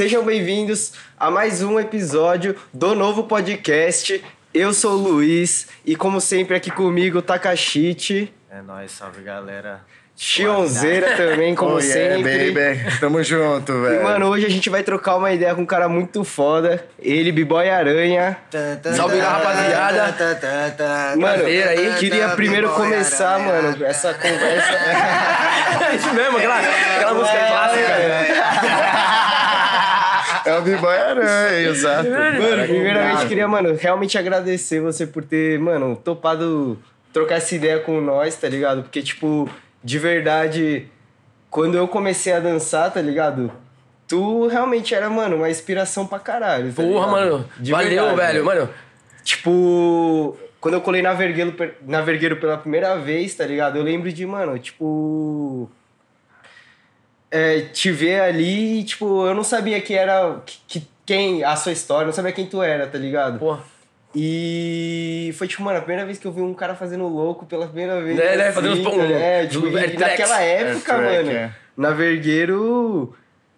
sejam 0.00 0.24
bem-vindos 0.24 0.94
a 1.18 1.30
mais 1.30 1.60
um 1.62 1.78
episódio 1.78 2.56
do 2.72 2.94
novo 2.94 3.24
podcast. 3.24 4.24
Eu 4.54 4.72
sou 4.72 4.92
o 4.92 4.96
Luiz 4.96 5.68
e, 5.84 5.94
como 5.94 6.22
sempre, 6.22 6.56
aqui 6.56 6.70
comigo, 6.70 7.20
Takashite. 7.20 8.32
É 8.50 8.62
nóis, 8.62 8.92
salve 8.92 9.20
galera. 9.20 9.82
Chionzeira 10.16 11.16
também, 11.16 11.54
como 11.54 11.76
Oh, 11.76 11.80
yeah, 11.80 12.16
sempre. 12.16 12.50
baby. 12.50 12.98
Tamo 12.98 13.22
junto, 13.22 13.72
E, 13.72 13.80
velho. 13.80 14.02
mano, 14.02 14.28
hoje 14.28 14.44
a 14.44 14.50
gente 14.50 14.68
vai 14.68 14.82
trocar 14.82 15.16
uma 15.16 15.32
ideia 15.32 15.54
com 15.54 15.62
um 15.62 15.66
cara 15.66 15.88
muito 15.88 16.24
foda. 16.24 16.82
Ele, 16.98 17.30
B-Boy 17.32 17.68
Aranha. 17.70 18.38
Salve, 18.94 19.18
rapaziada. 19.18 20.14
Mano, 21.16 21.44
aí. 21.44 21.94
queria 21.98 22.28
primeiro 22.30 22.70
começar, 22.70 23.38
mano, 23.38 23.84
essa 23.84 24.14
conversa. 24.14 24.78
É 25.80 25.96
isso 25.96 26.12
mesmo, 26.14 26.36
aquela, 26.36 26.58
aquela 26.58 27.14
música 27.14 27.46
clássica. 27.46 27.96
B-Boy 30.60 30.96
Aranha, 30.96 31.60
exato. 31.70 32.08
Mano, 32.10 32.64
primeiramente 32.66 33.26
queria, 33.26 33.48
mano, 33.48 33.74
realmente 33.78 34.16
agradecer 34.18 34.80
você 34.80 35.06
por 35.06 35.24
ter, 35.24 35.58
mano, 35.58 35.96
topado 35.96 36.78
trocar 37.12 37.36
essa 37.36 37.54
ideia 37.54 37.78
com 37.80 38.00
nós, 38.00 38.36
tá 38.36 38.48
ligado? 38.48 38.82
Porque, 38.82 39.02
tipo, 39.02 39.48
de 39.82 39.98
verdade, 39.98 40.86
quando 41.50 41.76
eu 41.76 41.88
comecei 41.88 42.32
a 42.32 42.40
dançar, 42.40 42.92
tá 42.92 43.00
ligado? 43.02 43.50
Tu 44.06 44.46
realmente 44.48 44.94
era, 44.94 45.08
mano, 45.08 45.36
uma 45.36 45.48
inspiração 45.50 46.06
pra 46.06 46.18
caralho. 46.18 46.72
tá 46.72 46.82
Porra, 46.82 47.06
ligado? 47.06 47.10
mano. 47.10 47.48
De 47.58 47.70
Valeu, 47.72 48.06
verdade, 48.06 48.16
velho. 48.32 48.44
Mano, 48.44 48.68
Tipo, 49.22 50.36
quando 50.60 50.74
eu 50.74 50.80
colei 50.80 51.02
na 51.02 51.12
Vergueiro, 51.12 51.54
na 51.86 52.00
Vergueiro 52.00 52.36
pela 52.36 52.56
primeira 52.56 52.96
vez, 52.96 53.34
tá 53.34 53.46
ligado? 53.46 53.76
Eu 53.76 53.82
lembro 53.82 54.12
de, 54.12 54.26
mano, 54.26 54.58
tipo. 54.58 55.70
É, 57.30 57.60
te 57.60 57.92
ver 57.92 58.20
ali, 58.22 58.80
e, 58.80 58.84
tipo, 58.84 59.24
eu 59.26 59.34
não 59.34 59.44
sabia 59.44 59.80
que 59.80 59.94
era. 59.94 60.36
Que, 60.44 60.58
que- 60.80 60.88
quem. 61.06 61.42
A 61.44 61.54
sua 61.56 61.72
história, 61.72 62.06
não 62.06 62.12
sabia 62.12 62.32
quem 62.32 62.46
tu 62.46 62.62
era, 62.62 62.86
tá 62.86 62.98
ligado? 62.98 63.38
porra. 63.38 63.62
E 64.12 65.32
foi, 65.38 65.46
tipo, 65.46 65.62
mano, 65.62 65.78
a 65.78 65.80
primeira 65.82 66.04
vez 66.04 66.18
que 66.18 66.26
eu 66.26 66.32
vi 66.32 66.40
um 66.40 66.52
cara 66.52 66.74
fazendo 66.74 67.06
louco 67.06 67.46
pela 67.46 67.66
primeira 67.66 68.00
vez. 68.00 68.18
É, 68.18 68.36
né? 68.36 68.52
Fazendo 68.52 68.72
uns 68.74 68.82
tá 68.82 68.90
pum- 68.90 69.02
ligado? 69.02 69.20
É, 69.22 69.46
tipo, 69.46 69.60
do 69.60 69.68
e 69.68 69.72
naquela 69.96 70.06
Tracks. 70.08 70.30
época, 70.46 70.96
mano, 70.98 71.30
é. 71.30 71.52
na 71.76 71.90
Vergueiro 71.92 73.14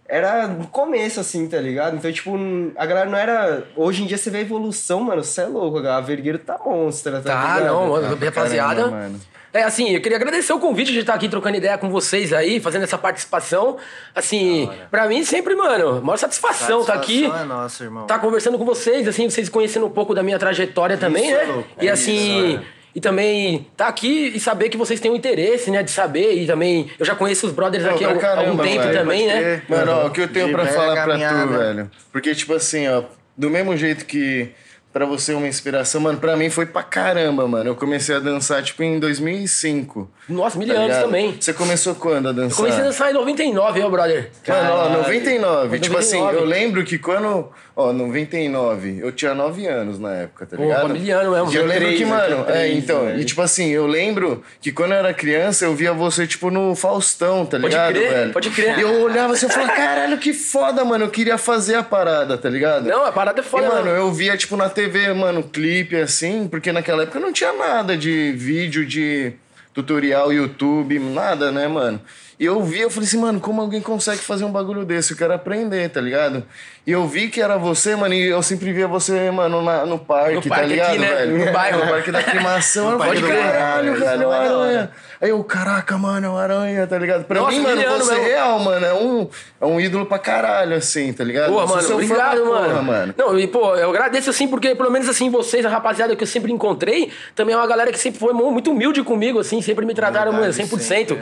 era 0.07 0.47
no 0.47 0.67
começo, 0.67 1.21
assim, 1.21 1.49
tá 1.49 1.59
ligado? 1.59 1.97
Então, 1.97 2.13
tipo, 2.13 2.37
a 2.77 2.85
galera 2.87 3.09
não 3.09 3.17
era. 3.17 3.65
Hoje 3.75 4.03
em 4.03 4.07
dia 4.07 4.19
você 4.19 4.29
vê 4.31 4.39
a 4.39 4.43
evolução, 4.43 5.01
mano, 5.01 5.25
você 5.25 5.41
é 5.41 5.47
louco, 5.47 5.79
a 5.87 6.01
Vergueiro 6.03 6.39
tá 6.39 6.59
monstra, 6.65 7.21
tá, 7.21 7.33
Tá, 7.33 7.55
ligado? 7.59 7.73
não, 7.73 7.89
mano. 7.89 8.15
Rapaziada. 8.23 8.75
Caramba, 8.83 8.97
mano. 8.99 9.21
É, 9.55 9.63
assim, 9.65 9.91
eu 9.91 10.01
queria 10.01 10.17
agradecer 10.17 10.53
o 10.53 10.59
convite 10.59 10.93
de 10.93 11.01
estar 11.01 11.13
aqui 11.13 11.29
trocando 11.29 11.57
ideia 11.59 11.77
com 11.77 11.91
vocês 11.91 12.33
aí, 12.33 12.59
fazendo 12.59 12.85
essa 12.85 12.97
participação. 12.97 13.77
Assim, 14.15 14.71
pra 14.91 15.07
mim 15.07 15.23
sempre, 15.25 15.55
mano, 15.55 16.01
maior 16.01 16.17
satisfação 16.17 16.81
estar 16.81 16.95
aqui. 16.95 17.21
Satisfação 17.27 17.43
é 17.43 17.45
nossa, 17.47 17.85
irmão. 17.85 18.07
tá 18.07 18.19
conversando 18.19 18.57
com 18.59 18.65
vocês, 18.65 19.07
assim, 19.07 19.29
vocês 19.29 19.49
conhecendo 19.51 19.85
um 19.87 19.91
pouco 19.91 20.15
da 20.15 20.23
minha 20.23 20.39
trajetória 20.39 20.97
também, 20.97 21.27
Isso 21.27 21.35
né? 21.37 21.43
é 21.43 21.47
louco, 21.47 21.69
e 21.83 21.89
é 21.89 21.91
assim, 21.91 22.55
isso, 22.55 22.63
e 22.95 23.01
também 23.01 23.67
tá 23.77 23.89
aqui 23.89 24.33
e 24.35 24.41
saber 24.41 24.71
que 24.71 24.77
vocês 24.79 25.01
têm 25.01 25.11
um 25.11 25.17
interesse, 25.17 25.71
né, 25.71 25.83
de 25.83 25.91
saber 25.91 26.33
e 26.35 26.47
também 26.47 26.91
eu 26.99 27.05
já 27.05 27.15
conheço 27.15 27.47
os 27.47 27.53
brothers 27.53 27.85
aqui 27.85 28.05
há 28.05 28.09
um- 28.09 28.11
algum 28.13 28.21
caramba, 28.23 28.63
tempo 28.65 28.83
velho, 28.85 28.99
também, 28.99 29.27
né? 29.27 29.63
Mano, 29.69 29.93
ó, 29.93 30.07
o 30.07 30.11
que 30.11 30.21
eu 30.23 30.29
tenho 30.29 30.47
velha 30.57 30.73
falar 30.73 30.95
pra 30.95 31.03
tu, 31.05 31.09
caminhada. 31.21 31.59
velho. 31.59 31.91
Porque, 32.11 32.35
tipo 32.35 32.55
assim, 32.55 32.89
ó, 32.89 33.03
do 33.37 33.51
mesmo 33.51 33.77
jeito 33.77 34.05
que 34.07 34.51
pra 34.93 35.07
você 35.07 35.33
uma 35.33 35.49
inspiração, 35.49 36.01
mano, 36.01 36.19
pra 36.19 36.37
mim 36.37 36.51
foi 36.51 36.67
pra 36.67 36.83
caramba, 36.83 37.47
mano. 37.49 37.71
Eu 37.71 37.75
comecei 37.75 38.15
a 38.15 38.19
dançar, 38.19 38.63
tipo, 38.63 38.83
em 38.83 38.99
2005. 38.99 40.11
Nossa, 40.29 40.59
mil 40.59 40.69
tá 40.69 40.75
anos 40.75 40.87
ligado? 40.89 41.05
também. 41.05 41.37
Você 41.41 41.53
começou 41.53 41.95
quando 41.95 42.29
a 42.29 42.33
dançar? 42.33 42.57
Comecei 42.57 42.81
a 42.81 42.85
dançar 42.85 43.11
em 43.11 43.15
99, 43.15 43.81
ó, 43.83 43.89
brother. 43.91 44.31
Mano, 44.47 44.71
ó, 44.73 44.89
99. 44.91 45.79
Tipo 45.79 45.99
assim, 45.99 46.19
99. 46.19 46.37
eu 46.39 46.49
lembro 46.49 46.85
que 46.85 46.99
quando. 46.99 47.51
Ó, 47.75 47.91
99, 47.91 48.99
eu 49.01 49.11
tinha 49.13 49.35
9 49.35 49.67
anos 49.67 49.99
na 49.99 50.13
época, 50.13 50.45
tá 50.45 50.59
Pô, 50.59 50.63
ligado? 50.63 50.91
miliano 50.91 51.31
mesmo. 51.33 51.51
E 51.53 51.57
eu 51.57 51.65
lembro 51.65 51.89
que, 51.89 52.03
eu 52.03 52.07
mano, 52.07 52.45
é, 52.51 52.71
então, 52.71 53.07
velho. 53.07 53.19
e 53.19 53.25
tipo 53.25 53.41
assim, 53.41 53.71
eu 53.71 53.87
lembro 53.87 54.43
que 54.61 54.71
quando 54.71 54.93
eu 54.93 54.99
era 54.99 55.15
criança, 55.15 55.65
eu 55.65 55.75
via 55.75 55.91
você, 55.95 56.27
tipo, 56.27 56.51
no 56.51 56.75
Faustão, 56.75 57.47
tá 57.47 57.59
Pode 57.59 57.69
ligado, 57.75 57.95
crer, 57.95 58.11
velho? 58.13 58.33
pode 58.35 58.51
crer. 58.51 58.79
E 58.79 58.83
eu 58.83 59.01
olhava 59.01 59.33
assim, 59.33 59.47
eu 59.47 59.51
falava, 59.51 59.73
caralho, 59.73 60.19
que 60.19 60.35
foda, 60.35 60.85
mano, 60.85 61.07
eu 61.07 61.11
queria 61.11 61.39
fazer 61.39 61.77
a 61.77 61.83
parada, 61.83 62.37
tá 62.37 62.51
ligado? 62.51 62.87
Não, 62.87 63.07
a 63.07 63.13
parada 63.13 63.41
é 63.41 63.43
foda, 63.43 63.65
e, 63.65 63.69
mano, 63.69 63.87
mano. 63.87 63.97
eu 63.97 64.13
via, 64.13 64.37
tipo, 64.37 64.55
na 64.55 64.69
TV, 64.69 64.82
mano, 65.15 65.43
clipe 65.43 65.97
assim, 65.97 66.47
porque 66.49 66.73
naquela 66.73 67.03
época 67.03 67.21
não 67.21 67.33
tinha 67.33 67.53
nada 67.53 67.97
de 67.97 68.33
vídeo, 68.33 68.85
de 68.87 69.33
tutorial, 69.75 70.33
YouTube, 70.33 70.99
nada, 70.99 71.51
né, 71.51 71.67
mano? 71.69 72.01
E 72.41 72.45
eu 72.45 72.61
vi, 72.63 72.81
eu 72.81 72.91
falei 72.91 73.07
assim, 73.09 73.19
mano, 73.19 73.39
como 73.39 73.61
alguém 73.61 73.81
consegue 73.81 74.19
fazer 74.21 74.45
um 74.45 74.51
bagulho 74.51 74.85
desse? 74.85 75.13
Eu 75.13 75.17
quero 75.17 75.33
aprender, 75.33 75.89
tá 75.91 76.01
ligado? 76.01 76.43
E 76.85 76.91
eu 76.91 77.07
vi 77.07 77.29
que 77.29 77.41
era 77.41 77.57
você, 77.57 77.95
mano, 77.95 78.13
e 78.15 78.27
eu 78.27 78.43
sempre 78.43 78.73
via 78.73 78.89
você, 78.89 79.31
mano, 79.31 79.63
na- 79.63 79.87
no 79.87 79.97
parque, 79.99 80.35
No 80.35 80.43
tá 80.43 80.49
parque 80.49 80.67
ligado, 80.71 80.89
aqui, 80.91 80.99
né? 80.99 81.15
velho? 81.15 81.39
No 81.47 81.53
bairro. 81.53 81.85
No 81.85 81.91
parque 81.91 82.11
da 82.11 82.19
aclimação. 82.19 82.91
eu 82.93 82.99
falei, 82.99 83.23
caralho, 83.23 83.93
Isso 83.95 84.05
velho, 84.05 84.89
é 85.23 85.25
é. 85.25 85.27
Aí 85.27 85.31
eu, 85.31 85.43
caraca, 85.45 85.97
mano, 85.97 86.27
é 86.27 86.31
o 86.31 86.37
aranha, 86.37 86.87
tá 86.87 86.99
ligado? 86.99 87.25
Pra 87.25 87.41
Nossa, 87.41 87.57
mim, 87.57 87.63
mano, 87.63 87.81
você 87.81 88.13
é 88.13 88.15
mesmo. 88.17 88.29
real, 88.29 88.59
mano, 88.59 88.85
é 88.87 88.93
um, 88.93 89.29
é 89.61 89.67
um 89.67 89.81
ídolo 89.81 90.05
pra 90.05 90.19
caralho, 90.19 90.75
assim, 90.77 91.13
tá 91.13 91.23
ligado? 91.23 91.53
Sou 91.53 91.67
mano, 91.67 91.83
fã 91.83 91.95
obrigado, 91.95 92.41
porra, 92.43 92.61
mano. 92.69 92.83
mano. 92.83 93.15
Não, 93.17 93.39
e 93.39 93.47
pô, 93.47 93.77
eu 93.77 93.91
agradeço 93.91 94.31
assim, 94.31 94.49
porque 94.49 94.75
pelo 94.75 94.91
menos 94.91 95.09
assim, 95.09 95.31
vocês, 95.31 95.65
a 95.65 95.69
rapaziada 95.69 96.17
que 96.17 96.23
eu 96.23 96.27
sempre 96.27 96.53
encontrei, 96.53 97.11
também 97.35 97.55
é 97.55 97.59
uma 97.59 97.67
galera 97.67 97.93
que 97.93 97.99
sempre 97.99 98.19
foi 98.19 98.33
mu- 98.33 98.51
muito 98.51 98.71
humilde 98.73 99.03
comigo, 99.03 99.39
assim, 99.39 99.63
sempre 99.63 99.87
me 99.87 99.95
trataram 99.95 100.33
mano, 100.33 100.45
Verdade, 100.53 100.69
100%. 100.69 100.81
sempre, 100.81 101.19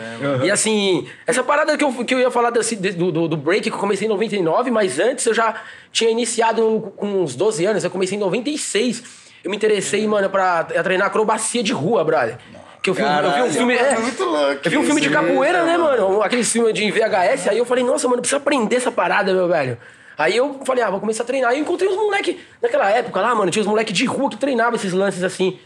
E 0.47 0.51
assim, 0.51 1.07
essa 1.27 1.43
parada 1.43 1.77
que 1.77 1.85
eu, 1.85 1.93
que 2.05 2.15
eu 2.15 2.21
ia 2.21 2.31
falar 2.31 2.51
desse, 2.51 2.77
de- 2.77 2.93
do, 2.93 3.13
do, 3.13 3.29
do 3.29 3.37
break, 3.37 3.69
que 3.71 3.77
eu 3.77 3.81
comecei 3.81 4.07
em 4.07 4.11
99, 4.11 4.71
mas 4.71 4.99
antes 4.99 5.27
eu 5.27 5.35
já 5.35 5.55
tinha 5.93 6.11
iniciado 6.11 6.93
com 6.97 7.07
uns 7.23 7.35
12 7.37 7.65
anos, 7.67 7.85
eu 7.85 7.91
comecei 7.91 8.17
em 8.17 8.21
96. 8.21 9.03
Eu 9.43 9.51
me 9.51 9.57
interessei, 9.57 10.07
mano, 10.07 10.29
pra 10.29 10.65
treinar 10.65 11.07
acrobacia 11.07 11.63
de 11.63 11.73
rua, 11.73 12.05
brother. 12.05 12.37
Que 12.83 12.91
eu 12.91 12.95
vi, 12.95 13.03
um- 13.03 13.07
eu 13.07 13.13
vi 13.13 13.19
um 13.19 13.31
Caralho, 13.31 13.53
filme. 13.53 13.75
É, 13.75 13.99
muito 13.99 14.25
louco 14.25 14.61
Eu 14.65 14.71
vi 14.71 14.79
um 14.79 14.85
filme 14.85 15.01
de 15.01 15.07
isso, 15.09 15.15
capoeira, 15.17 15.65
né, 15.65 15.73
né, 15.73 15.79
mano? 15.79 16.23
Aquele 16.23 16.43
filme 16.45 16.73
de 16.73 16.91
VHS. 16.91 17.49
Aí 17.49 17.59
eu 17.59 17.65
falei, 17.67 17.85
nossa, 17.85 18.09
mano, 18.09 18.23
precisa 18.23 18.39
aprender 18.39 18.77
essa 18.77 18.91
parada, 18.91 19.33
meu 19.35 19.47
velho. 19.49 19.77
Aí 20.17 20.37
eu 20.37 20.61
falei, 20.65 20.83
ah, 20.83 20.91
vou 20.91 21.01
começar 21.01 21.23
a 21.23 21.27
treinar. 21.27 21.51
Aí 21.51 21.59
eu 21.59 21.63
encontrei 21.63 21.89
uns 21.91 21.97
moleque 21.97 22.41
naquela 22.61 22.89
época 22.91 23.21
lá, 23.21 23.35
mano, 23.35 23.51
tinha 23.51 23.63
uns 23.63 23.67
moleque 23.67 23.93
de 23.93 24.05
rua 24.07 24.31
que 24.31 24.37
treinavam 24.37 24.75
esses 24.77 24.93
lances 24.93 25.23
assim. 25.23 25.59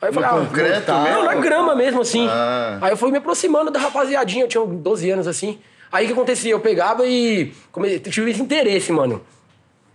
Aí 0.00 0.08
eu 0.08 0.12
falei, 0.12 0.28
ah, 0.28 0.32
concreto 0.46 0.92
não, 0.92 1.02
mesmo? 1.02 1.22
na 1.24 1.34
grama 1.34 1.74
mesmo, 1.74 2.00
assim. 2.02 2.26
Ah. 2.30 2.78
Aí 2.82 2.90
eu 2.92 2.96
fui 2.96 3.10
me 3.10 3.18
aproximando 3.18 3.70
da 3.70 3.78
rapaziadinha, 3.80 4.44
eu 4.44 4.48
tinha 4.48 4.64
12 4.64 5.10
anos 5.10 5.26
assim. 5.26 5.58
Aí 5.92 6.04
o 6.04 6.08
que 6.08 6.12
acontecia? 6.12 6.52
Eu 6.52 6.60
pegava 6.60 7.06
e 7.06 7.52
come- 7.72 7.98
tive 7.98 8.30
esse 8.30 8.42
interesse, 8.42 8.92
mano. 8.92 9.22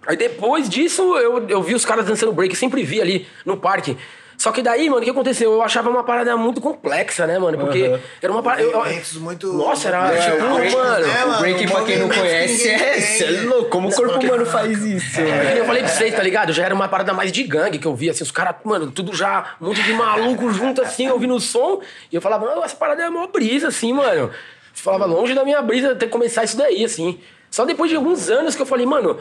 Aí 0.08 0.16
depois 0.18 0.68
disso, 0.68 1.02
eu, 1.18 1.48
eu 1.48 1.62
vi 1.62 1.76
os 1.76 1.86
caras 1.86 2.06
dançando 2.06 2.34
break, 2.34 2.56
sempre 2.56 2.84
vi 2.84 3.00
ali 3.02 3.28
no 3.46 3.56
parque. 3.58 3.96
Só 4.42 4.52
que 4.52 4.64
daí, 4.64 4.90
mano, 4.90 5.02
o 5.02 5.04
que 5.04 5.12
aconteceu? 5.12 5.52
Eu 5.54 5.62
achava 5.62 5.88
uma 5.88 6.04
parada 6.04 6.36
muito 6.36 6.60
complexa, 6.60 7.28
né, 7.28 7.38
mano? 7.38 7.60
Porque 7.60 8.00
era 8.20 8.32
uma 8.34 8.42
parada. 8.42 8.64
eu- 8.64 8.72
eu- 8.72 9.20
muito- 9.22 9.54
Nossa, 9.54 9.90
era 9.90 10.12
É, 10.12 10.32
tipo, 10.32 10.44
o 10.46 10.56
break- 10.56 10.76
mano. 10.76 11.06
É, 11.06 11.26
mano, 11.26 11.36
O 11.36 11.40
break, 11.42 11.68
pra 11.68 11.84
quem 11.84 12.00
não 12.00 12.10
conhece, 12.10 12.68
é, 12.68 13.22
é 13.22 13.42
louco. 13.44 13.70
Como 13.70 13.90
o 13.90 13.94
corpo 13.94 14.20
humano 14.20 14.44
faz 14.48 14.84
isso, 14.84 15.22
É 15.22 15.60
eu 15.60 15.66
falei 15.66 15.84
pra 15.84 15.92
vocês, 15.92 16.16
tá 16.16 16.24
ligado? 16.24 16.52
Já 16.54 16.66
era 16.66 16.74
uma 16.74 16.88
parada 16.88 17.14
mais 17.14 17.32
de 17.32 17.44
gangue 17.44 17.78
que 17.78 17.86
eu 17.86 17.94
via, 17.94 18.10
assim, 18.10 18.24
os 18.24 18.32
caras, 18.32 18.56
mano, 18.64 18.90
tudo 18.90 19.16
já, 19.16 19.54
um 19.62 19.68
monte 19.68 19.84
de 19.84 19.94
maluco 19.94 20.50
junto, 20.52 20.82
assim, 20.82 21.08
ouvindo 21.08 21.36
o 21.36 21.40
som. 21.40 21.80
E 22.12 22.16
eu 22.16 22.20
falava, 22.22 22.52
essa 22.66 22.76
parada 22.76 23.04
é 23.04 23.10
uma 23.10 23.28
brisa, 23.28 23.68
assim, 23.68 23.94
mano. 23.94 24.32
Falava 24.74 25.06
longe 25.06 25.36
da 25.36 25.44
minha 25.46 25.62
brisa 25.62 25.94
ter 25.94 26.08
que 26.08 26.12
começar 26.12 26.44
isso 26.44 26.58
daí, 26.58 26.84
assim. 26.84 27.20
Só 27.52 27.64
depois 27.64 27.92
de 27.92 27.96
alguns 27.96 28.28
anos 28.28 28.56
que 28.56 28.62
eu 28.64 28.66
falei, 28.66 28.88
mano, 28.88 29.20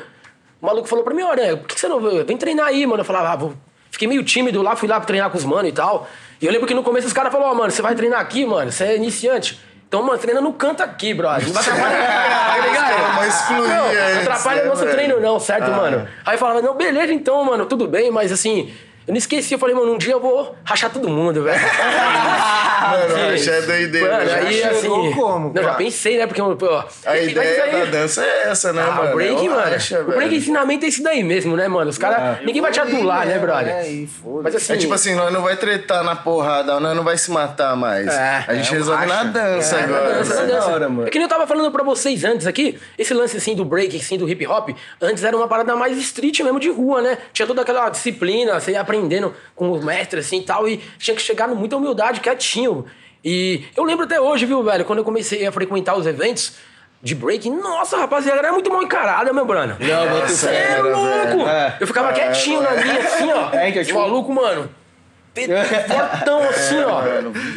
o 0.62 0.64
maluco 0.66 0.88
falou 0.88 1.04
pra 1.04 1.12
mim, 1.12 1.24
olha, 1.24 1.58
por 1.58 1.66
que 1.66 1.74
que 1.74 1.80
você 1.82 1.88
não 1.88 2.00
vem 2.24 2.38
treinar 2.38 2.68
aí, 2.68 2.86
mano? 2.86 3.02
Eu 3.02 3.04
falava, 3.04 3.28
ah, 3.28 3.36
vou... 3.36 3.54
Fiquei 3.90 4.06
meio 4.08 4.22
tímido 4.22 4.62
lá, 4.62 4.76
fui 4.76 4.88
lá 4.88 4.96
pra 4.96 5.06
treinar 5.06 5.30
com 5.30 5.36
os 5.38 5.44
mano 5.44 5.68
e 5.68 5.72
tal. 5.72 6.08
E 6.40 6.46
eu 6.46 6.52
lembro 6.52 6.66
que 6.66 6.74
no 6.74 6.82
começo 6.82 7.06
os 7.06 7.12
caras 7.12 7.32
falaram, 7.32 7.52
ó, 7.52 7.54
mano, 7.54 7.70
você 7.70 7.82
vai 7.82 7.94
treinar 7.94 8.20
aqui, 8.20 8.46
mano, 8.46 8.70
você 8.72 8.84
é 8.84 8.96
iniciante. 8.96 9.60
Então, 9.88 10.02
mano, 10.02 10.18
treina 10.18 10.40
no 10.40 10.52
canto 10.52 10.82
aqui, 10.82 11.12
brother. 11.12 11.46
Não 11.46 11.52
vai 11.52 11.62
atrapalhar, 11.62 12.54
tá 12.54 12.66
ligado? 12.66 13.14
Mas 13.16 13.40
excluía 13.40 13.74
Não, 13.74 14.20
atrapalha 14.20 14.62
o 14.64 14.68
nosso 14.68 14.86
treino, 14.86 15.20
não, 15.20 15.40
certo, 15.40 15.64
Ah. 15.70 15.76
mano? 15.76 16.08
Aí 16.24 16.38
falava, 16.38 16.62
não, 16.62 16.74
beleza 16.74 17.12
então, 17.12 17.42
mano, 17.44 17.66
tudo 17.66 17.88
bem, 17.88 18.10
mas 18.10 18.30
assim, 18.30 18.72
eu 19.10 19.12
não 19.12 19.18
esqueci, 19.18 19.52
eu 19.54 19.58
falei, 19.58 19.74
mano, 19.74 19.92
um 19.94 19.98
dia 19.98 20.12
eu 20.12 20.20
vou 20.20 20.54
rachar 20.64 20.88
todo 20.90 21.08
mundo, 21.08 21.42
velho. 21.42 21.58
Mano, 22.80 23.36
Sim. 23.38 23.44
já 23.44 23.52
é 23.54 23.60
doideira. 23.62 24.16
Mano, 24.16 24.28
já 24.30 24.36
aí 24.36 24.52
chegou 24.54 25.00
assim. 25.06 25.12
como, 25.12 25.52
Não, 25.54 25.62
já 25.62 25.74
pensei, 25.74 26.18
né? 26.18 26.26
Porque, 26.26 26.40
pô. 26.42 26.82
A 27.06 27.16
ideia 27.18 27.64
aí- 27.64 27.72
da 27.72 27.84
dança 27.84 28.24
é 28.24 28.48
essa, 28.48 28.72
né, 28.72 28.82
Ah, 28.86 28.90
mano? 28.92 29.12
o 29.12 29.14
break, 29.14 29.46
É 29.46 29.48
mano. 29.48 29.60
racha, 29.70 30.00
o 30.00 30.04
break 30.04 30.20
velho. 30.24 30.34
ensinamento 30.36 30.84
é 30.84 30.88
isso 30.88 31.02
daí 31.02 31.22
mesmo, 31.22 31.56
né, 31.56 31.68
mano? 31.68 31.90
Os 31.90 31.98
caras. 31.98 32.38
ninguém 32.44 32.60
vai 32.62 32.72
te 32.72 32.80
adular, 32.80 33.26
né, 33.26 33.38
brother? 33.38 33.68
É. 33.68 34.06
Mas 34.42 34.54
assim. 34.56 34.72
É 34.72 34.76
tipo 34.76 34.94
assim, 34.94 35.14
nós 35.14 35.32
não 35.32 35.42
vai 35.42 35.56
tretar 35.56 36.02
na 36.02 36.16
porrada, 36.16 36.80
nós 36.80 36.96
não 36.96 37.04
vai 37.04 37.18
se 37.18 37.30
matar 37.30 37.76
mais. 37.76 38.08
É, 38.08 38.44
a 38.48 38.54
gente 38.54 38.70
é 38.72 38.76
resolve 38.78 39.06
na 39.06 39.14
racha. 39.16 39.28
dança 39.28 39.76
É, 39.76 39.84
agora. 39.84 40.02
na 40.02 40.08
dança, 40.18 40.34
na 40.34 40.40
velho. 40.40 40.52
dança. 40.54 40.66
Da 40.68 40.74
hora, 40.74 40.88
mano. 40.88 41.06
É 41.06 41.10
que 41.10 41.18
nem 41.18 41.24
eu 41.24 41.28
tava 41.28 41.46
falando 41.46 41.70
pra 41.70 41.84
vocês 41.84 42.24
antes 42.24 42.46
aqui, 42.46 42.78
esse 42.98 43.12
lance 43.14 43.36
assim 43.36 43.54
do 43.54 43.64
break, 43.64 43.96
assim, 43.96 44.16
do 44.16 44.28
hip 44.28 44.46
hop, 44.46 44.70
antes 45.00 45.22
era 45.22 45.36
uma 45.36 45.46
parada 45.46 45.76
mais 45.76 45.96
street 45.98 46.40
mesmo 46.40 46.58
de 46.58 46.70
rua, 46.70 47.02
né? 47.02 47.18
Tinha 47.32 47.46
toda 47.46 47.60
aquela 47.62 47.88
disciplina, 47.90 48.58
você 48.58 48.72
ia 48.72 48.80
aprendendo 49.00 49.34
com 49.56 49.70
os 49.72 49.82
mestres 49.84 50.26
assim 50.26 50.38
e 50.38 50.42
tal, 50.42 50.68
e 50.68 50.76
tinha 50.98 51.16
que 51.16 51.22
chegar 51.22 51.48
com 51.48 51.54
muita 51.54 51.76
humildade, 51.76 52.20
quietinho. 52.20 52.84
E 53.24 53.64
eu 53.76 53.84
lembro 53.84 54.04
até 54.04 54.20
hoje, 54.20 54.46
viu, 54.46 54.62
velho, 54.62 54.84
quando 54.84 54.98
eu 55.00 55.04
comecei 55.04 55.46
a 55.46 55.52
frequentar 55.52 55.96
os 55.96 56.06
eventos, 56.06 56.54
de 57.02 57.14
break. 57.14 57.48
Nossa, 57.48 57.96
rapaziada, 57.96 58.38
era 58.40 58.52
muito 58.52 58.70
mal 58.70 58.82
encarada, 58.82 59.32
meu 59.32 59.44
brano. 59.46 59.76
Não, 59.80 60.28
Você 60.28 60.48
é 60.48 60.82
louco! 60.82 61.48
É. 61.48 61.76
Eu 61.80 61.86
ficava 61.86 62.12
quietinho 62.12 62.60
na 62.62 62.72
minha, 62.72 62.98
assim, 63.00 63.32
ó. 63.32 63.50
É, 63.54 63.68
então, 63.70 63.82
tipo- 63.82 63.98
Maluco, 63.98 64.32
mano. 64.32 64.68
Pe- 65.46 65.94
Fortão, 65.94 66.42
assim, 66.48 66.82
ó. 66.82 67.02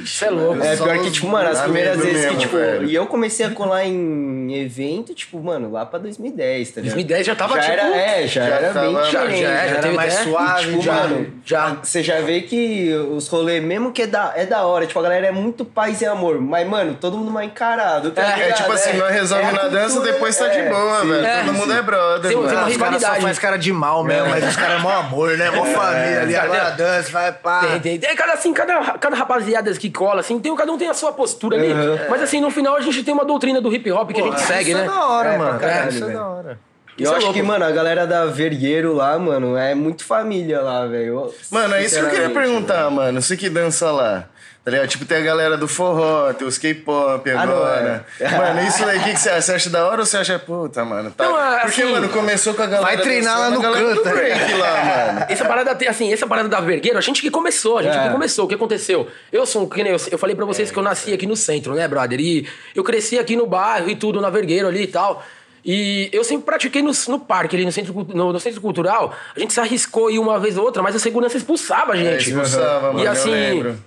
Você 0.06 0.26
é 0.26 0.30
louco. 0.30 0.64
É, 0.64 0.76
pior 0.76 0.98
que, 1.00 1.12
tipo, 1.12 1.28
mano, 1.28 1.50
as 1.50 1.62
primeiras 1.62 1.98
vezes 1.98 2.12
que, 2.18 2.22
mesmo, 2.26 2.38
tipo, 2.40 2.58
velho. 2.58 2.86
e 2.88 2.96
eu 2.96 3.06
comecei 3.06 3.46
a 3.46 3.50
colar 3.50 3.86
em 3.86 4.54
evento, 4.62 5.14
tipo, 5.14 5.40
mano, 5.42 5.72
lá 5.72 5.86
pra 5.86 6.00
2010, 6.00 6.72
tá 6.72 6.82
ligado? 6.82 6.96
2010 6.96 7.26
já 7.28 7.36
tava, 7.36 7.56
já 7.56 7.62
tipo, 7.62 7.74
era, 7.74 7.96
é, 7.98 8.28
já, 8.28 8.42
já 8.48 8.56
era 8.56 8.74
bem 8.74 8.94
tava- 8.94 9.04
já- 9.12 9.20
diferente. 9.22 9.42
já 9.42 9.50
era, 9.50 9.70
já 9.76 9.82
teve 9.82 9.96
mais 9.96 10.14
ideia? 10.14 10.28
suave, 10.30 10.66
tipo, 10.70 10.82
já, 10.82 10.94
mano, 10.94 11.34
já. 11.46 11.78
Você 11.84 12.04
já 12.04 12.22
vê 12.22 12.42
que 12.42 12.94
os 13.12 13.28
rolês, 13.28 13.64
mesmo 13.64 13.92
que 13.92 14.04
é 14.04 14.08
da, 14.08 14.34
é 14.36 14.46
da 14.46 14.64
hora, 14.66 14.86
tipo, 14.86 15.00
a 15.00 15.04
galera 15.04 15.28
é 15.28 15.32
muito 15.32 15.64
paz 15.66 16.02
e 16.02 16.06
amor, 16.06 16.40
mas, 16.40 16.68
mano, 16.68 16.98
todo 17.00 17.18
mundo 17.18 17.32
mal 17.32 17.44
encarado, 17.44 18.12
tá 18.12 18.22
É, 18.22 18.26
ligado? 18.36 18.50
É 18.50 18.52
tipo 18.54 18.72
assim, 18.72 18.98
nós 18.98 19.12
resolve 19.14 19.46
é 19.48 19.52
na 19.52 19.68
dança, 19.68 20.00
depois 20.02 20.36
tá 20.38 20.48
de 20.48 20.60
é, 20.60 20.70
boa, 20.70 21.02
sim. 21.02 21.08
velho. 21.10 21.26
É, 21.26 21.44
Todo 21.44 21.54
mundo 21.54 21.74
é 21.74 21.82
brother, 21.82 22.28
Tem- 22.32 22.38
mano. 22.38 22.50
tem 22.50 22.58
uma 22.58 22.68
Os 22.68 22.78
caras 22.78 23.02
só 23.02 23.08
rivalidade. 23.08 23.22
faz 23.22 23.40
cara 23.40 23.58
de 23.58 23.72
mal 23.74 24.04
mesmo, 24.04 24.30
mas 24.30 24.48
os 24.48 24.56
caras 24.56 24.76
é 24.80 24.80
mó 24.82 24.90
amor, 24.92 25.38
né? 25.38 25.50
Mó 25.52 25.64
família 25.74 26.22
ali, 26.22 26.36
agora 26.36 26.70
dança, 26.72 27.12
vai 27.12 27.32
pá. 27.32 27.73
Tem, 27.80 27.98
tem, 27.98 28.00
tem. 28.00 28.16
Cada, 28.16 28.34
assim, 28.34 28.54
cada, 28.54 28.80
cada 28.98 29.16
rapaziada 29.16 29.72
que 29.74 29.90
cola, 29.90 30.20
assim, 30.22 30.40
tem, 30.40 30.56
cada 30.56 30.72
um 30.72 30.78
tem 30.78 30.90
a 30.90 30.94
sua 30.94 31.12
postura 31.14 31.58
ali. 31.58 31.74
Mas 32.10 32.22
assim, 32.22 32.40
no 32.42 32.50
final 32.52 32.76
a 32.76 32.82
gente 32.82 33.04
tem 33.04 33.14
uma 33.14 33.26
doutrina 33.26 33.60
do 33.62 33.74
hip 33.74 33.92
hop 33.92 34.12
que 34.12 34.22
a 34.22 34.24
gente 34.24 34.42
segue, 34.42 34.72
isso 34.72 34.78
né? 34.78 34.84
é 34.84 34.88
da 34.88 35.06
hora, 35.08 35.30
É, 35.34 35.38
mano. 35.38 35.60
caralho, 35.60 35.90
isso 35.90 36.04
é 36.06 36.10
da 36.14 36.28
hora. 36.28 36.60
E 36.96 37.02
Isso 37.04 37.12
eu 37.12 37.16
é 37.16 37.18
acho 37.18 37.26
louco. 37.26 37.40
que, 37.40 37.46
mano, 37.46 37.66
a 37.66 37.72
galera 37.72 38.06
da 38.06 38.26
Vergueiro 38.26 38.94
lá, 38.94 39.18
mano, 39.18 39.58
é 39.58 39.74
muito 39.74 40.06
família 40.06 40.62
lá, 40.62 40.86
velho. 40.86 41.34
Mano, 41.50 41.74
é 41.74 41.84
isso 41.84 42.00
que 42.00 42.06
eu 42.06 42.10
queria 42.12 42.30
perguntar, 42.30 42.88
mano. 42.92 43.20
Você 43.20 43.36
que 43.36 43.50
dança 43.50 43.90
lá. 43.92 44.26
Tá 44.64 44.72
ligado? 44.72 44.88
Tipo, 44.88 45.04
tem 45.04 45.18
a 45.18 45.22
galera 45.22 45.58
do 45.58 45.68
forró, 45.68 46.32
tem 46.32 46.48
os 46.48 46.58
K-pop 46.58 47.30
Ah, 47.32 47.42
agora. 47.42 48.06
é. 48.18 48.30
Mano, 48.32 48.66
isso 48.66 48.86
aí, 48.86 48.98
o 48.98 49.04
que, 49.04 49.12
que 49.12 49.20
você 49.20 49.30
acha? 49.30 49.42
Você 49.42 49.54
acha 49.56 49.70
da 49.70 49.86
hora 49.86 50.00
ou 50.00 50.06
você 50.06 50.16
acha, 50.16 50.40
puta, 50.40 50.86
mano? 50.86 51.12
Tá... 51.12 51.26
Não, 51.26 51.38
é, 51.38 51.60
Porque, 51.60 51.82
assim, 51.82 51.92
mano, 51.92 52.08
começou 52.08 52.54
com 52.54 52.62
a 52.62 52.66
galera. 52.66 52.82
vai 52.96 52.98
treinar 53.04 53.38
lá 53.40 53.50
no 53.50 53.62
canto, 53.62 54.04
break 54.04 54.54
lá, 54.54 54.84
mano. 55.14 55.26
Essa 55.28 55.44
parada, 55.44 55.78
assim, 55.90 56.14
essa 56.14 56.26
parada 56.26 56.48
da 56.48 56.62
Vergueiro, 56.62 56.98
a 56.98 57.02
gente 57.02 57.22
que 57.22 57.30
começou, 57.30 57.80
a 57.80 57.84
gente 57.84 57.98
É. 57.98 58.04
que 58.04 58.10
começou. 58.10 58.46
O 58.46 58.48
que 58.48 58.56
aconteceu? 58.56 59.06
Eu 59.34 59.46
sou 59.46 59.64
um, 59.64 59.68
que 59.68 59.84
nem 59.84 59.92
eu, 59.92 60.00
eu 60.10 60.18
falei 60.18 60.34
pra 60.34 60.46
vocês 60.46 60.72
que 60.72 60.78
eu 60.80 60.84
nasci 60.84 61.12
aqui 61.14 61.28
no 61.28 61.36
centro, 61.36 61.74
né, 61.76 61.86
brother? 61.86 62.22
E 62.22 62.48
eu 62.74 62.86
cresci 62.86 63.20
aqui 63.20 63.36
no 63.36 63.46
bairro 63.46 63.90
e 63.90 63.98
tudo, 63.98 64.22
na 64.22 64.30
Vergueiro 64.30 64.70
ali 64.70 64.84
e 64.84 64.88
tal. 64.88 65.26
E 65.66 66.10
eu 66.12 66.24
sempre 66.24 66.46
pratiquei 66.46 66.82
no, 66.82 66.92
no 67.08 67.20
parque, 67.20 67.56
ali 67.56 67.64
no 67.64 67.72
centro, 67.72 68.06
no, 68.14 68.34
no 68.34 68.40
centro 68.40 68.60
cultural. 68.60 69.14
A 69.36 69.40
gente 69.40 69.54
se 69.54 69.60
arriscou 69.60 70.12
ir 70.12 70.20
uma 70.20 70.38
vez 70.38 70.58
ou 70.58 70.66
outra, 70.66 70.84
mas 70.84 70.96
a 70.96 71.00
segurança 71.00 71.38
expulsava 71.38 71.94
a 71.94 71.96
gente. 71.96 72.30
expulsava, 72.30 72.88
mano, 72.92 73.04
E 73.04 73.08
assim, 73.08 73.32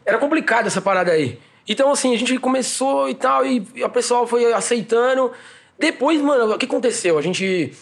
era 0.05 0.17
complicado 0.19 0.67
essa 0.67 0.81
parada 0.81 1.13
aí. 1.13 1.39
Então, 1.69 1.91
assim, 1.91 2.15
a 2.15 2.19
gente 2.19 2.39
começou 2.39 3.09
e 3.09 3.15
tal, 3.15 3.45
e 3.45 3.67
o 3.83 3.89
pessoal 3.91 4.27
foi 4.27 4.53
aceitando. 4.53 5.33
Depois, 5.79 6.21
mano, 6.23 6.55
o 6.55 6.59
que 6.59 6.65
aconteceu? 6.65 7.19
A 7.19 7.23
gente 7.23 7.73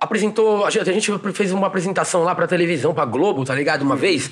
apresentou. 0.00 0.64
A 0.64 0.70
gente, 0.70 0.88
a 0.88 0.92
gente 0.92 1.12
fez 1.32 1.52
uma 1.52 1.66
apresentação 1.66 2.22
lá 2.22 2.34
pra 2.34 2.46
televisão, 2.46 2.94
pra 2.94 3.04
Globo, 3.04 3.44
tá 3.44 3.54
ligado? 3.54 3.82
Uma 3.82 3.96
vez. 3.96 4.30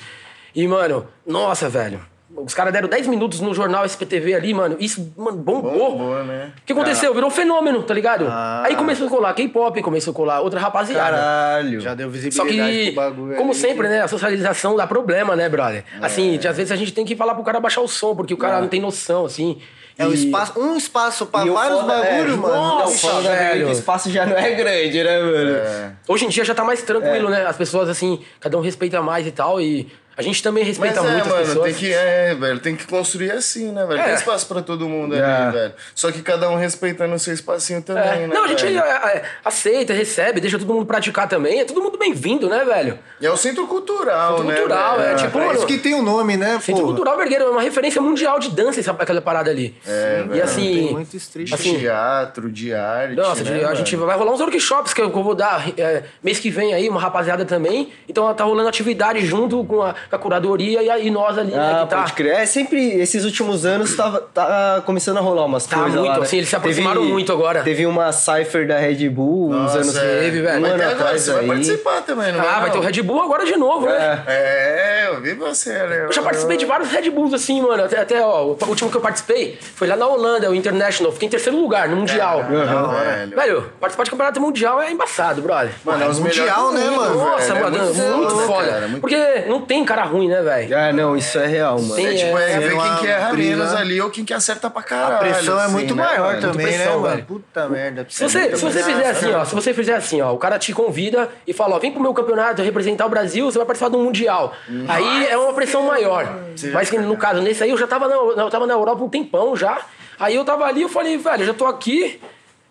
E, 0.54 0.68
mano, 0.68 1.08
nossa, 1.26 1.68
velho. 1.68 2.00
Os 2.36 2.52
caras 2.52 2.72
deram 2.72 2.88
10 2.88 3.06
minutos 3.06 3.40
no 3.40 3.54
jornal 3.54 3.84
SPTV 3.84 4.34
ali, 4.34 4.52
mano. 4.52 4.76
Isso, 4.80 5.12
mano, 5.16 5.36
bombou. 5.38 5.70
Bombou, 5.72 6.24
né? 6.24 6.52
O 6.60 6.66
que 6.66 6.72
aconteceu? 6.72 7.14
Virou 7.14 7.28
um 7.28 7.32
fenômeno, 7.32 7.82
tá 7.82 7.94
ligado? 7.94 8.26
Ah. 8.28 8.62
Aí 8.64 8.74
começou 8.76 9.06
a 9.06 9.10
colar 9.10 9.32
K-pop, 9.34 9.80
começou 9.82 10.10
a 10.10 10.14
colar 10.14 10.40
outra 10.40 10.58
rapaziada. 10.60 11.16
Caralho. 11.16 11.80
Já 11.80 11.94
deu 11.94 12.08
Só 12.08 12.12
visibilidade 12.12 12.72
que, 12.72 12.92
pro 12.92 13.02
bagulho. 13.02 13.36
como 13.36 13.50
ali. 13.52 13.58
sempre, 13.60 13.88
né? 13.88 14.02
A 14.02 14.08
socialização 14.08 14.74
dá 14.76 14.86
problema, 14.86 15.36
né, 15.36 15.48
brother? 15.48 15.84
Assim, 16.02 16.36
de- 16.36 16.48
às 16.48 16.56
vezes 16.56 16.72
a 16.72 16.76
gente 16.76 16.92
tem 16.92 17.04
que 17.04 17.14
falar 17.14 17.34
pro 17.34 17.44
cara 17.44 17.60
baixar 17.60 17.80
o 17.82 17.88
som, 17.88 18.14
porque 18.16 18.34
o 18.34 18.38
cara 18.38 18.60
não 18.60 18.68
tem 18.68 18.80
noção, 18.80 19.24
assim. 19.26 19.58
É 19.96 20.04
um 20.04 20.10
E- 20.10 20.14
espaço, 20.14 20.58
um 20.60 20.76
espaço 20.76 21.26
pra 21.26 21.44
vários 21.44 21.82
bagulhos, 21.82 22.34
é, 22.34 22.36
mano. 22.36 22.52
Não, 22.54 22.76
o 22.76 22.78
Nossa, 22.80 23.06
é 23.06 23.10
que 23.20 23.28
velho. 23.28 23.68
o 23.68 23.70
espaço 23.70 24.10
já 24.10 24.26
não 24.26 24.36
é 24.36 24.50
grande, 24.50 25.04
né, 25.04 25.20
mano? 25.20 25.96
Hoje 26.08 26.24
em 26.24 26.28
dia 26.28 26.44
já 26.44 26.52
tá 26.52 26.64
mais 26.64 26.82
É. 26.82 26.84
tranquilo, 26.84 27.30
né? 27.30 27.46
As 27.46 27.56
pessoas, 27.56 27.88
assim, 27.88 28.20
cada 28.40 28.58
um 28.58 28.60
respeita 28.60 29.00
mais 29.00 29.24
e 29.24 29.30
tal. 29.30 29.60
E 29.60 29.86
a 30.16 30.22
gente 30.22 30.42
também 30.42 30.62
Mas 30.64 30.76
respeita 30.78 31.00
é, 31.00 31.02
muito 31.12 31.28
mano, 31.28 31.40
as 31.40 31.48
pessoas. 31.48 31.64
tem 31.66 31.74
que, 31.74 31.92
é, 31.92 32.34
velho, 32.34 32.58
tem 32.60 32.76
que 32.76 32.86
construir 32.86 33.32
assim, 33.32 33.72
né, 33.72 33.84
velho? 33.86 34.00
É. 34.00 34.04
Tem 34.04 34.14
espaço 34.14 34.46
pra 34.46 34.62
todo 34.62 34.88
mundo 34.88 35.14
É. 35.14 35.22
ali, 35.24 35.52
velho. 35.52 35.72
Só 35.94 36.10
que 36.12 36.22
cada 36.22 36.48
um 36.50 36.56
respeitando 36.56 37.14
o 37.14 37.18
seu 37.18 37.34
espacinho 37.34 37.82
também, 37.82 38.04
É. 38.04 38.26
né? 38.26 38.34
Não, 38.34 38.44
a 38.44 38.48
gente 38.48 38.64
velho? 38.64 38.78
é, 38.78 38.82
é, 39.16 39.22
aceita, 39.44 39.92
recebe, 39.92 40.40
deixa 40.40 40.58
todo 40.58 40.72
mundo 40.72 40.86
praticar 40.86 41.28
também. 41.28 41.60
É 41.60 41.64
todo 41.64 41.82
mundo 41.82 41.98
bem-vindo, 41.98 42.48
né, 42.48 42.64
velho? 42.64 42.98
E 43.20 43.26
é 43.26 43.30
o 43.30 43.36
centro 43.36 43.66
cultural, 43.66 44.32
Centro 44.38 44.44
né? 44.44 44.54
cultural, 44.54 44.98
velho? 44.98 45.10
é, 45.10 45.14
tipo, 45.14 45.38
É 45.38 45.46
mano, 45.46 45.58
isso 45.58 45.66
que 45.66 45.78
tem 45.78 45.94
o 45.94 46.02
nome, 46.02 46.36
né, 46.36 46.58
Centro? 46.60 46.84
Cultural 46.84 47.16
Vergueiro 47.16 47.44
é 47.44 47.50
uma 47.50 47.62
referência 47.62 48.00
mundial 48.00 48.38
de 48.38 48.50
dança, 48.50 48.80
essa, 48.80 48.90
aquela 48.92 49.20
parada 49.20 49.50
ali. 49.50 49.74
É, 49.86 50.22
e 50.24 50.28
velho, 50.28 50.44
assim. 50.44 50.62
tem 50.74 50.92
muito 50.92 51.16
street. 51.16 51.52
assim, 51.52 51.78
Teatro, 51.78 52.50
de 52.50 52.72
arte. 52.74 53.14
Nossa, 53.16 53.42
né, 53.44 53.64
a 53.64 53.74
gente 53.74 53.94
mano? 53.96 54.06
vai 54.08 54.16
rolar 54.16 54.32
uns 54.32 54.40
workshops 54.40 54.92
que 54.94 55.00
eu, 55.00 55.10
que 55.10 55.16
eu 55.18 55.22
vou 55.22 55.34
dar 55.34 55.68
é, 55.78 56.02
mês 56.22 56.38
que 56.38 56.50
vem 56.50 56.74
aí, 56.74 56.88
uma 56.88 57.00
rapaziada 57.00 57.44
também. 57.44 57.92
Então 58.08 58.32
tá 58.34 58.44
rolando 58.44 58.68
atividade 58.68 59.24
junto 59.24 59.64
com 59.64 59.82
a, 59.82 59.94
com 60.10 60.16
a 60.16 60.18
curadoria 60.18 60.82
e, 60.82 60.90
a- 60.90 60.98
e 60.98 61.10
nós 61.10 61.36
ali, 61.38 61.52
né, 61.52 61.58
Ah, 61.58 61.84
que 61.84 61.90
tá. 61.90 61.96
pode 61.98 62.12
crer. 62.12 62.34
É 62.34 62.46
sempre, 62.46 63.00
esses 63.00 63.24
últimos 63.24 63.64
anos 63.66 63.94
tava, 63.96 64.20
tá 64.32 64.82
começando 64.86 65.18
a 65.18 65.20
rolar 65.20 65.44
umas 65.44 65.66
Tá 65.66 65.76
coisas 65.76 65.94
muito, 65.94 66.08
lá, 66.10 66.16
né? 66.18 66.22
assim, 66.24 66.36
eles 66.38 66.48
se 66.48 66.56
aproximaram 66.56 67.02
muito 67.04 67.32
agora. 67.32 67.62
Teve 67.62 67.86
uma 67.86 68.12
Cypher 68.12 68.66
da 68.66 68.78
Red 68.78 69.08
Bull 69.08 69.50
uns 69.50 69.56
Nossa, 69.56 69.78
anos... 69.78 69.96
é. 69.96 70.20
teve, 70.20 70.42
velho. 70.42 70.62
Um 70.62 70.66
ano 70.66 70.82
atrás 70.84 71.20
você 71.22 71.32
vai 71.32 71.40
aí. 71.42 71.46
participar 71.48 72.02
também, 72.02 72.32
não 72.32 72.40
Ah, 72.40 72.60
vai 72.60 72.70
ter 72.70 72.78
o 72.78 72.80
Red 72.80 73.02
Bull 73.02 73.22
agora 73.22 73.44
de 73.44 73.56
novo, 73.56 73.86
né? 73.86 74.22
É, 74.26 75.04
eu 75.08 75.20
vi 75.20 75.34
você, 75.34 75.72
né? 75.72 76.04
Eu 76.06 76.12
já 76.12 76.22
participei 76.22 76.56
de 76.56 76.64
vários 76.64 76.90
Red 76.90 77.10
Bulls 77.10 77.32
assim, 77.34 77.60
mano. 77.60 77.84
Até, 77.84 78.00
até 78.00 78.20
ó, 78.24 78.44
o 78.44 78.58
último 78.68 78.90
que 78.90 78.96
eu 78.96 79.00
participei 79.00 79.58
foi 79.74 79.86
lá 79.88 79.96
na 79.96 80.06
Holanda, 80.06 80.50
o 80.50 80.54
International. 80.54 81.12
Fiquei 81.12 81.28
em 81.28 81.30
terceiro 81.30 81.58
lugar 81.58 81.88
no 81.88 81.96
Mundial. 81.96 82.44
Não, 82.44 82.88
velho. 82.90 83.36
Velho, 83.36 83.72
participar 83.80 84.04
de 84.04 84.10
campeonato 84.10 84.40
mundial 84.40 84.80
é 84.82 84.90
embaçado, 84.90 85.40
brother. 85.42 85.72
Mano, 85.84 86.04
é 86.04 86.08
os 86.08 86.18
Mundial, 86.18 86.72
né, 86.72 86.84
mano? 86.90 87.14
Nossa, 87.18 87.52
velho. 87.54 87.64
mano, 87.64 87.76
é 87.76 88.10
muito, 88.16 88.36
foda. 88.40 88.68
cara, 88.68 88.88
muito- 88.88 89.00
Porque 89.00 89.16
não 89.46 89.60
tem 89.60 89.84
cara 89.84 89.93
ruim, 90.02 90.26
né, 90.28 90.42
velho? 90.42 90.76
Ah, 90.76 90.92
não, 90.92 91.16
isso 91.16 91.38
é 91.38 91.46
real, 91.46 91.80
mano. 91.80 91.94
Tem, 91.94 92.06
É 92.08 92.14
tipo, 92.14 92.36
é, 92.38 92.52
É, 92.52 92.58
ver 92.58 92.76
quem 92.76 92.96
que 92.96 93.06
erra 93.06 93.30
briga. 93.30 93.56
menos 93.56 93.72
ali 93.74 94.00
ou 94.00 94.10
quem 94.10 94.24
que 94.24 94.34
acerta 94.34 94.68
pra 94.68 94.82
caralho. 94.82 95.14
A 95.14 95.18
pressão 95.18 95.58
é 95.60 95.62
assim, 95.64 95.72
muito 95.72 95.94
né, 95.94 96.02
maior 96.04 96.34
mano? 96.34 96.40
também, 96.40 96.66
pressão, 96.66 96.84
né, 96.84 96.90
velho. 96.90 97.02
mano? 97.02 97.22
Puta 97.22 97.68
merda. 97.68 98.06
Se 98.08 98.22
você, 98.28 98.56
se 98.56 98.64
você 98.64 98.82
fizer 98.82 99.06
assim, 99.10 99.32
ó, 99.32 99.44
se 99.44 99.54
você 99.54 99.72
fizer 99.72 99.94
assim, 99.94 100.20
ó, 100.20 100.32
o 100.32 100.38
cara 100.38 100.58
te 100.58 100.72
convida 100.72 101.28
e 101.46 101.52
fala, 101.52 101.76
ó, 101.76 101.78
vem 101.78 101.92
pro 101.92 102.02
meu 102.02 102.12
campeonato 102.12 102.60
representar 102.62 103.06
o 103.06 103.08
Brasil, 103.08 103.44
você 103.50 103.56
vai 103.58 103.66
participar 103.66 103.90
do 103.90 103.98
Mundial. 103.98 104.52
Aí 104.88 105.26
é 105.28 105.36
uma 105.38 105.52
pressão 105.54 105.82
maior. 105.84 106.26
Mas 106.72 106.90
que, 106.90 106.98
no 106.98 107.16
caso, 107.16 107.40
nesse 107.40 107.62
aí 107.62 107.70
eu 107.70 107.78
já 107.78 107.86
tava 107.86 108.08
na, 108.08 108.14
eu 108.14 108.50
tava 108.50 108.66
na 108.66 108.74
Europa 108.74 109.02
um 109.04 109.08
tempão 109.08 109.54
já. 109.56 109.78
Aí 110.18 110.34
eu 110.36 110.44
tava 110.44 110.64
ali, 110.64 110.82
eu 110.82 110.88
falei, 110.88 111.16
velho, 111.18 111.42
eu 111.42 111.46
já 111.48 111.54
tô 111.54 111.66
aqui, 111.66 112.20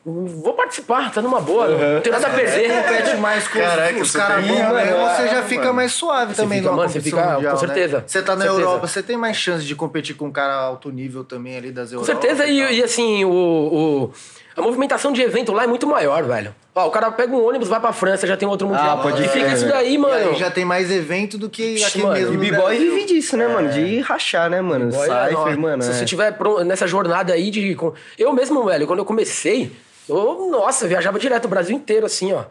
vou 0.06 0.54
participar, 0.54 1.12
tá 1.14 1.22
numa 1.22 1.40
boa, 1.40 1.68
não 1.68 2.02
tem 2.02 2.12
nada 2.12 2.28
a 2.28 2.30
perder. 2.30 2.70
compete 2.84 3.16
mais 3.18 3.48
com 3.48 3.60
Caraca, 3.60 4.00
os 4.02 4.12
você 4.12 4.18
caras 4.18 4.46
bons 4.46 4.58
mano, 4.60 4.74
mesmo, 4.76 4.92
é, 4.98 5.16
você 5.16 5.28
já 5.28 5.34
mano. 5.36 5.48
fica 5.48 5.74
mais 5.74 5.92
suave 5.94 6.36
também 6.36 6.58
fica, 6.60 6.70
numa 6.72 6.78
mano, 6.84 6.90
você 6.92 7.02
fica- 7.02 7.32
mundial, 7.36 7.52
com 7.54 7.58
certeza, 7.60 7.98
né? 8.00 8.04
Você 8.06 8.22
tá 8.22 8.36
na 8.36 8.42
certeza. 8.42 8.62
Europa, 8.62 8.88
você 8.88 9.02
tem 9.04 9.16
mais 9.18 9.38
chance 9.38 9.64
de 9.66 9.76
competir 9.76 10.16
com 10.16 10.26
um 10.26 10.32
cara 10.32 10.54
alto 10.56 10.90
nível 10.92 11.24
também 11.24 11.56
ali 11.58 11.72
das 11.72 11.90
Com 11.90 11.96
Europa. 12.02 12.12
certeza, 12.22 12.46
e 12.46 12.60
e, 12.60 12.80
e 12.80 12.84
assim, 12.84 13.24
o, 13.24 13.30
o- 13.32 14.12
a 14.56 14.62
movimentação 14.62 15.12
de 15.14 15.22
evento 15.22 15.52
lá 15.54 15.64
é 15.64 15.68
muito 15.68 15.88
maior, 15.88 16.22
velho. 16.24 16.54
Ó, 16.76 16.88
o 16.88 16.92
cara 16.92 17.10
pega 17.12 17.34
um 17.34 17.44
ônibus, 17.48 17.68
vai 17.70 17.80
pra 17.80 17.94
França, 17.94 18.28
já 18.28 18.36
tem 18.36 18.48
outro 18.48 18.68
mundial. 18.68 19.00
Ah, 19.00 19.02
pode 19.02 19.24
e 19.24 19.28
fica 19.28 19.48
isso 19.54 19.68
daí, 19.68 19.94
E 19.94 19.98
mano. 19.98 20.14
aí 20.32 20.36
já 20.36 20.52
tem 20.52 20.66
mais 20.66 20.92
evento 20.92 21.38
do 21.38 21.50
que 21.50 21.76
Ixi, 21.76 21.86
aqui 21.86 22.02
mano, 22.04 22.14
mesmo. 22.14 22.34
E 22.44 22.52
B-Boy 22.52 22.78
vive 22.78 23.06
disso, 23.06 23.38
né, 23.38 23.48
mano? 23.48 23.70
De 23.70 24.00
rachar, 24.02 24.50
né, 24.50 24.60
mano? 24.62 24.90
É, 24.90 24.92
Cypher, 24.92 25.38
ó, 25.38 25.58
mano. 25.62 25.82
Se 25.82 25.90
é. 25.90 25.94
você 25.94 26.06
tiver 26.06 26.34
pro- 26.34 26.64
nessa 26.64 26.86
jornada 26.88 27.34
aí 27.34 27.50
de. 27.50 27.74
com- 27.76 27.94
Eu 28.18 28.34
mesmo, 28.34 28.64
velho, 28.66 28.86
quando 28.86 29.00
eu 29.00 29.06
comecei, 29.06 29.72
eu, 30.08 30.50
nossa, 30.52 30.88
viajava 30.88 31.18
direto 31.20 31.46
o 31.46 31.50
Brasil 31.50 31.76
inteiro, 31.76 32.06
assim, 32.06 32.34
ó. 32.34 32.46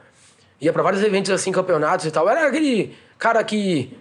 Ia 0.61 0.73
pra 0.73 0.82
vários 0.82 1.02
eventos, 1.02 1.30
assim, 1.30 1.50
campeonatos 1.50 2.06
e 2.06 2.11
tal. 2.11 2.28
Era 2.28 2.47
aquele 2.47 2.97
cara 3.18 3.42
que 3.42 3.97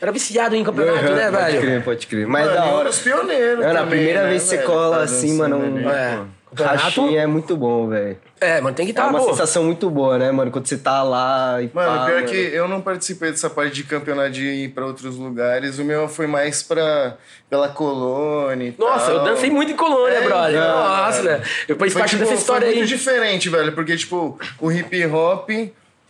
era 0.00 0.10
viciado 0.10 0.56
em 0.56 0.64
campeonato, 0.64 0.98
Aham, 1.06 1.14
né, 1.14 1.30
Pode 1.30 1.44
velho? 1.44 1.60
crer, 1.60 1.84
pode 1.84 2.06
crer. 2.06 2.26
Mas 2.26 2.46
Mano, 2.46 2.56
da 2.56 2.66
e 2.66 2.70
hora. 2.72 2.88
os 2.88 2.98
pioneiros 2.98 3.58
Mano, 3.64 3.70
a 3.78 3.82
também, 3.82 3.88
primeira 3.98 4.22
né, 4.22 4.28
vez 4.30 4.42
que 4.42 4.48
você 4.48 4.58
cola 4.58 4.96
Tá 4.98 5.02
assim, 5.04 5.36
mano, 5.36 5.58
um 5.58 5.88
É. 5.90 6.20
pô. 6.56 6.62
Campeonato- 6.64 6.84
rachinho 6.84 7.18
é 7.18 7.26
muito 7.26 7.56
bom, 7.56 7.88
velho. 7.88 8.16
É, 8.40 8.60
mano, 8.60 8.74
tem 8.76 8.84
que 8.86 8.90
É 8.90 8.94
estar, 8.94 9.08
uma 9.08 9.18
pô. 9.18 9.26
sensação 9.30 9.64
muito 9.64 9.88
boa, 9.88 10.18
né, 10.18 10.30
mano? 10.30 10.50
Quando 10.50 10.66
você 10.66 10.76
tá 10.76 11.02
lá 11.02 11.60
e 11.62 11.70
Mano, 11.72 11.98
pá, 11.98 12.04
pior 12.06 12.14
mano. 12.16 12.26
que 12.28 12.36
eu 12.36 12.68
não 12.68 12.80
participei 12.80 13.30
dessa 13.30 13.48
parte 13.48 13.74
de 13.74 13.84
campeonato 13.84 14.30
de 14.30 14.44
ir 14.44 14.68
pra 14.70 14.84
outros 14.84 15.16
lugares. 15.16 15.78
O 15.78 15.84
meu 15.84 16.06
foi 16.08 16.26
mais 16.26 16.62
pra, 16.62 17.16
pela 17.48 17.68
colônia 17.68 18.68
e 18.68 18.74
Nossa, 18.78 19.10
eu 19.10 19.16
tal. 19.16 19.24
dancei 19.26 19.50
muito 19.50 19.72
em 19.72 19.76
colônia, 19.76 20.16
É, 20.18 20.20
brother. 20.24 20.56
então, 20.60 20.78
Nossa, 20.78 21.22
velho. 21.22 21.42
Eu 21.68 21.76
fiz 21.76 21.92
Foi, 21.92 22.00
parte 22.00 22.10
tipo, 22.10 22.22
dessa 22.24 22.34
história 22.34 22.62
foi 22.66 22.70
aí. 22.72 22.78
muito 22.78 22.88
diferente, 22.88 23.48
velho. 23.48 23.72
Porque, 23.72 23.96
tipo, 23.96 24.38
o 24.60 24.70
hip 24.72 25.06
hop, 25.06 25.48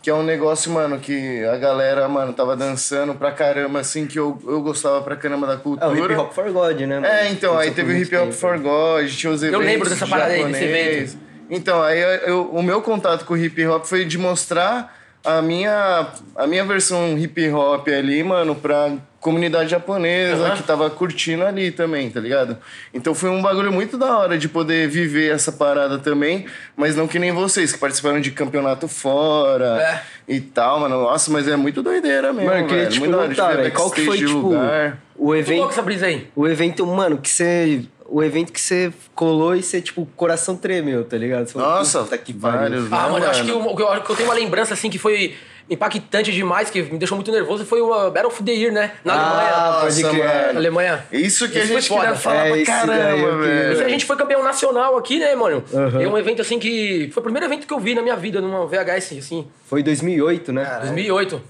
que 0.07 0.11
é 0.11 0.13
um 0.13 0.23
negócio, 0.23 0.71
mano, 0.71 0.99
que 0.99 1.43
a 1.43 1.57
galera, 1.57 2.07
mano, 2.07 2.31
tava 2.31 2.55
dançando 2.55 3.13
pra 3.13 3.29
caramba, 3.29 3.81
assim, 3.81 4.07
que 4.07 4.17
eu, 4.17 4.39
eu 4.47 4.61
gostava 4.61 5.01
pra 5.01 5.17
caramba 5.17 5.45
da 5.45 5.55
É 5.55 5.57
cultura. 5.57 5.89
o 5.91 5.97
Hip 5.97 6.15
Hop 6.15 6.31
for 6.31 6.49
God, 6.49 6.79
né, 6.79 6.95
mano? 6.95 7.05
É, 7.05 7.29
então, 7.29 7.57
aí 7.57 7.71
teve 7.71 7.91
o 7.91 7.97
Hip 7.97 8.15
Hop 8.15 8.31
for 8.31 8.57
God, 8.57 9.05
tinha 9.09 9.33
os 9.33 9.43
eventos 9.43 9.65
lembro 9.65 9.89
dessa 9.89 10.07
parada 10.07 10.31
aí, 10.31 10.45
desse 10.45 10.63
evento. 10.63 11.17
Então, 11.49 11.81
aí 11.83 11.99
eu- 11.99 12.09
eu- 12.09 12.49
o 12.53 12.63
meu 12.63 12.81
contato 12.81 13.25
com 13.25 13.33
o 13.33 13.37
hip 13.37 13.67
hop 13.67 13.83
foi 13.83 14.05
de 14.05 14.17
mostrar 14.17 14.97
a 15.25 15.41
minha, 15.41 16.07
a 16.37 16.47
minha 16.47 16.63
versão 16.63 17.17
hip 17.17 17.49
hop 17.49 17.85
ali, 17.89 18.23
mano, 18.23 18.55
pra, 18.55 18.93
comunidade 19.19 19.69
japonesa 19.71 20.45
Aham. 20.47 20.55
que 20.55 20.63
tava 20.63 20.89
curtindo 20.89 21.43
ali 21.43 21.71
também, 21.71 22.09
tá 22.09 22.19
ligado? 22.19 22.57
Então 22.93 23.13
foi 23.15 23.29
um 23.29 23.41
bagulho 23.41 23.71
muito 23.71 23.97
da 23.97 24.17
hora 24.17 24.37
de 24.37 24.47
poder 24.47 24.87
viver 24.87 25.31
essa 25.33 25.51
parada 25.51 25.97
também, 25.97 26.45
mas 26.75 26.95
não 26.95 27.07
que 27.07 27.17
nem 27.19 27.31
vocês, 27.31 27.71
que 27.73 27.79
participaram 27.79 28.21
de 28.21 28.31
campeonato 28.31 28.87
fora 28.87 29.81
É. 29.81 30.01
e 30.27 30.39
tal, 30.39 30.79
mano. 30.79 31.01
Nossa, 31.01 31.31
mas 31.31 31.47
é 31.47 31.55
muito 31.55 31.81
doideira 31.81 32.31
mesmo, 32.31 32.49
Mano, 32.49 32.61
eu 32.61 32.67
queria 32.67 32.83
velho. 32.83 32.93
te 32.93 32.99
muito 32.99 33.11
da 33.11 33.17
hora 33.17 33.29
de 33.29 33.35
perguntar, 33.35 33.57
velho, 33.61 33.73
qual 33.73 33.91
que 33.91 34.05
foi, 34.05 34.17
tipo, 34.17 34.31
lugar. 34.33 34.97
o 35.15 35.35
evento... 35.35 35.57
louco 35.57 35.73
essa 35.73 35.81
brisa 35.81 36.05
aí. 36.05 36.27
O 36.35 36.47
evento, 36.47 36.85
mano, 36.85 37.17
que 37.17 37.29
você. 37.29 37.81
O 38.09 38.23
evento 38.23 38.53
que 38.53 38.61
você 38.61 38.93
colou 39.13 39.53
e 39.53 39.61
você, 39.61 39.81
tipo, 39.81 40.03
o 40.03 40.05
coração 40.05 40.55
tremeu, 40.55 41.03
tá 41.03 41.17
ligado? 41.17 41.45
Você 41.47 41.51
falou, 41.53 41.67
Nossa, 41.67 42.03
"Puta 42.03 42.17
que 42.17 42.33
pariu." 42.33 42.57
vários, 42.59 42.85
Ah, 42.93 43.03
né, 43.07 43.11
mano, 43.11 43.25
eu 43.25 43.29
acho 43.29 43.41
que 43.43 43.51
que 43.51 43.53
eu, 43.83 44.01
que 44.01 44.11
eu 44.11 44.15
tenho 44.15 44.29
uma 44.29 44.35
lembrança, 44.35 44.73
assim, 44.73 44.89
que 44.89 44.97
foi 44.97 45.35
impactante 45.69 46.31
demais, 46.31 46.69
que 46.69 46.81
me 46.83 46.97
deixou 46.97 47.15
muito 47.17 47.31
nervoso, 47.31 47.65
foi 47.65 47.81
o 47.81 47.87
uh, 47.89 48.09
Battle 48.11 48.27
of 48.31 48.41
the 48.43 48.51
Year, 48.51 48.71
né? 48.71 48.91
Na 49.03 49.13
Ah, 49.13 49.79
pode 49.81 50.01
Nossa, 50.01 50.15
crer. 50.15 50.25
mano. 50.25 50.57
Alemanha. 50.57 50.57
Alemanha. 50.57 51.05
Isso 51.11 51.49
que 51.49 51.59
Isso 51.59 51.71
a 51.73 51.75
gente 51.79 51.89
foda. 51.89 52.15
falar 52.15 52.47
É, 52.47 52.51
pra 52.55 52.65
caramba, 52.65 53.45
Esse 53.45 53.71
a 53.71 53.75
velho. 53.75 53.89
gente 53.89 54.05
foi 54.05 54.15
campeão 54.15 54.43
nacional 54.43 54.97
aqui, 54.97 55.19
né, 55.19 55.35
mano? 55.35 55.63
Aham. 55.73 56.01
É 56.01 56.07
um 56.07 56.17
evento, 56.17 56.41
assim, 56.41 56.57
que... 56.59 57.09
Foi 57.13 57.21
o 57.21 57.23
primeiro 57.23 57.45
evento 57.47 57.67
que 57.67 57.73
eu 57.73 57.79
vi 57.79 57.93
na 57.95 58.01
minha 58.01 58.15
vida, 58.15 58.39
numa 58.39 58.65
VHS, 58.65 59.17
assim, 59.17 59.47
Foi 59.65 59.81
em 59.81 59.83
2008, 59.83 60.53
né? 60.53 60.79
2008. 60.83 61.41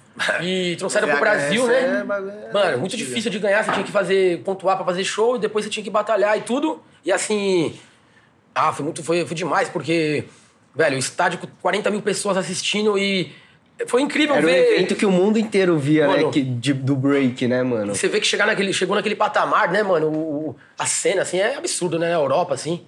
E 0.41 0.75
trouxeram 0.77 1.07
pro 1.09 1.19
Brasil, 1.19 1.67
né? 1.67 1.99
é 2.01 2.03
bagulho- 2.03 2.31
é 2.31 2.51
Mano, 2.51 2.77
muito 2.79 2.97
difícil 2.97 3.29
de 3.29 3.37
ganhar. 3.37 3.63
Você 3.63 3.71
tinha 3.71 3.83
que 3.85 3.91
fazer, 3.91 4.39
pontuar 4.43 4.75
pra 4.75 4.85
fazer 4.85 5.03
show 5.03 5.35
e 5.35 5.39
depois 5.39 5.63
você 5.63 5.69
tinha 5.69 5.83
que 5.83 5.91
batalhar 5.91 6.35
e 6.37 6.41
tudo. 6.41 6.81
E 7.05 7.11
assim. 7.11 7.75
Ah, 8.55 8.73
foi 8.73 8.83
muito. 8.83 9.03
Foi, 9.03 9.23
foi 9.25 9.35
demais, 9.35 9.69
porque. 9.69 10.23
Velho, 10.75 10.95
o 10.95 10.99
estádio 10.99 11.37
com 11.39 11.47
40 11.61 11.91
mil 11.91 12.01
pessoas 12.01 12.35
assistindo 12.35 12.97
e. 12.97 13.31
Foi 13.85 14.01
incrível 14.01 14.35
Era 14.35 14.45
um 14.45 14.49
ver. 14.49 14.73
evento 14.73 14.95
que 14.95 15.05
o 15.05 15.11
mundo 15.11 15.37
inteiro 15.37 15.77
via, 15.77 16.07
né? 16.07 16.15
Mano. 16.17 16.31
Que, 16.31 16.41
de- 16.41 16.73
do 16.73 16.95
break, 16.95 17.47
né, 17.47 17.61
mano? 17.61 17.93
Você 17.93 18.07
vê 18.07 18.19
que 18.19 18.25
chegar 18.25 18.47
naquele, 18.47 18.73
chegou 18.73 18.95
naquele 18.95 19.15
patamar, 19.15 19.71
né, 19.71 19.83
mano? 19.83 20.07
O- 20.07 20.55
a 20.79 20.85
cena, 20.85 21.21
assim, 21.21 21.37
é 21.39 21.55
absurdo, 21.55 21.99
né? 21.99 22.07
Na 22.09 22.15
Europa, 22.15 22.53
assim. 22.55 22.81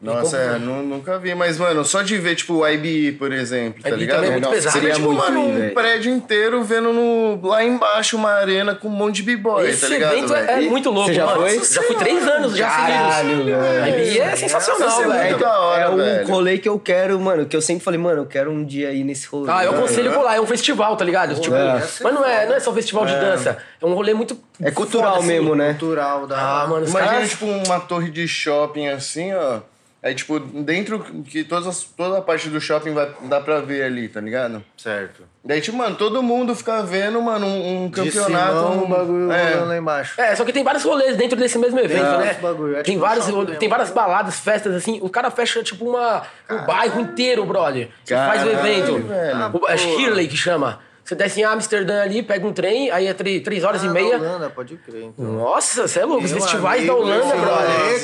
Nossa, 0.00 0.36
como- 0.38 0.54
é, 0.54 0.58
nu- 0.60 0.82
nunca 0.84 1.18
vi. 1.18 1.34
Mas, 1.34 1.58
mano, 1.58 1.84
só 1.84 2.02
de 2.02 2.16
ver, 2.18 2.36
tipo, 2.36 2.54
o 2.54 2.68
IBE, 2.68 3.12
por 3.18 3.32
exemplo, 3.32 3.82
tá 3.82 3.90
ligado? 3.90 4.24
é 4.24 4.30
muito 4.30 4.44
Nossa, 4.44 4.54
pesado. 4.54 4.72
Seria, 4.74 4.94
Seria 4.94 4.94
tipo, 4.94 5.12
muito 5.12 5.24
mano, 5.24 5.40
um 5.48 5.58
velho. 5.58 5.74
prédio 5.74 6.12
inteiro 6.12 6.62
vendo 6.62 6.92
no, 6.92 7.40
lá 7.44 7.64
embaixo 7.64 8.16
uma 8.16 8.30
arena 8.30 8.76
com 8.76 8.86
um 8.86 8.92
monte 8.92 9.16
de 9.16 9.22
b-boy, 9.24 9.68
Esse 9.68 9.80
tá 9.80 9.88
ligado, 9.88 10.12
evento 10.12 10.34
é, 10.36 10.52
é 10.64 10.68
muito 10.68 10.88
louco, 10.90 11.12
já 11.12 11.26
mano. 11.26 11.40
foi? 11.40 11.58
Já 11.64 11.82
fui 11.82 11.96
três 11.96 12.28
anos 12.28 12.56
já 12.56 12.68
Caralho, 12.68 13.28
seguidos. 13.28 13.44
velho. 13.60 13.88
IBI 14.00 14.20
é 14.20 14.36
sensacional, 14.36 14.80
Nossa, 14.88 15.02
é 15.02 15.08
velho. 15.08 15.20
muito 15.30 15.38
da 15.40 15.60
hora, 15.60 15.82
é 15.82 15.88
um 15.88 15.96
velho. 15.96 16.28
rolê 16.28 16.58
que 16.58 16.68
eu 16.68 16.78
quero, 16.78 17.18
mano, 17.18 17.44
que 17.46 17.56
eu 17.56 17.60
sempre 17.60 17.82
falei, 17.82 17.98
mano, 17.98 18.20
eu 18.22 18.26
quero 18.26 18.52
um 18.52 18.64
dia 18.64 18.92
ir 18.92 19.02
nesse 19.02 19.26
rolê. 19.26 19.50
Ah, 19.50 19.64
eu 19.64 19.72
aconselho 19.72 20.12
por 20.12 20.22
lá, 20.22 20.36
é 20.36 20.40
um 20.40 20.46
festival, 20.46 20.96
tá 20.96 21.04
ligado? 21.04 21.34
Tipo, 21.40 21.56
É. 21.56 21.82
mas 22.02 22.14
não 22.14 22.24
é, 22.24 22.46
não 22.46 22.54
é 22.54 22.60
só 22.60 22.70
um 22.70 22.74
festival 22.74 23.04
de 23.04 23.14
dança, 23.14 23.58
é 23.82 23.84
um 23.84 23.94
rolê 23.94 24.14
muito. 24.14 24.38
É 24.62 24.70
cultural 24.70 25.16
assim. 25.16 25.26
mesmo, 25.26 25.56
né? 25.56 25.70
Cultural 25.76 26.24
da. 26.26 26.62
Ah, 26.62 26.66
mano, 26.68 26.86
Imagina, 26.86 27.26
tipo, 27.26 27.46
uma 27.46 27.80
torre 27.80 28.12
de 28.12 28.28
shopping 28.28 28.86
assim, 28.88 29.34
ó. 29.34 29.58
Aí, 30.00 30.14
tipo, 30.14 30.38
dentro 30.38 31.00
que 31.24 31.42
todas 31.42 31.66
as- 31.66 31.82
toda 31.82 32.18
a 32.18 32.22
parte 32.22 32.48
do 32.48 32.60
shopping 32.60 32.94
vai, 32.94 33.10
dá 33.22 33.40
pra 33.40 33.58
ver 33.60 33.82
ali, 33.82 34.08
tá 34.08 34.20
ligado? 34.20 34.64
Certo. 34.76 35.24
Daí, 35.44 35.60
tipo, 35.60 35.76
mano, 35.76 35.96
todo 35.96 36.22
mundo 36.22 36.54
fica 36.54 36.82
vendo, 36.84 37.20
mano, 37.20 37.44
um, 37.46 37.84
um 37.86 37.90
campeonato. 37.90 38.26
Simão, 38.58 38.84
um 38.84 38.88
bagulho 38.88 39.32
é. 39.32 39.50
rolando 39.54 39.68
lá 39.70 39.76
embaixo. 39.76 40.20
É, 40.20 40.36
só 40.36 40.44
que 40.44 40.52
tem 40.52 40.62
vários 40.62 40.84
rolês 40.84 41.16
dentro 41.16 41.36
desse 41.36 41.58
mesmo 41.58 41.80
evento, 41.80 42.04
É, 42.04 42.18
né? 42.18 42.38
bagulho, 42.40 42.76
é 42.76 42.82
tem, 42.82 42.94
tipo 42.94 42.98
um 43.04 43.08
vários, 43.08 43.26
tem 43.26 43.34
mesmo. 43.44 43.68
várias 43.70 43.90
baladas, 43.90 44.38
festas, 44.38 44.72
assim. 44.76 45.00
O 45.02 45.08
cara 45.10 45.32
fecha, 45.32 45.62
tipo, 45.64 45.84
uma, 45.88 46.22
um 46.48 46.64
bairro 46.64 47.00
inteiro, 47.00 47.44
brother. 47.44 47.88
Você 48.04 48.14
faz 48.14 48.42
o 48.44 48.50
Caralho, 48.50 48.68
evento. 48.70 49.08
velho. 49.08 49.50
O, 49.60 49.68
é 49.68 49.76
Shirley 49.76 50.28
que 50.28 50.36
chama. 50.36 50.78
Você 51.08 51.14
desce 51.14 51.40
em 51.40 51.44
Amsterdã 51.44 52.02
ali, 52.02 52.22
pega 52.22 52.46
um 52.46 52.52
trem, 52.52 52.90
aí 52.90 53.06
é 53.06 53.14
três, 53.14 53.40
três 53.42 53.64
horas 53.64 53.82
Ah, 53.82 53.86
e 53.86 53.88
meia. 53.88 54.18
Holanda, 54.18 54.50
pode 54.50 54.76
crer, 54.76 55.04
então. 55.04 55.24
Nossa, 55.24 55.88
você 55.88 56.00
é 56.00 56.04
louco. 56.04 56.22
Os 56.22 56.32
Meu 56.32 56.42
festivais 56.42 56.86
da 56.86 56.94
Holanda, 56.94 57.34
brother. 57.34 57.94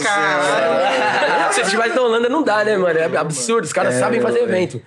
Os 1.50 1.54
festivais 1.54 1.94
da 1.94 2.00
Holanda 2.00 2.30
não 2.30 2.42
dá, 2.42 2.64
né, 2.64 2.78
mano? 2.78 2.98
É 2.98 3.14
absurdo. 3.18 3.64
Os 3.66 3.74
caras 3.74 3.96
sabem 3.96 4.22
fazer 4.22 4.44
evento. 4.44 4.80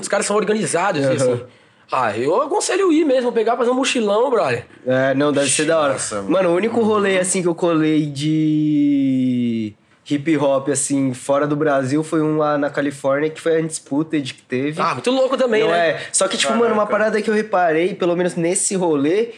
Os 0.00 0.06
caras 0.06 0.24
são 0.24 0.36
organizados, 0.36 1.04
assim. 1.04 1.44
Ah, 1.90 2.16
eu 2.16 2.40
aconselho 2.42 2.92
ir 2.92 3.04
mesmo, 3.04 3.32
pegar, 3.32 3.56
fazer 3.56 3.70
um 3.70 3.74
mochilão, 3.74 4.30
brother. 4.30 4.64
É, 4.86 5.12
não, 5.12 5.32
deve 5.32 5.50
ser 5.50 5.64
da 5.64 5.80
hora. 5.80 5.92
Nossa, 5.94 6.22
mano, 6.22 6.50
o 6.50 6.54
único 6.54 6.80
rolê, 6.80 7.18
assim, 7.18 7.42
que 7.42 7.48
eu 7.48 7.56
colei 7.56 8.06
de 8.06 9.74
hip 10.10 10.36
hop, 10.36 10.68
assim, 10.70 11.14
fora 11.14 11.46
do 11.46 11.54
Brasil, 11.56 12.02
foi 12.02 12.20
um 12.22 12.36
lá 12.36 12.58
na 12.58 12.68
Califórnia, 12.70 13.30
que 13.30 13.40
foi 13.40 13.56
a 13.56 13.60
Undisputed 13.60 14.34
que 14.34 14.42
teve. 14.42 14.80
Ah, 14.80 14.94
muito 14.94 15.10
louco 15.10 15.36
também, 15.36 15.62
Não 15.62 15.70
né? 15.70 15.90
é. 15.90 16.02
Só 16.12 16.26
que, 16.28 16.36
tipo, 16.36 16.54
mano, 16.54 16.74
uma 16.74 16.86
parada 16.86 17.20
que 17.22 17.30
eu 17.30 17.34
reparei, 17.34 17.94
pelo 17.94 18.16
menos 18.16 18.34
nesse 18.34 18.74
rolê, 18.74 19.30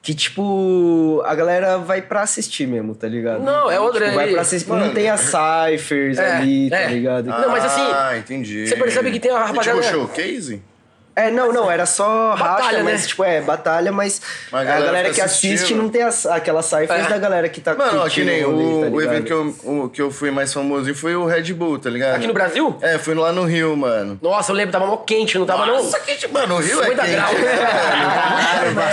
que, 0.00 0.14
tipo, 0.14 1.22
a 1.24 1.34
galera 1.34 1.78
vai 1.78 2.02
pra 2.02 2.20
assistir 2.22 2.66
mesmo, 2.66 2.94
tá 2.94 3.08
ligado? 3.08 3.42
Não, 3.42 3.70
é 3.70 3.80
outra- 3.80 4.04
Tipo, 4.04 4.14
vai 4.16 4.30
pra 4.32 4.42
assistir. 4.42 4.68
Mano. 4.68 4.86
Não 4.86 4.94
tem 4.94 5.08
as 5.08 5.20
ciphers 5.22 6.18
É, 6.18 6.36
ali, 6.36 6.68
tá 6.70 6.76
é. 6.80 6.86
ligado? 6.88 7.26
Não, 7.26 7.48
mas 7.50 7.64
assim, 7.64 7.80
Ah, 7.80 8.16
entendi. 8.18 8.68
você 8.68 8.76
percebe 8.76 9.10
que 9.10 9.18
tem 9.18 9.30
a 9.30 9.34
E, 9.34 9.38
rapaziada- 9.48 9.80
Tipo, 9.80 9.92
showcase? 9.94 10.62
É, 11.16 11.30
não, 11.30 11.52
não, 11.52 11.70
era 11.70 11.86
só 11.86 12.30
Batalha, 12.36 12.64
racha, 12.64 12.76
né? 12.78 12.82
mas, 12.82 13.06
tipo, 13.06 13.22
é, 13.22 13.40
batalha, 13.40 13.92
mas, 13.92 14.20
Mas 14.50 14.60
a 14.60 14.62
a 14.62 14.64
galera 14.64 14.86
galera 14.86 15.08
fica 15.10 15.14
que 15.14 15.20
assiste 15.20 15.54
assistindo. 15.54 15.82
não 15.82 15.88
tem 15.88 16.02
as, 16.02 16.26
aquelas 16.26 16.72
É. 16.72 16.86
da 16.86 17.18
galera 17.18 17.48
que 17.48 17.60
tá 17.60 17.74
Mano, 17.74 18.00
ó, 18.00 18.08
que 18.08 18.24
nem 18.24 18.44
o, 18.44 18.80
tá 18.82 18.88
o 18.90 19.00
evento 19.00 19.24
que 19.24 19.32
eu, 19.32 19.54
o, 19.62 19.88
que 19.88 20.02
eu 20.02 20.10
fui 20.10 20.30
mais 20.32 20.52
famoso 20.52 20.92
foi 20.94 21.14
o 21.14 21.24
Red 21.24 21.52
Bull, 21.52 21.78
tá 21.78 21.88
ligado? 21.88 22.16
Aqui 22.16 22.26
no 22.26 22.34
Brasil? 22.34 22.76
É, 22.82 22.98
fui 22.98 23.14
lá 23.14 23.32
no 23.32 23.44
Rio, 23.44 23.76
mano. 23.76 24.18
Noa 24.20 24.44
eu 24.48 24.54
lembro, 24.54 24.72
tava 24.72 24.86
mó 24.86 24.96
quente, 24.98 25.38
não 25.38 25.46
tava 25.46 25.66
Nossa, 25.66 25.98
não? 25.98 26.04
que 26.04 26.16
tipo, 26.16 26.34
mano, 26.34 26.56
o 26.56 26.58
Rio 26.58 26.82
50 26.82 27.02
é 27.02 27.06
quente. 27.06 27.14
graus. 27.14 27.34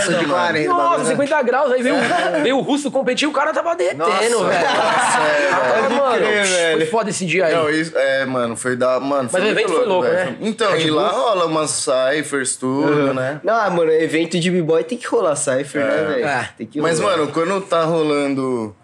de 0.19 0.25
40. 0.25 0.69
Nossa, 0.69 0.83
bagulho, 0.89 1.03
né? 1.03 1.09
50 1.11 1.41
graus, 1.43 1.71
aí 1.71 1.81
veio, 1.81 1.95
veio 2.43 2.57
o 2.57 2.61
russo 2.61 2.91
competir, 2.91 3.27
o 3.27 3.31
cara 3.31 3.51
tava 3.53 3.75
derretendo, 3.75 4.05
Nossa, 4.05 4.19
velho. 4.19 4.67
Ah, 4.71 5.81
pode 5.81 5.95
mano, 5.95 6.15
crer, 6.17 6.45
velho. 6.45 6.77
foi 6.77 6.85
foda 6.87 7.09
esse 7.09 7.25
dia 7.25 7.45
aí. 7.47 7.53
Não, 7.55 7.69
isso, 7.69 7.97
é, 7.97 8.25
mano, 8.25 8.55
foi 8.55 8.75
da. 8.75 8.99
Mano, 8.99 9.29
Mas 9.31 9.43
o 9.43 9.47
evento 9.47 9.69
foi 9.73 9.85
louco, 9.85 10.07
né? 10.07 10.35
Então, 10.41 10.71
Red 10.71 10.87
e 10.87 10.91
lá 10.91 11.09
rola 11.09 11.45
umas 11.45 11.87
ciphers, 12.15 12.55
tudo, 12.55 13.13
né? 13.13 13.39
Não, 13.43 13.53
ah, 13.53 13.69
mano, 13.69 13.91
evento 13.91 14.39
de 14.39 14.49
b-boy 14.51 14.83
tem 14.83 14.97
que 14.97 15.07
rolar 15.07 15.35
cipher, 15.35 15.85
né, 15.85 16.03
velho? 16.03 16.25
É. 16.25 16.49
Tem 16.57 16.67
que 16.67 16.79
Mas, 16.81 16.99
rolar. 16.99 17.17
mano, 17.17 17.31
quando 17.31 17.61
tá 17.61 17.83
rolando 17.83 18.75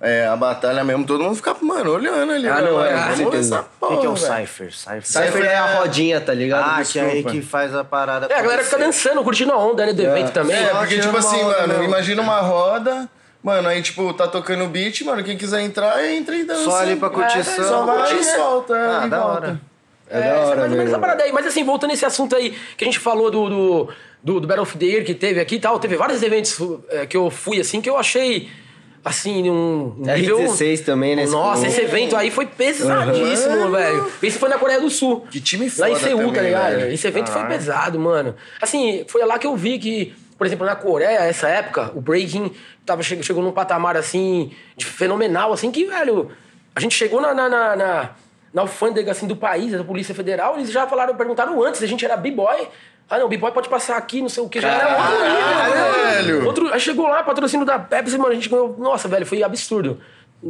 é, 0.00 0.26
a 0.26 0.36
batalha 0.36 0.84
mesmo, 0.84 1.06
todo 1.06 1.22
mundo 1.24 1.34
fica, 1.36 1.54
mano, 1.62 1.92
olhando 1.92 2.32
ali. 2.32 2.46
Ah, 2.48 2.56
né, 2.56 2.62
não, 2.62 2.76
mano? 2.76 2.86
é, 2.86 2.92
com 2.92 2.98
Vamos 2.98 3.16
ver 3.18 3.24
certeza. 3.24 3.64
O 3.80 3.86
que, 3.88 3.96
que 3.98 4.06
é 4.06 4.08
o. 4.08 4.16
Cypher? 4.16 4.72
Cypher. 4.74 5.02
Cypher 5.06 5.44
é 5.46 5.56
a 5.56 5.78
rodinha, 5.78 6.20
tá 6.20 6.34
ligado? 6.34 6.80
Ah, 6.80 6.82
que 6.84 6.98
é 6.98 7.02
aí 7.02 7.08
Desculpa. 7.14 7.30
que 7.30 7.42
faz 7.42 7.74
a 7.74 7.84
parada. 7.84 8.26
É, 8.30 8.38
a 8.38 8.42
galera 8.42 8.62
fica 8.64 8.78
dançando, 8.78 9.22
curtindo 9.24 9.52
a 9.52 9.56
onda, 9.58 9.86
né, 9.86 9.92
do 9.92 10.02
evento 10.02 10.30
também. 10.32 10.56
É, 10.56 10.68
porque, 10.68 10.98
tipo 10.98 11.16
assim, 11.16 11.40
onda 11.42 11.56
mano, 11.58 11.68
mesmo. 11.68 11.84
imagina 11.84 12.20
uma 12.20 12.40
roda, 12.40 13.08
mano, 13.42 13.66
aí, 13.68 13.80
tipo, 13.80 14.12
tá 14.12 14.28
tocando 14.28 14.66
beat, 14.68 15.00
mano, 15.02 15.24
quem 15.24 15.38
quiser 15.38 15.62
entrar, 15.62 16.04
entra 16.04 16.34
e 16.36 16.44
dança. 16.44 16.64
Só 16.64 16.80
ali 16.80 16.96
pra 16.96 17.08
É, 17.08 17.10
curtição. 17.10 17.64
Só 17.64 17.84
vai 17.86 17.96
curtir, 17.98 18.14
e 18.14 18.16
né? 18.18 18.22
solta. 18.36 18.74
Ah, 18.74 19.06
e 19.06 19.08
da 19.10 19.20
volta. 19.20 19.32
hora. 19.46 19.60
É 20.08 20.20
da 20.20 20.26
essa 20.26 20.46
hora 20.46 20.56
mais 20.60 20.70
ou 20.72 20.76
menos 20.78 20.92
essa 20.92 20.98
parada 21.00 21.22
aí. 21.22 21.32
Mas 21.32 21.46
assim, 21.46 21.64
voltando 21.64 21.90
nesse 21.90 22.04
assunto 22.04 22.36
aí 22.36 22.56
que 22.76 22.84
a 22.84 22.86
gente 22.86 22.98
falou 22.98 23.30
do, 23.30 23.48
do, 23.48 23.88
do, 24.22 24.40
do 24.40 24.46
Battle 24.46 24.62
of 24.62 24.76
the 24.78 24.84
Year 24.86 25.04
que 25.04 25.14
teve 25.14 25.40
aqui 25.40 25.56
e 25.56 25.60
tal, 25.60 25.78
teve 25.78 25.96
vários 25.96 26.22
eventos 26.22 26.56
é, 26.90 27.06
que 27.06 27.16
eu 27.16 27.30
fui 27.30 27.60
assim 27.60 27.80
que 27.80 27.88
eu 27.88 27.96
achei 27.96 28.48
assim, 29.04 29.50
um 29.50 29.94
um 29.98 30.02
nível... 30.14 30.38
R16 30.38 30.82
também, 30.84 31.14
né? 31.14 31.26
Nossa, 31.26 31.66
esse 31.66 31.80
evento 31.82 32.16
aí 32.16 32.30
foi 32.30 32.46
pesadíssimo, 32.46 33.70
velho. 33.70 34.10
Esse 34.22 34.38
foi 34.38 34.48
na 34.48 34.58
Coreia 34.58 34.80
do 34.80 34.88
Sul. 34.88 35.26
Que 35.30 35.40
time 35.40 35.70
Lá 35.76 35.90
em 35.90 35.94
foda 35.94 36.06
Seul, 36.06 36.18
tá 36.20 36.26
também, 36.28 36.42
ligado? 36.44 36.76
velho. 36.76 36.92
Esse 36.92 37.06
evento 37.06 37.30
foi 37.30 37.44
pesado, 37.44 37.98
mano. 37.98 38.34
Assim, 38.62 39.04
foi 39.08 39.22
lá 39.26 39.38
que 39.38 39.46
eu 39.46 39.54
vi 39.56 39.78
que, 39.78 40.14
por 40.38 40.46
exemplo, 40.46 40.64
na 40.64 40.74
Coreia, 40.74 41.18
essa 41.18 41.48
época, 41.48 41.92
o 41.94 42.00
breaking 42.00 42.50
tava, 42.86 43.02
che- 43.02 43.22
chegou 43.22 43.42
num 43.42 43.52
patamar, 43.52 43.94
assim, 43.96 44.52
de 44.74 44.86
fenomenal, 44.86 45.52
assim, 45.52 45.70
que, 45.70 45.84
velho, 45.84 46.30
a 46.74 46.80
gente 46.80 46.94
chegou 46.96 47.20
na, 47.20 47.34
na, 47.34 47.46
na, 47.48 47.76
na, 47.76 48.10
na 48.54 48.62
alfândega, 48.62 49.10
assim, 49.10 49.26
do 49.26 49.34
país, 49.36 49.72
da 49.72 49.82
Polícia 49.82 50.14
Federal, 50.14 50.54
eles 50.56 50.70
já 50.70 50.86
falaram, 50.86 51.14
perguntaram 51.16 51.60
antes, 51.62 51.82
a 51.82 51.86
gente 51.86 52.04
era 52.04 52.16
b-boy. 52.16 52.68
Ah, 53.10 53.18
não, 53.18 53.28
b-boy 53.28 53.50
pode 53.52 53.68
passar 53.68 53.96
aqui, 53.96 54.22
não 54.22 54.28
sei 54.30 54.42
o 54.44 54.48
que, 54.48 54.60
já 54.60 54.68
era 54.68 54.96
outro 54.96 55.12
nível, 55.12 55.74
né? 55.74 56.12
velho. 56.22 56.46
Outro, 56.46 56.72
aí 56.72 56.78
chegou 56.80 57.08
lá, 57.08 57.22
patrocínio 57.24 57.66
da 57.66 57.78
Pepsi, 57.80 58.16
mano, 58.16 58.30
a 58.30 58.34
gente 58.34 58.48
ganhou, 58.48 58.76
nossa, 58.78 59.08
velho, 59.08 59.26
foi 59.26 59.42
absurdo. 59.42 59.98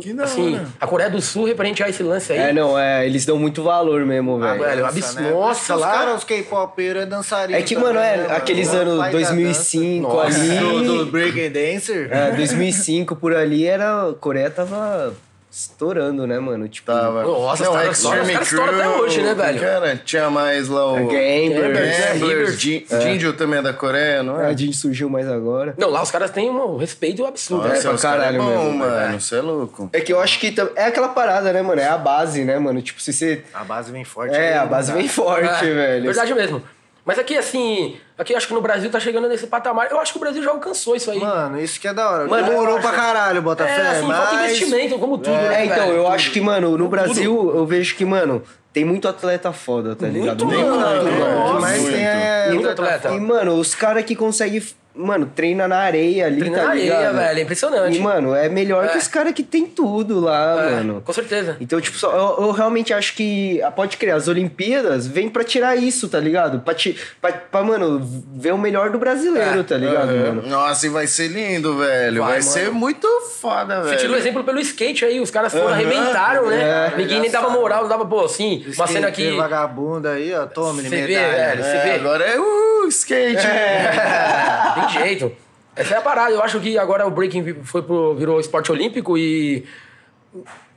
Que 0.00 0.12
da 0.12 0.24
Assim, 0.24 0.56
hora. 0.56 0.66
a 0.80 0.86
Coreia 0.88 1.08
do 1.08 1.20
Sul, 1.22 1.44
referente 1.44 1.80
a 1.80 1.88
esse 1.88 2.02
lance 2.02 2.32
aí, 2.32 2.38
É, 2.50 2.52
não, 2.52 2.76
é, 2.76 3.06
eles 3.06 3.24
dão 3.24 3.38
muito 3.38 3.62
valor 3.62 4.04
mesmo, 4.04 4.40
velho. 4.40 4.58
velho, 4.60 4.76
Dança, 4.82 4.88
abs- 4.88 5.14
né? 5.14 5.30
nossa, 5.30 5.74
Os 5.76 5.80
lá- 5.80 5.92
caras, 5.92 6.14
os 6.18 6.24
K-popeiros, 6.24 7.02
é 7.02 7.06
dançarino. 7.06 7.56
É 7.58 7.62
que, 7.62 7.76
mano, 7.76 8.00
é 8.00 8.16
né, 8.16 8.26
aqueles 8.36 8.68
mano? 8.68 8.80
anos 8.90 8.98
Pai 8.98 9.12
da 9.12 9.18
2005 9.18 10.08
Nossa. 10.08 10.26
ali. 10.40 10.58
Do, 10.58 11.04
do 11.04 11.06
Break 11.12 11.40
and 11.46 11.50
Dancer. 11.52 12.08
É, 12.12 12.32
2005 12.32 13.14
por 13.14 13.36
ali 13.36 13.66
era. 13.66 14.10
A 14.10 14.14
Coreia 14.14 14.50
tava 14.50 15.14
estourando, 15.54 16.26
né, 16.26 16.38
mano? 16.38 16.68
Tipo. 16.68 16.90
Tava. 16.90 17.22
Nossa, 17.22 17.64
não, 17.64 17.70
os 17.72 17.76
caras 17.78 17.96
Extreme 17.98 18.16
estouram- 18.16 18.22
os 18.22 18.30
caras 18.32 18.46
estouram 18.52 18.74
até 18.74 18.82
Crew, 18.82 19.02
hoje, 19.04 19.22
né, 19.22 19.34
velho? 19.34 19.60
Cara, 19.60 19.96
tinha 20.04 20.30
mais 20.30 20.68
lá 20.68 20.92
o... 20.92 20.96
Gambler. 20.96 21.50
Gambler. 21.62 22.12
Gamblers, 22.12 22.60
Jin- 22.60 22.84
Jinjo 23.00 23.32
também 23.34 23.58
é 23.60 23.62
da 23.62 23.72
Coreia, 23.72 24.22
não 24.22 24.40
é? 24.40 24.46
A 24.46 24.52
gente 24.52 24.76
surgiu 24.76 25.08
mais 25.08 25.28
agora. 25.28 25.74
Não, 25.78 25.88
lá 25.90 26.02
os 26.02 26.10
caras 26.10 26.30
têm 26.30 26.50
um 26.50 26.76
respeito 26.76 27.24
absurdo. 27.24 27.68
Nossa, 27.68 27.76
né? 27.76 27.82
caras 27.82 28.00
caralho 28.02 28.36
é 28.36 28.38
bom, 28.38 28.46
mesmo, 28.64 28.78
mano. 28.78 29.20
Você 29.20 29.36
é 29.36 29.40
louco. 29.40 29.90
É 29.92 30.00
que 30.00 30.12
eu 30.12 30.20
acho 30.20 30.38
que 30.40 30.54
é 30.76 30.84
aquela 30.86 31.08
parada, 31.08 31.52
né, 31.52 31.62
mano? 31.62 31.80
É 31.80 31.88
a 31.88 31.96
base, 31.98 32.44
né, 32.44 32.58
mano? 32.58 32.82
Tipo, 32.82 33.00
se 33.00 33.12
você. 33.12 33.42
A 33.54 33.62
base 33.64 33.92
vem 33.92 34.04
forte. 34.04 34.34
É, 34.34 34.54
aí, 34.54 34.58
a 34.58 34.66
base 34.66 34.92
vem 34.92 35.08
forte, 35.08 35.64
É, 35.64 35.72
velho. 35.74 36.04
Verdade 36.04 36.34
mesmo. 36.34 36.62
Mas 37.04 37.18
aqui, 37.18 37.36
assim, 37.36 37.96
aqui 38.16 38.32
eu 38.32 38.36
acho 38.38 38.48
que 38.48 38.54
no 38.54 38.62
Brasil 38.62 38.90
tá 38.90 38.98
chegando 38.98 39.28
nesse 39.28 39.46
patamar. 39.46 39.90
Eu 39.90 40.00
acho 40.00 40.12
que 40.12 40.18
o 40.18 40.20
Brasil 40.20 40.42
já 40.42 40.50
alcançou 40.50 40.96
isso 40.96 41.10
aí. 41.10 41.18
Mano, 41.20 41.60
isso 41.60 41.78
que 41.78 41.86
é 41.86 41.92
da 41.92 42.10
hora. 42.10 42.26
Mano, 42.26 42.48
Demorou 42.48 42.80
pra 42.80 42.92
caralho, 42.92 43.42
Botafé, 43.42 43.70
é, 43.78 43.86
assim, 43.88 44.06
falta 44.06 44.34
mas... 44.34 44.52
investimento, 44.52 44.98
como 44.98 45.18
tudo, 45.18 45.34
É, 45.36 45.48
né, 45.48 45.60
É, 45.60 45.64
então, 45.66 45.86
velho? 45.86 45.96
eu 45.98 46.08
acho 46.08 46.30
que, 46.30 46.40
mano, 46.40 46.70
no 46.70 46.76
Tudo. 46.78 46.88
Brasil 46.88 47.52
eu 47.54 47.66
vejo 47.66 47.94
que, 47.94 48.06
mano, 48.06 48.42
tem 48.72 48.86
muito 48.86 49.06
atleta 49.06 49.52
foda, 49.52 49.94
tá 49.94 50.06
ligado? 50.06 50.46
Muito, 50.46 50.60
Muito, 50.60 50.76
mano. 50.80 51.04
mano. 51.10 51.60
Muito. 51.60 51.92
tem 51.92 52.06
é... 52.06 52.50
Muito 52.52 52.68
atleta. 52.70 53.12
E, 53.12 53.20
mano, 53.20 53.54
os 53.54 53.74
caras 53.74 54.02
que 54.04 54.16
conseguem, 54.16 54.62
mano, 54.94 55.26
treina 55.34 55.66
na 55.66 55.78
areia 55.78 56.26
ali, 56.26 56.38
Treina 56.38 56.56
tá 56.58 56.64
na 56.64 56.70
areia, 56.70 56.84
ligado? 56.84 57.14
velho, 57.16 57.38
é 57.38 57.42
impressionante. 57.42 57.96
E, 57.98 58.00
mano, 58.00 58.34
é 58.34 58.48
melhor 58.48 58.84
É. 58.84 58.88
que 58.88 58.98
os 58.98 59.08
caras 59.08 59.32
que 59.32 59.42
tem 59.42 59.66
tudo 59.66 60.20
lá, 60.20 60.56
É, 60.66 60.70
mano. 60.76 61.02
Com 61.04 61.12
certeza. 61.12 61.56
Então, 61.60 61.80
tipo, 61.80 61.96
só, 61.98 62.10
eu, 62.12 62.44
eu 62.46 62.50
realmente 62.52 62.92
acho 62.94 63.14
que, 63.14 63.60
ah, 63.62 63.70
pode 63.70 63.96
crer, 63.96 64.12
as 64.14 64.28
Olimpíadas 64.28 65.06
vêm 65.06 65.28
pra 65.28 65.42
tirar 65.44 65.76
isso, 65.76 66.08
tá 66.08 66.20
ligado? 66.20 66.60
Pra, 66.60 66.74
ti, 66.74 66.96
pra, 67.20 67.32
pra, 67.32 67.62
mano, 67.62 68.00
ver 68.34 68.52
o 68.52 68.58
melhor 68.58 68.90
do 68.90 68.98
brasileiro, 68.98 69.60
É. 69.60 69.62
tá 69.62 69.76
ligado, 69.76 70.06
mano? 70.08 70.42
Nossa, 70.46 70.86
e 70.86 70.88
vai 70.90 71.06
ser 71.06 71.28
lindo, 71.28 71.76
velho. 71.78 72.22
Vai, 72.22 72.32
Vai, 72.34 72.42
ser 72.42 72.70
muito 72.70 73.08
foda, 73.40 73.80
Você 73.82 73.88
velho. 73.90 74.00
tirou 74.00 74.14
o 74.16 74.18
exemplo 74.18 74.44
pelo 74.44 74.60
skate 74.60 75.04
aí, 75.04 75.20
os 75.20 75.30
caras 75.30 75.52
foram, 75.52 75.66
Aham. 75.68 75.74
arrebentaram, 75.74 76.46
né? 76.48 76.90
É, 76.92 76.96
Ninguém 76.96 77.20
nem 77.20 77.30
dava 77.30 77.48
moral, 77.50 77.82
não 77.82 77.88
dava, 77.88 78.04
pô, 78.06 78.24
assim, 78.24 78.64
uma 78.76 78.86
cena 78.86 79.10
que. 79.10 79.22
Skateiro 79.22 79.36
vagabundo 79.36 80.08
aí, 80.08 80.32
ó, 80.34 80.46
tome, 80.46 80.82
Você 80.82 80.88
vê, 80.88 81.00
medalha. 81.06 81.28
velho. 81.32 81.62
Você 81.64 81.76
É, 81.76 81.82
vê? 81.82 81.90
agora 81.92 82.24
é 82.24 82.38
uh, 82.38 82.86
skate. 82.88 83.46
Tem 84.92 85.02
jeito. 85.02 85.32
Essa 85.76 85.94
é 85.94 85.98
a 85.98 86.02
parada. 86.02 86.32
Eu 86.32 86.42
acho 86.42 86.60
que 86.60 86.78
agora 86.78 87.06
o 87.06 87.10
breaking 87.10 87.62
foi 87.64 87.82
pro, 87.82 88.14
virou 88.14 88.38
esporte 88.38 88.70
olímpico 88.70 89.18
e 89.18 89.64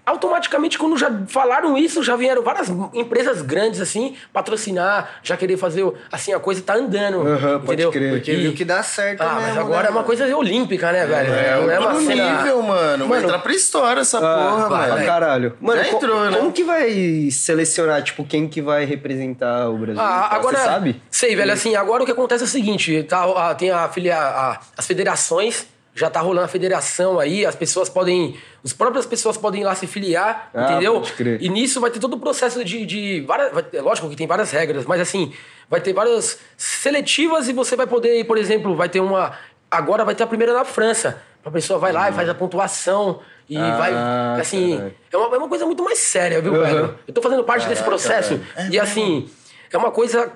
automaticamente 0.07 0.77
quando 0.79 0.97
já 0.97 1.11
falaram 1.27 1.77
isso, 1.77 2.01
já 2.01 2.15
vieram 2.15 2.41
várias 2.41 2.69
empresas 2.93 3.41
grandes 3.41 3.81
assim 3.81 4.15
patrocinar, 4.31 5.19
já 5.21 5.35
querer 5.35 5.57
fazer 5.57 5.83
o- 5.83 5.93
assim 6.11 6.31
a 6.33 6.39
coisa 6.39 6.61
tá 6.61 6.75
andando, 6.75 7.27
Aham, 7.27 7.59
pode 7.59 7.65
entendeu? 7.65 7.91
crer. 7.91 8.13
Porque 8.13 8.31
E- 8.31 8.35
viu 8.37 8.53
que 8.53 8.63
dá 8.63 8.81
certo 8.81 9.21
Ah, 9.21 9.35
mesmo, 9.35 9.41
mas 9.41 9.57
agora 9.57 9.81
né, 9.83 9.87
é 9.87 9.89
uma 9.89 9.95
mano? 9.95 10.05
coisa 10.05 10.37
olímpica, 10.37 10.91
né, 10.93 11.05
velho? 11.05 11.33
É, 11.33 11.55
não 11.61 11.69
é 11.71 11.79
uma 11.79 11.99
cena 11.99 12.37
nível, 12.37 12.61
mano. 12.63 13.07
Vai 13.07 13.19
entrar 13.21 13.39
pra 13.39 13.51
história 13.53 13.99
essa 14.01 14.17
Ah, 14.17 14.21
porra, 14.49 14.69
vai, 14.69 14.91
velho. 14.93 15.05
caralho. 15.05 15.57
Mano, 15.59 15.83
Já 15.83 15.89
co- 15.91 15.97
entrou, 15.97 16.31
né? 16.31 16.37
como 16.37 16.51
que 16.53 16.63
vai 16.63 17.29
selecionar, 17.29 18.01
tipo, 18.01 18.23
quem 18.23 18.47
que 18.47 18.61
vai 18.61 18.85
representar 18.85 19.69
o 19.69 19.77
Brasil? 19.77 20.01
Ah, 20.01 20.29
agora, 20.35 20.57
Você 20.57 20.63
sabe? 20.63 21.01
Sei, 21.11 21.35
velho, 21.35 21.51
assim, 21.51 21.75
agora 21.75 22.03
o 22.03 22.05
que 22.05 22.11
acontece 22.13 22.43
é 22.43 22.45
o 22.45 22.49
seguinte, 22.49 23.03
tá, 23.03 23.53
tem 23.55 23.71
a, 23.71 23.89
filia, 23.89 24.17
a- 24.17 24.59
as 24.77 24.87
federações, 24.87 25.67
já 25.97 26.09
tá 26.09 26.19
rolando 26.21 26.45
a 26.45 26.47
federação 26.47 27.19
aí, 27.19 27.45
as 27.45 27.55
pessoas 27.55 27.89
podem, 27.89 28.37
as 28.63 28.71
próprias 28.71 29.05
pessoas 29.05 29.35
podem 29.35 29.61
ir 29.61 29.65
lá 29.65 29.73
se 29.73 29.87
filiar, 29.87 30.49
Ah, 30.53 30.63
entendeu? 30.71 31.01
E 31.41 31.49
nisso 31.49 31.81
vai 31.81 31.89
ter 31.89 31.99
todo 31.99 32.13
o 32.13 32.19
processo 32.19 32.63
de, 32.63 32.85
de 32.85 33.21
várias, 33.21 33.51
vai 33.51 33.63
ter- 33.63 33.81
lógico 33.81 34.07
que 34.09 34.15
tem 34.15 34.27
várias 34.27 34.51
regras, 34.51 34.85
mas 34.85 35.01
assim, 35.01 35.33
vai 35.69 35.81
ter 35.81 35.93
várias 35.93 36.39
seletivas 36.55 37.47
e 37.49 37.53
você 37.53 37.75
vai 37.75 37.87
poder, 37.87 38.23
por 38.25 38.37
exemplo, 38.37 38.75
vai 38.75 38.87
ter 38.89 38.99
uma, 38.99 39.33
agora 39.69 40.05
vai 40.05 40.13
ter 40.13 40.23
a 40.23 40.27
primeira 40.27 40.53
na 40.53 40.63
França, 40.63 41.21
a 41.43 41.49
pessoa 41.49 41.79
vai 41.79 41.91
lá 41.91 42.09
e 42.09 42.13
faz 42.13 42.29
a 42.29 42.35
pontuação 42.35 43.19
e 43.49 43.57
Ah, 43.57 43.77
vai, 43.77 43.93
assim, 44.41 44.91
é 45.11 45.17
uma, 45.17 45.35
é 45.35 45.37
uma 45.39 45.47
coisa 45.49 45.65
muito 45.65 45.83
mais 45.83 45.97
séria, 45.99 46.41
viu, 46.41 46.53
velho? 46.61 46.99
Eu 47.07 47.13
tô 47.13 47.21
fazendo 47.21 47.43
parte 47.43 47.67
desse 47.67 47.81
processo 47.83 48.39
e 48.69 48.79
assim, 48.79 49.29
é 49.71 49.77
uma 49.77 49.89
coisa. 49.91 50.31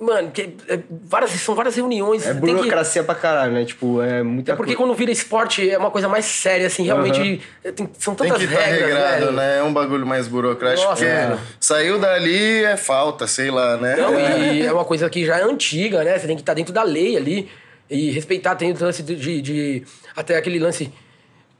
Mano, 0.00 0.30
que 0.30 0.54
é- 0.68 0.78
várias, 1.08 1.32
são 1.32 1.56
várias 1.56 1.74
reuniões. 1.74 2.24
É 2.24 2.32
tem 2.32 2.40
que- 2.40 2.52
burocracia 2.52 3.02
pra 3.02 3.16
caralho, 3.16 3.52
né? 3.52 3.64
Tipo, 3.64 4.00
é 4.00 4.22
muita 4.22 4.52
é 4.52 4.54
porque 4.54 4.76
coisa. 4.76 4.88
quando 4.90 4.96
vira 4.96 5.10
esporte 5.10 5.68
é 5.68 5.76
uma 5.76 5.90
coisa 5.90 6.08
mais 6.08 6.24
séria, 6.24 6.68
assim, 6.68 6.84
realmente 6.84 7.40
é, 7.64 7.72
tem- 7.72 7.90
são 7.98 8.14
Tem 8.14 8.28
tantas 8.28 8.46
que 8.46 8.52
estar 8.52 8.64
regras, 8.64 8.88
regrado, 8.90 9.20
velho. 9.24 9.32
né? 9.32 9.58
É 9.58 9.62
um 9.64 9.72
bagulho 9.72 10.06
mais 10.06 10.28
burocrático. 10.28 10.88
Nossa, 10.88 11.04
porque 11.04 11.20
mano. 11.20 11.40
saiu 11.58 11.98
dali 11.98 12.64
é 12.64 12.76
falta, 12.76 13.26
sei 13.26 13.50
lá, 13.50 13.76
né? 13.76 13.96
Não, 13.96 14.14
e 14.54 14.62
é 14.64 14.72
uma 14.72 14.84
coisa 14.84 15.10
que 15.10 15.26
já 15.26 15.38
é 15.38 15.42
antiga, 15.42 16.04
né? 16.04 16.16
Você 16.16 16.28
tem 16.28 16.36
que 16.36 16.42
estar 16.42 16.54
dentro 16.54 16.72
da 16.72 16.84
lei 16.84 17.16
ali 17.16 17.48
e 17.90 18.10
respeitar. 18.12 18.54
Tem 18.54 18.70
o 18.70 18.76
lance 18.80 19.02
de, 19.02 19.16
de- 19.16 19.42
de- 19.42 19.82
até 20.14 20.36
aquele 20.36 20.60
lance 20.60 20.92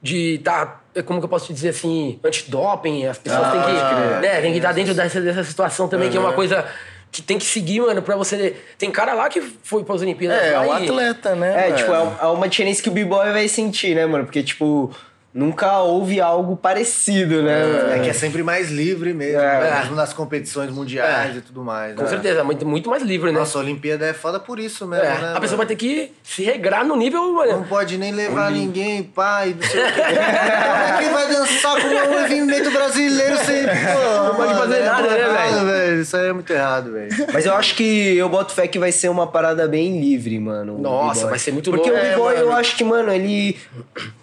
de 0.00 0.34
estar, 0.36 0.84
como 1.04 1.18
que 1.18 1.24
eu 1.24 1.28
posso 1.28 1.46
te 1.46 1.52
dizer 1.54 1.70
assim, 1.70 2.20
antidoping. 2.24 3.04
As 3.06 3.18
pessoas 3.18 3.42
Ah, 3.46 3.50
têm 3.50 3.62
que, 3.62 4.26
né, 4.28 4.40
tem 4.40 4.52
que 4.52 4.58
estar 4.58 4.70
dentro 4.72 4.94
dessa, 4.94 5.20
dessa 5.20 5.42
situação 5.42 5.88
também, 5.88 6.08
que 6.08 6.16
é 6.16 6.20
uma 6.20 6.32
coisa 6.34 6.64
que 7.10 7.22
tem 7.22 7.38
que 7.38 7.44
seguir, 7.44 7.80
mano, 7.80 8.02
pra 8.02 8.16
você... 8.16 8.56
Tem 8.76 8.90
cara 8.90 9.14
lá 9.14 9.28
que 9.28 9.40
foi 9.40 9.82
pras 9.84 10.02
Olimpíadas 10.02 10.42
É, 10.42 10.52
é 10.52 10.60
um 10.60 10.78
e- 10.78 10.84
atleta, 10.84 11.34
né? 11.34 11.50
É, 11.52 11.62
velho? 11.70 11.76
tipo, 11.76 11.92
é 11.92 12.16
é 12.20 12.26
uma 12.26 12.48
diferença 12.48 12.82
que 12.82 12.88
o 12.88 12.92
b-boy 12.92 13.32
vai 13.32 13.48
sentir, 13.48 13.94
né, 13.94 14.04
mano? 14.06 14.24
Porque, 14.24 14.42
tipo, 14.42 14.94
nunca 15.32 15.78
houve 15.80 16.20
algo 16.20 16.56
parecido, 16.56 17.42
né? 17.42 17.62
mano? 17.64 17.92
É 17.92 17.98
que 18.00 18.08
é 18.08 18.12
sempre 18.12 18.42
mais 18.42 18.70
livre 18.70 19.12
mesmo, 19.12 19.38
É. 19.40 19.60
né? 19.60 19.78
mesmo 19.80 19.94
nas 19.94 20.12
competições 20.12 20.70
mundiais 20.70 21.36
e 21.36 21.40
tudo 21.40 21.62
mais. 21.62 21.94
Com 21.94 22.02
né? 22.02 22.08
certeza, 22.08 22.42
muito, 22.42 22.66
muito 22.66 22.88
mais 22.90 23.02
livre, 23.02 23.30
né? 23.30 23.38
Nossa, 23.38 23.58
a 23.58 23.60
Olimpíada 23.60 24.06
é 24.06 24.12
foda 24.14 24.40
por 24.40 24.58
isso 24.58 24.86
mesmo, 24.86 25.04
É, 25.04 25.08
né? 25.08 25.32
a 25.34 25.40
pessoa 25.40 25.56
mano? 25.56 25.56
vai 25.58 25.66
ter 25.66 25.76
que 25.76 26.12
se 26.24 26.42
regrar 26.42 26.84
no 26.84 26.96
nível, 26.96 27.32
mano. 27.34 27.52
Não 27.52 27.62
pode 27.64 27.98
nem 27.98 28.10
levar 28.10 28.50
ninguém, 28.50 29.02
pai, 29.02 29.54
não 29.60 29.68
sei 29.68 29.80
o 29.80 29.86
quê. 29.86 30.00
Como 30.02 30.82
é 30.82 30.98
que 31.02 31.08
vai 31.10 31.28
dançar 31.28 31.80
com 31.80 31.86
um 31.88 32.20
movimento 32.20 32.70
brasileiro 32.70 33.36
sem. 33.44 33.62
Pô, 33.64 34.24
não 34.28 34.34
pode 34.34 34.54
fazer 34.54 34.80
nada, 34.80 35.08
né, 35.08 35.64
velho? 35.64 36.00
Isso 36.02 36.16
aí 36.16 36.28
é 36.28 36.32
muito 36.32 36.50
errado, 36.52 36.92
velho. 36.92 37.08
Mas 37.32 37.44
eu 37.46 37.54
acho 37.54 37.74
que 37.76 38.16
eu 38.16 38.28
boto 38.28 38.52
fé 38.54 38.66
que 38.66 38.78
vai 38.78 38.90
ser 38.90 39.08
uma 39.08 39.26
parada 39.26 39.68
bem 39.68 40.00
livre, 40.00 40.38
mano. 40.40 40.76
o 40.76 40.80
Nossa, 40.80 41.26
vai 41.28 41.38
ser 41.38 41.52
muito 41.52 41.70
Porque 41.70 41.90
louco. 41.90 42.02
o 42.02 42.06
É, 42.06 42.10
b-boy, 42.12 42.40
eu 42.40 42.52
acho 42.52 42.76
que, 42.76 42.82
mano, 42.84 43.12
ele. 43.12 43.56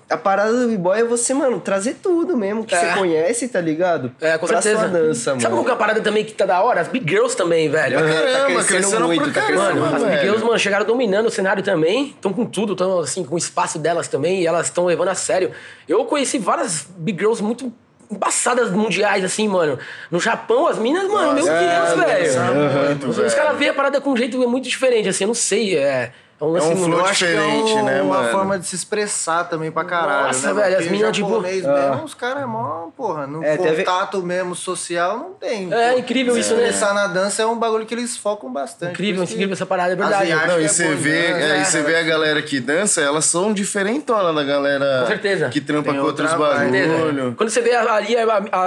A 0.08 0.16
parada 0.18 0.52
do 0.54 0.68
b-boy 0.68 1.00
é 1.00 1.04
você, 1.04 1.34
mano, 1.34 1.60
trazer 1.60 1.96
tudo 1.96 2.38
mesmo 2.38 2.64
que 2.64 2.76
É. 2.76 2.80
você 2.94 3.00
conhece, 3.00 3.48
tá 3.48 3.60
ligado? 3.60 4.12
É, 4.22 4.38
com 4.38 4.46
pra 4.46 4.62
certeza. 4.62 4.88
sua 4.88 5.00
dança, 5.00 5.30
mano. 5.32 5.42
Sabe 5.42 5.56
qual 5.56 5.64
que 5.66 5.72
é 5.72 5.74
a 5.74 5.78
parada 5.78 6.00
também 6.02 6.24
que 6.24 6.32
tá 6.34 6.46
da 6.46 6.62
hora? 6.62 6.80
As 6.82 6.88
Big 6.88 7.10
Girls 7.10 7.36
também, 7.36 7.70
velho. 7.70 7.98
Caramba, 7.98 8.14
tá 8.14 8.46
crescendo 8.46 8.66
crescendo 8.68 9.06
muito, 9.08 9.34
tá 9.34 9.42
crescendo. 9.42 9.58
Mano, 9.80 9.86
as 9.86 9.94
Big 9.94 10.06
velho. 10.06 10.22
Girls, 10.22 10.46
mano, 10.46 10.60
chegaram 10.60 10.86
dominando 10.86 11.26
o 11.26 11.32
cenário 11.32 11.64
também. 11.64 12.10
Estão 12.10 12.32
com 12.32 12.46
tudo, 12.46 12.74
estão 12.74 13.00
assim, 13.00 13.24
com 13.24 13.34
o 13.34 13.38
espaço 13.38 13.80
delas 13.80 14.08
também. 14.08 14.42
E 14.44 14.46
elas 14.48 14.68
estão 14.68 14.86
levando 14.86 15.08
a 15.08 15.16
sério. 15.16 15.52
Eu 15.90 16.06
conheci 16.06 16.38
várias 16.38 16.86
Big 16.98 17.18
Girls 17.18 17.42
muito 17.42 17.74
embaçadas 18.12 18.70
mundiais, 18.70 19.24
assim, 19.24 19.48
mano. 19.48 19.80
No 20.12 20.20
Japão, 20.20 20.68
as 20.68 20.78
minas, 20.78 21.08
mano, 21.10 21.34
meu 21.34 21.48
é, 21.52 21.60
Deus, 21.88 22.00
velho. 22.00 22.26
dançaram 22.26 22.56
muito, 22.56 23.04
Os, 23.08 23.18
os 23.18 23.24
velho. 23.24 23.36
caras 23.36 23.58
veem 23.58 23.72
a 23.72 23.74
parada 23.74 24.00
com 24.00 24.12
um 24.12 24.18
jeito 24.18 24.38
muito 24.48 24.66
diferente, 24.70 25.10
assim, 25.10 25.24
eu 25.24 25.30
não 25.30 25.34
sei. 25.34 25.76
É, 25.76 26.12
é 26.40 26.44
um 26.44 26.48
lance 26.50 26.68
um 26.68 26.76
flow 26.76 27.04
que 27.04 27.10
é 27.10 27.12
diferente, 27.12 27.72
um- 27.74 27.84
né, 27.86 28.02
uma 28.02 28.18
mano? 28.18 28.30
forma 28.30 28.60
de 28.60 28.66
se 28.66 28.76
expressar 28.76 29.46
também 29.46 29.72
pra 29.72 29.86
caralho, 29.86 30.28
Nossa, 30.28 30.54
né? 30.54 30.62
velho, 30.62 30.78
as 30.80 30.88
minas, 30.88 31.12
tipo- 31.16 31.30
japonês 31.30 31.66
Ah. 31.66 32.02
os 32.04 32.14
caras 32.14 32.44
é 32.44 32.46
mó, 32.46 32.88
porra, 32.96 33.26
no 33.26 33.44
É, 33.44 33.56
teve- 33.56 33.84
contato 33.86 34.22
mesmo 34.22 34.54
social 34.56 35.18
não 35.18 35.34
tem. 35.34 35.74
É, 35.74 35.94
pô. 35.94 36.00
incrível 36.00 36.38
isso, 36.38 36.54
né? 36.56 36.64
Expressar 36.68 36.94
na 36.94 37.08
dança 37.08 37.42
é 37.42 37.46
um 37.46 37.58
bagulho 37.58 37.86
que 37.86 37.94
eles 37.94 38.18
focam 38.18 38.52
bastante. 38.52 38.92
Incrível, 38.92 39.24
incrível 39.24 39.54
essa 39.54 39.66
parada, 39.66 39.94
é 39.94 39.96
verdade. 39.96 40.24
asiático 40.24 40.48
Não, 40.52 40.58
é 40.58 40.64
e 40.64 40.68
você 40.70 40.84
bom, 40.90 40.96
vê, 40.98 41.10
né? 41.34 41.42
é, 41.42 41.58
É, 41.58 41.62
e 41.62 41.66
você 41.66 41.82
vê 41.82 41.96
a 41.96 42.04
galera 42.04 42.42
que 42.42 42.60
dança, 42.60 43.00
elas 43.02 43.26
são 43.26 43.54
diferentonas 43.54 44.36
da 44.36 44.44
galera 44.44 45.02
Com 45.02 45.08
certeza. 45.08 45.50
que 45.50 45.62
trampa 45.62 45.92
Tem 45.92 46.00
com 46.02 46.06
outros 46.06 46.32
outra 46.32 46.56
vibe. 46.58 46.88
bagulho. 46.88 47.34
Quando 47.38 47.50
você 47.50 47.62
vê 47.62 47.74
ali, 47.76 48.16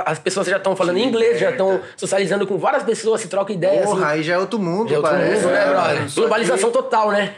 as 0.07 0.19
pessoas 0.19 0.47
já 0.47 0.57
estão 0.57 0.75
falando 0.75 0.99
inglês, 0.99 1.39
já 1.39 1.51
estão 1.51 1.81
socializando 1.97 2.47
com 2.47 2.57
várias 2.59 2.83
pessoas, 2.83 3.21
se 3.21 3.29
troca 3.29 3.53
ideia. 3.53 3.83
Porra, 3.83 4.07
assim, 4.07 4.15
aí 4.19 4.23
já 4.23 4.35
é 4.35 4.39
outro 4.39 4.59
mundo, 4.59 4.89
já 4.89 4.95
é 4.95 4.99
outro 4.99 5.13
parece. 5.13 5.43
mundo, 5.43 5.53
né, 5.53 5.63
É, 5.63 5.69
brother? 5.71 6.15
Globalização 6.15 6.71
total, 6.71 7.11
né? 7.11 7.35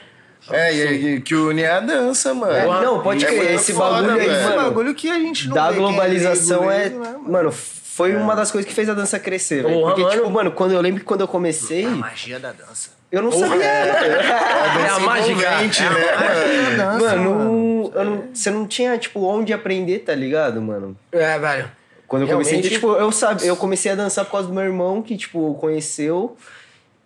É, 0.51 0.73
e, 0.75 1.15
e 1.17 1.21
que 1.21 1.35
une 1.35 1.65
a 1.65 1.81
dança, 1.81 2.33
mano. 2.33 2.53
É, 2.53 2.65
não, 2.67 3.03
pode 3.03 3.25
É 3.25 3.29
crer. 3.29 3.39
muito 3.39 3.53
esse 3.55 3.73
foda, 3.73 4.03
bagulho 4.03 4.21
aí, 4.21 4.43
mano. 4.45 4.57
bagulho 4.57 4.95
que 4.95 5.11
a 5.11 5.19
gente 5.19 5.49
não 5.49 5.55
da 5.55 5.69
é 5.69 5.73
globalização 5.75 6.71
é. 6.71 6.79
leigo, 6.79 6.99
né, 7.01 7.11
mano? 7.13 7.25
Mano, 7.31 7.53
foi 7.53 8.17
uma 8.17 8.35
das 8.35 8.51
coisas 8.51 8.67
que 8.69 8.75
fez 8.75 8.89
a 8.89 8.95
dança 8.95 9.19
crescer, 9.19 9.63
velho. 9.63 9.75
Porra, 9.75 9.89
Porque, 9.91 10.03
mano. 10.03 10.15
tipo, 10.17 10.31
mano, 10.31 10.51
quando 10.53 10.73
eu 10.73 10.81
lembro 10.81 11.01
que 11.01 11.07
quando 11.07 11.21
eu 11.21 11.29
comecei, 11.29 11.85
A 11.85 11.91
magia 11.91 12.39
da 12.41 12.53
dança. 12.53 12.91
eu 13.13 13.21
não 13.23 13.31
sabia. 13.31 13.63
É 13.65 14.89
a 14.89 14.99
mágica. 15.01 15.33
Envolvente, 15.41 15.83
né, 15.83 15.89
A 15.89 16.77
dança, 16.77 17.17
Mano, 17.17 17.31
mano. 17.35 17.93
eu 17.95 18.05
não- 18.05 18.25
você 18.33 18.51
não 18.51 18.67
tinha, 18.67 18.97
tipo, 18.99 19.21
onde 19.25 19.53
aprender, 19.53 20.01
tá 20.01 20.15
ligado, 20.15 20.61
mano? 20.63 20.97
É, 21.13 21.39
velho. 21.39 21.71
Quando 22.09 22.23
eu 22.23 22.29
comecei, 22.29 22.55
Realmente- 22.55 22.75
então, 22.77 22.91
tipo, 22.91 23.01
eu, 23.01 23.13
sabe, 23.13 23.47
eu 23.47 23.55
comecei 23.57 23.93
a 23.93 23.95
dançar 23.95 24.25
por 24.25 24.33
causa 24.33 24.49
do 24.49 24.55
meu 24.55 24.65
irmão, 24.65 25.01
que, 25.03 25.17
tipo, 25.17 25.55
conheceu 25.55 26.37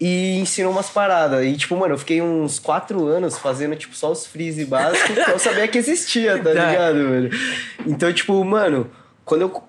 e 0.01 0.39
ensinou 0.39 0.73
umas 0.73 0.91
paradas. 0.91 1.45
E, 1.45 1.57
tipo, 1.57 1.77
mano, 1.77 1.95
eu 1.95 1.99
fiquei 1.99 2.21
uns 2.21 2.59
quatro 2.59 3.07
anos 3.07 3.39
fazendo, 3.39 3.77
tipo, 3.77 3.95
só 3.95 4.11
os 4.11 4.27
freeze 4.27 4.65
básicos, 4.65 5.25
que 5.25 5.31
eu 5.31 5.39
sabia 5.39 5.69
que 5.69 5.79
existia, 5.79 6.43
tá 6.43 6.51
ligado, 6.53 7.09
velho? 7.09 7.31
Então, 7.87 8.13
tipo, 8.13 8.45
mano, 8.45 8.91
quando 9.25 9.43
eu 9.43 9.63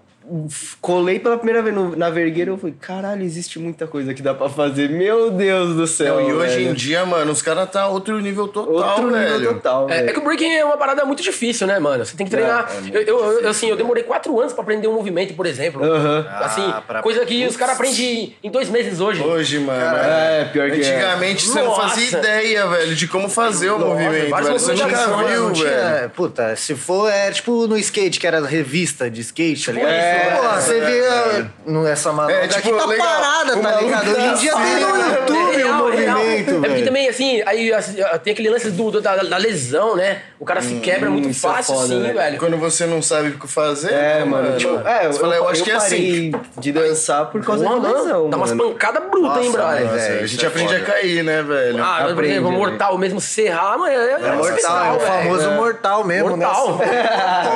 colei 0.81 1.19
pela 1.19 1.37
primeira 1.37 1.61
vez 1.61 1.75
no- 1.75 1.95
na 1.95 2.09
vergueira, 2.09 2.51
eu 2.51 2.57
falei, 2.57 2.75
caralho, 2.79 3.23
existe 3.23 3.59
muita 3.59 3.85
coisa 3.87 4.13
que 4.13 4.21
dá 4.21 4.33
pra 4.33 4.49
fazer. 4.49 4.89
Meu 4.89 5.31
Deus 5.31 5.75
do 5.75 5.85
céu, 5.87 6.15
Não, 6.21 6.29
e 6.29 6.33
hoje 6.33 6.55
velho. 6.57 6.69
em 6.71 6.73
dia, 6.73 7.05
mano, 7.05 7.31
os 7.31 7.41
caras 7.41 7.69
tá 7.69 7.87
outro 7.87 8.19
nível 8.19 8.47
total, 8.47 8.73
Outro 8.73 9.11
velho. 9.11 9.37
nível 9.39 9.53
total, 9.55 9.89
É, 9.89 9.93
é 9.93 10.01
velho. 10.03 10.13
que 10.13 10.19
o 10.19 10.23
breaking 10.23 10.53
é 10.55 10.65
uma 10.65 10.77
parada 10.77 11.05
muito 11.05 11.21
difícil, 11.21 11.67
né, 11.67 11.77
mano? 11.79 12.05
Você 12.05 12.15
tem 12.17 12.25
que 12.25 12.31
treinar. 12.31 12.69
É, 12.71 12.87
é 12.87 12.97
eu, 12.97 13.01
eu, 13.03 13.41
eu, 13.41 13.49
assim, 13.49 13.69
eu 13.69 13.75
demorei 13.75 14.03
quatro 14.03 14.39
anos 14.39 14.53
pra 14.53 14.63
aprender 14.63 14.87
um 14.87 14.93
movimento, 14.93 15.33
por 15.33 15.45
exemplo. 15.45 15.83
Aham. 15.83 16.25
Assim, 16.39 16.63
Ah, 16.65 16.81
pra- 16.85 17.01
coisa 17.01 17.25
que 17.25 17.45
os 17.45 17.55
caras 17.57 17.75
aprendem 17.75 18.35
em 18.43 18.49
dois 18.49 18.69
meses 18.69 18.99
hoje. 18.99 19.21
Hoje, 19.21 19.59
mano. 19.59 19.97
É, 19.97 20.45
pior 20.51 20.69
que 20.71 20.81
é. 20.81 20.95
Antigamente 20.95 21.45
você 21.47 21.61
não 21.61 21.75
fazia 21.75 22.17
ideia, 22.17 22.67
velho, 22.67 22.95
de 22.95 23.07
como 23.07 23.29
fazer 23.29 23.69
o 23.69 23.77
Nossa, 23.79 23.85
movimento, 24.03 24.35
velho. 24.35 24.59
Você 24.59 24.73
nunca 24.73 25.07
viu, 25.27 25.43
Não 25.43 25.53
tinha- 25.53 25.69
velho. 25.69 26.09
Puta, 26.11 26.55
se 26.55 26.75
for, 26.75 27.11
é 27.11 27.31
tipo 27.31 27.67
no 27.67 27.77
skate, 27.77 28.19
que 28.19 28.25
era 28.27 28.39
revista 28.45 29.09
de 29.09 29.21
skate, 29.21 29.65
tá 29.65 29.71
ligado? 29.71 29.91
É, 29.91 30.14
Pô, 30.35 30.61
você 30.61 30.79
vê 30.79 31.89
essa 31.89 32.11
manobra 32.11 32.35
É, 32.35 32.47
tipo, 32.47 32.59
aqui 32.59 32.79
tá 32.79 32.85
legal. 32.85 33.07
parada, 33.07 33.57
tá 33.57 33.81
ligado? 33.81 34.11
Hoje 34.11 34.25
em 34.25 34.33
dia 34.35 34.53
tem 34.53 34.79
no 34.79 34.97
YouTube 34.97 35.61
É 35.61 35.65
o 35.65 35.69
é 35.69 35.73
movimento, 35.73 36.65
É 36.65 36.67
porque 36.69 36.83
também, 36.83 37.09
assim, 37.09 37.41
aí 37.45 37.73
assim, 37.73 37.95
tem 38.23 38.33
aquele 38.33 38.49
lance 38.49 38.71
do, 38.71 39.01
da, 39.01 39.15
da 39.15 39.37
lesão, 39.37 39.95
né? 39.95 40.21
O 40.39 40.45
cara 40.45 40.61
se 40.61 40.75
quebra 40.75 41.09
muito 41.09 41.29
é 41.29 41.33
fácil, 41.33 41.79
assim, 41.79 41.99
né? 41.99 42.13
velho. 42.13 42.37
Quando 42.37 42.57
você 42.57 42.85
não 42.85 43.01
sabe 43.01 43.29
o 43.29 43.39
que 43.39 43.47
fazer. 43.47 43.91
É, 43.93 44.19
né, 44.19 44.25
mano, 44.25 44.57
tipo, 44.57 44.87
é, 44.87 45.07
eu, 45.07 45.13
fala, 45.13 45.35
eu 45.35 45.47
acho 45.47 45.63
que 45.63 45.71
é 45.71 45.75
assim. 45.75 46.31
de 46.57 46.71
dançar 46.71 47.27
por 47.27 47.43
causa 47.43 47.63
mano, 47.67 47.81
lesão, 47.81 48.29
Dá 48.29 48.37
umas 48.37 48.51
mano. 48.51 48.71
pancadas 48.71 49.03
brutas, 49.09 49.37
hein, 49.43 49.51
Nossa, 49.51 49.57
brother? 49.57 50.23
a 50.23 50.25
gente 50.27 50.45
é 50.45 50.47
aprende 50.47 50.75
a 50.75 50.81
cair, 50.81 51.23
né, 51.23 51.41
velho? 51.41 51.83
Ah, 51.83 51.99
por 52.03 52.11
Aprende, 52.11 52.31
exemplo, 52.33 52.51
né? 52.51 52.57
mortal 52.57 52.97
mesmo, 52.97 53.21
se 53.21 53.27
serrar, 53.27 53.77
mas 53.77 53.91
é, 53.93 54.11
é, 54.11 54.31
Mortal, 54.35 54.85
é 54.85 54.97
o 54.97 54.99
famoso 54.99 55.51
mortal 55.51 56.03
mesmo, 56.03 56.37
né? 56.37 56.45
Mortal. 56.45 56.77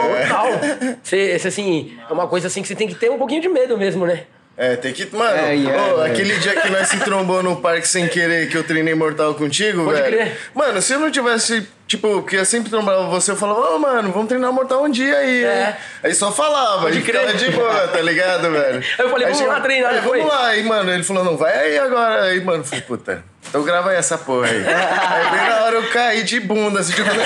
Mortal. 0.10 0.48
Você, 1.04 1.18
esse, 1.18 1.48
assim, 1.48 1.98
é 2.10 2.14
uma 2.14 2.28
coisa 2.28 2.49
assim 2.50 2.62
que 2.62 2.68
você 2.68 2.76
tem 2.76 2.88
que 2.88 2.96
ter 2.96 3.10
um 3.10 3.18
pouquinho 3.18 3.42
de 3.42 3.48
medo 3.50 3.78
mesmo, 3.78 4.06
né? 4.06 4.24
É, 4.58 4.76
tem 4.76 4.92
que. 4.92 5.06
Mano, 5.16 5.38
É, 5.38 5.56
é, 5.56 5.94
ô, 5.94 6.04
é. 6.04 6.12
aquele 6.12 6.38
dia 6.38 6.54
que 6.60 6.70
nós 6.70 6.90
se 6.90 7.00
trombou 7.00 7.42
no 7.42 7.56
parque 7.62 7.88
sem 7.88 8.10
querer, 8.10 8.50
que 8.50 8.58
eu 8.58 8.64
treinei 8.64 8.94
Mortal 8.94 9.34
contigo, 9.36 9.86
Pode 9.86 10.02
velho. 10.02 10.18
crer. 10.18 10.38
Mano, 10.54 10.82
se 10.82 10.92
eu 10.94 11.00
não 11.00 11.10
tivesse. 11.10 11.66
Tipo, 11.88 12.22
que 12.22 12.36
eu 12.36 12.46
sempre 12.46 12.70
trombava 12.70 13.08
você, 13.08 13.32
eu 13.32 13.36
falava, 13.36 13.62
ô, 13.74 13.80
mano, 13.80 14.12
vamos 14.12 14.28
treinar 14.28 14.52
Mortal 14.54 14.84
um 14.84 14.90
dia 14.92 15.18
aí. 15.18 15.44
É. 15.44 15.76
Aí 16.04 16.14
só 16.14 16.30
falava, 16.32 16.82
Pode 16.84 17.00
e 17.00 17.02
ficava 17.02 17.28
crer. 17.34 17.38
de 17.38 17.52
boa, 17.52 17.88
tá 17.88 18.00
ligado, 18.02 18.52
velho? 18.52 18.78
Aí 18.80 19.06
eu 19.06 19.10
falei, 19.10 19.26
vamos 19.26 19.38
chegou- 19.40 19.54
lá 19.54 19.60
treinar, 19.62 19.94
Aí, 19.96 20.02
foi? 20.02 20.18
Vamos 20.20 20.34
lá, 20.34 20.48
aí, 20.50 20.64
mano, 20.64 20.92
ele 20.94 21.02
falou, 21.04 21.24
não, 21.24 21.36
vai 21.38 21.58
aí 21.58 21.80
agora. 21.80 22.24
Aí, 22.26 22.42
mano, 22.44 22.60
eu 22.60 22.64
falei, 22.66 22.82
puta. 22.84 23.24
Então 23.50 23.64
grava 23.64 23.90
aí 23.90 23.98
essa 23.98 24.18
porra 24.18 24.48
aí. 24.48 24.58
aí 24.68 25.32
bem 25.40 25.50
na 25.50 25.64
hora 25.66 25.76
eu 25.76 25.90
caí 25.90 26.24
de 26.24 26.40
bunda, 26.40 26.80
assim, 26.80 26.94
tipo... 26.94 27.10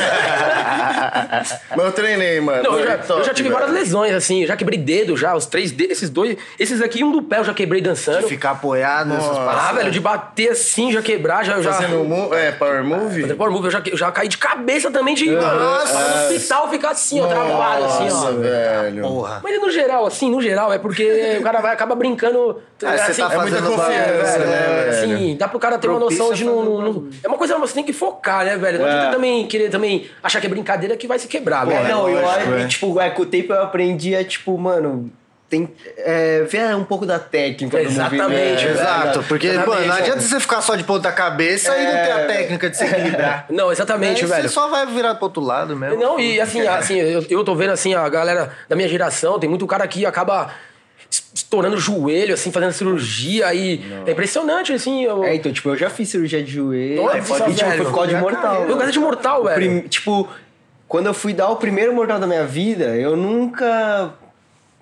Mas 1.76 1.86
eu 1.86 1.92
treinei, 1.92 2.40
mano. 2.40 2.64
Não, 2.64 2.80
eu 2.80 2.88
já, 2.88 2.98
top, 2.98 3.20
eu 3.20 3.26
já 3.26 3.34
tive 3.34 3.50
velho. 3.50 3.60
várias 3.60 3.78
lesões, 3.78 4.14
assim, 4.14 4.42
eu 4.42 4.48
já 4.48 4.56
quebrei 4.56 4.80
dedo 4.80 5.18
já, 5.18 5.36
os 5.36 5.46
três 5.46 5.72
dedos, 5.72 5.98
esses 5.98 6.10
dois, 6.10 6.38
esses 6.58 6.82
aqui, 6.82 7.04
um 7.04 7.12
do 7.12 7.22
pé 7.22 7.40
eu 7.40 7.44
já 7.44 7.54
quebrei 7.54 7.82
dançando. 7.82 8.28
Ficar 8.28 8.52
apoiado 8.52 9.08
nessas 9.10 9.38
paradas. 9.38 9.70
Ah, 9.70 9.74
velho, 9.74 9.92
de 9.92 10.00
bater 10.00 10.52
assim, 10.52 10.92
já 10.92 11.02
quebrar, 11.02 11.44
já. 11.44 11.62
já... 11.62 11.74
Fazendo 11.74 12.04
mo- 12.04 12.34
é, 12.34 12.52
Power 12.52 12.84
Move? 12.84 13.22
Fazer 13.22 13.36
power 13.36 13.52
move, 13.52 13.66
eu 13.66 13.72
já, 13.72 13.82
eu 13.86 13.98
já 13.98 14.12
caí 14.12 14.28
de 14.28 14.38
cabeça 14.38 14.90
também 14.92 15.16
de. 15.16 15.30
Nossa, 15.30 16.00
no 16.00 16.34
hospital 16.34 16.70
ficar 16.70 16.92
assim, 16.92 17.22
ó, 17.22 17.28
travado, 17.28 17.86
assim, 17.86 18.10
Nossa, 18.10 18.30
ó. 18.30 18.32
velho. 18.32 19.02
Porra. 19.04 19.42
Mas 19.44 19.60
no 19.60 19.70
geral, 19.72 20.06
assim, 20.06 20.30
no 20.32 20.42
geral, 20.42 20.72
é 20.72 20.78
porque 20.78 21.38
o 21.40 21.44
cara 21.44 21.60
vai 21.62 21.74
acaba 21.74 21.96
brincando. 21.96 22.62
Ah, 22.84 22.98
você 22.98 23.12
assim, 23.12 23.22
tá 23.22 23.34
é 23.34 23.38
muita 23.38 23.58
fazendo 23.58 23.76
confiança, 23.76 24.40
bagulho, 24.40 24.48
né, 24.50 24.84
velho? 24.86 24.90
Assim, 24.90 25.38
dá 25.38 25.48
pro 25.48 25.60
cara 25.60 25.78
ter 25.78 25.88
uma 25.88 26.00
noção 26.00 26.13
De 26.14 26.44
a 26.44 26.46
não, 26.46 26.64
não- 26.64 26.82
não- 26.82 27.10
É 27.24 27.28
uma 27.28 27.38
coisa 27.38 27.54
que 27.56 27.60
você 27.60 27.74
tem 27.74 27.84
que 27.84 27.94
focar, 27.94 28.46
né, 28.46 28.58
velho? 28.58 28.80
Não 28.80 28.86
adianta 28.86 29.08
É. 29.08 29.12
também 29.12 29.48
querer 29.48 29.70
também 29.70 30.10
achar 30.22 30.40
que 30.40 30.48
é 30.48 30.50
brincadeira 30.50 30.96
que 30.98 31.08
vai 31.08 31.20
se 31.20 31.28
quebrar, 31.28 31.66
velho. 31.66 31.86
É, 31.86 31.90
não, 31.90 32.10
eu 32.10 32.28
acho, 32.30 32.54
é. 32.54 32.68
tipo, 32.68 33.00
é, 33.00 33.10
com 33.10 33.22
o 33.24 33.26
tempo 33.26 33.54
eu 33.54 33.62
aprendi 33.62 34.16
a, 34.16 34.24
tipo, 34.24 34.58
mano, 34.58 35.12
tem, 35.50 35.70
é, 35.98 36.42
ver 36.50 36.76
um 36.76 36.84
pouco 36.84 37.06
da 37.06 37.20
técnica 37.20 37.80
Exatamente, 37.80 38.66
velho. 38.66 38.72
Exato, 38.72 39.24
porque, 39.28 39.48
Exatamente, 39.48 39.76
mano, 39.82 39.88
não 39.88 39.96
adianta 39.96 40.20
você 40.22 40.40
ficar 40.40 40.62
só 40.62 40.76
de 40.76 40.84
ponta 40.84 41.12
cabeça 41.12 41.78
e 41.78 41.84
não 41.86 41.92
ter 41.92 42.12
a 42.12 42.26
técnica 42.26 42.70
de 42.72 42.78
se 42.78 42.84
equilibrar. 42.86 43.46
Não, 43.52 43.72
exatamente, 43.72 44.24
Aí 44.24 44.30
velho. 44.30 44.42
Você 44.44 44.50
só 44.50 44.68
vai 44.68 44.86
virar 44.88 45.14
pro 45.16 45.26
outro 45.26 45.44
lado 45.44 45.76
mesmo. 45.76 46.00
Não, 46.00 46.20
e 46.20 46.42
assim, 46.42 46.62
assim 46.66 46.96
eu, 46.96 47.24
eu 47.30 47.44
tô 47.44 47.54
vendo 47.54 47.70
assim, 47.72 47.94
a 47.94 48.10
galera 48.10 48.52
da 48.68 48.76
minha 48.76 48.88
geração, 48.88 49.38
tem 49.38 49.48
muito 49.48 49.68
cara 49.68 49.88
que 49.88 50.06
acaba 50.08 50.50
estourando 51.54 51.76
o 51.76 51.80
joelho, 51.80 52.34
assim, 52.34 52.52
fazendo 52.52 52.74
cirurgia 52.74 53.48
aí. 53.48 53.80
É 54.08 54.12
impressionante, 54.12 54.74
assim. 54.74 55.04
Eu, 55.04 55.24
É, 55.24 55.36
então, 55.36 55.52
tipo, 55.54 55.70
eu 55.70 55.78
já 55.78 55.90
fiz 55.90 56.10
cirurgia 56.10 56.42
de 56.44 56.52
joelho. 56.52 57.04
Nossa, 57.04 57.18
e, 57.18 57.22
tipo, 57.22 57.36
foi 57.36 57.54
velho. 57.54 57.86
por 57.86 57.94
causa 57.94 58.10
de 58.10 58.16
mortal. 58.16 58.64
eu 58.66 58.76
gosto 58.76 58.92
de 58.92 59.00
mortal, 59.00 59.44
velho. 59.44 59.56
Prim- 59.56 59.88
tipo, 59.88 60.28
quando 60.88 61.06
eu 61.08 61.14
fui 61.14 61.34
dar 61.34 61.50
o 61.50 61.56
primeiro 61.58 61.94
mortal 61.94 62.20
da 62.20 62.26
minha 62.26 62.46
vida, 62.46 62.96
eu 62.96 63.16
nunca 63.16 64.14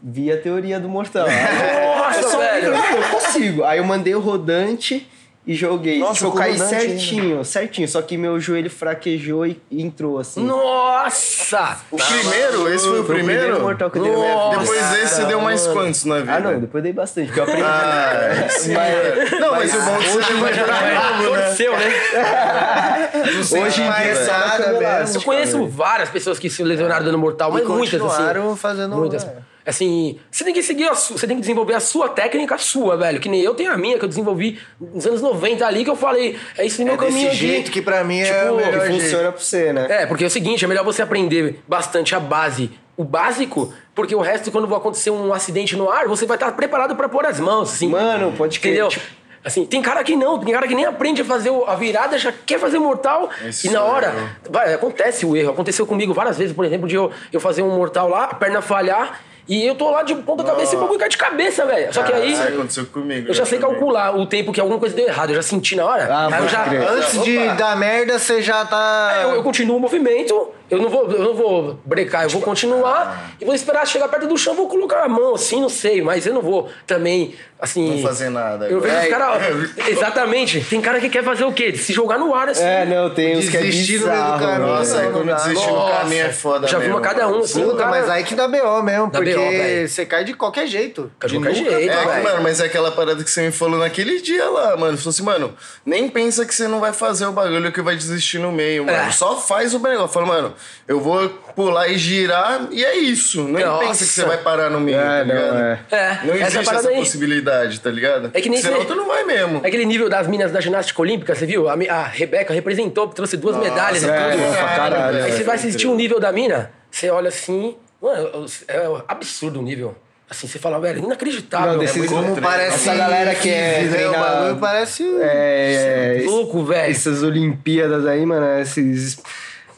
vi 0.01 0.31
a 0.31 0.37
teoria 0.37 0.79
do 0.79 0.87
mortal. 0.87 1.27
Nossa, 1.27 2.21
eu 2.21 2.29
só 2.29 2.37
velho. 2.39 2.71
lembro, 2.71 2.97
eu 2.97 3.03
consigo. 3.09 3.63
Aí 3.65 3.77
eu 3.79 3.83
mandei 3.83 4.15
o 4.15 4.19
rodante 4.21 5.07
e 5.45 5.55
joguei. 5.55 5.97
Nossa, 5.99 6.13
tipo, 6.13 6.27
eu 6.27 6.31
caí 6.33 6.57
certinho, 6.57 7.43
certinho. 7.43 7.87
Só 7.87 8.01
que 8.01 8.15
meu 8.17 8.39
joelho 8.39 8.69
fraquejou 8.69 9.45
e, 9.45 9.59
e 9.71 9.81
entrou 9.81 10.19
assim. 10.19 10.43
Nossa! 10.43 11.77
O 11.89 11.97
primeiro? 11.97 12.67
Esse 12.71 12.87
foi 12.87 12.99
o 12.99 13.03
Foi 13.03 13.15
primeiro? 13.15 13.59
mortal 13.59 13.89
que 13.89 13.99
vida. 13.99 14.11
Depois 14.59 14.89
desse, 14.91 15.15
você 15.15 15.25
deu 15.25 15.41
mais 15.41 15.61
mano. 15.67 15.73
quantos 15.79 16.05
na 16.05 16.19
vida? 16.19 16.33
Ah, 16.35 16.39
não, 16.39 16.59
depois 16.59 16.83
dei 16.83 16.93
bastante, 16.93 17.27
porque 17.27 17.39
eu 17.39 17.43
aprendi. 17.43 17.63
Ah, 17.63 18.47
sim, 18.49 18.73
velho. 18.73 19.39
Não, 19.39 19.51
mas, 19.51 19.73
o 19.73 19.81
bom 19.81 19.95
é 19.95 19.97
que 19.99 20.09
você 20.11 20.33
vai 20.35 20.53
jogar 20.53 20.93
novo, 21.21 21.35
né? 21.35 21.41
Torceu, 21.47 21.71
né? 21.77 21.91
Hoje 23.65 23.81
em 23.81 23.91
dia 23.91 24.11
é 24.11 24.25
na 24.25 24.37
nada 24.47 24.69
elástica, 24.69 25.17
Eu 25.19 25.21
conheço 25.23 25.57
velho. 25.57 25.69
várias 25.69 26.09
pessoas 26.09 26.37
que 26.39 26.49
se 26.49 26.63
lesionaram 26.63 27.03
dando 27.05 27.17
mortal, 27.17 27.51
mas 27.51 27.65
muitas, 27.67 28.01
assim. 28.01 28.55
fazendo- 28.55 28.95
Muitas. 28.95 29.23
é. 29.23 29.50
Assim, 29.65 30.17
você 30.31 30.43
tem 30.43 30.53
que 30.53 30.63
seguir 30.63 30.87
a 30.89 30.95
sua, 30.95 31.17
você 31.17 31.27
tem 31.27 31.35
que 31.35 31.41
desenvolver 31.41 31.73
a 31.75 31.79
sua 31.79 32.09
técnica 32.09 32.57
sua, 32.57 32.97
velho. 32.97 33.19
Que 33.19 33.29
nem 33.29 33.41
eu 33.41 33.53
tenho 33.53 33.71
a 33.71 33.77
minha, 33.77 33.97
que 33.99 34.05
eu 34.05 34.09
desenvolvi 34.09 34.59
nos 34.79 35.05
anos 35.05 35.21
90 35.21 35.65
ali, 35.65 35.83
que 35.83 35.89
eu 35.89 35.95
falei, 35.95 36.37
é 36.57 36.65
isso 36.65 36.83
meu 36.83 36.93
É 36.93 36.97
desse 36.97 37.09
caminho 37.11 37.27
aqui. 37.27 37.37
jeito 37.37 37.71
que 37.71 37.81
pra 37.81 38.03
mim 38.03 38.19
é 38.19 38.25
Tipo, 38.25 38.53
o 38.53 38.57
Que 38.57 38.65
melhor 38.65 38.87
jeito. 38.87 39.01
funciona 39.03 39.31
pra 39.31 39.41
você, 39.41 39.73
né? 39.73 39.87
É, 39.89 40.05
porque 40.05 40.23
é 40.23 40.27
o 40.27 40.31
seguinte, 40.31 40.65
é 40.65 40.67
melhor 40.67 40.83
você 40.83 41.01
aprender 41.01 41.61
bastante 41.67 42.15
a 42.15 42.19
base, 42.19 42.71
o 42.97 43.03
básico, 43.03 43.73
porque 43.93 44.15
o 44.15 44.19
resto, 44.21 44.51
quando 44.51 44.73
acontecer 44.75 45.11
um 45.11 45.33
acidente 45.33 45.75
no 45.75 45.89
ar, 45.89 46.07
você 46.07 46.25
vai 46.25 46.37
estar 46.37 46.51
preparado 46.53 46.95
pra 46.95 47.07
pôr 47.07 47.25
as 47.25 47.39
mãos, 47.39 47.71
assim. 47.73 47.89
Mano, 47.89 48.31
pode 48.37 48.59
crer, 48.59 48.71
Entendeu? 48.73 48.87
tipo- 48.89 49.21
Assim, 49.43 49.65
tem 49.65 49.81
cara 49.81 50.03
que 50.03 50.15
não, 50.15 50.37
tem 50.37 50.53
cara 50.53 50.67
que 50.67 50.75
nem 50.75 50.85
aprende 50.85 51.23
a 51.23 51.25
fazer 51.25 51.49
o- 51.49 51.65
a 51.65 51.73
virada, 51.75 52.15
já 52.15 52.31
quer 52.31 52.59
fazer 52.59 52.77
mortal, 52.77 53.27
Esse 53.43 53.67
e 53.67 53.71
na 53.71 53.81
hora, 53.83 54.13
vai, 54.47 54.71
acontece 54.71 55.25
o 55.25 55.35
erro. 55.35 55.49
Aconteceu 55.49 55.83
comigo 55.87 56.13
várias 56.13 56.37
vezes, 56.37 56.55
por 56.55 56.63
exemplo, 56.63 56.87
de 56.87 56.93
eu, 56.93 57.09
eu 57.33 57.39
fazer 57.39 57.63
um 57.63 57.75
mortal 57.75 58.07
lá, 58.07 58.25
a 58.25 58.35
perna 58.35 58.61
falhar, 58.61 59.19
e 59.55 59.67
eu 59.67 59.75
tô 59.75 59.89
lá 59.91 60.01
de 60.03 60.15
ponta 60.15 60.43
cabeça 60.43 60.73
e 60.75 60.77
o 60.77 60.81
bagulho 60.81 60.99
cai 60.99 61.09
de 61.09 61.17
cabeça, 61.17 61.65
velho. 61.65 61.93
Só 61.93 62.03
que 62.03 62.13
aí, 62.13 62.31
Isso 62.31 62.41
aconteceu 62.43 62.85
comigo. 62.85 63.27
eu 63.27 63.33
já 63.33 63.45
sei 63.45 63.59
também. 63.59 63.75
calcular 63.77 64.15
o 64.15 64.25
tempo 64.25 64.51
que 64.53 64.61
alguma 64.61 64.79
coisa 64.79 64.95
deu 64.95 65.07
errado, 65.07 65.31
eu 65.31 65.35
já 65.35 65.41
senti 65.41 65.75
na 65.75 65.85
hora. 65.85 66.07
Ah, 66.09 66.27
aí 66.31 66.41
eu 66.43 66.47
já. 66.47 66.63
crer. 66.63 66.87
Antes 66.87 67.21
de 67.23 67.37
Opa. 67.37 67.53
dar 67.55 67.75
merda, 67.75 68.17
você 68.17 68.41
já 68.41 68.63
tá. 68.65 69.13
É, 69.17 69.23
eu, 69.25 69.29
eu 69.35 69.43
continuo 69.43 69.75
o 69.77 69.79
movimento, 69.79 70.49
eu 70.71 70.79
não 70.81 70.89
vou, 70.89 71.11
eu 71.11 71.23
não 71.23 71.33
vou 71.35 71.79
brecar, 71.85 72.23
eu 72.23 72.29
vou 72.29 72.41
continuar 72.41 73.33
e 73.39 73.45
vou 73.45 73.53
esperar 73.53 73.85
chegar 73.85 74.07
perto 74.07 74.25
do 74.27 74.37
chão, 74.37 74.55
vou 74.55 74.67
colocar 74.67 75.03
a 75.03 75.09
mão 75.09 75.35
assim, 75.35 75.61
não 75.61 75.69
sei, 75.69 76.01
mas 76.01 76.25
eu 76.25 76.33
não 76.33 76.41
vou 76.41 76.69
também, 76.87 77.35
assim. 77.59 77.97
Não 77.97 78.01
fazer 78.01 78.29
nada 78.29 78.67
Eu 78.67 78.79
vejo 78.81 78.97
os 78.97 79.07
caras. 79.07 79.77
Exatamente. 79.87 80.61
Tem 80.61 80.81
cara 80.81 80.99
que 80.99 81.09
quer 81.09 81.23
fazer 81.23 81.43
o 81.43 81.51
quê? 81.51 81.75
Se 81.75 81.93
jogar 81.93 82.17
no 82.17 82.33
ar 82.33 82.49
assim. 82.49 82.63
É, 82.63 82.85
não, 82.85 83.09
tem 83.09 83.37
uns 83.37 83.49
que 83.49 83.57
é 83.57 83.61
Desistir 83.61 83.99
no 83.99 84.07
meio 84.07 84.17
do 84.17 84.23
bizarro, 84.23 84.39
caminho. 84.45 84.67
Nossa, 84.67 85.01
quando 85.11 85.25
dá. 85.27 85.35
desiste 85.35 85.67
no 85.67 85.87
caminho 85.89 86.25
é 86.25 86.29
foda 86.33 86.65
Eu 86.65 86.69
já 86.71 86.79
vi 86.79 86.89
uma 86.89 87.01
cada 87.01 87.27
um, 87.27 87.39
assim. 87.39 87.63
Puta, 87.63 87.77
cara- 87.77 87.89
mas 87.91 88.09
aí 88.09 88.23
que 88.23 88.33
dá 88.35 88.47
BO 88.47 88.81
mesmo, 88.83 89.07
Dá 89.11 89.19
porque 89.19 89.85
você 89.87 90.05
cai 90.05 90.23
de 90.23 90.33
qualquer 90.33 90.67
jeito. 90.67 91.11
De 91.25 91.35
qualquer 91.37 91.37
nunca- 91.37 91.53
jeito, 91.53 91.91
É, 91.93 92.05
velho. 92.05 92.23
mano, 92.23 92.41
mas 92.43 92.59
é 92.59 92.65
aquela 92.65 92.91
parada 92.91 93.23
que 93.23 93.29
você 93.29 93.41
me 93.43 93.51
falou 93.51 93.77
naquele 93.79 94.21
dia 94.21 94.49
lá, 94.49 94.75
mano. 94.77 94.97
Você 94.97 95.03
falou 95.03 95.09
assim, 95.13 95.23
mano, 95.23 95.53
nem 95.85 96.07
pensa 96.09 96.45
que 96.45 96.53
você 96.55 96.67
não 96.67 96.79
vai 96.79 96.93
fazer 96.93 97.25
o 97.25 97.31
bagulho 97.31 97.71
que 97.71 97.81
vai 97.81 97.95
desistir 97.95 98.39
no 98.39 98.51
meio, 98.51 98.85
mano. 98.85 98.97
É. 98.97 99.11
Só 99.11 99.35
faz 99.37 99.73
o 99.73 99.79
negócio. 99.79 100.07
Fala, 100.09 100.25
mano, 100.25 100.53
eu 100.87 100.99
vou 100.99 101.29
pular 101.55 101.87
e 101.87 101.97
girar 101.97 102.67
e 102.71 102.83
é 102.83 102.97
isso. 102.97 103.43
Nem 103.43 103.63
Nossa. 103.65 103.85
pensa 103.87 104.05
que 104.05 104.11
você 104.11 104.25
vai 104.25 104.37
parar 104.37 104.69
no 104.69 104.79
meio, 104.79 104.97
É, 104.97 105.01
tá 105.01 105.25
não, 105.25 105.35
ligado? 105.35 105.57
é. 105.57 105.79
É, 105.91 106.19
Não 106.25 106.33
essa 106.35 106.59
existe 106.59 106.75
essa 106.75 106.89
aí. 106.89 106.95
possibilidade, 106.97 107.79
tá 107.79 107.89
ligado? 107.89 108.31
É 108.33 108.41
que 108.41 108.49
nem 108.49 108.61
Senão 108.61 108.79
você- 108.79 108.85
tu 108.87 108.95
não 108.95 109.07
vai 109.07 109.23
mesmo. 109.23 109.61
É 109.63 109.67
Aquele 109.67 109.85
nível 109.85 110.09
das 110.09 110.27
minas 110.27 110.51
da 110.51 110.59
ginástica 110.61 111.01
olímpica, 111.01 111.33
você 111.35 111.45
viu? 111.45 111.67
A, 111.69 111.73
a 111.73 112.03
Rebeca 112.05 112.53
representou, 112.53 113.07
trouxe 113.07 113.37
duas 113.37 113.57
medalhas 113.57 114.03
e 114.03 114.09
é, 114.09 114.31
tudo. 114.31 114.53
pra 114.57 114.67
caralho, 114.75 115.23
Aí 115.23 115.29
é, 115.31 115.35
você 115.35 115.43
vai 115.43 115.55
assistir 115.55 115.87
o 115.87 115.95
nível 115.95 116.19
da 116.19 116.31
mina, 116.31 116.71
você 116.89 117.09
olha 117.09 117.29
assim, 117.29 117.75
mano, 118.01 118.45
é 118.67 118.87
absurdo 119.07 119.59
o 119.59 119.63
nível. 119.63 119.95
Assim, 120.29 120.47
você 120.47 120.57
fala, 120.59 120.79
velho, 120.79 121.03
inacreditável. 121.03 121.67
Não, 121.73 121.75
é 121.75 121.79
desses- 121.79 121.97
muito 121.97 122.13
Como 122.13 122.41
parece. 122.41 122.75
Essa 122.89 122.95
galera 122.95 123.35
que 123.35 123.49
é 123.49 123.79
físico, 123.81 123.97
né? 124.01 124.07
O 124.07 124.11
bagulho 124.13 124.55
parece. 124.61 125.03
É, 125.21 126.21
louco, 126.25 126.63
velho. 126.63 126.89
essas 126.89 127.21
Olimpíadas 127.21 128.05
aí, 128.05 128.25
mano, 128.25 128.59
esses. 128.61 129.19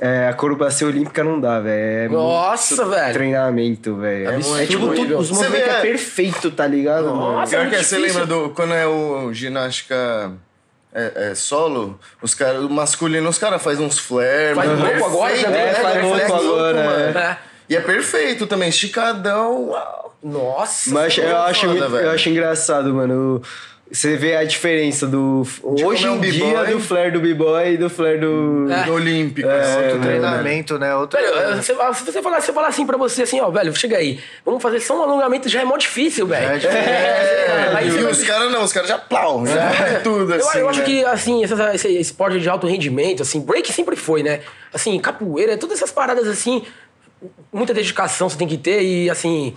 É, 0.05 0.27
a 0.27 0.31
acrobacia 0.31 0.85
olímpica 0.85 1.23
não 1.23 1.39
dá, 1.39 1.61
velho. 1.61 2.05
É 2.05 2.09
Nossa, 2.09 2.75
muito 2.75 2.89
velho. 2.95 3.13
Treinamento, 3.13 3.95
velho. 3.95 4.29
É, 4.31 4.35
Absurdo 4.35 4.65
tipo, 4.67 4.93
tudo, 4.93 5.17
os 5.17 5.29
Você 5.29 5.33
movimentos 5.45 5.65
vê, 5.67 5.71
é 5.71 5.77
é- 5.77 5.81
perfeito, 5.81 6.51
tá 6.51 6.67
ligado, 6.67 7.05
mano? 7.05 7.31
Nossa, 7.33 7.49
Pior 7.51 7.61
é 7.61 7.69
que 7.69 7.75
muito 7.75 7.85
você 7.87 7.97
lembra 7.97 8.25
do. 8.25 8.49
Quando 8.49 8.73
é 8.73 8.85
o 8.85 9.31
ginástica. 9.33 10.31
É, 10.95 11.31
é 11.31 11.35
solo, 11.35 11.99
os 12.21 12.35
caras, 12.35 12.63
o 12.63 12.69
masculino, 12.69 13.27
os 13.27 13.39
caras 13.39 13.59
fazem 13.63 13.83
uns 13.83 13.97
flare, 13.97 14.53
Faz 14.53 14.69
mano, 14.69 14.83
louco 14.85 15.05
agora 15.05 15.31
perfeito, 15.31 15.45
também, 15.51 15.63
né? 15.63 15.69
É, 15.71 15.73
faz 15.73 16.03
louco 16.03 16.33
agora, 16.35 16.83
mano. 16.83 17.17
é. 17.19 17.37
E 17.69 17.75
é 17.75 17.81
perfeito 17.81 18.45
também, 18.45 18.69
esticadão. 18.69 19.69
uau. 19.69 20.15
Nossa. 20.21 20.91
Mas 20.91 21.17
eu 21.17 21.23
foda, 21.23 21.43
acho, 21.45 21.67
muito- 21.67 21.83
eu 21.83 22.11
acho 22.11 22.29
engraçado, 22.29 22.93
mano. 22.93 23.41
Você 23.93 24.17
vê 24.17 24.35
a 24.35 24.43
diferença 24.43 25.05
do. 25.05 25.45
hoje 25.61 26.07
é 26.07 26.09
um 26.09 26.17
em 26.17 26.21
dia 26.31 26.63
do 26.63 26.79
flare 26.79 27.11
do 27.11 27.19
b-boy 27.19 27.73
e 27.73 27.77
do 27.77 27.91
flare 27.91 28.17
do. 28.17 28.65
É. 28.67 28.85
Do 28.85 28.93
Olímpico. 28.93 29.47
Outro 29.47 29.99
né, 29.99 29.99
treinamento, 30.01 30.79
né? 30.79 30.95
Outro. 30.95 31.19
Velho, 31.21 31.57
você, 31.61 31.75
se 31.93 32.03
você 32.11 32.21
falar, 32.23 32.41
se 32.41 32.49
eu 32.49 32.55
falar 32.55 32.67
assim 32.69 32.87
pra 32.87 32.97
você, 32.97 33.21
assim, 33.21 33.39
ó, 33.39 33.51
velho, 33.51 33.75
chega 33.75 33.97
aí, 33.97 34.19
vamos 34.43 34.63
fazer 34.63 34.79
só 34.79 34.97
um 34.99 35.03
alongamento, 35.03 35.47
já 35.47 35.61
é 35.61 35.63
mó 35.63 35.77
difícil, 35.77 36.25
velho. 36.25 36.43
É 36.43 36.53
difícil. 36.57 36.75
É, 36.79 37.73
aí 37.75 37.87
E 37.87 37.91
você 37.91 38.01
vai- 38.01 38.11
os 38.11 38.23
caras 38.23 38.51
não, 38.51 38.63
os 38.63 38.73
caras 38.73 38.89
já 38.89 38.97
plau, 38.97 39.45
já 39.45 39.61
é 39.61 39.99
tudo 39.99 40.33
Eu, 40.33 40.39
assim. 40.47 40.57
eu 40.57 40.69
acho 40.69 40.79
né? 40.79 40.85
que, 40.85 41.05
assim, 41.05 41.43
essa- 41.43 41.75
esse 41.75 41.87
esporte 41.99 42.39
de 42.39 42.49
alto 42.49 42.65
rendimento, 42.65 43.21
assim, 43.21 43.41
break 43.41 43.71
sempre 43.71 43.95
foi, 43.95 44.23
né? 44.23 44.39
Assim, 44.73 44.97
capoeira, 44.97 45.55
todas 45.55 45.77
essas 45.77 45.91
paradas, 45.91 46.27
assim, 46.27 46.63
muita 47.53 47.75
dedicação 47.75 48.27
você 48.27 48.37
tem 48.39 48.47
que 48.47 48.57
ter 48.57 48.81
e, 48.81 49.07
assim, 49.07 49.53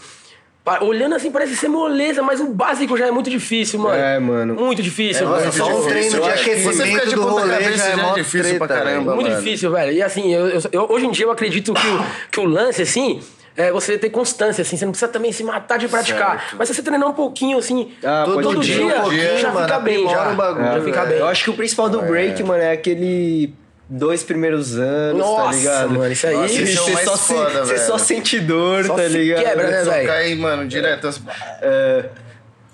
Olhando 0.80 1.14
assim 1.14 1.30
parece 1.30 1.54
ser 1.54 1.68
moleza, 1.68 2.22
mas 2.22 2.40
o 2.40 2.48
básico 2.48 2.96
já 2.96 3.06
é 3.06 3.10
muito 3.12 3.30
difícil, 3.30 3.78
mano. 3.78 3.94
É, 4.02 4.18
mano. 4.18 4.54
Muito 4.54 4.82
difícil, 4.82 5.26
mano. 5.28 5.52
só 5.52 5.68
um 5.68 5.86
treino 5.86 6.20
de 6.20 6.28
aquecimento 6.28 6.76
você 6.76 6.86
fica 6.86 7.06
de 7.06 7.14
do 7.14 7.20
ponta 7.22 7.32
rolê 7.40 7.52
cabeça 7.54 7.76
já 7.78 7.84
é 7.86 7.96
já 7.96 8.02
mó 8.02 8.14
difícil 8.14 8.58
pra 8.58 8.66
treta, 8.66 8.82
caramba. 8.84 8.98
velho. 9.04 9.14
Muito 9.14 9.30
mano. 9.30 9.42
difícil, 9.42 9.70
velho. 9.70 9.92
E 9.92 10.02
assim, 10.02 10.34
eu, 10.34 10.48
eu- 10.48 10.60
eu- 10.72 10.86
hoje 10.90 11.06
em 11.06 11.10
dia 11.12 11.24
eu 11.26 11.30
acredito 11.30 11.72
que 11.72 11.86
o, 11.86 12.04
que 12.32 12.40
o 12.40 12.44
lance, 12.44 12.82
assim, 12.82 13.20
é 13.56 13.70
você 13.70 13.96
ter 13.96 14.10
constância, 14.10 14.62
assim. 14.62 14.76
Você 14.76 14.84
não 14.84 14.92
precisa 14.92 15.10
também 15.10 15.30
se 15.30 15.44
matar 15.44 15.78
de 15.78 15.86
praticar. 15.86 16.40
Certo. 16.40 16.56
Mas 16.58 16.68
se 16.68 16.74
você 16.74 16.82
treinar 16.82 17.08
um 17.08 17.12
pouquinho, 17.14 17.58
assim, 17.58 17.92
Ah, 18.02 18.22
todo, 18.26 18.42
pode 18.42 18.60
dia, 18.66 18.76
crer. 18.76 18.86
Um 18.98 19.00
pouquinho, 19.02 19.38
já 19.38 19.52
mano, 19.52 19.66
fica 19.68 19.78
bem, 19.80 20.08
já. 20.08 20.30
o 20.30 20.34
bagulho, 20.34 20.64
já 20.66 20.80
fica 20.82 21.04
bem. 21.04 21.18
Eu 21.18 21.28
acho 21.28 21.44
que 21.44 21.50
o 21.50 21.54
principal 21.54 21.88
do 21.88 22.02
break, 22.02 22.42
mano, 22.42 22.60
é 22.62 22.72
aquele 22.72 23.54
dois 23.88 24.22
primeiros 24.24 24.76
anos, 24.78 25.22
tá 25.22 25.26
Nossa, 25.30 25.56
ligado? 25.58 25.90
mano, 25.90 26.12
isso 26.12 26.26
aí- 26.26 26.34
Nossa, 26.36 26.54
esse 26.54 26.62
é 26.72 26.76
você 26.96 27.04
só, 27.04 27.16
foda, 27.16 27.50
se, 27.64 27.72
você 27.72 27.78
só 27.78 27.98
sente 27.98 28.40
dor, 28.40 28.84
Só 28.84 28.94
tá 28.94 29.02
se 29.04 29.08
ligado? 29.10 29.44
quebra, 29.44 29.70
né, 29.70 29.84
Só 29.84 29.90
velho? 29.92 30.08
cai, 30.08 30.34
mano, 30.34 30.66
direto. 30.66 31.06
as- 31.06 31.20
É, 31.62 32.04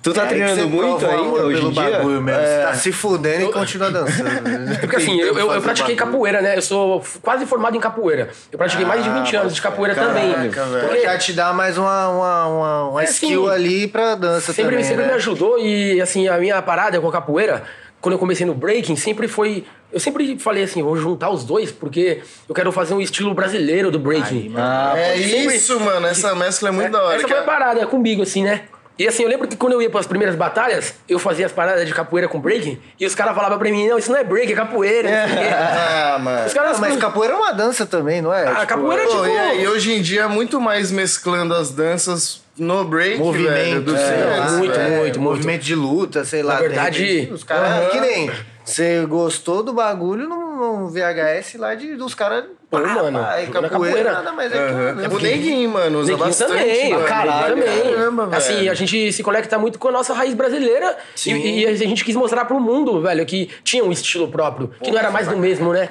tu 0.02 0.12
tá 0.14 0.24
É 0.24 0.26
treinando 0.26 0.68
muito 0.70 1.04
ainda 1.06 1.44
hoje 1.44 1.56
pelo 1.58 1.68
em 1.68 1.72
dia? 1.72 1.82
bagulho 1.90 2.22
mesmo. 2.22 2.40
É. 2.40 2.56
Você 2.60 2.66
tá 2.66 2.74
se 2.74 2.92
fudendo 2.92 3.44
e 3.44 3.52
continua 3.52 3.90
dançando. 3.90 4.30
Porque 4.80 4.96
assim, 4.96 5.20
eu, 5.20 5.38
eu, 5.38 5.52
eu 5.52 5.60
pratiquei 5.62 5.94
capoeira, 5.94 6.40
né? 6.40 6.56
Eu 6.56 6.62
sou 6.62 7.04
quase 7.20 7.44
formado 7.44 7.76
em 7.76 7.80
capoeira. 7.80 8.30
Eu 8.50 8.56
pratiquei 8.58 8.86
mais 8.86 9.04
de 9.04 9.10
20 9.10 9.36
anos 9.36 9.54
de 9.54 9.60
capoeira 9.60 9.94
também. 9.94 10.32
Caraca, 10.50 10.64
velho. 10.64 10.88
Porque 10.88 11.02
Já 11.02 11.18
te 11.18 11.32
dá 11.34 11.52
mais 11.52 11.76
uma, 11.76 12.08
uma, 12.08 12.46
uma, 12.46 12.88
uma 12.88 13.00
É, 13.02 13.04
assim, 13.04 13.26
skill 13.26 13.50
ali 13.50 13.86
pra 13.86 14.14
dança 14.14 14.52
sempre, 14.54 14.70
também, 14.72 14.84
sempre 14.84 15.02
né? 15.02 15.08
me 15.10 15.14
ajudou 15.16 15.58
e 15.58 16.00
assim, 16.00 16.26
a 16.26 16.38
minha 16.38 16.60
parada 16.62 16.98
com 17.00 17.08
a 17.08 17.12
capoeira, 17.12 17.62
quando 18.02 18.12
eu 18.14 18.18
comecei 18.18 18.44
no 18.44 18.52
breaking, 18.54 18.96
sempre 18.96 19.26
foi. 19.28 19.64
Eu 19.90 19.98
sempre 20.00 20.38
falei 20.38 20.64
assim, 20.64 20.82
vou 20.82 20.96
juntar 20.96 21.30
os 21.30 21.44
dois, 21.44 21.70
porque 21.72 22.20
eu 22.48 22.54
quero 22.54 22.70
fazer 22.72 22.92
um 22.92 23.00
estilo 23.00 23.32
brasileiro 23.32 23.90
do 23.90 23.98
breaking. 23.98 24.52
Ah, 24.56 24.92
é 24.96 25.12
pode- 25.12 25.30
sempre- 25.30 25.56
isso, 25.56 25.80
mano. 25.80 26.06
Essa 26.06 26.34
mescla 26.34 26.68
é 26.68 26.72
muito 26.72 26.90
da 26.90 27.02
hora. 27.02 27.14
Essa 27.16 27.24
que 27.24 27.30
foi 27.30 27.38
a 27.40 27.42
é- 27.42 27.46
parada 27.46 27.86
comigo, 27.86 28.22
assim, 28.22 28.42
né? 28.42 28.62
E 28.98 29.08
assim, 29.08 29.22
eu 29.22 29.28
lembro 29.28 29.48
que 29.48 29.56
quando 29.56 29.72
eu 29.72 29.80
ia 29.80 29.88
pras 29.88 30.06
primeiras 30.06 30.36
batalhas, 30.36 30.94
eu 31.08 31.18
fazia 31.18 31.46
as 31.46 31.50
paradas 31.52 31.86
de 31.88 31.94
capoeira 31.94 32.28
com 32.28 32.38
breaking, 32.38 32.78
e 33.00 33.06
os 33.06 33.14
caras 33.14 33.34
falavam 33.34 33.58
pra 33.58 33.70
mim, 33.70 33.88
não, 33.88 33.96
isso 33.98 34.10
não 34.12 34.18
é 34.18 34.22
break, 34.24 34.52
é 34.52 34.54
capoeira. 34.54 35.08
Ah, 36.14 36.18
mano. 36.18 36.46
Os 36.46 36.52
caras 36.52 36.76
Ah, 36.76 36.80
mas 36.80 36.96
capoeira 36.98 37.34
é 37.34 37.36
uma 37.36 37.52
dança 37.52 37.86
também, 37.86 38.20
não 38.20 38.32
é? 38.32 38.46
Ah, 38.46 38.54
Tipo, 38.54 38.66
capoeira 38.66 39.02
é 39.02 39.06
tipo. 39.06 39.26
e, 39.26 39.38
aí, 39.38 39.66
hoje 39.68 39.92
em 39.94 40.02
dia 40.02 40.22
é 40.22 40.26
muito 40.28 40.60
mais 40.60 40.90
mesclando 40.90 41.54
as 41.54 41.70
danças 41.70 42.41
no 42.62 42.84
break, 42.84 43.10
velho, 43.12 43.24
movimento, 43.24 43.82
do 43.84 43.96
é, 43.96 44.36
dance, 44.36 44.56
muito, 44.56 44.74
velho. 44.74 44.90
muito, 44.90 45.00
muito. 45.00 45.20
movimento 45.20 45.62
de 45.62 45.74
luta, 45.74 46.24
sei 46.24 46.42
lá. 46.42 46.54
Na 46.54 46.60
de 46.62 46.68
verdade- 46.68 47.04
repente, 47.04 47.32
os 47.32 47.44
caras. 47.44 47.90
Que 47.92 48.00
nem. 48.00 48.30
Você 48.64 49.04
gostou 49.06 49.62
do 49.62 49.72
bagulho 49.72 50.28
num 50.28 50.88
VHS 50.88 51.56
lá 51.58 51.74
de, 51.74 51.96
dos 51.96 52.14
caras. 52.14 52.44
Pô, 52.72 52.80
pá, 52.80 52.94
mano, 52.94 53.18
pá, 53.18 53.38
e 53.42 53.46
na 53.46 53.52
capoeira, 53.52 53.68
capoeira. 53.68 54.12
nada 54.12 54.32
mais 54.32 54.50
é 54.50 54.54
que 54.56 54.62
Aham. 54.62 54.92
uma 54.94 55.04
É 55.04 55.08
o 55.08 55.18
Neguinho, 55.20 55.70
mano, 55.70 55.98
usa 55.98 56.10
Neguinho 56.12 56.26
bastante. 56.26 56.48
também, 56.52 56.92
mano. 56.94 57.04
caralho, 57.04 57.54
também. 57.56 57.82
Caramba, 57.94 58.26
velho. 58.28 58.36
assim, 58.38 58.68
a 58.70 58.74
gente 58.74 59.12
se 59.12 59.22
conecta 59.22 59.58
muito 59.58 59.78
com 59.78 59.88
a 59.88 59.92
nossa 59.92 60.14
raiz 60.14 60.32
brasileira 60.32 60.96
e, 61.26 61.60
e 61.60 61.66
a 61.66 61.74
gente 61.74 62.02
quis 62.02 62.16
mostrar 62.16 62.46
pro 62.46 62.58
mundo, 62.58 63.02
velho, 63.02 63.26
que 63.26 63.50
tinha 63.62 63.84
um 63.84 63.92
estilo 63.92 64.26
próprio, 64.28 64.70
que 64.82 64.90
não 64.90 64.98
era 64.98 65.10
mais 65.10 65.28
do 65.28 65.36
mesmo, 65.36 65.70
né? 65.74 65.90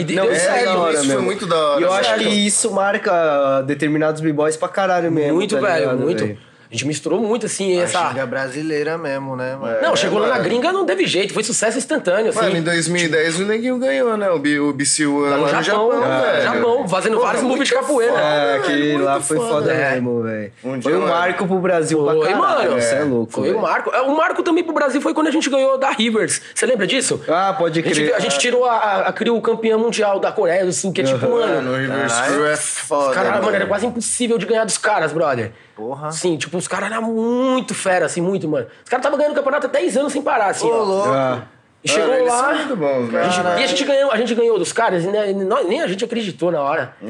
E 0.00 0.02
de- 0.02 0.14
Não, 0.16 0.24
deu 0.24 0.32
é 0.32 0.38
certo. 0.40 0.64
da 0.64 0.78
hora 0.78 0.92
isso 0.92 1.00
foi 1.04 1.08
mesmo. 1.14 1.22
muito 1.22 1.46
da 1.46 1.56
hora, 1.56 1.80
E 1.80 1.84
eu 1.84 1.92
acho 1.92 2.14
que 2.16 2.24
isso 2.24 2.72
marca 2.72 3.62
determinados 3.62 4.20
b-boys 4.20 4.56
pra 4.56 4.68
caralho 4.68 5.12
mesmo. 5.12 5.34
Muito, 5.36 5.54
tá 5.54 5.60
velho, 5.60 5.80
ligado, 5.92 5.98
muito. 6.00 6.47
A 6.70 6.74
gente 6.74 6.86
misturou 6.86 7.18
muito, 7.18 7.46
assim, 7.46 7.78
A 7.80 7.84
essa... 7.84 8.08
ginga 8.10 8.26
brasileira 8.26 8.98
mesmo, 8.98 9.34
né, 9.36 9.56
mano? 9.56 9.78
Não, 9.80 9.96
chegou 9.96 10.18
lá 10.18 10.26
na 10.28 10.32
mano. 10.34 10.44
gringa, 10.44 10.70
não 10.70 10.84
teve 10.84 11.06
jeito, 11.06 11.32
foi 11.32 11.42
sucesso 11.42 11.78
instantâneo, 11.78 12.28
assim. 12.28 12.40
Mano, 12.40 12.56
em 12.58 12.62
2010 12.62 13.40
o 13.40 13.44
Neguinho 13.46 13.78
ganhou, 13.78 14.16
né? 14.18 14.28
O, 14.30 14.38
B- 14.38 14.60
o 14.60 14.74
BC1 14.74 15.30
lá 15.30 15.36
no 15.38 15.62
Japão, 15.62 15.88
velho. 15.90 16.42
Japão, 16.42 16.86
fazendo 16.88 17.18
vários 17.20 17.42
moves 17.42 17.68
de 17.68 17.74
capoeira. 17.74 18.12
É, 18.12 18.56
aquele 18.56 18.92
muito 18.92 19.04
lá 19.04 19.18
foi 19.20 19.36
foda, 19.38 19.48
foda 19.50 19.72
é. 19.72 19.92
mesmo, 19.92 20.22
velho. 20.22 20.52
Um 20.62 20.70
foi 20.70 20.78
dia, 20.80 20.96
um 20.96 21.00
mano. 21.00 21.12
marco 21.12 21.46
pro 21.46 21.58
Brasil 21.58 21.98
Foi, 22.04 22.18
pra 22.18 22.28
caralho. 22.34 22.38
mano. 22.68 22.80
Você 22.82 22.94
é 22.94 23.02
louco, 23.04 23.32
Foi 23.32 23.52
o 23.54 23.60
marco. 23.62 23.90
É, 23.94 24.00
O 24.02 24.14
marco 24.16 24.42
também 24.42 24.62
pro 24.62 24.74
Brasil 24.74 25.00
foi 25.00 25.14
quando 25.14 25.28
a 25.28 25.30
gente 25.30 25.48
ganhou 25.48 25.78
da 25.78 25.90
Rivers. 25.90 26.40
Você 26.54 26.66
lembra 26.66 26.86
disso? 26.86 27.18
Ah, 27.28 27.54
pode 27.58 27.80
A 27.80 27.82
gente, 27.82 27.94
crer. 27.94 28.14
a 28.14 28.18
gente 28.18 28.38
tirou 28.38 28.66
a, 28.66 28.72
a, 28.74 29.08
a 29.08 29.12
criou 29.14 29.38
o 29.38 29.40
campeão 29.40 29.78
mundial 29.78 30.20
da 30.20 30.30
Coreia 30.30 30.66
do 30.66 30.72
Sul, 30.74 30.92
que 30.92 31.00
é 31.00 31.04
tipo, 31.04 31.28
Mano, 31.30 31.46
mano. 31.62 31.72
o 31.72 31.76
Reverse 31.76 32.22
Crew 32.24 32.46
é 32.46 32.56
foda. 32.56 33.14
Caralho, 33.14 33.42
mano, 33.42 33.56
era 33.56 33.66
quase 33.66 33.86
impossível 33.86 34.36
de 34.36 34.44
ganhar 34.44 34.64
dos 34.64 34.76
caras, 34.76 35.14
brother. 35.14 35.50
Porra. 35.78 36.10
Sim, 36.10 36.36
tipo, 36.36 36.58
os 36.58 36.66
caras 36.66 36.90
eram 36.90 37.02
muito 37.04 37.72
fera, 37.74 38.06
assim, 38.06 38.20
muito, 38.20 38.48
mano. 38.48 38.66
Os 38.84 38.90
caras 38.90 39.00
estavam 39.00 39.16
ganhando 39.16 39.32
o 39.32 39.36
campeonato 39.36 39.68
há 39.68 39.70
10 39.70 39.96
anos 39.96 40.12
sem 40.12 40.20
parar, 40.20 40.46
assim. 40.48 40.66
Ô, 40.66 40.72
ó. 40.74 40.82
louco. 40.82 41.08
Ah, 41.10 41.42
E 41.84 41.88
chegou 41.88 42.12
eles 42.12 42.26
lá. 42.28 42.38
são 42.48 42.54
muito 42.56 42.76
bons, 42.76 43.14
a 43.14 43.22
gente- 43.28 43.40
velho. 43.42 43.60
e 43.60 43.62
a 43.62 43.66
gente, 43.68 43.84
ganhou, 43.84 44.10
a 44.10 44.16
gente 44.16 44.34
ganhou 44.34 44.58
dos 44.58 44.72
caras 44.72 45.04
e 45.04 45.06
né, 45.06 45.32
nem 45.68 45.80
a 45.80 45.86
gente 45.86 46.04
acreditou 46.04 46.50
na 46.50 46.60
hora. 46.60 46.92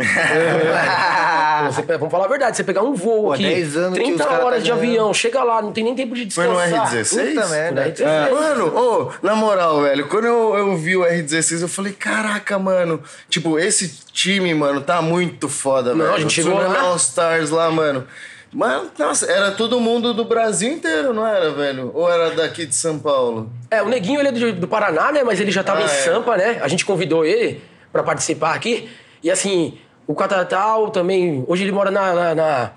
Você 1.72 1.82
vamos 1.82 2.10
falar 2.10 2.26
a 2.26 2.28
verdade, 2.28 2.56
você 2.56 2.62
pegar 2.62 2.82
um 2.82 2.94
voo 2.94 3.24
Pô, 3.24 3.32
aqui, 3.32 3.42
10 3.42 3.76
anos 3.76 3.98
que 3.98 4.04
30 4.04 4.22
os 4.22 4.28
caras 4.28 4.44
horas 4.44 4.58
tá 4.60 4.64
de 4.64 4.72
avião, 4.72 5.12
chega 5.12 5.42
lá, 5.42 5.60
não 5.60 5.72
tem 5.72 5.82
nem 5.82 5.94
tempo 5.94 6.14
de 6.14 6.30
Foi 6.32 6.46
no 6.46 6.54
descansar. 6.56 6.92
R16? 6.94 7.08
Puta 7.08 7.16
Foi 7.24 7.42
no 7.42 7.48
merda. 7.50 7.84
R16. 7.90 8.00
É. 8.06 8.30
Mano, 8.30 8.66
ô, 8.78 9.10
na 9.22 9.34
moral, 9.34 9.82
velho, 9.82 10.06
quando 10.08 10.26
eu, 10.26 10.54
eu 10.56 10.76
vi 10.76 10.96
o 10.96 11.00
R16, 11.02 11.62
eu 11.62 11.68
falei, 11.68 11.92
caraca, 11.92 12.58
mano, 12.58 13.02
tipo, 13.28 13.58
esse 13.58 13.88
time, 14.12 14.54
mano, 14.54 14.80
tá 14.82 15.02
muito 15.02 15.48
foda, 15.48 15.94
Não, 15.94 16.04
velho. 16.04 16.16
a 16.16 16.20
gente 16.20 16.32
chegou 16.34 16.54
lá. 16.54 16.80
All 16.82 16.96
Stars 16.96 17.50
lá, 17.50 17.70
mano. 17.70 18.06
Mano, 18.52 18.90
nossa, 18.98 19.30
era 19.30 19.50
todo 19.50 19.78
mundo 19.78 20.14
do 20.14 20.24
Brasil 20.24 20.72
inteiro, 20.72 21.12
não 21.12 21.26
era, 21.26 21.50
velho? 21.52 21.90
Ou 21.94 22.10
era 22.10 22.30
daqui 22.30 22.64
de 22.64 22.74
São 22.74 22.98
Paulo? 22.98 23.50
É, 23.70 23.82
o 23.82 23.88
Neguinho 23.88 24.20
ele 24.20 24.28
é 24.28 24.32
do, 24.32 24.52
do 24.60 24.68
Paraná, 24.68 25.12
né? 25.12 25.22
Mas 25.22 25.38
ele 25.38 25.50
já 25.50 25.62
tava 25.62 25.80
Ah, 25.80 25.82
em 25.82 25.84
é. 25.84 25.88
Sampa, 25.88 26.36
né? 26.36 26.58
A 26.62 26.68
gente 26.68 26.84
convidou 26.84 27.24
ele 27.26 27.62
pra 27.92 28.02
participar 28.02 28.54
aqui. 28.54 28.88
E 29.22 29.30
assim, 29.30 29.76
o 30.06 30.14
Catatal 30.14 30.90
também. 30.90 31.44
Hoje 31.46 31.64
ele 31.64 31.72
mora 31.72 31.90
na, 31.90 32.14
na, 32.14 32.34
na, 32.34 32.70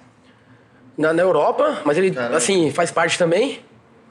na- 0.97 1.13
na 1.13 1.21
Europa, 1.21 1.79
mas 1.85 1.97
ele, 1.97 2.11
Caramba. 2.11 2.35
assim, 2.37 2.69
faz 2.71 2.91
parte 2.91 3.17
também. 3.17 3.59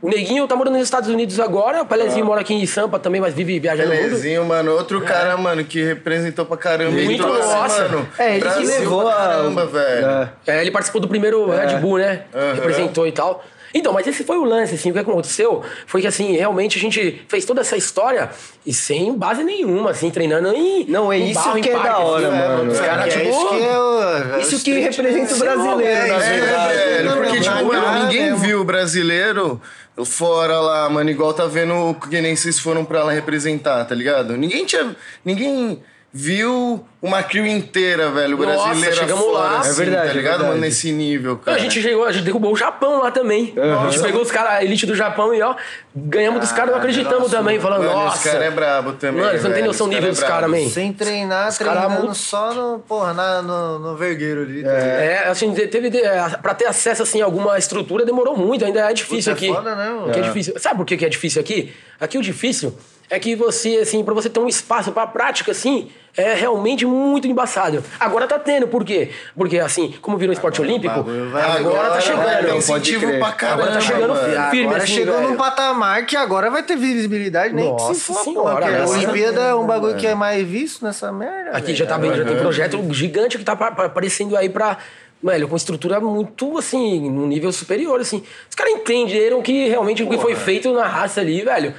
O 0.02 0.08
Neguinho 0.08 0.48
tá 0.48 0.56
morando 0.56 0.74
nos 0.74 0.84
Estados 0.84 1.10
Unidos 1.10 1.38
agora. 1.38 1.82
O 1.82 1.86
Pelezinho 1.86 2.24
mora 2.24 2.40
aqui 2.40 2.54
em 2.54 2.64
Sampa 2.64 2.98
também, 2.98 3.20
mas 3.20 3.34
vive 3.34 3.58
viajando 3.60 3.90
no 3.90 3.94
mundo. 3.94 4.04
Belezinho, 4.08 4.44
mano. 4.46 4.72
Outro 4.72 5.00
cara, 5.02 5.36
mano, 5.36 5.62
que 5.62 5.82
representou 5.82 6.46
pra 6.46 6.56
caramba. 6.56 6.92
Muito 6.92 7.22
trouxe, 7.22 7.48
nossa. 7.54 7.82
mano. 7.88 8.08
É, 8.18 8.30
ele 8.30 8.40
que 8.40 8.48
Brasil 8.48 8.66
levou 8.80 9.02
pra 9.04 9.12
a. 9.12 9.16
caramba, 9.16 9.66
velho. 9.66 10.06
É. 10.06 10.28
É, 10.46 10.60
ele 10.62 10.70
participou 10.70 11.02
do 11.02 11.08
primeiro 11.08 11.50
Red 11.50 11.76
Bull, 11.80 11.98
né? 11.98 12.22
Aham. 12.34 12.54
Representou 12.54 13.06
e 13.06 13.12
tal. 13.12 13.44
Então, 13.72 13.92
mas 13.92 14.04
esse 14.04 14.24
foi 14.24 14.36
o 14.36 14.42
lance, 14.42 14.74
assim, 14.74 14.90
o 14.90 14.92
que 14.92 14.98
aconteceu 14.98 15.62
foi 15.86 16.00
que, 16.00 16.06
assim, 16.08 16.32
realmente 16.34 16.76
a 16.76 16.80
gente 16.80 17.22
fez 17.28 17.44
toda 17.44 17.60
essa 17.60 17.76
história 17.76 18.28
e 18.66 18.74
sem 18.74 19.14
base 19.16 19.44
nenhuma, 19.44 19.90
assim, 19.92 20.10
treinando 20.10 20.48
em. 20.52 20.84
Não, 20.88 21.12
é 21.12 21.18
em 21.18 21.30
isso 21.30 21.34
barro, 21.40 21.58
em 21.58 21.62
que 21.62 21.68
é 21.68 21.72
parque, 21.74 21.88
da 21.88 21.98
hora, 21.98 22.28
assim, 22.28 22.36
mano. 22.36 22.72
Os 22.72 22.80
É, 22.80 22.84
caras, 22.84 23.04
que 23.14 23.20
é 23.20 23.22
tipo. 23.22 23.30
isso 23.30 23.48
que 23.50 23.62
é 23.62 23.78
o- 23.78 24.02
é 24.34 24.40
Isso 24.40 24.64
que 24.64 24.72
representa 24.80 25.34
o 25.34 25.38
né? 25.38 25.44
brasileiro, 25.44 25.82
É, 25.84 26.06
na 26.08 26.16
isso 26.18 26.26
É, 26.26 26.40
verdade. 26.40 26.74
velho, 26.74 27.12
porque, 27.12 27.40
tipo, 27.40 27.94
ninguém 28.00 28.22
mesmo. 28.24 28.38
viu 28.38 28.60
o 28.60 28.64
brasileiro 28.64 29.62
fora 30.04 30.60
lá, 30.60 30.88
mano, 30.88 31.10
igual 31.10 31.32
tá 31.32 31.46
vendo 31.46 31.94
que 32.08 32.20
nem 32.20 32.34
vocês 32.34 32.58
foram 32.58 32.84
pra 32.84 33.04
lá 33.04 33.12
representar, 33.12 33.84
tá 33.84 33.94
ligado? 33.94 34.36
Ninguém 34.36 34.64
tinha. 34.64 34.96
Ninguém 35.24 35.82
viu 36.12 36.84
uma 37.00 37.22
crew 37.22 37.46
inteira, 37.46 38.10
velho, 38.10 38.36
Nossa, 38.36 38.64
brasileira 38.64 38.96
chegamos 38.96 39.24
fora, 39.24 39.38
lá. 39.38 39.58
assim, 39.60 39.70
É 39.70 39.72
verdade, 39.84 40.06
tá 40.06 40.10
é 40.10 40.16
ligado? 40.16 40.30
verdade. 40.32 40.48
Mano, 40.50 40.60
nesse 40.60 40.92
nível, 40.92 41.36
cara. 41.38 41.56
A 41.56 41.60
gente 41.60 41.80
chegou, 41.80 42.04
a 42.04 42.12
gente 42.12 42.24
derrubou 42.24 42.52
o 42.52 42.56
Japão 42.56 42.98
lá 43.00 43.10
também. 43.10 43.54
A 43.56 43.88
gente 43.90 44.02
pegou 44.02 44.20
os 44.20 44.30
caras, 44.30 44.50
a 44.54 44.64
elite 44.64 44.84
do 44.86 44.94
Japão 44.94 45.32
e 45.32 45.40
ó, 45.40 45.54
ganhamos 45.94 46.40
dos 46.40 46.50
caras, 46.52 46.72
não 46.72 46.78
acreditamos 46.78 47.22
Nossa, 47.22 47.36
também, 47.38 47.60
falando, 47.60 47.84
mano, 47.84 47.94
nossa. 47.94 48.16
Esse 48.18 48.30
cara 48.30 48.44
é 48.44 48.50
brabo 48.50 48.92
também. 48.94 49.22
Mano, 49.24 49.38
você 49.38 49.48
não 49.48 49.54
tem 49.54 49.64
noção 49.64 49.86
nível 49.86 50.10
dos 50.10 50.22
é 50.22 50.26
caras, 50.26 50.50
brabo. 50.50 50.64
man. 50.64 50.70
Sem 50.70 50.92
treinar, 50.92 51.48
Os 51.48 51.58
caras 51.58 51.74
treinando 51.78 52.00
muito- 52.02 52.14
só 52.18 52.52
no, 52.54 52.78
porra, 52.80 53.14
na, 53.14 53.40
no, 53.40 53.78
no 53.78 53.96
vergueiro 53.96 54.42
ali. 54.42 54.62
tá 54.64 54.68
ligado? 54.72 54.82
É, 55.00 55.28
assim, 55.28 55.54
teve, 55.54 55.96
é, 55.96 56.28
pra 56.42 56.54
ter 56.54 56.66
acesso, 56.66 57.02
assim, 57.04 57.22
a 57.22 57.24
alguma 57.24 57.56
estrutura 57.56 58.04
demorou 58.04 58.36
muito, 58.36 58.64
ainda 58.64 58.80
é 58.90 58.92
difícil 58.92 59.32
Puta, 59.32 59.44
é 59.46 59.48
aqui. 59.48 59.54
foda, 59.56 59.76
né, 59.76 59.88
mano? 59.90 60.02
Porque 60.02 60.18
é 60.18 60.22
difícil. 60.22 60.54
Sabe 60.58 60.76
por 60.76 60.84
que 60.84 60.96
que 60.96 61.04
é 61.06 61.08
difícil 61.08 61.40
aqui? 61.40 61.72
Aqui 62.00 62.18
o 62.18 62.22
difícil 62.22 62.76
é 63.10 63.18
que 63.18 63.34
você, 63.34 63.78
assim, 63.78 64.02
pra 64.04 64.14
você 64.14 64.30
ter 64.30 64.38
um 64.40 64.46
espaço 64.48 64.92
pra 64.92 65.06
prática, 65.06 65.50
assim, 65.52 65.90
é 66.16 66.32
realmente 66.34 66.86
muito 66.86 67.26
embaçado. 67.26 67.82
Agora 67.98 68.26
tá 68.26 68.38
tendo, 68.38 68.68
por 68.68 68.84
quê? 68.84 69.10
Porque, 69.36 69.58
assim, 69.58 69.94
como 70.00 70.16
virou 70.16 70.32
esporte 70.32 70.60
olímpico, 70.62 70.94
bagulho 70.94 71.28
vai- 71.30 71.58
agora, 71.58 71.82
tá 71.84 71.88
vai 71.90 72.00
chegando. 72.02 72.46
pode 72.46 72.56
incentivo 72.58 73.18
pra 73.18 73.32
caramba, 73.32 73.62
Agora 73.62 73.74
tá 73.74 73.80
chegando 73.80 74.14
mano. 74.14 74.50
firme. 74.50 74.66
agora 74.66 74.82
assim, 74.84 74.92
chegou 74.94 75.16
velho. 75.16 75.28
num 75.30 75.36
patamar 75.36 76.06
que 76.06 76.16
agora 76.16 76.50
vai 76.50 76.62
ter 76.62 76.76
visibilidade, 76.76 77.52
nem 77.54 77.64
que 77.64 77.70
Nossa 77.82 77.94
se 77.94 78.00
for, 78.00 78.14
senhora, 78.24 78.66
porra. 78.66 78.78
porque 78.78 78.90
A. 78.90 78.94
Olimpíada 78.94 79.40
é 79.40 79.54
um 79.54 79.66
bagulho 79.66 79.96
que 79.96 80.06
é 80.06 80.14
mais 80.14 80.46
visto 80.46 80.84
nessa 80.84 81.10
merda. 81.12 81.50
Aqui 81.50 81.66
velho. 81.66 81.76
já 81.78 81.86
tá 81.86 81.98
bem, 81.98 82.14
já 82.14 82.24
tem 82.24 82.36
projeto 82.36 82.80
gigante 82.92 83.36
que 83.38 83.44
tá 83.44 83.56
pa- 83.56 83.72
pa- 83.72 83.86
aparecendo 83.86 84.36
aí 84.36 84.48
pra. 84.48 84.78
Velho, 85.22 85.48
com 85.48 85.54
estrutura 85.54 86.00
muito, 86.00 86.56
assim, 86.56 87.10
num 87.10 87.26
nível 87.26 87.52
superior, 87.52 88.00
assim. 88.00 88.22
Os 88.48 88.54
caras 88.56 88.72
entenderam 88.72 89.42
que 89.42 89.68
realmente 89.68 90.02
o 90.02 90.08
que 90.08 90.16
foi 90.16 90.34
feito 90.34 90.72
na 90.72 90.86
raça 90.86 91.20
ali, 91.20 91.42
velho. 91.42 91.74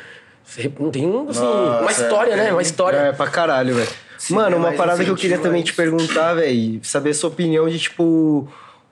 Não 0.79 0.91
tem, 0.91 1.05
um, 1.05 1.29
assim, 1.29 1.41
uma 1.41 1.81
Nossa, 1.81 2.03
história, 2.03 2.35
né? 2.35 2.51
Uma 2.51 2.61
história. 2.61 2.97
É, 2.97 3.11
pra 3.11 3.27
caralho, 3.27 3.75
velho. 3.75 3.89
Mano, 4.29 4.55
é 4.55 4.59
uma 4.59 4.73
parada 4.73 5.03
que 5.03 5.09
eu 5.09 5.15
queria 5.15 5.35
incentivo 5.35 5.43
também 5.43 5.61
a 5.61 5.65
te 5.65 5.73
perguntar, 5.73 6.33
velho, 6.35 6.79
saber 6.83 7.11
a 7.11 7.13
sua 7.13 7.29
opinião 7.29 7.67
de, 7.67 7.79
tipo, 7.79 8.47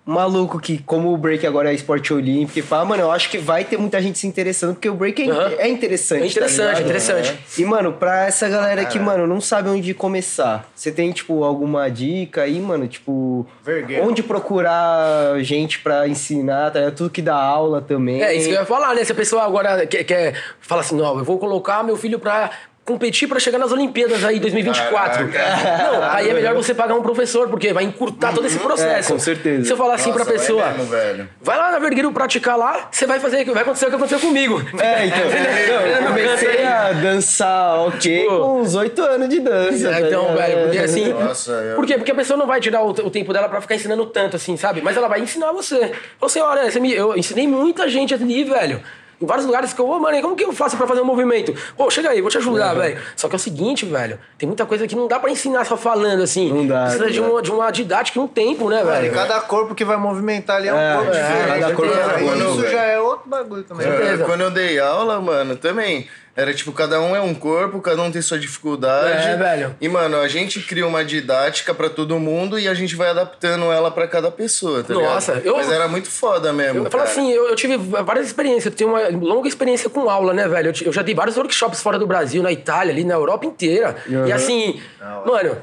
maluco 0.10 0.60
que, 0.60 0.80
como 0.80 1.14
o 1.14 1.18
break 1.18 1.46
agora 1.46 1.72
é 1.72 1.74
esporte 1.74 2.14
olímpico, 2.14 2.60
e 2.60 2.62
fala, 2.62 2.86
mano, 2.86 3.04
eu 3.04 3.12
acho 3.12 3.30
que 3.30 3.38
vai 3.38 3.64
ter 3.64 3.78
muita 3.78 4.02
gente 4.02 4.18
se 4.18 4.28
interessando, 4.28 4.74
porque 4.74 4.90
o 4.90 4.94
break 4.96 5.22
é, 5.22 5.30
Aham. 5.32 5.52
é 5.58 5.68
interessante. 5.68 6.24
É 6.24 6.28
interessante, 6.28 6.76
tá 6.76 6.82
interessante. 6.82 7.40
E, 7.58 7.66
mano, 7.66 7.94
pra 7.94 8.26
essa 8.26 8.50
galera 8.50 8.84
que, 8.86 9.00
mano, 9.00 9.28
não 9.28 9.40
sabe 9.40 9.70
onde 9.70 9.94
começar, 9.94 10.68
você 10.76 10.92
tem, 10.92 11.12
tipo, 11.12 11.44
alguma 11.44 11.90
dica 11.90 12.42
aí, 12.44 12.60
mano? 12.60 12.88
Tipo, 12.88 13.46
Vergueiro. 13.64 14.06
onde 14.08 14.24
procurar 14.24 15.40
gente 15.42 15.80
pra 15.80 16.08
ensinar, 16.08 16.72
tá 16.72 16.80
ligado? 16.80 16.96
Tudo 16.96 17.10
que 17.10 17.22
dá 17.22 17.36
aula 17.36 17.82
também. 17.82 18.22
É, 18.22 18.34
isso 18.34 18.48
que 18.48 18.56
eu 18.56 18.60
ia 18.60 18.66
falar, 18.66 18.96
né? 18.96 19.04
Se 19.04 19.12
a 19.12 19.16
pessoa 19.16 19.44
agora 19.44 19.86
quer, 19.86 20.04
quer 20.04 20.34
fala 20.60 20.82
assim, 20.82 20.96
não, 20.96 21.18
eu 21.18 21.24
vou 21.24 21.38
colocar 21.38 21.84
meu 21.84 21.96
filho 21.96 22.20
pra 22.20 22.52
competir 22.90 23.28
pra 23.28 23.40
chegar 23.40 23.60
nas 23.60 23.72
Olimpíadas 23.72 24.24
aí 24.26 24.40
2024. 24.40 25.28
Não, 25.28 26.04
aí 26.12 26.28
é 26.30 26.34
melhor 26.34 26.56
você 26.56 26.74
pagar 26.74 26.96
um 26.96 27.02
professor, 27.04 27.48
porque 27.48 27.72
vai 27.72 27.84
encurtar 27.84 28.34
todo 28.34 28.48
esse 28.48 28.58
processo. 28.58 29.12
É, 29.12 29.14
com 29.14 29.20
certeza. 29.20 29.66
Se 29.66 29.72
eu 29.72 29.78
falar 29.78 29.94
assim 29.94 30.10
Nossa, 30.10 30.24
pra 30.24 30.32
vai 30.32 30.40
pessoa, 30.40 30.66
mesmo, 30.72 30.86
velho. 30.86 31.30
vai 31.42 31.58
lá 31.58 31.72
na 31.72 31.78
Vergueiro 31.80 32.12
praticar 32.12 32.58
lá, 32.58 32.88
você 32.92 33.06
vai 33.06 33.20
fazer, 33.20 33.46
vai 33.46 33.62
acontecer 33.62 33.86
o 33.86 33.90
que 33.90 33.96
aconteceu 33.96 34.20
comigo. 34.20 34.60
É, 34.82 35.06
então, 35.06 35.20
eu 36.02 36.08
comecei 36.08 36.66
a 36.66 36.92
dançar 36.94 37.80
ok 37.88 38.22
Tipo, 38.24 38.38
com 38.40 38.62
uns 38.62 38.74
oito 38.76 39.02
anos 39.04 39.30
de 39.30 39.40
dança. 39.40 39.90
É, 39.90 40.02
tá 40.02 40.08
então, 40.08 40.36
velho, 40.36 40.64
porque 40.64 40.78
assim. 40.80 41.14
Nossa, 41.14 41.52
eu- 41.52 41.76
Por 41.76 41.86
quê? 41.86 41.94
Porque 41.96 42.12
a 42.12 42.16
pessoa 42.16 42.38
não 42.38 42.48
vai 42.48 42.60
tirar 42.60 42.82
o, 42.82 42.90
o 42.90 43.12
tempo 43.12 43.32
dela 43.32 43.48
pra 43.48 43.62
ficar 43.62 43.76
ensinando 43.76 44.06
tanto, 44.08 44.36
assim, 44.36 44.58
sabe? 44.58 44.82
Mas 44.82 44.98
ela 44.98 45.08
vai 45.08 45.20
ensinar 45.22 45.52
você. 45.52 45.92
Você, 46.20 46.40
olha, 46.42 46.70
você 46.72 46.80
me- 46.80 46.94
eu 46.94 47.16
ensinei 47.16 47.48
muita 47.48 47.88
gente 47.88 48.14
ali, 48.14 48.44
velho. 48.44 48.82
Em 49.22 49.26
vários 49.26 49.46
lugares 49.46 49.74
que 49.74 49.82
eu, 49.82 49.88
ô, 49.90 50.00
mano, 50.00 50.22
como 50.22 50.36
que 50.36 50.46
eu 50.46 50.54
faço 50.54 50.78
pra 50.78 50.88
fazer 50.88 51.02
um 51.02 51.06
movimento? 51.06 51.54
Pô, 51.76 51.90
chega 51.90 52.10
aí, 52.10 52.22
vou 52.22 52.30
te 52.32 52.38
ajudar, 52.38 52.74
velho. 52.74 52.98
Só 53.18 53.28
que 53.28 53.36
é 53.36 53.38
o 53.38 53.40
seguinte, 53.40 53.86
velho, 53.86 54.18
tem 54.38 54.48
muita 54.48 54.66
coisa 54.66 54.88
que 54.88 54.96
não 54.96 55.08
dá 55.08 55.20
pra 55.20 55.30
ensinar 55.30 55.66
só 55.66 55.76
falando, 55.76 56.24
assim. 56.24 56.54
Não 56.54 56.66
dá, 56.66 56.84
Precisa 56.84 57.04
não 57.06 57.12
de, 57.12 57.20
dá. 57.22 57.28
uma, 57.28 57.42
de 57.42 57.52
uma 57.52 57.72
didática 57.72 58.18
e 58.18 58.22
um 58.22 58.28
tempo, 58.28 58.70
né, 58.70 58.84
velho? 58.84 59.14
cada 59.14 59.42
corpo 59.42 59.76
que 59.76 59.84
vai 59.84 59.98
movimentar 59.98 60.56
ali 60.58 60.70
é 60.70 60.74
um 60.74 60.78
É, 60.78 60.96
corpo 60.96 61.12
é, 61.12 61.22
diferente. 61.22 61.60
cada 61.60 61.76
corpo 61.76 61.94
é 61.94 62.38
Isso 62.38 62.68
já 62.72 62.84
é 62.84 63.00
outro 63.00 63.30
bagulho 63.30 63.64
também. 63.64 63.86
Certeza. 63.88 64.24
quando 64.24 64.42
eu 64.42 64.52
dei 64.52 64.80
aula, 64.80 65.20
mano, 65.20 65.56
também. 65.58 66.08
Era 66.40 66.54
tipo, 66.54 66.72
cada 66.72 67.02
um 67.02 67.14
é 67.16 67.20
um 67.22 67.34
corpo, 67.34 67.82
cada 67.82 68.02
um 68.02 68.10
tem 68.10 68.22
sua 68.22 68.40
dificuldade. 68.40 69.28
É, 69.28 69.36
velho. 69.36 69.76
E, 69.82 69.90
mano, 69.90 70.18
a 70.22 70.28
gente 70.30 70.62
cria 70.62 70.88
uma 70.88 71.04
didática 71.04 71.74
pra 71.74 71.90
todo 71.90 72.18
mundo 72.18 72.58
e 72.58 72.66
a 72.68 72.74
gente 72.74 72.96
vai 72.96 73.10
adaptando 73.10 73.66
ela 73.72 73.92
pra 73.92 74.08
cada 74.08 74.32
pessoa, 74.32 74.82
tá 74.84 74.94
Nossa, 74.94 75.34
ligado? 75.34 75.46
eu- 75.48 75.58
Mas 75.58 75.70
era 75.70 75.88
muito 75.90 76.10
foda 76.10 76.54
mesmo. 76.54 76.86
Eu 76.86 76.90
falo 76.92 77.04
assim, 77.04 77.30
eu, 77.32 77.50
eu 77.50 77.56
tive 77.56 77.76
várias 77.78 78.28
experiências, 78.28 78.68
eu 78.68 78.72
tenho 78.72 78.90
uma 78.92 79.10
longa 79.10 79.50
experiência 79.50 79.90
com 79.90 80.10
aula, 80.10 80.34
né, 80.34 80.48
velho? 80.48 80.70
Eu, 80.70 80.88
eu 80.88 80.94
já 80.94 81.02
dei 81.02 81.14
vários 81.14 81.36
workshops 81.36 81.82
fora 81.82 82.00
do 82.00 82.08
Brasil, 82.08 82.42
na 82.42 82.52
Itália, 82.52 82.94
ali 82.94 83.04
na 83.04 83.16
Europa 83.16 83.46
inteira. 83.46 83.98
E 84.08 84.32
assim, 84.32 84.82
mano, 85.26 85.58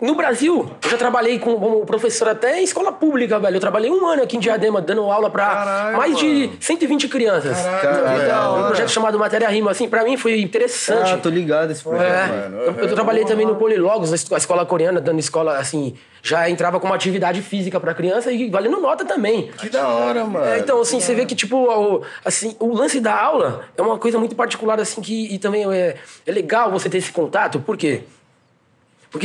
no 0.00 0.14
Brasil, 0.14 0.70
eu 0.84 0.90
já 0.90 0.96
trabalhei 0.96 1.38
com, 1.38 1.58
como 1.58 1.84
professor 1.84 2.28
até 2.28 2.60
em 2.60 2.64
escola 2.64 2.92
pública, 2.92 3.38
velho. 3.38 3.56
Eu 3.56 3.60
trabalhei 3.60 3.90
um 3.90 4.06
ano 4.06 4.22
aqui 4.22 4.36
em 4.36 4.40
Diadema, 4.40 4.80
dando 4.80 5.02
aula 5.10 5.28
pra 5.28 5.46
Caralho, 5.46 5.96
mais 5.96 6.16
de 6.16 6.50
120 6.60 7.08
crianças. 7.08 7.56
Caralho, 7.58 8.22
Então, 8.22 8.52
um 8.52 8.54
velho. 8.56 8.66
projeto 8.68 8.88
chamado 8.90 9.18
Matéria 9.18 9.48
Rima, 9.48 9.72
assim, 9.72 9.88
pra 9.88 10.04
mim 10.04 10.16
foi 10.16 10.40
interessante. 10.40 11.12
Ah, 11.14 11.18
tô 11.18 11.28
ligado 11.28 11.70
esse 11.72 11.82
projeto. 11.82 12.04
É, 12.04 12.26
mano. 12.28 12.56
eu, 12.62 12.74
eu 12.88 12.94
trabalhei 12.94 13.24
também 13.24 13.44
no 13.46 13.56
Polilogos, 13.56 14.12
a 14.12 14.36
escola 14.36 14.64
coreana, 14.64 15.00
dando 15.00 15.18
escola, 15.18 15.58
assim, 15.58 15.94
já 16.22 16.48
entrava 16.48 16.78
com 16.78 16.86
uma 16.86 16.94
atividade 16.94 17.42
física 17.42 17.80
pra 17.80 17.92
criança 17.92 18.30
e 18.30 18.48
valendo 18.48 18.80
nota 18.80 19.04
também. 19.04 19.50
Que 19.58 19.68
da 19.68 19.88
hora, 19.88 20.24
mano. 20.24 20.44
É, 20.46 20.58
então, 20.60 20.80
assim, 20.80 21.00
você 21.00 21.14
vê 21.14 21.26
que, 21.26 21.34
tipo, 21.34 21.56
o, 21.56 22.02
assim, 22.24 22.56
o 22.60 22.72
lance 22.72 23.00
da 23.00 23.20
aula 23.20 23.64
é 23.76 23.82
uma 23.82 23.98
coisa 23.98 24.18
muito 24.18 24.36
particular, 24.36 24.78
assim, 24.78 25.00
que 25.00 25.34
e 25.34 25.38
também 25.38 25.64
é, 25.72 25.96
é 26.24 26.32
legal 26.32 26.70
você 26.70 26.88
ter 26.88 26.98
esse 26.98 27.10
contato, 27.10 27.58
por 27.58 27.76
quê? 27.76 28.02
Porque 28.02 28.17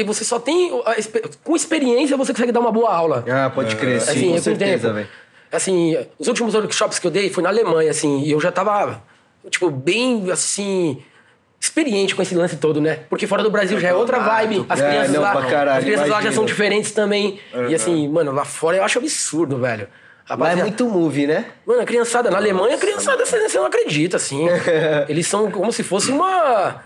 você 0.06 0.24
só 0.24 0.40
tem. 0.40 0.72
a 0.86 0.96
com 1.44 1.56
experiência 1.56 2.16
você 2.18 2.32
consegue 2.34 2.52
dar 2.52 2.60
uma 2.60 2.72
boa 2.72 2.94
aula. 2.94 3.24
Ah, 3.30 3.50
pode 3.54 3.76
crer, 3.76 4.00
sim, 4.02 4.10
assim, 4.12 4.30
com 4.30 4.36
eu 4.36 4.42
certeza, 4.42 4.82
tempo. 4.88 4.94
velho. 4.96 5.08
Assim, 5.52 5.96
os 6.18 6.28
últimos 6.28 6.56
workshops 6.56 6.98
que 7.00 7.06
eu 7.08 7.12
dei 7.12 7.30
foi 7.30 7.44
na 7.44 7.50
Alemanha, 7.50 7.92
assim, 7.92 8.22
e 8.22 8.32
eu 8.32 8.40
já 8.42 8.52
tava, 8.52 9.02
tipo, 9.50 9.70
bem, 9.70 10.32
assim. 10.32 11.02
Experiente 11.60 12.14
com 12.14 12.22
esse 12.22 12.36
lance 12.36 12.58
todo, 12.58 12.82
né? 12.82 13.00
Porque 13.10 13.26
fora 13.26 13.42
do 13.42 13.50
Brasil 13.50 13.80
já 13.80 13.88
é 13.88 13.94
outra 13.94 14.20
vibe. 14.20 14.66
As 14.68 14.82
É, 14.82 14.90
crianças 14.90 15.12
não, 15.14 15.22
lá. 15.22 15.32
pra 15.32 15.46
caralho, 15.46 15.78
as 15.78 15.84
crianças 15.86 16.10
lá 16.10 16.22
já 16.22 16.32
são 16.34 16.44
diferentes 16.44 16.92
também. 16.92 17.40
E 17.70 17.74
assim, 17.74 18.06
mano, 18.10 18.34
lá 18.34 18.44
fora 18.44 18.76
eu 18.76 18.84
acho 18.84 19.00
absurdo, 19.00 19.58
velho. 19.58 19.84
Lá 19.88 19.88
é 19.88 20.30
Rapaziada- 20.40 20.62
muito 20.64 20.86
movie, 20.90 21.26
né? 21.26 21.46
Mano, 21.66 21.82
a 21.82 21.86
criançada, 21.86 22.30
na 22.30 22.36
Alemanha, 22.38 22.76
a 22.76 22.78
criançada, 22.78 23.26
você 23.26 23.58
não 23.58 23.66
acredita, 23.66 24.18
assim. 24.18 24.46
Eles 25.08 25.26
são 25.26 25.50
como 25.52 25.72
se 25.72 25.84
fosse 25.84 26.12
uma. 26.12 26.84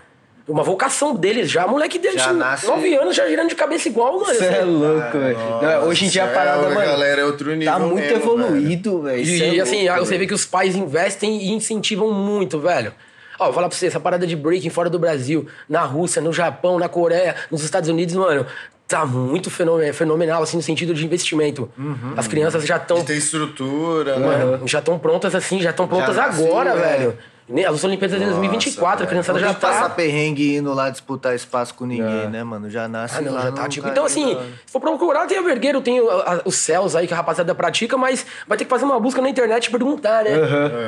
Uma 0.48 0.62
vocação 0.62 1.14
deles 1.14 1.50
já. 1.50 1.66
Moleque 1.66 1.98
deles, 1.98 2.22
Já 2.22 2.32
nasce- 2.32 2.66
9 2.66 2.94
anos, 2.94 3.14
já 3.14 3.28
girando 3.28 3.50
de 3.50 3.54
cabeça 3.54 3.88
igual, 3.88 4.14
mano. 4.18 4.24
Você 4.34 4.44
é 4.46 4.62
louco, 4.64 5.18
velho. 5.18 5.38
Não, 5.60 5.88
Hoje 5.88 6.06
em 6.06 6.08
dia 6.08 6.24
a 6.24 6.26
céu, 6.26 6.34
parada, 6.34 6.62
mano, 6.70 6.74
galera, 6.80 7.20
é 7.20 7.24
outro 7.24 7.54
nível 7.54 7.72
tá 7.72 7.78
muito 7.78 8.00
mesmo, 8.02 8.16
evoluído, 8.16 9.02
velho. 9.02 9.20
E, 9.22 9.58
é 9.58 9.62
assim, 9.62 9.86
louco, 9.86 10.00
você 10.04 10.10
velho. 10.10 10.20
vê 10.20 10.26
que 10.26 10.34
os 10.34 10.46
pais 10.46 10.74
investem 10.74 11.36
e 11.42 11.52
incentivam 11.52 12.10
muito, 12.12 12.58
velho. 12.58 12.94
Ó, 13.38 13.44
vou 13.44 13.52
falar 13.54 13.68
pra 13.68 13.76
você, 13.76 13.86
essa 13.86 14.00
parada 14.00 14.26
de 14.26 14.34
breaking 14.34 14.70
fora 14.70 14.88
do 14.90 14.98
Brasil, 14.98 15.46
na 15.68 15.82
Rússia, 15.82 16.20
no 16.22 16.32
Japão, 16.32 16.78
na 16.78 16.88
Coreia, 16.88 17.36
nos 17.50 17.62
Estados 17.62 17.88
Unidos, 17.88 18.14
mano, 18.14 18.44
tá 18.88 19.04
muito 19.04 19.50
fenomenal, 19.50 19.92
fenomenal 19.94 20.42
assim, 20.42 20.56
no 20.56 20.62
sentido 20.62 20.94
de 20.94 21.04
investimento. 21.04 21.70
As 22.16 22.26
crianças 22.26 22.64
já 22.64 22.78
estão 22.78 23.04
ter 23.04 23.14
estrutura, 23.16 24.18
né? 24.18 24.26
Mano, 24.26 24.66
já 24.66 24.78
estão 24.78 24.98
prontas 24.98 25.34
assim, 25.34 25.60
já 25.60 25.70
estão 25.70 25.86
prontas 25.86 26.16
nasce, 26.16 26.42
agora, 26.42 26.74
né? 26.74 26.80
velho. 26.80 27.08
Ne- 27.10 27.37
As 27.66 27.82
Olimpíadas 27.82 28.18
de 28.18 28.26
2024, 28.26 29.04
a 29.04 29.06
criançada 29.06 29.38
Não 29.40 29.48
já 29.48 29.54
que 29.54 29.60
passar 29.60 29.88
tá. 29.88 29.90
perrengue 29.94 30.56
indo 30.56 30.74
lá 30.74 30.90
disputar 30.90 31.34
espaço 31.34 31.72
com 31.74 31.86
ninguém, 31.86 32.28
né, 32.28 32.44
mano? 32.44 32.68
Já 32.68 32.86
nasce 32.86 33.16
Ah, 33.18 33.20
não, 33.22 33.32
lá 33.32 33.40
já 33.40 33.52
tá 33.52 33.68
tipo. 33.68 33.88
Então, 33.88 34.04
assim, 34.04 34.34
da- 34.34 34.40
se 34.66 34.72
for 34.72 34.80
procurar, 34.80 35.26
tem 35.26 35.38
a 35.38 35.40
Vergueiro, 35.42 35.80
tem 35.80 35.98
os 36.44 36.56
céus 36.56 36.94
aí 36.94 37.06
que 37.06 37.14
a 37.14 37.16
rapaziada 37.16 37.54
pratica, 37.54 37.96
mas 37.96 38.26
vai 38.46 38.58
ter 38.58 38.64
que 38.64 38.70
fazer 38.70 38.84
uma 38.84 39.00
busca 39.00 39.22
na 39.22 39.30
internet 39.30 39.64
e 39.66 39.70
perguntar, 39.70 40.24
né? 40.24 40.30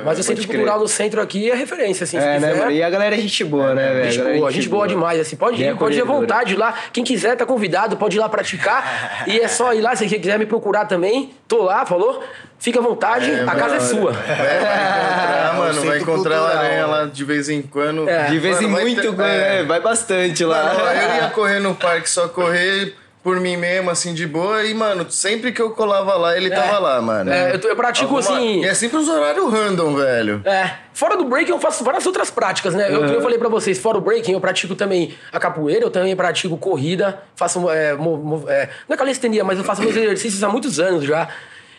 Mas 0.04 0.18
o 0.18 0.22
Centro 0.22 0.36
pode 0.42 0.48
crer. 0.48 0.60
Cultural 0.60 0.80
no 0.80 0.88
centro 0.88 1.22
aqui 1.22 1.50
é 1.50 1.54
referência, 1.54 2.04
assim, 2.04 2.18
se 2.20 2.24
É, 2.26 2.38
né, 2.38 2.48
quiser. 2.50 2.58
mano? 2.60 2.72
E 2.72 2.82
a 2.82 2.90
galera 2.90 3.14
é 3.16 3.18
gente 3.18 3.42
boa, 3.44 3.74
né, 3.74 3.92
velho? 3.94 4.04
Gente 4.04 4.14
A 4.14 4.18
galera 4.18 4.36
é 4.36 4.40
boa, 4.40 4.50
gente 4.50 4.68
boa 4.68 4.86
demais, 4.88 5.18
assim. 5.20 5.36
Pode 5.36 5.62
ir, 5.62 5.76
pode 5.76 5.96
ir 5.96 6.02
à 6.02 6.04
vontade 6.04 6.56
lá. 6.56 6.74
Quem 6.92 7.02
quiser 7.02 7.36
tá 7.36 7.46
convidado, 7.46 7.96
pode 7.96 8.16
ir 8.16 8.20
lá 8.20 8.28
praticar. 8.28 9.24
e 9.26 9.40
é 9.40 9.48
só 9.48 9.72
ir 9.72 9.80
lá, 9.80 9.96
se 9.96 10.06
quiser 10.06 10.38
me 10.38 10.44
procurar 10.44 10.84
também. 10.84 11.30
Tô 11.48 11.62
lá, 11.62 11.86
falou? 11.86 12.22
Fica 12.60 12.78
à 12.78 12.82
vontade, 12.82 13.30
a 13.46 13.54
casa 13.54 13.76
é 13.76 13.80
sua. 13.80 14.12
Vai, 14.12 14.36
vai 14.36 14.38
encontrar, 14.60 15.54
mano, 15.56 15.82
vai 15.82 15.98
encontrar 15.98 16.36
a 16.36 16.40
cultural. 16.40 16.46
aranha 16.46 16.86
lá 16.86 17.04
de 17.06 17.24
vez 17.24 17.48
em 17.48 17.62
quando. 17.62 18.08
É. 18.08 18.26
De 18.26 18.38
vez 18.38 18.58
em 18.60 18.64
Mano, 18.64 18.74
vai 18.74 18.84
muito, 18.84 19.00
ter- 19.00 19.12
né? 19.12 19.60
é. 19.60 19.64
Vai 19.64 19.80
bastante 19.80 20.44
lá. 20.44 20.74
Mano, 20.74 20.80
eu 20.80 21.16
ia 21.16 21.30
correr 21.34 21.58
no 21.58 21.74
parque, 21.74 22.08
só 22.10 22.28
correr 22.28 22.94
por 23.22 23.40
mim 23.40 23.56
mesmo, 23.56 23.90
assim, 23.90 24.12
de 24.12 24.26
boa. 24.26 24.62
E, 24.64 24.74
mano, 24.74 25.10
sempre 25.10 25.52
que 25.52 25.60
eu 25.62 25.70
colava 25.70 26.14
lá, 26.16 26.36
ele 26.36 26.50
tava 26.50 26.78
lá, 26.78 27.00
mano. 27.00 27.30
É, 27.32 27.54
eu, 27.54 27.68
eu 27.70 27.76
pratico 27.76 28.14
Alguma- 28.16 28.36
assim. 28.38 28.60
E 28.62 28.66
é 28.66 28.74
sempre 28.74 28.98
uns 28.98 29.08
horários 29.08 29.50
random, 29.52 29.94
velho. 29.94 30.42
É, 30.44 30.70
fora 30.92 31.16
do 31.16 31.24
breaking 31.24 31.52
eu 31.52 31.58
faço 31.60 31.82
várias 31.82 32.04
outras 32.06 32.30
práticas, 32.30 32.74
né? 32.74 32.88
Eu, 32.90 33.04
eu 33.06 33.20
falei 33.22 33.38
pra 33.38 33.48
vocês, 33.48 33.78
fora 33.78 33.96
o 33.96 34.00
breaking 34.02 34.32
eu 34.32 34.40
pratico 34.40 34.74
também 34.74 35.14
a 35.32 35.38
capoeira, 35.40 35.84
eu 35.84 35.90
também 35.90 36.14
pratico 36.14 36.56
corrida, 36.58 37.20
faço, 37.36 37.70
é, 37.70 37.94
mo- 37.94 38.16
mo- 38.18 38.44
é, 38.48 38.68
não 38.86 38.94
é 38.94 38.98
calistenia, 38.98 39.44
mas 39.44 39.58
eu 39.58 39.64
faço 39.64 39.80
meus 39.82 39.96
exercícios 39.96 40.42
há 40.44 40.48
muios 40.48 40.78
anos 40.78 41.04
já. 41.04 41.26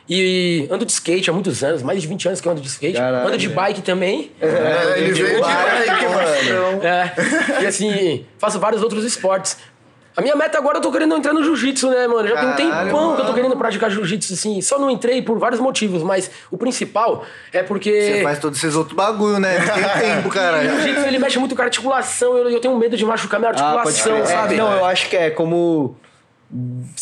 E 0.09 0.67
ando 0.69 0.85
de 0.85 0.91
skate 0.91 1.29
há 1.29 1.33
muitos 1.33 1.63
anos, 1.63 1.81
mais 1.83 2.01
de 2.01 2.07
20 2.07 2.27
anos 2.27 2.41
que 2.41 2.47
eu 2.47 2.51
ando 2.51 2.61
de 2.61 2.67
skate. 2.67 2.97
Caralho. 2.97 3.27
ando 3.27 3.37
de 3.37 3.47
bike 3.49 3.81
também. 3.81 4.31
É, 4.41 4.99
ele 4.99 5.13
veio 5.13 5.35
de 5.35 5.41
bike, 5.41 6.05
mano. 6.05 6.83
É, 6.83 7.63
e 7.63 7.65
assim, 7.67 8.25
faço 8.37 8.59
vários 8.59 8.81
outros 8.83 9.03
esportes. 9.05 9.57
A 10.15 10.21
minha 10.21 10.35
meta 10.35 10.57
agora 10.57 10.77
eu 10.77 10.81
tô 10.81 10.91
querendo 10.91 11.15
entrar 11.15 11.31
no 11.31 11.41
jiu-jitsu, 11.41 11.89
né, 11.89 12.05
mano? 12.05 12.27
Já 12.27 12.53
tem 12.55 12.67
um 12.67 12.69
Caralho, 12.69 12.89
tempão 12.89 13.07
que 13.07 13.13
eu 13.13 13.15
tô 13.17 13.23
mano. 13.23 13.33
querendo 13.35 13.55
praticar 13.57 13.89
jiu-jitsu, 13.89 14.33
assim. 14.33 14.61
Só 14.61 14.77
não 14.77 14.89
entrei 14.91 15.21
por 15.21 15.39
vários 15.39 15.61
motivos, 15.61 16.03
mas 16.03 16.29
o 16.51 16.57
principal 16.57 17.23
é 17.53 17.63
porque. 17.63 17.89
Você 18.17 18.21
faz 18.23 18.37
todos 18.39 18.57
esses 18.61 18.75
outros 18.75 18.93
bagulho, 18.95 19.39
né? 19.39 19.57
Não 19.59 19.73
tem 19.73 20.01
tempo, 20.01 20.27
O 20.27 20.31
cara. 20.31 20.61
jiu-jitsu 20.67 21.07
ele 21.07 21.17
mexe 21.17 21.39
muito 21.39 21.55
com 21.55 21.61
a 21.61 21.65
articulação, 21.65 22.37
eu, 22.37 22.49
eu 22.49 22.59
tenho 22.59 22.77
medo 22.77 22.97
de 22.97 23.05
machucar 23.05 23.39
minha 23.39 23.51
Ah, 23.51 23.53
pode 23.53 23.87
articulação, 23.87 24.25
sabe? 24.25 24.55
É, 24.55 24.57
não, 24.57 24.73
eu 24.73 24.83
acho 24.85 25.07
que 25.09 25.15
é 25.15 25.29
como. 25.29 25.95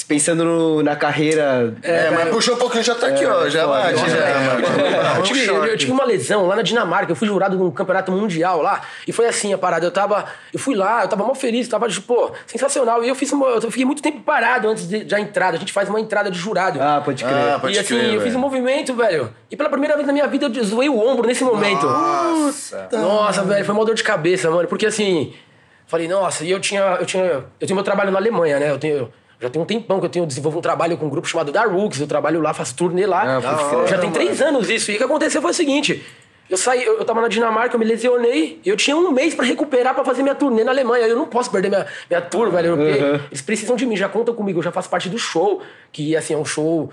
Pensando 0.07 0.45
no- 0.45 0.83
na 0.83 0.95
carreira. 0.95 1.73
É, 1.81 2.11
mas 2.11 2.29
puxou 2.29 2.53
um 2.53 2.57
pouquinho, 2.59 2.83
já 2.83 2.93
tá 2.93 3.07
aqui, 3.07 3.25
ó. 3.25 3.49
Já 3.49 3.65
bate, 3.65 3.95
foda. 3.99 4.09
já, 4.11 4.39
mano. 4.39 5.17
Eu 5.17 5.23
tive, 5.23 5.45
eu, 5.47 5.65
eu 5.65 5.77
tive 5.77 5.91
uma 5.91 6.05
lesão 6.05 6.45
lá 6.45 6.55
na 6.55 6.61
Dinamarca, 6.61 7.11
eu 7.11 7.15
fui 7.15 7.27
jurado 7.27 7.57
num 7.57 7.71
campeonato 7.71 8.11
mundial 8.11 8.61
lá, 8.61 8.81
e 9.07 9.11
foi 9.11 9.25
assim 9.27 9.51
a 9.51 9.57
parada. 9.57 9.85
Eu 9.87 9.91
tava. 9.91 10.25
Eu 10.53 10.59
fui 10.59 10.75
lá, 10.75 11.01
eu 11.03 11.07
tava 11.07 11.23
mal 11.23 11.33
feliz, 11.33 11.67
tava, 11.67 11.89
tipo, 11.89 12.13
pô, 12.13 12.31
sensacional. 12.45 13.03
E 13.03 13.09
eu 13.09 13.15
fiz 13.15 13.31
uma, 13.31 13.47
eu 13.47 13.61
fiquei 13.71 13.85
muito 13.85 14.03
tempo 14.03 14.21
parado 14.21 14.67
antes 14.69 14.87
de- 14.87 15.03
da 15.03 15.19
entrada. 15.19 15.57
A 15.57 15.59
gente 15.59 15.73
faz 15.73 15.89
uma 15.89 15.99
entrada 15.99 16.29
de 16.29 16.37
jurado. 16.37 16.79
Ah, 16.79 17.01
pode 17.03 17.23
crer. 17.23 17.35
Ah, 17.35 17.57
pode 17.59 17.75
e 17.75 17.79
assim, 17.79 17.97
crer, 17.97 18.13
eu 18.13 18.21
fiz 18.21 18.35
um 18.35 18.39
movimento, 18.39 18.93
velho. 18.93 19.33
E 19.49 19.55
pela 19.57 19.69
primeira 19.69 19.95
vez 19.95 20.05
na 20.05 20.13
minha 20.13 20.27
vida 20.27 20.45
eu 20.45 20.63
zoei 20.63 20.89
o 20.89 20.99
ombro 20.99 21.25
nesse 21.27 21.43
momento. 21.43 21.87
Nossa. 21.87 22.87
Nossa, 22.91 23.43
velho, 23.43 23.65
foi 23.65 23.73
uma 23.73 23.83
dor 23.85 23.95
de 23.95 24.03
cabeça, 24.03 24.49
mano. 24.51 24.67
Porque 24.67 24.85
assim, 24.85 25.33
falei, 25.87 26.07
nossa, 26.07 26.43
e 26.43 26.51
eu 26.51 26.59
tinha. 26.59 26.81
Eu 26.99 27.05
tinha. 27.07 27.23
Eu 27.23 27.43
tenho 27.59 27.73
meu 27.75 27.83
trabalho 27.83 28.11
na 28.11 28.19
Alemanha, 28.19 28.59
né? 28.59 28.69
Eu 28.69 28.77
tenho. 28.77 29.11
Já 29.41 29.49
tem 29.49 29.61
um 29.61 29.65
tempão 29.65 29.99
que 29.99 30.05
eu 30.05 30.09
tenho 30.09 30.25
desenvolvo 30.25 30.59
um 30.59 30.61
trabalho 30.61 30.97
com 30.97 31.05
um 31.05 31.09
grupo 31.09 31.27
chamado 31.27 31.51
Da 31.51 31.63
Rooks. 31.63 31.99
Eu 32.01 32.07
trabalho 32.07 32.41
lá, 32.41 32.53
faço 32.53 32.75
turnê 32.75 33.05
lá. 33.05 33.37
Ah, 33.37 33.69
crer. 33.69 33.87
já 33.87 33.97
tem 33.97 34.11
três 34.11 34.41
anos 34.41 34.69
isso. 34.69 34.91
E 34.91 34.95
o 34.95 34.97
que 34.97 35.03
aconteceu 35.03 35.41
foi 35.41 35.51
o 35.51 35.53
seguinte. 35.53 36.03
Eu 36.49 36.57
saí, 36.57 36.83
eu, 36.83 36.97
eu 36.97 37.05
tava 37.05 37.21
na 37.21 37.27
Dinamarca, 37.27 37.75
eu 37.75 37.79
me 37.79 37.85
lesionei, 37.85 38.59
eu 38.65 38.75
tinha 38.75 38.97
um 38.97 39.11
mês 39.11 39.35
pra 39.35 39.45
recuperar 39.45 39.93
pra 39.93 40.03
fazer 40.03 40.23
minha 40.23 40.33
turnê 40.33 40.63
na 40.63 40.71
Alemanha. 40.71 41.05
Eu 41.05 41.15
não 41.15 41.27
posso 41.27 41.51
perder 41.51 41.69
minha, 41.69 41.85
minha 42.09 42.21
tour, 42.21 42.49
velho, 42.49 42.75
porque 42.75 43.21
eles 43.29 43.41
precisam 43.41 43.75
de 43.75 43.85
mim, 43.85 43.95
já 43.95 44.09
contam 44.09 44.33
comigo, 44.33 44.57
eu 44.57 44.63
já 44.63 44.71
faço 44.71 44.89
parte 44.89 45.09
do 45.09 45.19
show, 45.19 45.61
que 45.91 46.15
assim, 46.15 46.33
é 46.33 46.37
um 46.37 46.43
show 46.43 46.89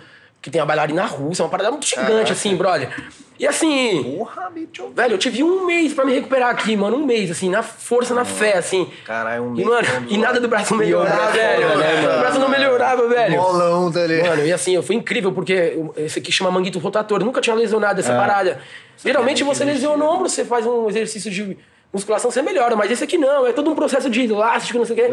que 0.46 0.50
tem 0.52 0.60
a 0.60 0.64
bailarina 0.64 1.04
russa, 1.04 1.42
uma 1.42 1.48
parada 1.48 1.72
muito 1.72 1.84
gigante, 1.84 2.30
assim, 2.30 2.54
brother. 2.54 2.88
E 3.36 3.44
assim. 3.44 4.16
Porra, 4.16 4.48
bicho. 4.48 4.92
Velho, 4.94 5.14
eu 5.14 5.18
tive 5.18 5.42
um 5.42 5.66
mês 5.66 5.92
pra 5.92 6.04
me 6.04 6.14
recuperar 6.14 6.50
aqui, 6.50 6.76
mano. 6.76 6.98
Um 6.98 7.04
mês, 7.04 7.32
assim, 7.32 7.50
na 7.50 7.64
força, 7.64 8.14
na 8.14 8.24
fé, 8.24 8.56
assim. 8.56 8.88
Caralho, 9.04 9.42
um 9.42 9.52
E, 9.54 9.56
mês 9.56 9.66
mano, 9.68 9.84
falando 9.84 10.06
e 10.08 10.16
nada 10.16 10.40
do 10.40 10.46
braço 10.46 10.76
melhorava, 10.76 11.32
velho. 11.32 11.68
né, 11.76 12.00
mano? 12.00 12.14
O 12.16 12.20
braço 12.20 12.38
não 12.38 12.48
melhorava, 12.48 13.08
velho. 13.08 13.36
Bolão, 13.36 13.90
tá 13.90 14.06
ligado? 14.06 14.28
Mano, 14.28 14.46
e 14.46 14.52
assim, 14.52 14.80
foi 14.80 14.94
incrível, 14.94 15.32
porque 15.32 15.76
esse 15.96 16.20
aqui 16.20 16.30
chama 16.30 16.48
manguito 16.52 16.78
rotator. 16.78 17.20
Eu 17.20 17.26
nunca 17.26 17.40
tinha 17.40 17.56
lesionado 17.56 17.98
essa 17.98 18.14
parada. 18.14 18.60
Geralmente 19.04 19.42
você 19.42 19.64
lesiona 19.64 20.04
o 20.04 20.08
ombro, 20.08 20.28
você 20.28 20.44
faz 20.44 20.64
um 20.64 20.88
exercício 20.88 21.28
de 21.28 21.58
musculação, 21.96 22.30
você 22.30 22.40
melhora. 22.42 22.76
Mas 22.76 22.90
esse 22.90 23.04
aqui 23.04 23.18
não, 23.18 23.46
é 23.46 23.52
todo 23.52 23.70
um 23.70 23.74
processo 23.74 24.08
de 24.08 24.24
elástico, 24.24 24.78
não 24.78 24.86
sei 24.86 24.94
o 24.94 24.98
quê. 24.98 25.10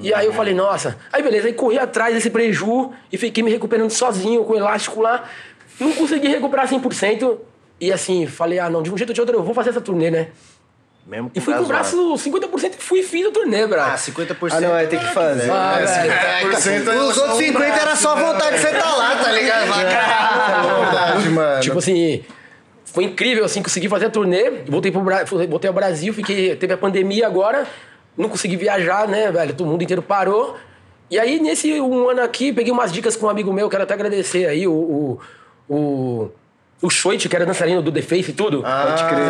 E 0.00 0.14
aí 0.14 0.26
eu 0.26 0.32
falei, 0.32 0.54
nossa. 0.54 0.96
Aí 1.12 1.22
beleza, 1.22 1.46
aí 1.46 1.52
corri 1.52 1.78
atrás 1.78 2.14
desse 2.14 2.30
preju 2.30 2.90
e 3.12 3.18
fiquei 3.18 3.42
me 3.42 3.50
recuperando 3.50 3.90
sozinho 3.90 4.44
com 4.44 4.54
o 4.54 4.56
elástico 4.56 5.00
lá. 5.00 5.24
Não 5.78 5.92
consegui 5.92 6.28
recuperar 6.28 6.68
100%. 6.68 7.38
E 7.80 7.92
assim, 7.92 8.26
falei, 8.26 8.58
ah, 8.58 8.68
não, 8.68 8.82
de 8.82 8.92
um 8.92 8.96
jeito 8.96 9.10
ou 9.10 9.14
de 9.14 9.20
outro 9.20 9.36
eu 9.36 9.42
vou 9.42 9.54
fazer 9.54 9.70
essa 9.70 9.80
turnê, 9.80 10.10
né? 10.10 10.28
Mesmo 11.06 11.30
E 11.34 11.40
fui 11.40 11.54
com 11.54 11.62
o 11.62 11.66
braço 11.66 11.96
50% 11.96 12.72
e 12.78 12.82
fui 12.82 13.00
e 13.00 13.02
fiz 13.02 13.26
a 13.26 13.30
turnê, 13.30 13.62
Ah, 13.62 13.66
brother. 13.66 13.98
50%. 13.98 14.52
Ah, 14.52 14.60
não, 14.60 14.76
é 14.76 14.86
ter 14.86 14.98
que 14.98 15.06
fazer. 15.06 15.50
Ah. 15.50 15.78
É, 15.80 16.44
50% 16.44 17.08
Os 17.08 17.16
outros 17.16 17.38
50 17.38 17.64
era 17.64 17.96
só 17.96 18.14
vontade 18.14 18.56
de 18.56 18.62
você 18.62 18.72
tá 18.72 18.94
lá, 18.94 19.16
tá 19.16 19.32
ligado? 19.32 19.68
Caralho. 19.88 20.68
É 20.68 20.84
verdade, 20.84 21.28
mano. 21.30 21.60
Tipo 21.60 21.78
assim, 21.78 22.24
foi 22.98 23.04
incrível, 23.04 23.44
assim, 23.44 23.62
consegui 23.62 23.88
fazer 23.88 24.06
a 24.06 24.10
turnê, 24.10 24.50
voltei, 24.66 24.90
pro 24.90 25.04
voltei 25.48 25.68
ao 25.68 25.74
Brasil, 25.74 26.12
fiquei, 26.12 26.56
teve 26.56 26.72
a 26.72 26.76
pandemia 26.76 27.28
agora, 27.28 27.64
não 28.16 28.28
consegui 28.28 28.56
viajar, 28.56 29.06
né, 29.06 29.30
velho? 29.30 29.54
Todo 29.54 29.68
mundo 29.68 29.84
inteiro 29.84 30.02
parou. 30.02 30.56
E 31.08 31.16
aí, 31.16 31.38
nesse 31.38 31.80
um 31.80 32.08
ano 32.08 32.22
aqui, 32.22 32.52
peguei 32.52 32.72
umas 32.72 32.90
dicas 32.90 33.14
com 33.14 33.26
um 33.26 33.28
amigo 33.28 33.52
meu, 33.52 33.68
quero 33.70 33.84
até 33.84 33.94
agradecer 33.94 34.46
aí, 34.46 34.66
o. 34.66 34.72
o, 34.72 35.20
o 35.68 36.30
o 36.80 36.88
Schoit, 36.88 37.28
que 37.28 37.34
era 37.34 37.44
dançarino 37.44 37.82
do 37.82 37.90
The 37.90 38.02
Face 38.02 38.30
e 38.30 38.34
tudo. 38.34 38.60
O 38.60 38.62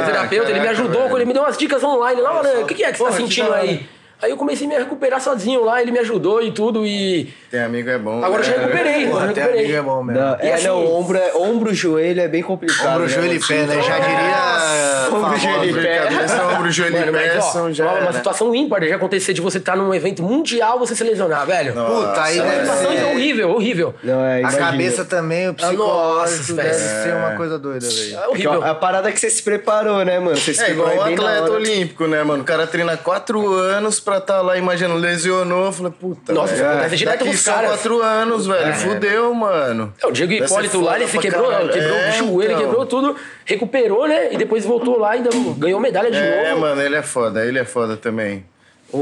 terapeuta, 0.05 0.51
ele 0.51 0.61
me 0.61 0.67
Caraca, 0.67 0.83
ajudou, 0.83 1.03
velho. 1.05 1.17
ele 1.17 1.25
me 1.25 1.33
deu 1.33 1.43
umas 1.43 1.57
dicas 1.57 1.83
online 1.83 2.21
lá, 2.21 2.41
olha, 2.41 2.61
o 2.61 2.67
que, 2.67 2.75
que 2.75 2.85
é 2.85 2.93
que 2.93 2.99
você 2.99 3.05
tá 3.05 3.13
sentindo 3.13 3.53
aí? 3.55 3.87
Aí 4.21 4.31
eu 4.31 4.37
comecei 4.37 4.67
a 4.67 4.71
me 4.71 4.77
recuperar 4.77 5.21
sozinho 5.21 5.63
lá, 5.65 5.81
ele 5.81 5.93
me 5.93 5.99
ajudou 6.01 6.43
e 6.43 6.51
tudo, 6.51 6.85
e 6.85 7.33
Tem 7.51 7.61
amigo 7.61 7.89
é 7.89 7.97
bom. 7.99 8.25
agora 8.25 8.41
eu 8.41 8.45
já 8.45 8.57
né? 8.57 8.65
recuperei, 8.65 9.07
Porra, 9.07 9.25
eu 9.27 9.31
até 9.31 9.41
recuperei. 9.43 9.65
amigo 9.67 9.79
é 9.79 9.83
bom 9.83 10.03
mesmo. 10.03 10.21
Não, 10.23 10.37
E 10.43 10.47
é, 10.49 10.55
assim- 10.55 10.67
não, 10.67 10.87
ombro, 10.93 11.17
é, 11.19 11.35
ombro, 11.37 11.73
joelho 11.75 12.21
é 12.21 12.27
bem 12.29 12.43
complicado. 12.43 12.89
Ombro, 12.97 13.03
né, 13.05 13.09
joelho 13.09 13.35
e 13.35 13.41
pé, 13.41 13.63
né? 13.67 13.81
Já 13.83 13.99
diria. 14.01 15.09
Ombro, 15.17 15.37
joelho 15.39 15.79
e 15.79 15.83
pé. 15.83 15.99
cabeça, 15.99 16.47
ombro, 16.49 16.71
joelho 16.71 16.97
e 16.97 17.11
mas, 17.13 17.33
pé 17.33 17.39
ó, 17.39 17.41
são 17.43 17.73
já. 17.73 17.85
uma, 17.85 18.01
uma 18.01 18.13
situação 18.13 18.55
ímpar 18.55 18.81
de 18.81 18.93
acontecer 18.93 19.33
de 19.33 19.41
você 19.41 19.59
estar 19.59 19.77
num 19.77 19.95
evento 19.95 20.23
mundial 20.23 20.79
você 20.81 20.95
se 20.97 21.05
lesionar, 21.05 21.47
velho. 21.47 21.73
Puta, 21.73 22.21
aí 22.23 22.37
Nossa, 22.39 22.51
deve 22.51 22.61
Situação 22.67 22.93
ser. 22.97 23.05
horrível, 23.05 23.51
horrível. 23.51 23.95
Não, 24.03 24.25
é, 24.25 24.43
A 24.43 24.53
cabeça 24.53 25.05
também, 25.05 25.49
o 25.49 25.55
psicológico, 25.55 26.39
Nossa, 26.39 26.55
deve 26.55 26.69
velho. 26.71 27.03
ser 27.05 27.15
uma 27.15 27.37
coisa 27.37 27.59
doida, 27.59 27.87
velho. 27.89 28.15
É 28.19 28.21
Porque 28.27 28.49
horrível. 28.49 28.65
A 28.65 28.75
parada 28.75 29.13
que 29.13 29.21
você 29.21 29.31
se 29.31 29.43
preparou, 29.43 30.05
né, 30.05 30.19
mano? 30.19 30.37
Você 30.37 30.53
se 30.53 30.63
É 30.63 30.71
igual 30.71 30.89
preparou 30.91 31.11
o 31.15 31.15
atleta 31.15 31.51
olímpico, 31.53 32.07
né, 32.07 32.23
mano? 32.25 32.43
O 32.43 32.47
cara 32.47 32.67
treina 32.67 32.97
quatro 32.97 33.53
anos 33.55 34.01
pra 34.09 34.21
tá 34.21 34.41
lá, 34.41 34.57
imagina, 34.57 34.95
lesionou. 34.95 35.67
Eu 35.67 35.73
falei, 35.73 35.93
puta, 35.93 36.33
Nossa, 36.33 36.55
velho. 36.55 36.63
isso 36.65 36.71
acontece 36.73 36.97
direto 36.97 37.25
Daqui 37.25 37.37
são 37.37 37.55
caras. 37.55 37.71
quatro 37.71 38.03
anos, 38.03 38.47
velho. 38.47 38.75
Fudeu, 38.75 39.35
mano. 39.35 39.93
É, 40.03 40.07
o 40.07 40.11
Diego 40.11 40.33
Deve 40.33 40.45
Hipólito 40.45 40.81
lá, 40.81 40.97
ele 41.01 41.07
quebrou, 41.07 41.49
caralho. 41.51 41.69
quebrou 41.71 41.97
É, 41.97 42.09
o 42.09 42.13
joelho, 42.13 42.53
então. 42.53 42.65
quebrou 42.65 42.87
tudo, 42.87 43.17
recuperou, 43.45 44.09
né? 44.09 44.33
E 44.33 44.37
depois 44.37 44.65
voltou 44.65 44.99
lá 44.99 45.17
e 45.17 45.23
ganhou 45.59 45.79
medalha 45.81 46.11
de 46.11 46.19
É, 46.19 46.49
novo. 46.51 46.61
mano, 46.63 46.81
ele 46.83 46.97
é 46.97 47.03
foda, 47.03 47.45
ele 47.45 47.59
é 47.59 47.65
foda 47.65 47.97
também. 47.97 48.45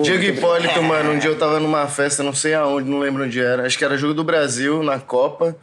Diego 0.03 0.25
Hipólito, 0.25 0.83
mano, 0.83 1.13
um 1.13 1.19
dia 1.19 1.31
eu 1.31 1.39
tava 1.39 1.61
numa 1.61 1.87
festa, 1.87 2.23
não 2.23 2.35
sei 2.35 2.55
aonde, 2.55 2.91
não 2.91 2.99
lembro 2.99 3.23
onde 3.25 3.41
era. 3.41 3.65
Acho 3.67 3.79
que 3.79 3.85
era 3.85 3.97
jogo 3.97 4.15
do 4.15 4.25
Brasil, 4.25 4.83
na 4.83 4.99
Copa. 4.99 5.57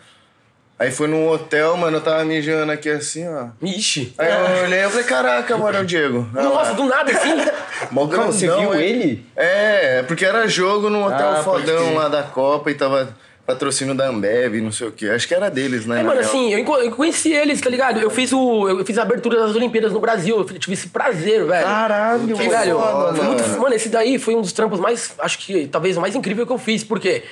Aí 0.79 0.91
foi 0.91 1.07
num 1.07 1.29
hotel, 1.29 1.77
mano, 1.77 1.97
eu 1.97 2.01
tava 2.01 2.25
mijando 2.25 2.71
aqui 2.71 2.89
assim, 2.89 3.25
ó. 3.27 3.47
Ixi. 3.61 4.13
Aí 4.17 4.27
eu 4.31 4.63
olhei 4.65 4.79
e 4.83 4.89
falei, 4.89 5.03
caraca, 5.05 5.57
mano, 5.57 5.77
é 5.77 5.81
o 5.81 5.85
Diego. 5.85 6.27
Lá. 6.33 6.43
Nossa, 6.43 6.73
do 6.73 6.83
nada 6.85 7.11
assim. 7.11 7.29
Mó 7.91 8.05
Não, 8.07 8.25
você 8.31 8.47
grandão, 8.47 8.71
viu 8.71 8.73
é. 8.79 8.83
ele? 8.83 9.25
É, 9.35 10.03
porque 10.03 10.25
era 10.25 10.47
jogo 10.47 10.89
num 10.89 11.03
hotel 11.05 11.29
Ah, 11.31 11.43
fodão 11.43 11.93
lá 11.95 12.07
da 12.09 12.23
Copa 12.23 12.71
e 12.71 12.73
tava 12.75 13.15
patrocínio 13.45 13.93
da 13.93 14.07
Ambev, 14.07 14.55
não 14.61 14.71
sei 14.71 14.87
o 14.87 14.91
quê. 14.91 15.09
Acho 15.09 15.27
que 15.27 15.33
era 15.33 15.49
deles, 15.51 15.85
né? 15.85 15.99
É, 15.99 16.03
mano, 16.03 16.19
real. 16.19 16.29
assim, 16.29 16.53
eu, 16.53 16.91
conheci 16.91 17.31
eles, 17.33 17.59
tá 17.61 17.69
ligado? 17.69 17.99
Eu 17.99 18.09
fiz, 18.09 18.31
o, 18.33 18.67
eu 18.69 18.85
fiz 18.85 18.97
a 18.97 19.01
abertura 19.03 19.37
das 19.39 19.55
Olimpíadas 19.55 19.91
no 19.91 19.99
Brasil, 19.99 20.37
eu 20.37 20.45
tive 20.57 20.73
esse 20.73 20.87
prazer, 20.87 21.45
velho. 21.45 21.65
Caralho, 21.65 22.25
Que 22.25 22.33
velho, 22.49 22.79
foda, 22.79 23.13
foi 23.15 23.25
muito- 23.25 23.43
mano. 23.43 23.61
mano, 23.61 23.75
esse 23.75 23.89
daí 23.89 24.17
foi 24.17 24.33
um 24.35 24.41
dos 24.41 24.53
trampos 24.53 24.79
mais, 24.79 25.13
acho 25.19 25.37
que 25.39 25.67
talvez 25.67 25.97
o 25.97 26.01
mais 26.01 26.15
incrível 26.15 26.47
que 26.47 26.53
eu 26.53 26.57
fiz, 26.57 26.85
porque, 26.85 27.23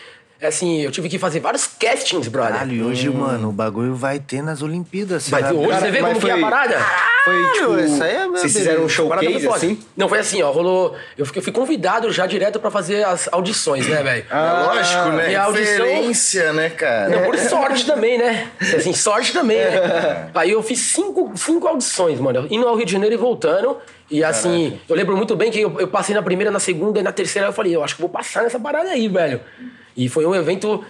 assim, 0.48 0.82
eu 0.82 0.92
tive 0.92 1.08
que 1.10 1.20
fazer 1.20 1.40
vários 1.40 1.68
castings, 1.68 2.28
brother. 2.28 2.54
Caralho, 2.54 2.74
e 2.74 2.84
hoje, 2.84 3.10
mano, 3.10 3.50
o 3.50 3.52
bagulho 3.52 3.96
vai 3.96 4.20
ter 4.20 4.42
nas 4.42 4.62
Olimpíadas. 4.62 5.30
Mas 5.30 5.46
será? 5.48 5.54
hoje 5.58 5.68
Cara, 5.70 5.80
você 5.82 5.92
vê 5.92 6.00
como 6.00 6.20
que 6.20 6.28
é 6.30 6.32
a 6.32 6.34
foi- 6.34 6.42
parada? 6.42 6.78
Foi 7.24 7.52
tipo. 7.54 7.80
isso 7.80 8.04
aí 8.04 8.16
é 8.16 8.20
meu 8.24 8.32
vocês 8.38 8.52
fizeram 8.52 8.80
um 8.80 8.90
foi 8.90 8.90
showcase 8.90 9.48
assim? 9.48 9.80
Não, 9.96 10.10
foi 10.10 10.18
assim, 10.20 10.42
ó, 10.42 10.50
rolou. 10.52 10.96
Eu 11.16 11.24
fui, 11.26 11.38
eu 11.38 11.44
fui 11.44 11.52
convidado 11.52 12.12
já 12.12 12.26
direto 12.26 12.60
pra 12.60 12.72
fazer 12.72 13.04
as 13.06 13.30
audições, 13.32 13.88
né, 13.88 14.02
velho? 14.02 14.26
É 14.30 14.64
lógico, 14.66 15.10
né? 15.10 15.32
e 15.32 15.36
a 15.36 15.44
audição- 15.44 15.86
Referência, 15.86 16.52
né, 16.54 16.70
cara? 16.72 17.10
Não, 17.10 17.24
por 17.26 17.38
sorte 17.38 17.86
também, 17.86 18.18
né? 18.18 18.48
Assim, 18.76 18.92
sorte 18.94 19.32
também, 19.34 19.58
né? 19.60 20.30
Aí 20.34 20.50
eu 20.50 20.64
fiz 20.64 20.80
cinco, 20.80 21.32
cinco 21.36 21.68
audições, 21.68 22.20
mano. 22.20 22.48
Indo 22.50 22.68
ao 22.68 22.76
Rio 22.76 22.86
de 22.88 22.92
Janeiro 22.92 23.14
e 23.14 23.18
voltando. 23.18 23.78
E 24.10 24.24
assim, 24.24 24.80
eu 24.90 24.96
lembro 24.96 25.16
muito 25.16 25.36
bem 25.36 25.52
que 25.52 25.62
eu, 25.62 25.80
eu 25.80 25.88
passei 25.88 26.14
na 26.16 26.22
primeira, 26.24 26.52
na 26.52 26.60
segunda 26.60 27.00
e 27.00 27.04
na 27.04 27.12
terceira. 27.12 27.48
Eu 27.48 27.54
falei, 27.54 27.76
eu 27.76 27.84
acho 27.84 27.96
que 27.96 28.02
vou 28.02 28.10
passar 28.10 28.42
nessa 28.44 28.60
parada 28.60 28.90
aí, 28.90 29.08
velho. 29.08 29.40
E 29.96 30.08
foi 30.10 30.26
um 30.26 30.34
evento. 30.36 30.84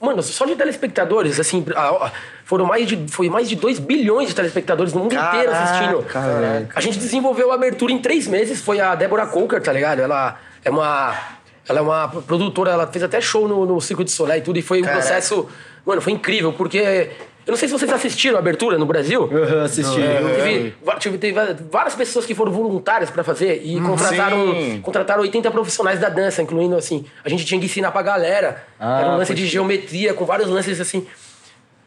Mano, 0.00 0.22
só 0.22 0.44
de 0.44 0.54
telespectadores, 0.54 1.40
assim, 1.40 1.64
a- 1.74 1.88
a- 2.06 2.12
foram 2.44 2.66
mais 2.66 2.86
de, 2.86 3.06
foi 3.08 3.30
mais 3.30 3.48
de 3.48 3.56
2 3.56 3.78
bilhões 3.78 4.28
de 4.28 4.34
telespectadores 4.34 4.92
no 4.92 5.00
mundo 5.00 5.14
inteiro 5.14 5.50
assistindo. 5.52 6.02
Caraca. 6.02 6.68
A 6.74 6.80
gente 6.80 6.98
desenvolveu 6.98 7.50
a 7.50 7.54
abertura 7.54 7.90
em 7.92 7.98
três 7.98 8.26
meses. 8.26 8.60
Foi 8.60 8.80
a 8.80 8.94
Débora 8.94 9.26
Coker, 9.26 9.62
tá 9.62 9.72
ligado? 9.72 10.00
Ela 10.00 10.38
é 10.64 10.70
uma. 10.70 11.14
Ela 11.66 11.78
é 11.78 11.82
uma 11.82 12.08
produtora, 12.08 12.72
ela 12.72 12.86
fez 12.86 13.02
até 13.02 13.18
show 13.22 13.48
no, 13.48 13.64
no 13.64 13.80
Circo 13.80 14.04
de 14.04 14.10
Soleil 14.10 14.40
e 14.40 14.42
tudo. 14.42 14.58
E 14.58 14.62
foi 14.62 14.82
um 14.82 14.84
processo. 14.92 15.48
Mano, 15.86 16.02
foi 16.02 16.12
incrível, 16.12 16.52
porque. 16.52 17.10
Eu 17.46 17.50
não 17.50 17.58
sei 17.58 17.68
se 17.68 17.72
vocês 17.74 17.92
assistiram 17.92 18.36
a 18.36 18.38
abertura 18.38 18.78
no 18.78 18.86
Brasil. 18.86 19.24
Aham, 19.30 19.64
assisti. 19.64 20.00
Teve, 20.00 20.74
va- 20.82 20.94
tive- 20.96 21.18
teve 21.18 21.38
várias 21.70 21.94
pessoas 21.94 22.24
que 22.24 22.34
foram 22.34 22.50
voluntárias 22.50 23.10
pra 23.10 23.22
fazer 23.22 23.60
e 23.62 23.78
contrataram, 23.80 24.54
sim. 24.54 24.80
contrataram 24.82 25.20
80 25.22 25.50
profissionais 25.50 26.00
da 26.00 26.08
dança, 26.08 26.40
incluindo 26.42 26.74
assim. 26.76 27.04
A 27.24 27.28
gente 27.28 27.44
tinha 27.44 27.60
que 27.60 27.66
ensinar 27.66 27.90
pra 27.90 28.00
galera. 28.02 28.64
Ah, 28.80 29.00
Era 29.00 29.10
um 29.10 29.16
lance 29.18 29.34
de 29.34 29.46
geometria, 29.46 30.14
com 30.14 30.24
vários 30.24 30.48
lances 30.48 30.80
assim. 30.80 31.06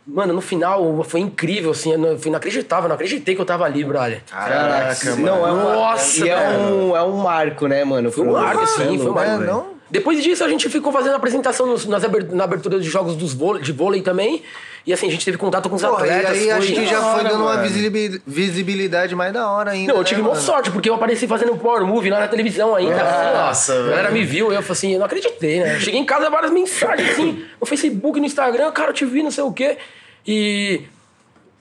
Mano, 0.06 0.32
no 0.32 0.42
final 0.42 1.04
foi 1.04 1.20
incrível, 1.20 1.72
assim. 1.72 1.92
Eu 1.92 1.98
não- 1.98 2.18
foi 2.20 2.30
inacreditável, 2.30 2.86
eu 2.86 2.90
não 2.90 2.96
acreditei 2.96 3.36
que 3.36 3.42
eu 3.42 3.46
tava 3.46 3.66
ali, 3.66 3.84
brother. 3.84 4.22
Caraca, 4.30 5.10
mano. 5.12 5.26
Não, 5.26 5.48
é 5.48 5.52
uma, 5.52 5.74
Nossa, 5.76 6.26
e 6.26 6.30
é 6.30 6.38
um, 6.38 6.96
é 6.96 7.02
um 7.04 7.18
marco, 7.18 7.68
né, 7.68 7.84
mano? 7.84 8.12
Foi 8.12 8.26
um 8.26 8.32
marco, 8.32 8.64
é 8.64 8.68
sim, 8.68 8.76
foi 8.76 8.88
um 8.90 8.96
louco, 8.98 9.14
marco. 9.14 9.44
não? 9.44 9.78
Depois 9.90 10.22
disso, 10.22 10.44
a 10.44 10.50
gente 10.50 10.68
ficou 10.70 10.92
fazendo 10.92 11.16
apresentação 11.16 11.66
nos- 11.66 11.86
nas 11.86 12.04
na 12.32 12.44
abertura 12.44 12.80
de 12.80 12.88
jogos 12.90 13.16
dos 13.16 13.34
vôlei, 13.34 13.62
de 13.64 13.72
vôlei 13.72 14.02
também. 14.02 14.44
E 14.88 14.94
assim, 14.94 15.06
a 15.08 15.12
gente 15.12 15.26
teve 15.26 15.38
contato 15.38 15.68
com 15.70 15.76
os 15.76 15.82
Porra, 15.82 16.08
e 16.08 16.10
atletas. 16.10 16.32
aí 16.32 16.40
foi- 16.46 16.52
acho 16.52 16.68
que 16.68 16.86
já 16.88 16.96
da 17.00 17.02
foi 17.12 17.20
hora, 17.20 17.24
dando 17.30 17.42
uma 17.44 17.56
mano. 17.56 17.64
visibi- 17.64 18.22
visibilidade 18.26 19.14
mais 19.16 19.34
da 19.34 19.52
hora 19.52 19.72
ainda. 19.72 19.92
Não, 19.92 20.00
eu 20.00 20.04
tive 20.06 20.22
né, 20.22 20.28
uma 20.30 20.36
sorte, 20.38 20.72
porque 20.72 20.90
eu 20.90 20.94
apareci 20.96 21.28
fazendo 21.28 21.52
um 21.52 21.58
power 21.58 21.86
movie 21.86 22.10
lá 22.10 22.22
na 22.22 22.28
televisão 22.30 22.74
ainda. 22.74 22.96
Nossa, 23.04 23.50
assim, 23.50 23.72
ó. 23.74 23.76
velho. 23.76 23.88
A 23.88 23.90
galera 23.98 24.12
me 24.12 24.24
viu, 24.24 24.46
eu 24.54 24.62
falei 24.62 24.72
assim, 24.72 24.94
eu 24.94 25.00
não 25.00 25.06
acreditei, 25.06 25.60
né? 25.60 25.78
Cheguei 25.82 26.00
em 26.00 26.06
casa, 26.06 26.30
várias 26.30 26.52
mensagens 26.52 27.10
assim, 27.12 27.44
no 27.60 27.68
Facebook, 27.68 28.18
no 28.18 28.26
Instagram, 28.26 28.72
cara, 28.72 28.92
eu 28.92 28.94
te 28.94 29.04
vi, 29.04 29.22
não 29.22 29.30
sei 29.32 29.44
o 29.44 29.52
quê. 29.52 29.78
E. 30.26 30.84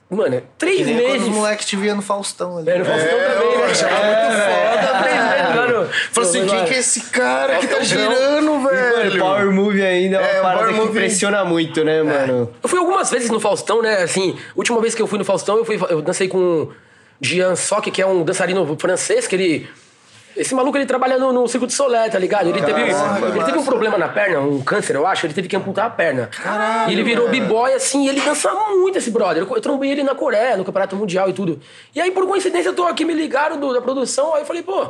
Mano, 0.09 0.41
três 0.57 0.77
Que 0.77 0.83
nem 0.85 0.95
quando 1.01 1.07
os 1.07 1.13
meses. 1.23 1.27
moleques 1.27 1.65
te 1.65 1.75
via 1.75 1.93
no 1.93 2.01
Faustão 2.01 2.59
ali. 2.59 2.69
É, 2.69 2.77
no 2.79 2.85
Faustão 2.85 3.09
também, 3.09 3.51
eu 3.51 3.59
né? 3.59 3.65
achava 3.65 3.93
É, 3.93 4.05
muito 4.23 4.41
foda, 4.41 4.99
Três 6.13 6.33
meses 6.33 6.35
lá 6.35 6.43
no. 6.43 6.47
Falei 6.47 6.47
assim, 6.47 6.47
quem 6.47 6.65
que 6.65 6.73
é 6.73 6.79
esse 6.79 7.01
cara 7.09 7.57
que 7.57 7.67
tá 7.67 7.79
girando, 7.81 8.51
Mano, 8.55 8.67
velho? 8.69 9.19
Power 9.19 9.51
Movie 9.51 9.81
ainda 9.83 10.17
é 10.17 10.19
uma 10.19 10.27
É, 10.27 10.41
parada 10.41 10.67
que 10.67 10.73
Movie- 10.73 10.89
impressiona 10.89 11.45
muito, 11.45 11.83
né, 11.83 12.03
mano? 12.03 12.51
Eu 12.61 12.69
fui 12.69 12.79
algumas 12.79 13.09
vezes 13.09 13.29
no 13.29 13.39
Faustão, 13.39 13.81
né? 13.81 14.03
Assim, 14.03 14.35
última 14.55 14.79
vez 14.81 14.93
que 14.95 15.01
eu 15.01 15.07
fui 15.07 15.17
no 15.17 15.25
Faustão, 15.25 15.57
eu, 15.57 15.65
fui, 15.65 15.79
eu 15.89 16.01
dancei 16.01 16.27
com 16.27 16.69
Jean 17.21 17.55
Sock, 17.55 17.89
que 17.91 18.01
é 18.01 18.05
um 18.07 18.23
dançarino 18.23 18.75
francês, 18.79 19.27
que 19.27 19.35
ele. 19.35 19.69
Esse 20.37 20.53
maluco 20.55 20.77
ele 20.77 20.85
trabalha 20.85 21.17
no, 21.17 21.31
no 21.33 21.47
Circo 21.47 21.65
de 21.67 21.73
Solé, 21.73 22.07
tá 22.09 22.19
ligado? 22.19 22.49
Ele 22.49 22.61
teve, 22.61 22.81
ele 22.81 23.43
teve 23.45 23.57
um 23.57 23.65
problema 23.65 23.97
na 23.97 24.07
perna, 24.07 24.39
um 24.39 24.61
câncer, 24.61 24.95
eu 24.95 25.05
acho, 25.07 25.25
ele 25.25 25.33
teve 25.33 25.47
que 25.47 25.55
amputar 25.55 25.85
a 25.85 25.89
perna. 25.89 26.29
e 26.87 26.91
ele 26.93 27.03
virou 27.03 27.27
b-boy 27.29 27.73
assim, 27.73 28.05
e 28.05 28.09
ele 28.09 28.21
dança 28.21 28.51
muito 28.53 28.97
esse 28.97 29.09
brother. 29.11 29.43
Eu, 29.43 29.55
eu 29.55 29.61
trombei 29.61 29.91
ele 29.91 30.03
na 30.03 30.13
Coreia, 30.15 30.55
no 30.57 30.63
Campeonato 30.63 30.95
Mundial 30.95 31.29
e 31.29 31.33
tudo. 31.33 31.59
E 31.95 31.99
aí, 32.01 32.11
por 32.11 32.25
coincidência, 32.27 32.69
eu 32.69 32.75
tô 32.75 32.83
aqui, 32.85 33.03
me 33.05 33.13
ligaram 33.13 33.59
do- 33.59 33.73
da 33.73 33.81
produção, 33.81 34.33
aí 34.35 34.41
eu 34.41 34.45
falei, 34.45 34.61
pô, 34.63 34.87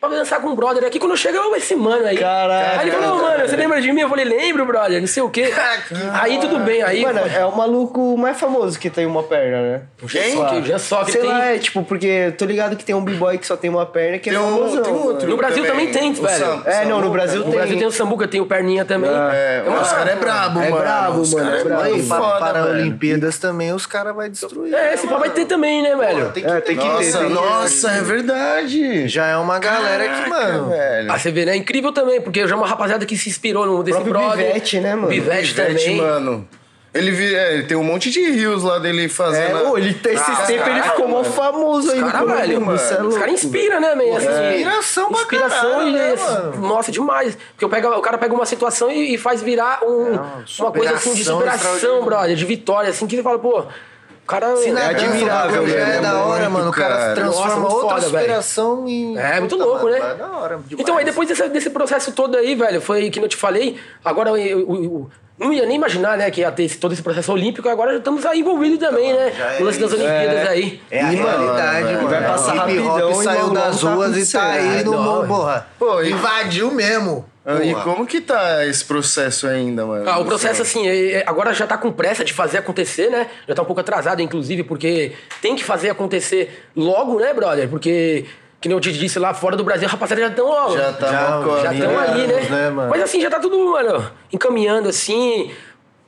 pra 0.00 0.08
dançar 0.08 0.40
com 0.40 0.48
um 0.48 0.54
brother 0.54 0.84
aqui, 0.84 0.98
quando 0.98 1.12
eu 1.12 1.16
chego, 1.16 1.36
eu 1.36 1.54
esse 1.56 1.74
mano 1.76 2.04
aí. 2.06 2.18
Caraca. 2.18 2.80
Aí 2.80 2.88
ele 2.88 2.96
falou, 2.96 3.22
mano, 3.22 3.48
você 3.48 3.56
lembra 3.56 3.80
de 3.80 3.92
mim? 3.92 4.00
Eu 4.00 4.08
falei, 4.08 4.24
lembro, 4.24 4.64
brother, 4.66 5.00
não 5.00 5.06
sei 5.08 5.22
o 5.22 5.30
quê. 5.30 5.52
aí 6.20 6.38
tudo 6.38 6.58
bem, 6.60 6.82
aí. 6.82 7.02
Mano, 7.02 7.20
é 7.20 7.44
o 7.44 7.56
maluco 7.56 8.16
mais 8.16 8.38
famoso 8.38 8.78
que 8.78 8.90
tem 8.90 9.06
uma 9.06 9.22
perna, 9.22 9.60
né? 9.62 9.82
Quem? 10.08 10.64
Já 10.64 10.78
só 10.78 11.04
que 11.04 11.12
Sei 11.12 11.20
tem- 11.20 11.30
lá, 11.30 11.44
é 11.46 11.58
tipo, 11.58 11.82
porque 11.82 12.06
eu 12.06 12.32
tô 12.32 12.44
ligado 12.44 12.76
que 12.76 12.84
tem 12.84 12.94
um 12.94 13.04
b-boy 13.04 13.38
que 13.38 13.46
só 13.46 13.56
tem 13.56 13.70
uma 13.70 13.86
perna 13.86 14.18
que 14.18 14.30
é 14.30 14.32
Tem 14.32 14.40
um, 14.42 14.50
famosão. 14.56 14.82
Tem 14.92 15.02
outro. 15.02 15.28
No 15.28 15.36
Brasil 15.36 15.66
também 15.66 15.88
tem, 15.90 16.12
velho. 16.12 16.38
Sam- 16.38 16.62
É, 16.64 16.84
não, 16.84 17.00
no. 17.00 17.10
Brasil 17.10 17.38
No 17.40 17.46
tem. 17.46 17.54
Brasil 17.54 17.78
tem 17.78 17.86
o 17.86 17.90
Sambuca, 17.92 18.28
tem 18.28 18.40
o 18.40 18.46
Perninha 18.46 18.84
também. 18.84 19.10
É, 19.10 19.64
uma- 19.66 19.80
os 19.82 19.92
caras 19.92 20.12
é 20.12 20.16
brabo, 20.16 20.60
É 20.60 20.70
mano. 20.70 20.82
brabo, 20.82 21.20
Os 21.20 21.34
mano, 21.34 21.50
é 21.54 21.64
brabo. 21.64 21.82
Aí, 21.82 21.92
muito 21.94 22.08
para, 22.08 22.20
foda, 22.22 22.52
velho. 22.64 22.80
Olimpíadas 22.80 23.38
também, 23.38 23.72
os 23.72 23.86
caras 23.86 24.14
vão 24.14 24.28
destruir. 24.28 24.74
É, 24.74 24.94
esse 24.94 25.06
pau 25.06 25.18
vai 25.18 25.30
ter 25.30 25.44
também, 25.46 25.82
né, 25.82 25.94
velho? 25.96 26.30
Tem 26.30 26.42
que 26.44 26.48
É, 26.50 26.60
tem 26.60 26.76
que 26.76 26.82
ter, 27.12 27.28
Nossa, 27.30 27.90
é 27.90 28.02
verdade. 28.02 29.08
Já 29.08 29.26
é 29.26 29.36
uma 29.36 29.58
galera 29.58 30.08
que, 30.08 30.28
mano. 30.28 30.68
velho. 30.70 31.12
A 31.12 31.18
CV, 31.18 31.44
né? 31.44 31.52
É 31.52 31.56
incrível 31.56 31.92
também, 31.92 32.20
porque 32.20 32.46
já 32.46 32.54
é 32.54 32.58
uma 32.58 32.66
rapaziada 32.66 33.04
que 33.06 33.16
se 33.16 33.28
inspirou 33.28 33.66
no 33.66 33.82
desse 33.82 33.98
próprio 34.00 34.14
brother. 34.14 34.46
Pivete, 34.46 34.80
né, 34.80 34.94
mano? 34.94 35.08
Pivete 35.08 35.54
Pivete, 35.54 35.80
também. 35.84 35.96
mano. 35.96 36.48
Ele, 36.94 37.10
vi- 37.10 37.34
é, 37.34 37.52
ele 37.54 37.62
tem 37.64 37.76
um 37.76 37.84
monte 37.84 38.10
de 38.10 38.20
rios 38.30 38.62
lá 38.62 38.78
dele 38.78 39.04
É, 39.04 39.08
fazendo. 39.08 39.68
ô, 39.70 39.76
ele, 39.76 39.90
esses 39.90 40.20
Ah, 40.20 40.42
tempos 40.46 40.50
ele 40.50 40.80
caralho, 40.80 40.90
ficou 40.92 41.06
mó 41.08 41.22
famoso 41.22 41.92
aí. 41.92 42.00
Cara, 42.00 42.24
velho, 42.24 42.60
mano. 42.62 42.78
É 42.80 43.02
Os 43.02 43.18
caras 43.18 43.32
inspiram, 43.34 43.78
né, 43.80 43.94
man? 43.94 44.16
Assim, 44.16 44.26
Inspiração 44.28 45.08
pra 45.12 45.20
Inspiração 45.20 45.70
caralho, 45.70 45.88
e, 45.88 45.92
né, 45.92 46.14
mano? 46.16 46.66
Nossa, 46.66 46.90
demais. 46.90 47.36
Porque 47.50 47.64
eu 47.64 47.68
pego, 47.68 47.88
o 47.88 48.00
cara 48.00 48.16
pega 48.16 48.34
uma 48.34 48.46
situação 48.46 48.90
e, 48.90 49.14
e 49.14 49.18
faz 49.18 49.42
virar 49.42 49.80
um- 49.84 50.18
uma 50.60 50.72
coisa 50.72 50.94
assim 50.94 51.12
de 51.14 51.24
superação 51.24 52.04
brother, 52.04 52.34
de 52.34 52.44
vitória, 52.46 52.88
assim, 52.90 53.06
que 53.06 53.16
você 53.16 53.22
fala, 53.22 53.38
pô, 53.38 53.60
o 53.60 54.26
cara. 54.26 54.48
Na 54.72 54.80
É 54.84 54.86
admirável, 54.88 55.50
o 55.62 55.66
bagulho 55.66 55.68
já 55.78 55.84
velho, 55.84 55.92
é 55.92 55.96
é 55.96 56.00
da 56.00 56.22
hora, 56.22 56.38
muito, 56.48 56.52
mano. 56.52 56.70
O 56.70 56.72
cara 56.72 56.96
cara. 56.96 57.14
transforma 57.14 57.56
Nossa, 57.56 57.74
outra 57.74 57.88
foda, 57.96 58.00
velho. 58.08 58.20
superação 58.22 58.88
em. 58.88 59.16
É, 59.18 59.40
muito 59.40 59.56
Puta, 59.56 59.64
louco, 59.68 59.84
mano, 59.84 59.98
né? 59.98 60.10
É 60.10 60.14
da 60.14 60.26
hora. 60.30 60.56
demais. 60.56 60.72
Então, 60.80 60.96
aí 60.96 61.04
depois 61.04 61.28
desse, 61.28 61.48
desse 61.50 61.68
processo 61.70 62.12
todo 62.12 62.34
aí, 62.34 62.54
velho, 62.54 62.80
foi 62.80 63.10
que 63.10 63.20
eu 63.20 63.28
te 63.28 63.36
falei, 63.36 63.78
agora 64.02 64.30
eu 64.40 65.10
não 65.38 65.52
ia 65.52 65.64
nem 65.66 65.76
imaginar, 65.76 66.16
né, 66.18 66.30
que 66.30 66.40
ia 66.40 66.50
ter 66.50 66.64
esse- 66.64 66.76
todo 66.78 66.92
esse 66.92 67.02
processo 67.02 67.32
olímpico, 67.32 67.68
agora 67.68 67.92
já 67.92 67.98
estamos 67.98 68.24
aí 68.26 68.40
envolvidos 68.40 68.78
também, 68.78 69.12
né? 69.12 69.32
é 69.56 69.58
no 69.60 69.66
lance 69.66 69.78
das 69.78 69.92
isso. 69.92 70.00
Olimpíadas 70.02 70.48
aí. 70.48 70.80
É 70.90 71.00
a 71.02 71.12
E, 71.12 71.16
mano, 71.16 71.38
realidade, 71.38 71.84
vai 71.84 71.94
mano. 71.94 72.08
vai 72.08 72.24
passar 72.24 72.52
O 72.52 72.54
hip 72.54 72.58
rapidão 72.78 73.10
hop 73.10 73.20
e 73.20 73.24
saiu 73.24 73.50
das 73.50 73.80
tá 73.80 73.94
ruas 73.94 74.16
e 74.28 74.32
tá 74.32 74.50
aí 74.52 74.84
no 74.84 74.92
Não, 74.92 75.02
mundo, 75.02 75.28
porra. 75.28 75.66
Pô, 75.78 76.02
e- 76.02 76.10
Invadiu 76.10 76.70
mesmo. 76.70 77.24
E 77.64 77.72
Porra. 77.72 77.82
como 77.84 78.06
que 78.06 78.20
tá 78.20 78.66
esse 78.66 78.84
processo 78.84 79.46
ainda, 79.46 79.86
mano? 79.86 80.06
Ah, 80.06 80.18
o 80.18 80.24
processo, 80.26 80.60
assim, 80.60 80.86
é- 80.86 81.12
é- 81.12 81.24
agora 81.26 81.54
já 81.54 81.66
tá 81.66 81.78
com 81.78 81.90
pressa 81.90 82.22
de 82.22 82.34
fazer 82.34 82.58
acontecer, 82.58 83.08
né? 83.08 83.26
Já 83.48 83.54
tá 83.54 83.62
um 83.62 83.64
pouco 83.64 83.80
atrasado, 83.80 84.20
inclusive, 84.20 84.62
porque 84.64 85.12
tem 85.40 85.56
que 85.56 85.64
fazer 85.64 85.88
acontecer 85.88 86.62
logo, 86.76 87.18
né, 87.18 87.32
brother? 87.32 87.66
Porque, 87.66 88.26
que 88.60 88.68
nem 88.68 88.76
eu 88.76 88.80
te 88.80 88.92
disse 88.92 89.18
lá, 89.18 89.32
fora 89.34 89.56
do 89.56 89.62
Brasil, 89.64 89.86
a 89.86 89.90
rapaziada 89.90 90.22
já 90.22 90.28
estão, 90.28 90.48
ó. 90.48 90.70
Já 90.76 90.92
tá 90.92 91.06
Já- 91.06 91.62
já 91.62 91.70
né? 91.72 91.78
estão 91.78 91.98
ali, 91.98 92.26
né? 92.26 92.40
né, 92.50 92.70
mano? 92.70 92.90
Mas 92.90 93.02
assim, 93.02 93.20
já 93.20 93.30
tá 93.30 93.38
tudo, 93.38 93.56
mano, 93.72 94.10
encaminhando 94.32 94.88
assim. 94.88 95.50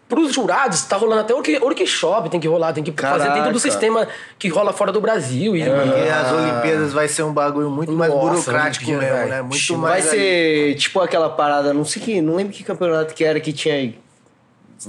Pros 0.09 0.33
jurados, 0.35 0.83
tá 0.87 0.97
rolando 0.97 1.21
até 1.21 1.33
work- 1.33 1.59
workshop, 1.63 2.29
tem 2.31 2.41
que 2.41 2.49
rolar, 2.49 2.73
tem 2.73 2.83
que 2.83 2.91
fazer 2.91 3.19
dentro 3.19 3.35
Caraca. 3.35 3.53
do 3.53 3.61
sistema 3.61 4.09
que 4.41 4.49
rola 4.49 4.73
fora 4.73 4.91
do 4.91 5.01
Brasil. 5.01 5.55
E, 5.57 5.63
Porque 5.63 6.09
as 6.09 6.33
Olimpíadas 6.33 6.93
vai 6.93 7.07
ser 7.07 7.23
um 7.23 7.33
bagulho 7.33 7.71
muito 7.71 7.93
mais 7.93 8.13
Nossa, 8.13 8.27
burocrático 8.51 8.87
Olimpíada, 8.91 9.15
mesmo, 9.15 9.19
velho. 9.29 9.31
né? 9.37 9.43
Muito 9.43 9.55
Ixi, 9.55 9.77
mais. 9.77 10.05
Vai 10.07 10.13
ser 10.17 10.75
tipo 10.75 11.01
aquela 11.01 11.31
parada, 11.31 11.73
não 11.73 11.85
sei 11.85 12.03
que, 12.03 12.21
não 12.21 12.35
lembro 12.35 12.53
que 12.53 12.65
campeonato 12.65 13.15
que 13.15 13.23
era 13.23 13.39
que 13.39 13.53
tinha, 13.53 13.77
aí, 13.77 13.97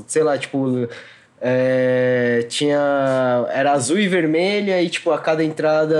sei 0.07 0.23
lá, 0.23 0.39
tipo, 0.39 0.87
é, 1.41 2.45
tinha, 2.47 3.45
era 3.51 3.71
azul 3.71 3.97
e 3.99 4.07
vermelha 4.07 4.81
e 4.81 4.89
tipo 4.89 5.11
a 5.11 5.17
cada 5.17 5.43
entrada 5.43 5.97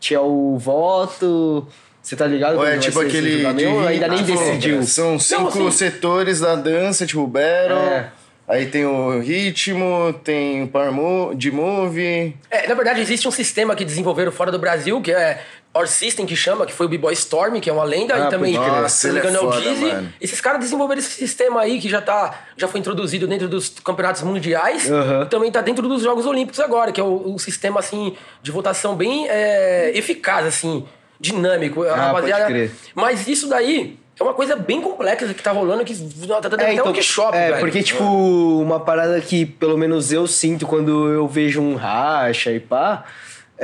tinha 0.00 0.20
o 0.20 0.56
voto, 0.58 1.66
você 2.02 2.16
tá 2.16 2.26
ligado? 2.26 2.56
Ou 2.56 2.66
é 2.66 2.78
tipo 2.78 2.98
aquele. 3.00 3.52
de 3.54 3.66
ainda 3.66 4.08
nem 4.08 4.22
decidiu. 4.22 4.82
São 4.84 5.18
cinco 5.18 5.48
assim- 5.48 5.70
setores 5.70 6.40
da 6.40 6.54
dança, 6.54 7.04
tipo 7.06 7.26
battle. 7.26 7.76
É. 7.78 8.08
Aí 8.48 8.66
tem 8.66 8.84
o 8.84 9.20
ritmo, 9.20 10.12
tem 10.24 10.64
o 10.64 10.68
power 10.68 10.90
mo- 10.92 11.32
de 11.34 11.50
move. 11.50 12.34
É, 12.50 12.66
na 12.66 12.74
verdade, 12.74 13.00
existe 13.00 13.26
um 13.26 13.30
sistema 13.30 13.74
que 13.76 13.84
desenvolveram 13.84 14.32
fora 14.32 14.50
do 14.50 14.58
Brasil, 14.58 15.00
que 15.00 15.12
é 15.12 15.40
Our 15.74 15.86
System, 15.88 16.26
que 16.26 16.36
chama, 16.36 16.66
que 16.66 16.72
foi 16.72 16.84
o 16.84 16.88
B-Boy 16.88 17.14
Storm, 17.14 17.58
que 17.58 17.70
é 17.70 17.72
uma 17.72 17.84
lenda, 17.84 18.14
Ah, 18.14 18.26
e 18.26 18.28
também, 18.28 18.52
crer. 18.54 18.62
se 18.64 18.68
não 18.68 18.74
me 18.76 18.82
Nossa, 18.82 19.08
engano, 19.08 19.36
é 19.38 19.40
o 19.40 19.52
é 19.54 19.60
Dizzy. 19.60 20.08
Esses 20.20 20.40
caras 20.40 20.60
desenvolveram 20.60 20.98
esse 21.00 21.10
sistema 21.12 21.62
aí, 21.62 21.80
que 21.80 21.88
já, 21.88 22.02
tá, 22.02 22.40
já 22.56 22.68
foi 22.68 22.78
introduzido 22.80 23.26
dentro 23.26 23.48
dos 23.48 23.70
campeonatos 23.82 24.22
mundiais, 24.22 24.90
Aham. 24.90 25.22
e 25.22 25.26
também 25.30 25.50
tá 25.50 25.62
dentro 25.62 25.88
dos 25.88 26.02
Jogos 26.02 26.26
Olímpicos 26.26 26.60
agora, 26.60 26.92
que 26.92 27.00
é 27.00 27.04
o, 27.04 27.24
um 27.26 27.38
sistema, 27.38 27.80
assim, 27.80 28.14
de 28.42 28.50
votação 28.50 28.94
bem 28.94 29.26
é, 29.30 29.92
eficaz, 29.94 30.44
assim, 30.46 30.84
dinâmico, 31.18 31.84
Ah, 31.84 31.94
rapaziada. 31.96 32.42
pode 32.42 32.52
crer. 32.54 32.70
Mas 32.94 33.26
isso 33.26 33.48
daí 33.48 33.98
é 34.20 34.22
uma 34.22 34.34
coisa 34.34 34.54
bem 34.54 34.80
complexa 34.82 35.32
que 35.32 35.42
tá 35.42 35.52
rolando, 35.52 35.84
que 35.84 35.94
tá 35.94 36.38
dando 36.48 36.60
É, 36.60 36.64
até 36.64 36.72
então, 36.74 36.84
um 36.84 36.88
workshop, 36.88 37.34
é 37.36 37.48
velho. 37.48 37.60
porque, 37.60 37.82
tipo, 37.82 38.04
uma 38.04 38.78
parada 38.78 39.18
que 39.22 39.46
pelo 39.46 39.78
menos 39.78 40.12
eu 40.12 40.26
sinto 40.26 40.66
quando 40.66 41.08
eu 41.08 41.26
vejo 41.26 41.62
um 41.62 41.76
racha 41.76 42.52
e 42.52 42.60
pá, 42.60 43.04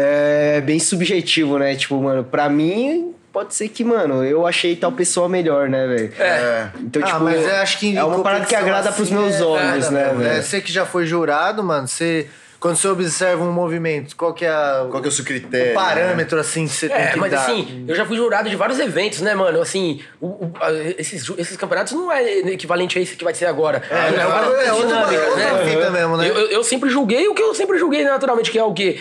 é 0.01 0.61
bem 0.61 0.78
subjetivo, 0.78 1.59
né? 1.59 1.74
Tipo, 1.74 2.01
mano, 2.01 2.22
pra 2.22 2.49
mim, 2.49 3.12
pode 3.32 3.55
ser 3.55 3.68
que, 3.68 3.82
mano, 3.82 4.24
eu 4.24 4.46
achei 4.46 4.76
tal 4.76 4.92
pessoa 4.92 5.28
melhor, 5.28 5.68
né, 5.68 5.86
velho? 5.88 6.12
É. 6.18 6.68
Então, 6.80 7.03
ah, 7.03 7.07
tipo, 7.07 7.20
mas 7.20 7.44
eu 7.44 7.57
acho 7.57 7.78
que 7.78 7.96
é 7.96 8.05
uma 8.05 8.22
parada 8.22 8.46
que 8.46 8.55
agrada 8.55 8.92
pros 8.92 9.11
meus 9.11 9.40
olhos, 9.40 9.86
é, 9.86 9.90
né, 9.90 10.11
é, 10.11 10.14
velho? 10.14 10.42
Você 10.42 10.61
que 10.61 10.72
já 10.72 10.86
foi 10.86 11.05
jurado, 11.05 11.62
mano, 11.64 11.88
você. 11.88 12.28
Quando 12.61 12.74
você 12.74 12.88
observa 12.88 13.44
um 13.44 13.53
movimento, 13.53 14.16
qual 14.16 14.34
que 14.34 14.44
é 14.44 14.49
a- 14.49 14.84
Qual 14.90 15.01
que 15.01 15.07
é 15.07 15.11
o 15.11 15.12
seu 15.12 15.24
critério? 15.24 15.70
o 15.70 15.74
parâmetro, 15.76 16.40
assim, 16.40 16.66
que 16.66 16.72
você 16.72 16.88
tem 16.88 16.96
É, 16.96 17.07
que 17.12 17.16
mas 17.20 17.30
dar? 17.30 17.42
assim, 17.42 17.84
eu 17.86 17.94
já 17.94 18.05
fui 18.05 18.16
jurado 18.16 18.51
de 18.51 18.57
vários 18.57 18.80
eventos, 18.80 19.20
né, 19.20 19.32
mano? 19.32 19.61
Assim, 19.62 20.01
o- 20.20 20.26
o- 20.26 20.53
a- 20.61 20.72
esses, 20.99 21.22
esses 21.38 21.57
campeonatos 21.57 21.92
não 21.92 22.11
é 22.11 22.38
equivalente 22.51 22.99
a 22.99 23.01
esse 23.01 23.14
que 23.14 23.22
vai 23.22 23.32
ser 23.32 23.46
agora. 23.46 23.80
É, 23.88 23.94
uma 24.11 24.22
é, 24.22 24.26
parada 24.26 24.55
é 24.55 24.72
outra, 24.72 24.99
outra 25.03 25.36
né? 25.36 25.70
fita 25.70 25.90
mesmo, 25.92 26.16
né? 26.16 26.28
Eu, 26.28 26.34
eu- 26.36 26.49
eu 26.49 26.64
sempre 26.64 26.90
julguei 26.90 27.28
o 27.28 27.34
que 27.34 27.42
eu 27.42 27.55
sempre 27.55 27.78
julguei, 27.78 28.03
naturalmente, 28.03 28.51
que 28.51 28.59
é 28.59 28.64
o 28.64 28.74
quê? 28.74 28.99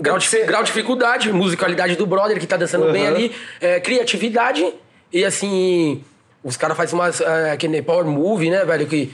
Grau 0.00 0.18
de, 0.18 0.28
grau 0.44 0.62
de 0.64 0.66
dificuldade, 0.66 1.32
musicalidade 1.32 1.94
do 1.94 2.06
brother 2.06 2.40
que 2.40 2.46
tá 2.46 2.56
dançando 2.56 2.90
bem 2.90 3.02
Uhum. 3.02 3.08
ali, 3.14 3.32
é, 3.60 3.78
criatividade 3.78 4.74
e 5.12 5.24
assim, 5.24 6.02
os 6.42 6.56
caras 6.56 6.76
fazem 6.76 6.98
umas. 6.98 7.20
É, 7.20 7.56
que 7.56 7.68
nem 7.68 7.82
Power 7.82 8.04
Move, 8.04 8.50
né, 8.50 8.64
velho? 8.64 8.86
Que. 8.86 9.12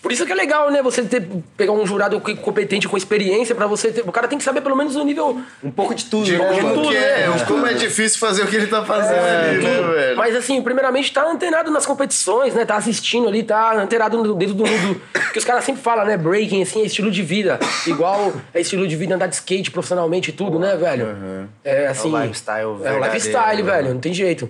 Por 0.00 0.12
isso 0.12 0.24
que 0.24 0.30
é 0.30 0.34
legal, 0.34 0.70
né? 0.70 0.80
Você 0.80 1.02
ter, 1.02 1.28
pegar 1.56 1.72
um 1.72 1.84
jurado 1.84 2.20
competente 2.20 2.86
com 2.88 2.96
experiência 2.96 3.54
pra 3.54 3.66
você 3.66 3.90
ter. 3.90 4.02
O 4.08 4.12
cara 4.12 4.28
tem 4.28 4.38
que 4.38 4.44
saber 4.44 4.60
pelo 4.60 4.76
menos 4.76 4.94
o 4.94 5.02
nível 5.04 5.40
Um 5.62 5.70
pouco 5.72 5.92
de 5.94 6.04
tudo, 6.04 6.24
De 6.24 6.38
né? 6.38 6.46
como 6.46 6.62
mano? 6.62 6.74
tudo, 6.74 6.88
que 6.90 6.96
é, 6.96 7.26
né? 7.28 7.44
como 7.46 7.66
é 7.66 7.74
difícil 7.74 8.18
fazer 8.20 8.42
o 8.44 8.46
que 8.46 8.54
ele 8.56 8.68
tá 8.68 8.84
fazendo 8.84 9.18
ali, 9.18 9.58
né, 9.64 9.82
velho? 9.82 10.16
Mas 10.16 10.36
assim, 10.36 10.62
primeiramente 10.62 11.12
tá 11.12 11.24
antenado 11.28 11.70
nas 11.70 11.84
competições, 11.84 12.54
né? 12.54 12.64
Tá 12.64 12.76
assistindo 12.76 13.26
ali, 13.28 13.42
tá 13.42 13.74
antenado 13.74 14.22
no- 14.22 14.34
dentro 14.34 14.54
do 14.54 14.64
mundo. 14.64 15.00
Que 15.32 15.38
os 15.38 15.44
caras 15.44 15.64
sempre 15.64 15.82
falam, 15.82 16.04
né? 16.06 16.16
Breaking, 16.16 16.62
assim, 16.62 16.82
é 16.82 16.86
estilo 16.86 17.10
de 17.10 17.22
vida. 17.22 17.58
Igual 17.86 18.32
é 18.54 18.60
estilo 18.60 18.86
de 18.86 18.94
vida 18.96 19.14
andar 19.16 19.26
de 19.26 19.34
skate 19.34 19.70
profissionalmente 19.72 20.30
e 20.30 20.32
tudo, 20.32 20.58
né, 20.60 20.76
velho? 20.76 21.48
É 21.64 21.88
assim. 21.88 22.08
lifestyle 22.16 22.78
É 22.84 22.92
o 22.92 23.04
lifestyle, 23.04 23.62
né? 23.62 23.72
velho, 23.72 23.94
não 23.94 24.00
tem 24.00 24.14
jeito. 24.14 24.48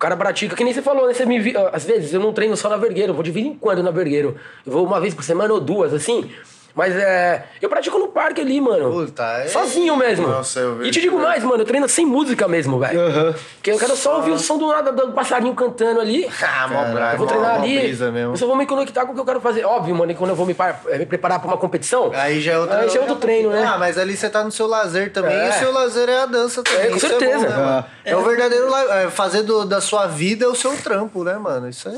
Cara 0.00 0.16
pratica, 0.16 0.56
que 0.56 0.64
nem 0.64 0.72
você 0.72 0.80
falou, 0.80 1.06
né? 1.06 1.12
Você 1.12 1.26
me 1.26 1.36
às 1.74 1.84
vezes 1.84 2.14
eu 2.14 2.20
não 2.20 2.32
treino 2.32 2.56
só 2.56 2.70
na 2.70 2.78
vergueiro, 2.78 3.10
eu 3.10 3.14
vou 3.14 3.22
de 3.22 3.30
vez 3.30 3.44
em 3.44 3.52
quando 3.54 3.82
na 3.82 3.90
vergueiro. 3.90 4.34
Eu 4.64 4.72
vou 4.72 4.86
uma 4.86 4.98
vez 4.98 5.12
por 5.12 5.22
semana 5.22 5.52
ou 5.52 5.60
duas, 5.60 5.92
assim. 5.92 6.30
Mas 6.74 6.94
é. 6.94 7.44
Eu 7.60 7.68
pratico 7.68 7.98
no 7.98 8.08
parque 8.08 8.40
ali, 8.40 8.60
mano. 8.60 8.90
Puta, 8.90 9.22
é- 9.42 9.48
Sozinho 9.48 9.96
mesmo. 9.96 10.28
Nossa, 10.28 10.60
eu 10.60 10.76
vejo 10.76 10.88
E 10.88 10.92
te 10.92 11.00
digo 11.00 11.18
mais, 11.18 11.42
mano, 11.42 11.62
eu 11.62 11.66
treino 11.66 11.88
sem 11.88 12.06
música 12.06 12.46
mesmo, 12.48 12.78
velho. 12.78 13.00
Aham. 13.00 13.34
Porque 13.56 13.70
eu 13.72 13.78
quero 13.78 13.96
só 13.96 14.16
ouvir 14.16 14.30
o 14.30 14.38
som 14.38 14.56
do 14.58 14.68
nada 14.68 14.92
do 14.92 15.12
passarinho 15.12 15.54
cantando 15.54 16.00
ali. 16.00 16.28
Ah, 16.42 16.68
mó 16.68 16.84
bravo, 16.92 17.14
Eu 17.14 17.18
vou 17.18 17.26
mó- 17.26 17.32
treinar 17.32 17.58
mó 17.58 17.64
ali. 17.64 17.78
brisa 17.80 18.10
mesmo. 18.10 18.32
Eu 18.32 18.36
só 18.36 18.46
vou 18.46 18.56
me 18.56 18.66
conectar 18.66 19.04
com 19.06 19.12
o 19.12 19.14
que 19.14 19.20
eu 19.20 19.24
quero 19.24 19.40
fazer. 19.40 19.64
Óbvio, 19.64 19.94
mano, 19.94 20.12
que 20.12 20.18
quando 20.18 20.30
eu 20.30 20.36
vou 20.36 20.44
me, 20.46 20.52
par- 20.54 20.80
eh, 20.88 20.98
me 20.98 21.06
preparar 21.06 21.38
pra 21.38 21.48
uma 21.48 21.56
competição. 21.56 22.10
Aí 22.14 22.40
já 22.40 22.52
é 22.52 22.58
outro, 22.58 22.76
Aí 22.76 22.88
já 22.88 22.98
é 22.98 23.00
outro 23.00 23.16
treino, 23.16 23.50
né? 23.50 23.64
Ah, 23.66 23.78
mas 23.78 23.96
ali 23.98 24.16
você 24.16 24.28
tá 24.28 24.42
no 24.44 24.50
seu 24.52 24.66
lazer 24.66 25.12
também. 25.12 25.34
É. 25.34 25.46
E 25.46 25.50
o 25.50 25.52
seu 25.54 25.72
lazer 25.72 26.08
é 26.08 26.20
a 26.22 26.26
dança 26.26 26.62
também. 26.62 26.80
É, 26.86 26.88
com 26.90 26.96
Isso 26.96 27.08
certeza. 27.08 27.46
É, 27.46 27.50
bom, 27.50 27.56
né? 27.56 27.84
É. 28.04 28.10
é 28.12 28.16
o 28.16 28.22
verdadeiro 28.22 28.74
é, 28.74 29.10
fazer 29.10 29.42
do- 29.42 29.64
da 29.64 29.80
sua 29.80 30.06
vida 30.06 30.48
o 30.48 30.54
seu 30.54 30.76
trampo, 30.76 31.24
né, 31.24 31.34
mano? 31.34 31.68
Isso 31.68 31.88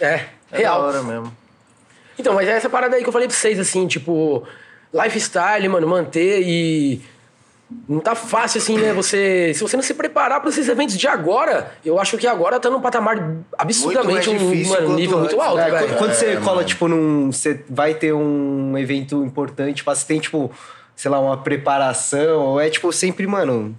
é, 0.00 0.06
É, 0.06 0.24
é 0.52 0.58
real. 0.58 0.80
da 0.82 0.86
hora 0.88 1.02
mesmo. 1.02 1.32
Então, 2.18 2.34
mas 2.34 2.48
é 2.48 2.52
essa 2.52 2.68
parada 2.70 2.96
aí 2.96 3.02
que 3.02 3.08
eu 3.08 3.12
falei 3.12 3.26
pra 3.28 3.36
vocês, 3.36 3.58
assim, 3.58 3.86
tipo, 3.86 4.44
lifestyle, 4.92 5.68
mano, 5.68 5.86
manter 5.86 6.42
e. 6.42 7.00
Não 7.88 7.98
tá 7.98 8.14
fácil 8.14 8.58
assim, 8.60 8.78
né? 8.78 8.92
Você. 8.92 9.52
Se 9.54 9.60
você 9.62 9.74
não 9.76 9.82
se 9.82 9.94
preparar 9.94 10.38
pra 10.40 10.48
esses 10.50 10.68
eventos 10.68 10.96
de 10.96 11.08
agora, 11.08 11.72
eu 11.84 11.98
acho 11.98 12.16
que 12.18 12.26
agora 12.26 12.60
tá 12.60 12.70
num 12.70 12.80
patamar 12.80 13.16
absurdamente 13.58 14.28
um 14.30 14.34
mano, 14.68 14.94
nível 14.94 15.18
muito 15.18 15.34
antes. 15.34 15.46
alto, 15.46 15.58
É, 15.60 15.70
velho. 15.70 15.96
quando- 15.96 16.12
você 16.14 16.26
É, 16.26 16.36
cola, 16.36 16.56
mano. 16.56 16.68
tipo, 16.68 16.86
num. 16.86 17.32
Você 17.32 17.64
vai 17.68 17.94
ter 17.94 18.12
um 18.12 18.76
evento 18.78 19.24
importante, 19.24 19.76
tipo, 19.76 19.92
você 19.92 20.06
tem, 20.06 20.20
tipo, 20.20 20.52
sei 20.94 21.10
lá, 21.10 21.18
uma 21.18 21.38
preparação, 21.38 22.42
ou 22.42 22.60
é 22.60 22.68
tipo 22.70 22.92
sempre, 22.92 23.26
mano, 23.26 23.76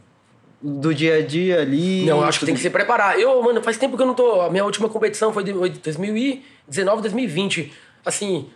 do 0.61 0.93
dia 0.93 1.17
a 1.17 1.21
dia 1.21 1.61
ali. 1.61 2.05
Não, 2.05 2.17
eu 2.17 2.23
acho 2.25 2.39
que 2.39 2.45
tem 2.47 2.55
que 2.55 2.61
se 2.61 2.69
preparar. 2.71 3.17
Eu, 3.19 3.41
mano, 3.43 3.61
faz 3.61 3.77
tempo 3.77 3.95
que 3.95 4.01
eu 4.03 4.07
não 4.07 4.15
tô. 4.15 4.41
A 4.41 4.49
minha 4.49 4.65
última 4.65 4.89
competição 4.89 5.31
foi 5.31 5.43
de 5.43 5.53
2019, 5.53 7.01
2020. 7.03 7.71
Assim, 8.05 8.47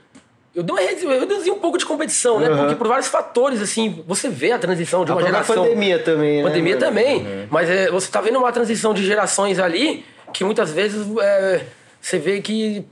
eu, 0.56 0.64
dou 0.64 0.76
uma 0.78 0.82
eu 0.84 1.20
reduzi 1.20 1.50
um 1.52 1.60
pouco 1.60 1.78
de 1.78 1.86
competição, 1.86 2.40
né? 2.40 2.50
Uhum. 2.50 2.58
Porque 2.58 2.76
por 2.76 2.88
vários 2.88 3.08
fatores, 3.08 3.62
assim, 3.62 4.04
você 4.08 4.30
vê 4.30 4.52
a 4.52 4.60
transição 4.60 5.04
de 5.06 5.12
A 5.12 5.16
uma 5.16 5.22
própria 5.22 5.42
geração. 5.44 5.64
pandemia 5.64 6.00
também, 6.00 6.38
né, 6.38 6.44
Pandemia 6.50 6.78
também. 6.78 7.48
Mas 7.50 7.70
é, 7.70 7.90
você 7.90 8.10
tá 8.12 8.22
vendo 8.22 8.40
uma 8.40 8.52
transição 8.52 8.94
de 8.94 9.06
gerações 9.06 9.60
ali 9.60 10.06
que 10.34 10.44
muitas 10.44 10.72
vezes 10.72 11.06
é, 11.22 11.62
você 12.02 12.18
vê 12.20 12.42
que. 12.42 12.86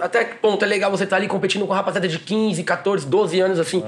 Até 0.00 0.24
que 0.24 0.34
ponto 0.36 0.62
é 0.64 0.68
legal 0.68 0.90
você 0.90 1.04
estar 1.04 1.16
ali 1.16 1.26
competindo 1.28 1.62
com 1.62 1.68
uma 1.68 1.76
rapaziada 1.76 2.06
de 2.06 2.18
15, 2.18 2.62
14, 2.64 3.06
12 3.06 3.40
anos, 3.40 3.58
assim. 3.58 3.82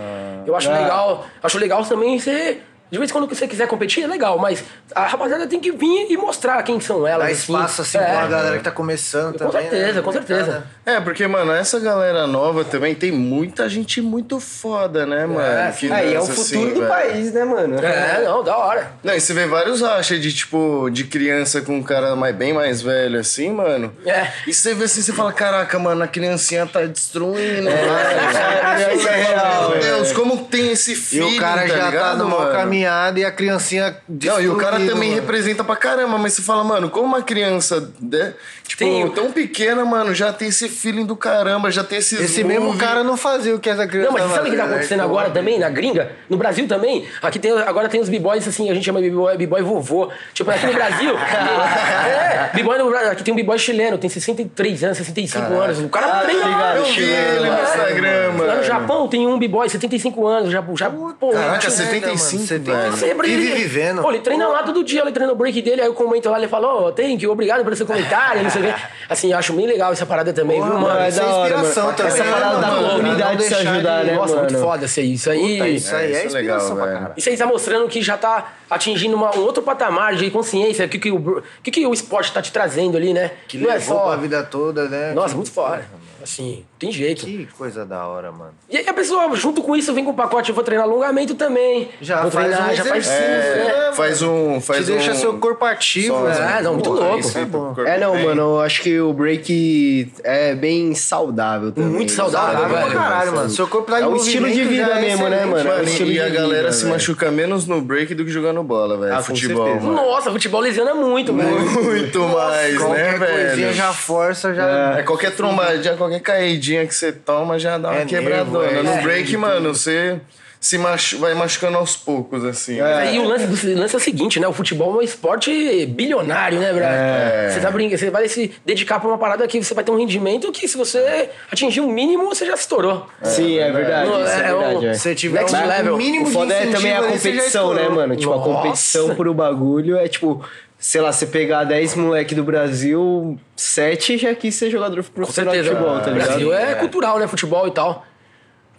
eu 0.47 0.57
acho 0.57 0.71
Ah. 0.71 0.79
legal. 0.79 1.27
Acho 1.43 1.59
legal 1.59 1.85
também 1.85 2.19
você 2.19 2.59
De 2.91 2.99
vez 2.99 3.11
em 3.11 3.13
quando 3.13 3.29
você 3.29 3.47
quiser 3.47 3.67
competir, 3.69 4.03
é 4.03 4.07
legal, 4.07 4.39
mas 4.39 4.65
a 4.95 5.07
rapaziada 5.07 5.47
tem 5.47 5.61
que 5.61 5.71
vir 5.71 6.07
e 6.11 6.17
mostrar 6.17 6.63
quem 6.63 6.81
são 6.81 7.07
elas. 7.07 7.27
Dá 7.27 7.33
assim. 7.33 7.53
espaço 7.53 7.83
assim 7.83 7.99
É. 7.99 8.03
pra 8.05 8.27
galera 8.27 8.59
que 8.59 8.65
tá 8.65 8.71
começando 8.71 9.33
Com 9.39 9.39
também. 9.51 9.63
certeza, 9.71 9.93
né? 9.95 10.03
com 10.03 10.13
certeza. 10.13 10.65
É, 10.85 11.01
porque, 11.01 11.27
mano, 11.27 11.53
essa 11.53 11.79
galera 11.79 12.27
nova 12.27 12.65
também 12.65 12.95
tem 12.95 13.13
muita 13.13 13.69
gente 13.69 14.01
muito 14.01 14.41
foda, 14.41 15.07
né, 15.07 15.25
mano? 15.27 15.73
Que 15.75 15.91
Aí 15.93 16.15
é 16.15 16.19
o 16.21 16.23
futuro 16.27 16.41
assim, 16.43 16.69
do 16.71 16.75
velho. 16.81 16.89
país, 16.89 17.33
né, 17.33 17.45
mano? 17.45 17.79
É, 17.79 18.25
não, 18.25 18.43
da 18.43 18.57
hora. 18.59 18.91
Não, 19.05 19.15
e 19.15 19.21
você 19.21 19.33
vê 19.33 19.47
vários 19.47 19.81
rachas 19.81 20.21
de, 20.21 20.33
tipo, 20.33 20.89
de 20.91 21.05
criança 21.05 21.61
com 21.61 21.77
um 21.77 21.83
cara 21.83 22.17
mais, 22.17 22.35
bem 22.35 22.53
mais 22.53 22.83
velho, 22.83 23.21
assim, 23.21 23.53
mano. 23.53 23.93
É. 24.05 24.29
E 24.47 24.53
você 24.53 24.75
vê 24.75 24.85
assim, 24.85 25.01
você 25.03 25.13
fala, 25.13 25.33
caraca, 25.33 25.79
mano, 25.79 26.03
a 26.03 26.09
criancinha 26.09 26.67
tá 26.67 26.81
destruindo, 26.83 27.69
É, 27.69 27.87
mano. 27.87 28.97
isso 28.97 29.09
é 29.09 29.17
real, 29.23 29.71
Meu. 29.71 29.81
Deus, 29.81 30.13
como 30.13 30.45
tem 30.45 30.73
esse 30.73 30.93
E 30.93 30.97
filho, 30.97 31.29
o 31.29 31.37
cara 31.39 31.67
já 31.69 31.79
tá 31.79 31.87
ligado, 31.87 32.19
numa 32.19 32.39
mano? 32.39 32.53
Caminhada 32.81 33.21
e 33.21 33.25
a 33.25 33.31
criancinha 33.31 33.97
Não, 34.09 34.41
e 34.41 34.49
o 34.49 34.57
cara 34.57 34.79
também 34.79 35.11
mano. 35.11 35.21
representa 35.21 35.63
pra 35.63 35.77
caramba, 35.77 36.17
mas 36.19 36.33
você 36.35 36.43
fala, 36.43 36.65
mano, 36.65 36.89
como 36.91 37.05
uma 37.07 37.23
criança, 37.23 37.91
né, 38.01 38.33
tipo, 38.67 38.79
Tem- 38.85 39.09
tão 39.11 39.31
pequena, 39.31 39.85
mano, 39.85 40.15
já 40.15 40.33
tem 40.33 40.49
esse 40.49 40.69
feeling 40.69 41.05
do 41.05 41.15
caramba, 41.17 41.71
já 41.71 41.85
tem 41.85 41.99
esses 41.99 42.21
Esse 42.21 42.43
mesmo 42.45 42.77
cara 42.77 43.03
não 43.05 43.17
fazia 43.17 43.55
o 43.55 43.59
que 43.59 43.69
essa 43.69 43.87
criança 43.87 44.13
Não, 44.13 44.19
mas 44.19 44.31
sabe 44.33 44.49
o 44.49 44.51
que 44.53 44.57
tá 44.57 44.65
acontecendo 44.65 44.99
né? 44.99 45.05
agora 45.05 45.31
também, 45.31 45.59
na 45.59 45.69
gringa? 45.69 46.13
No 46.29 46.37
Brasil 46.37 46.67
também? 46.67 47.07
Aqui 47.23 47.39
tem, 47.39 47.53
agora 47.53 47.89
tem 47.89 48.01
os 48.01 48.09
b-boys, 48.09 48.47
assim, 48.47 48.71
a 48.71 48.75
gente 48.75 48.85
chama 48.85 49.01
b-boy, 49.01 49.37
b-boy 49.37 49.63
vovô. 49.63 50.11
Tipo, 50.33 50.51
aqui 50.51 50.67
no 50.67 50.73
Brasil. 50.73 51.15
é, 51.19 52.51
b-boy 52.55 52.79
no 52.79 52.89
Brasil. 52.91 53.11
Aqui 53.13 53.23
tem 53.23 53.33
um 53.35 53.37
b-boy 53.37 53.59
chileno, 53.59 53.99
tem 53.99 54.09
63 54.09 54.85
anos, 54.85 54.99
65 54.99 55.53
anos. 55.55 55.79
O 55.81 55.89
cara 55.89 56.07
Ah, 56.07 56.21
treina 56.23 56.41
tá 56.43 56.49
lá. 56.49 56.55
ligado, 56.75 56.77
Eu 56.79 56.85
vi 56.95 57.03
ele 57.03 57.51
no. 57.51 57.63
Instagram, 57.63 58.27
Lá 58.27 58.33
no 58.33 58.39
mano. 58.39 58.63
Japão 58.65 59.09
tem 59.09 59.27
um 59.27 59.39
b-boy, 59.39 59.69
75 59.69 60.27
anos. 60.27 60.51
Já, 60.51 60.65
já, 60.77 60.91
pô, 60.91 61.31
Caraca, 61.33 61.59
tipo, 61.59 61.73
75, 61.73 62.35
mano, 62.35 62.47
velho. 62.77 62.97
Sempre 62.97 63.29
Vive 63.29 63.47
ele- 63.51 63.55
vivendo. 63.63 64.03
Pô, 64.03 64.11
ele 64.11 64.21
treina 64.21 64.49
lá 64.49 64.63
todo 64.63 64.83
dia, 64.85 65.01
ele 65.03 65.13
treina 65.13 65.33
o 65.33 65.37
break 65.37 65.61
dele, 65.63 65.81
aí 65.81 65.87
eu 65.87 65.95
comento 65.95 66.29
lá, 66.31 66.39
ele 66.39 66.49
fala, 66.49 66.67
ó, 66.69 66.93
thank 66.93 67.23
you, 67.23 67.31
obrigado 67.31 67.63
pelo 67.65 67.75
seu 67.77 67.87
comentário, 67.87 68.43
não 68.43 68.51
sei 68.51 68.63
o 68.63 68.65
quê. 68.67 68.75
Assim, 69.09 69.33
eu 69.33 69.39
acho 69.39 69.53
bem 69.53 69.67
legal 69.67 69.93
essa 69.93 70.07
parada 70.07 70.33
também, 70.33 70.61
viu, 70.61 70.71
Porra, 70.71 70.81
mano? 70.81 71.01
é 71.01 71.09
isso 71.09 71.21
é 71.21 71.25
hora, 71.25 71.41
inspiração 71.55 71.85
mano. 71.85 71.97
também. 71.97 72.13
Essa 72.13 72.25
né, 72.25 72.31
parada 72.33 72.59
da 72.61 72.67
mano? 72.69 72.89
comunidade 72.91 73.43
se 73.45 73.55
ajudar, 73.55 74.01
de- 74.01 74.07
né, 74.11 74.15
Nossa, 74.17 74.37
muito 74.37 74.53
mano? 74.53 74.65
foda 74.65 74.85
isso 74.87 75.01
aí. 75.01 75.13
Isso 75.13 75.31
aí. 75.31 75.75
Isso 75.77 75.95
aí 75.97 76.13
É, 76.13 76.17
é, 76.23 76.27
isso 76.27 76.37
é 76.37 76.41
legal, 76.41 76.57
inspiração 76.59 76.77
pra 76.77 76.85
velho. 76.85 76.97
caralho. 76.99 77.15
Isso 77.17 77.29
aí 77.29 77.37
tá 77.37 77.47
mostrando 77.47 77.89
que 77.89 78.03
já 78.03 78.17
tá 78.17 78.53
atingindo 78.71 79.17
uma- 79.17 79.37
um 79.37 79.41
outro 79.41 79.63
patamar 79.63 80.15
de 80.15 80.31
consciência. 80.31 80.87
O 80.87 80.89
que, 80.89 80.99
que, 80.99 81.11
o, 81.11 81.43
que, 81.63 81.71
que 81.71 81.87
o 81.87 81.93
esporte 81.93 82.33
tá 82.33 82.41
te 82.41 82.53
trazendo 82.53 82.97
ali, 82.97 83.13
né? 83.13 83.33
Que 83.49 83.59
não 83.59 83.69
é 83.71 83.75
levou 83.75 83.97
só. 83.99 84.07
pra 84.09 84.17
vida 84.17 84.43
toda, 84.45 84.89
né? 84.89 85.13
Nossa, 85.13 85.31
Que- 85.31 85.37
muito 85.37 85.51
foda. 85.51 85.85
Assim, 86.23 86.67
tem 86.79 86.93
jeito. 86.93 87.25
Que 87.25 87.49
coisa 87.57 87.85
da 87.87 88.07
hora, 88.07 88.31
mano. 88.31 88.53
E 88.69 88.77
aí 88.77 88.87
a 88.87 88.93
pessoa, 88.93 89.35
junto 89.35 89.63
com 89.63 89.75
isso, 89.75 89.93
vem 89.95 90.05
com 90.05 90.11
o 90.11 90.15
pacote, 90.15 90.51
eu 90.51 90.55
vou 90.55 90.63
treinar 90.63 90.87
alongamento 90.87 91.35
também. 91.35 91.89
Já 91.99 92.21
vou 92.21 92.31
faz 92.31 92.47
treinar, 92.47 92.60
um 92.69 92.75
já 92.75 92.85
faz 92.85 93.07
exercício, 93.07 93.65
né? 93.65 93.65
né? 93.65 93.93
Faz 93.93 94.23
um. 94.23 94.61
Faz 94.61 94.87
Te 94.87 94.93
deixa 94.93 95.13
um... 95.13 95.15
seu 95.15 95.33
corpo 95.39 95.65
ativo, 95.65 96.15
só- 96.15 96.23
né? 96.25 96.57
É, 96.59 96.63
não, 96.63 96.75
muito 96.75 96.91
Porra, 96.91 97.09
louco. 97.09 97.33
corpo 97.75 97.81
É, 97.83 97.99
não, 97.99 98.13
bem. 98.13 98.25
mano, 98.25 98.41
eu 98.43 98.61
acho 98.61 98.83
que 98.83 99.01
o 99.01 99.13
break 99.13 100.13
é 100.25 100.55
bem 100.55 100.95
saudável 100.95 101.73
também. 101.73 101.91
Muito 101.91 102.13
saudável, 102.13 102.53
Saudável 102.61 102.77
pra 102.77 102.87
velho. 102.87 102.99
caralho, 103.01 103.33
mano. 103.35 103.51
Seu 103.51 103.67
corpo 103.67 103.91
tá 103.91 104.01
É 104.01 104.07
um 104.07 104.17
estilo 104.17 104.47
de 104.49 104.63
movimento, 104.65 104.69
vida 104.71 104.93
é 104.99 105.01
mesmo, 105.01 105.29
né, 105.29 105.45
mano? 105.45 105.59
É 105.69 105.73
um 105.73 105.77
Mano, 105.77 105.85
estilo 105.89 106.11
e 106.11 106.15
de 106.15 106.21
a 106.21 106.29
galera 106.29 106.61
vida, 106.63 106.73
se 106.73 106.83
velho. 106.83 106.95
machuca 106.95 107.31
menos 107.31 107.67
no 107.67 107.81
break 107.81 108.15
do 108.15 108.25
que 108.25 108.31
jogando 108.31 108.63
bola, 108.63 108.97
velho. 108.97 109.15
Ah, 109.15 109.23
Futebol. 109.23 109.81
Nossa, 109.81 110.31
futebol 110.31 110.61
lesiona 110.61 110.95
muito, 110.95 111.35
velho. 111.35 111.51
Muito 111.91 112.21
mais, 112.29 112.73
né, 112.75 112.79
Qualquer 112.79 113.19
coisinha 113.19 113.55
velho? 113.69 113.73
já 113.75 113.93
força, 113.93 114.55
já... 114.55 114.97
É 114.99 115.03
qualquer 115.03 115.33
trombadinha, 115.35 115.95
qualquer 115.97 116.21
caidinha 116.21 116.87
que 116.87 116.95
você 116.95 117.13
toma 117.13 117.59
já 117.59 117.77
dá 117.79 117.91
uma 117.91 118.01
É 118.01 118.05
quebradona. 118.05 118.67
é. 118.69 118.83
no 118.83 119.03
break, 119.03 119.37
mano, 119.37 119.75
você 119.75 120.21
se 120.61 120.77
machu... 120.77 121.19
vai 121.19 121.33
machucando 121.33 121.79
aos 121.79 121.97
poucos, 121.97 122.45
assim. 122.45 122.79
Aí 122.83 123.19
o 123.19 123.25
lance, 123.25 123.67
o 123.67 123.79
lance 123.79 123.95
é 123.95 123.99
o 123.99 124.01
seguinte, 124.01 124.39
né? 124.39 124.47
O 124.47 124.53
futebol 124.53 124.95
é 124.97 124.99
um 124.99 125.03
esporte 125.03 125.87
bilionário, 125.87 126.61
né, 126.61 126.71
brother? 126.71 127.51
Você, 127.51 127.61
tá 127.61 127.71
brin... 127.71 127.89
você 127.89 128.11
vai 128.11 128.29
se 128.29 128.53
dedicar 128.65 129.01
pra 129.01 129.09
uma 129.09 129.17
parada 129.17 129.49
que 129.49 129.63
você 129.65 129.73
vai 129.73 129.83
ter 129.83 129.91
um 129.91 129.97
rendimento 129.97 130.53
que 130.53 130.69
se 130.69 130.77
você 130.77 131.31
atingir 131.51 131.81
um 131.81 131.91
mínimo, 131.91 132.27
você 132.27 132.45
já 132.45 132.53
estourou. 132.55 133.07
Sim, 133.23 133.57
é 133.59 133.73
verdade, 133.73 134.11
Não, 134.11 134.23
isso 134.23 134.33
é 134.33 134.49
é 134.49 134.55
um- 134.55 134.59
verdade. 134.59 134.87
é. 134.89 134.95
Se 134.95 135.01
você 135.01 135.15
tiver 135.15 135.39
Next 135.41 135.57
um 135.57 135.67
level. 135.67 135.97
mínimo 135.97 136.25
O 136.27 136.29
de 136.29 136.33
foda 136.35 136.53
é 136.55 136.59
incentivo 136.59 136.77
também 136.77 136.93
a 136.93 137.03
competição, 137.11 137.73
né, 137.75 137.89
mano? 137.89 138.17
Tipo, 138.17 138.33
a 138.33 138.37
Nossa. 138.37 138.51
competição 138.53 139.15
pro 139.15 139.33
bagulho 139.33 139.97
é 139.97 140.09
tipo, 140.09 140.45
sei 140.79 141.01
lá, 141.01 141.11
você 141.11 141.25
pegar 141.25 141.65
10 141.65 141.95
moleque 141.95 142.35
do 142.35 142.45
Brasil, 142.45 143.39
7 143.57 144.19
já 144.19 144.35
quis 144.35 144.55
ser 144.55 144.69
jogador 144.71 145.03
profissional 145.05 145.55
de 145.55 145.63
futebol, 145.63 146.01
tá 146.01 146.11
o 146.11 146.13
ligado? 146.13 146.27
Brasil 146.29 146.53
é, 146.53 146.75
cultural, 146.75 147.19
né? 147.19 147.27
Futebol 147.27 147.67
e 147.67 147.71
tal. 147.71 148.05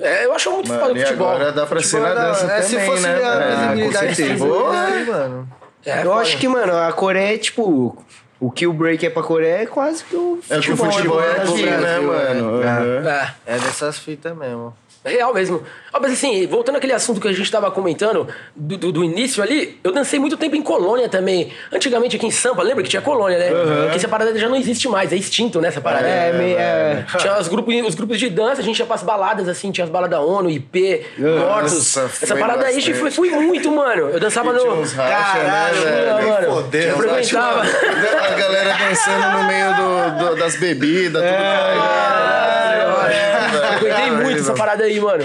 É, 0.01 0.25
eu 0.25 0.33
acho 0.33 0.51
muito 0.51 0.67
foda 0.67 0.93
o 0.93 0.97
futebol. 0.99 1.29
agora 1.29 1.51
dá 1.51 1.65
pra 1.65 1.81
ser 1.81 1.99
na 1.99 2.07
Futebol 2.09 2.25
dança 2.27 2.45
é, 2.45 2.47
também, 2.47 2.63
se 2.63 2.79
fosse 2.85 3.03
né? 3.03 3.23
a 3.23 3.39
visibilidade 3.49 4.07
com 4.07 4.15
certeza. 4.15 4.45
boa, 4.45 4.81
aí, 4.81 5.05
mano. 5.05 5.49
É, 5.85 5.99
Eu 5.99 6.03
foda. 6.05 6.15
acho 6.21 6.37
que, 6.37 6.47
mano, 6.47 6.77
a 6.77 6.91
Coreia 6.93 7.35
é 7.35 7.37
tipo. 7.37 8.03
O 8.39 8.49
que 8.49 8.65
o 8.65 8.73
break 8.73 9.05
é 9.05 9.09
pra 9.11 9.21
Coreia 9.21 9.61
é 9.61 9.65
quase 9.67 10.03
que 10.03 10.15
o 10.15 10.39
É 10.49 10.57
o 10.57 10.61
que 10.61 10.71
o 10.71 10.75
futebol, 10.77 10.91
futebol 10.91 11.21
é 11.23 11.31
aqui, 11.33 11.61
Brasil, 11.63 11.81
né, 11.81 11.99
mano? 11.99 12.63
É. 13.07 13.33
É 13.45 13.59
dessas 13.59 13.99
fitas 13.99 14.35
mesmo. 14.35 14.75
É 15.03 15.09
real 15.09 15.33
mesmo. 15.33 15.63
Ó, 15.91 15.99
mas 15.99 16.13
assim, 16.13 16.45
voltando 16.45 16.75
àquele 16.75 16.93
assunto 16.93 17.19
que 17.19 17.27
a 17.27 17.33
gente 17.33 17.49
tava 17.51 17.71
comentando 17.71 18.27
do, 18.55 18.77
do, 18.77 18.91
do 18.91 19.03
início 19.03 19.41
ali, 19.41 19.79
eu 19.83 19.91
dancei 19.91 20.19
muito 20.19 20.37
tempo 20.37 20.55
em 20.55 20.61
colônia 20.61 21.09
também. 21.09 21.51
Antigamente 21.73 22.15
aqui 22.17 22.27
em 22.27 22.31
Sampa, 22.31 22.61
lembra 22.61 22.83
que 22.83 22.89
tinha 22.89 23.01
colônia, 23.01 23.37
né? 23.39 23.47
Que 23.89 23.95
essa 23.97 24.07
parada 24.07 24.37
já 24.37 24.47
não 24.47 24.55
existe 24.55 24.87
mais, 24.87 25.11
é 25.11 25.15
extinto, 25.15 25.59
né? 25.59 25.69
Essa 25.69 25.81
parada. 25.81 26.07
É, 26.07 26.31
meio. 26.33 26.55
É, 26.57 27.03
Tinha 27.17 27.35
os 27.39 27.47
grupos, 27.47 27.73
os 27.87 27.95
grupos 27.95 28.19
de 28.19 28.29
dança, 28.29 28.61
a 28.61 28.63
gente 28.63 28.77
ia 28.79 28.85
pras 28.85 29.01
baladas, 29.01 29.49
assim, 29.49 29.71
tinha 29.71 29.85
as 29.85 29.89
baladas 29.89 30.19
ONU, 30.19 30.51
IP, 30.51 31.03
Mortos. 31.17 31.73
Nossa, 31.73 32.01
Essa 32.01 32.27
foi 32.27 32.39
parada 32.39 32.65
aí, 32.67 32.75
bastante. 32.75 32.93
fui, 32.93 33.09
fui 33.11 33.29
muito, 33.31 33.71
mano. 33.71 34.09
Eu 34.11 34.19
dançava 34.19 34.53
Tinha 34.53 34.63
no. 34.71 34.81
uns 34.81 34.93
racha, 34.93 35.39
Caralho, 35.39 35.81
né, 35.83 36.21
mano. 36.27 36.53
fodeu. 36.61 36.81
Eu 36.89 36.97
frequentava. 36.97 37.61
A 37.61 38.35
galera 38.35 38.77
dançando 38.87 39.37
no 39.39 39.47
meio 39.47 39.75
do, 39.75 40.25
do- 40.29 40.35
das 40.35 40.55
bebidas, 40.57 41.21
tudo 41.23 41.33
caindo. 41.37 42.40
Essa 44.41 44.53
parada 44.53 44.83
aí, 44.83 44.99
mano. 44.99 45.23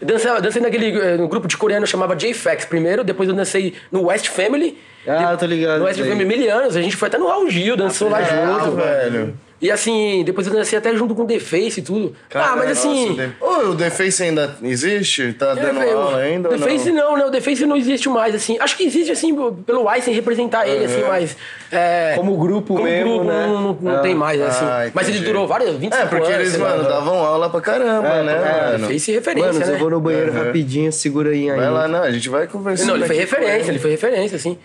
Eu 0.00 0.06
dancei, 0.06 0.40
dancei 0.40 0.62
naquele 0.62 0.98
eh, 0.98 1.16
no 1.16 1.28
grupo 1.28 1.46
de 1.46 1.56
coreano 1.56 1.86
chamava 1.86 2.16
J-Fax 2.16 2.64
primeiro, 2.64 3.04
depois 3.04 3.28
eu 3.28 3.34
dancei 3.34 3.74
no 3.92 4.06
West 4.06 4.28
Family. 4.28 4.78
Ah, 5.06 5.36
tô 5.38 5.46
ligado 5.46 5.78
No 5.80 5.84
West. 5.84 5.98
Family 6.00 6.24
mil 6.24 6.54
anos, 6.54 6.76
a 6.76 6.80
gente 6.82 6.96
foi 6.96 7.08
até 7.08 7.18
no 7.18 7.26
Raul 7.26 7.50
Gil, 7.50 7.76
dançou 7.76 8.08
lá 8.08 8.22
junto. 8.22 8.76
velho. 8.76 9.34
E 9.62 9.70
assim, 9.70 10.22
depois 10.24 10.46
eu 10.46 10.54
dancei 10.54 10.78
até 10.78 10.94
junto 10.96 11.14
com 11.14 11.22
o 11.24 11.26
The 11.26 11.38
Face 11.38 11.80
e 11.80 11.82
tudo. 11.82 12.16
ah, 12.34 12.54
mas 12.56 12.70
assim. 12.70 13.10
Nossa, 13.10 13.12
o 13.12 13.16
The- 13.16 13.30
Ô, 13.66 13.70
o 13.72 13.76
The 13.76 13.90
Face 13.90 14.22
ainda 14.22 14.56
existe? 14.62 15.34
Tá 15.34 15.52
dando 15.54 15.66
É, 15.68 15.72
velho, 15.84 15.98
aula 15.98 16.16
ainda 16.16 16.48
The 16.48 16.54
ou 16.54 16.60
não? 16.62 16.66
Face 16.68 16.90
não, 16.92 17.16
né? 17.18 17.24
O 17.26 17.30
The 17.30 17.40
Face 17.42 17.66
não 17.66 17.76
existe 17.76 18.08
mais, 18.08 18.34
assim. 18.34 18.56
Acho 18.58 18.74
que 18.74 18.84
existe, 18.84 19.12
assim, 19.12 19.36
pelo 19.66 19.86
Einstein 19.86 20.14
representar 20.14 20.66
ele, 20.66 20.86
assim, 20.86 21.02
mas... 21.06 21.36
é, 21.70 22.14
Como 22.16 22.38
grupo 22.38 22.72
como 22.74 22.84
mesmo, 22.84 23.10
grupo, 23.18 23.24
né? 23.30 23.46
não, 23.48 23.60
não- 23.62 23.78
não 23.82 23.96
Ah. 23.96 23.98
tem 24.00 24.14
mais, 24.14 24.40
assim. 24.40 24.64
Ah, 24.64 24.90
mas 24.94 25.08
ele 25.10 25.20
durou 25.20 25.46
vários, 25.46 25.72
25 25.76 25.94
É, 25.94 26.06
porque 26.06 26.32
anos. 26.32 26.46
eles, 26.46 26.56
lá. 26.58 26.68
mano, 26.70 26.84
davam 26.88 27.14
aula 27.18 27.50
pra 27.50 27.60
caramba, 27.60 28.08
É, 28.08 28.22
né, 28.22 28.32
é, 28.32 28.72
mano? 28.72 28.86
Face 28.88 29.12
referência, 29.12 29.52
Mano, 29.52 29.66
né? 29.66 29.74
eu 29.74 29.78
vou 29.78 29.90
no 29.90 30.00
banheiro 30.00 30.32
Uhum. 30.32 30.42
rapidinho, 30.46 30.90
segura 30.90 31.30
aí 31.32 31.50
ainda. 31.50 31.56
Vai 31.62 31.70
lá, 31.70 31.86
não, 31.86 32.02
a 32.02 32.10
gente 32.10 32.30
vai 32.30 32.46
conversando. 32.46 32.88
Não, 32.88 32.96
ele 32.96 33.06
foi 33.06 33.16
referência, 33.16 33.70
ele 33.70 33.78
foi 33.78 33.90
referência, 33.90 34.36
assim. 34.36 34.56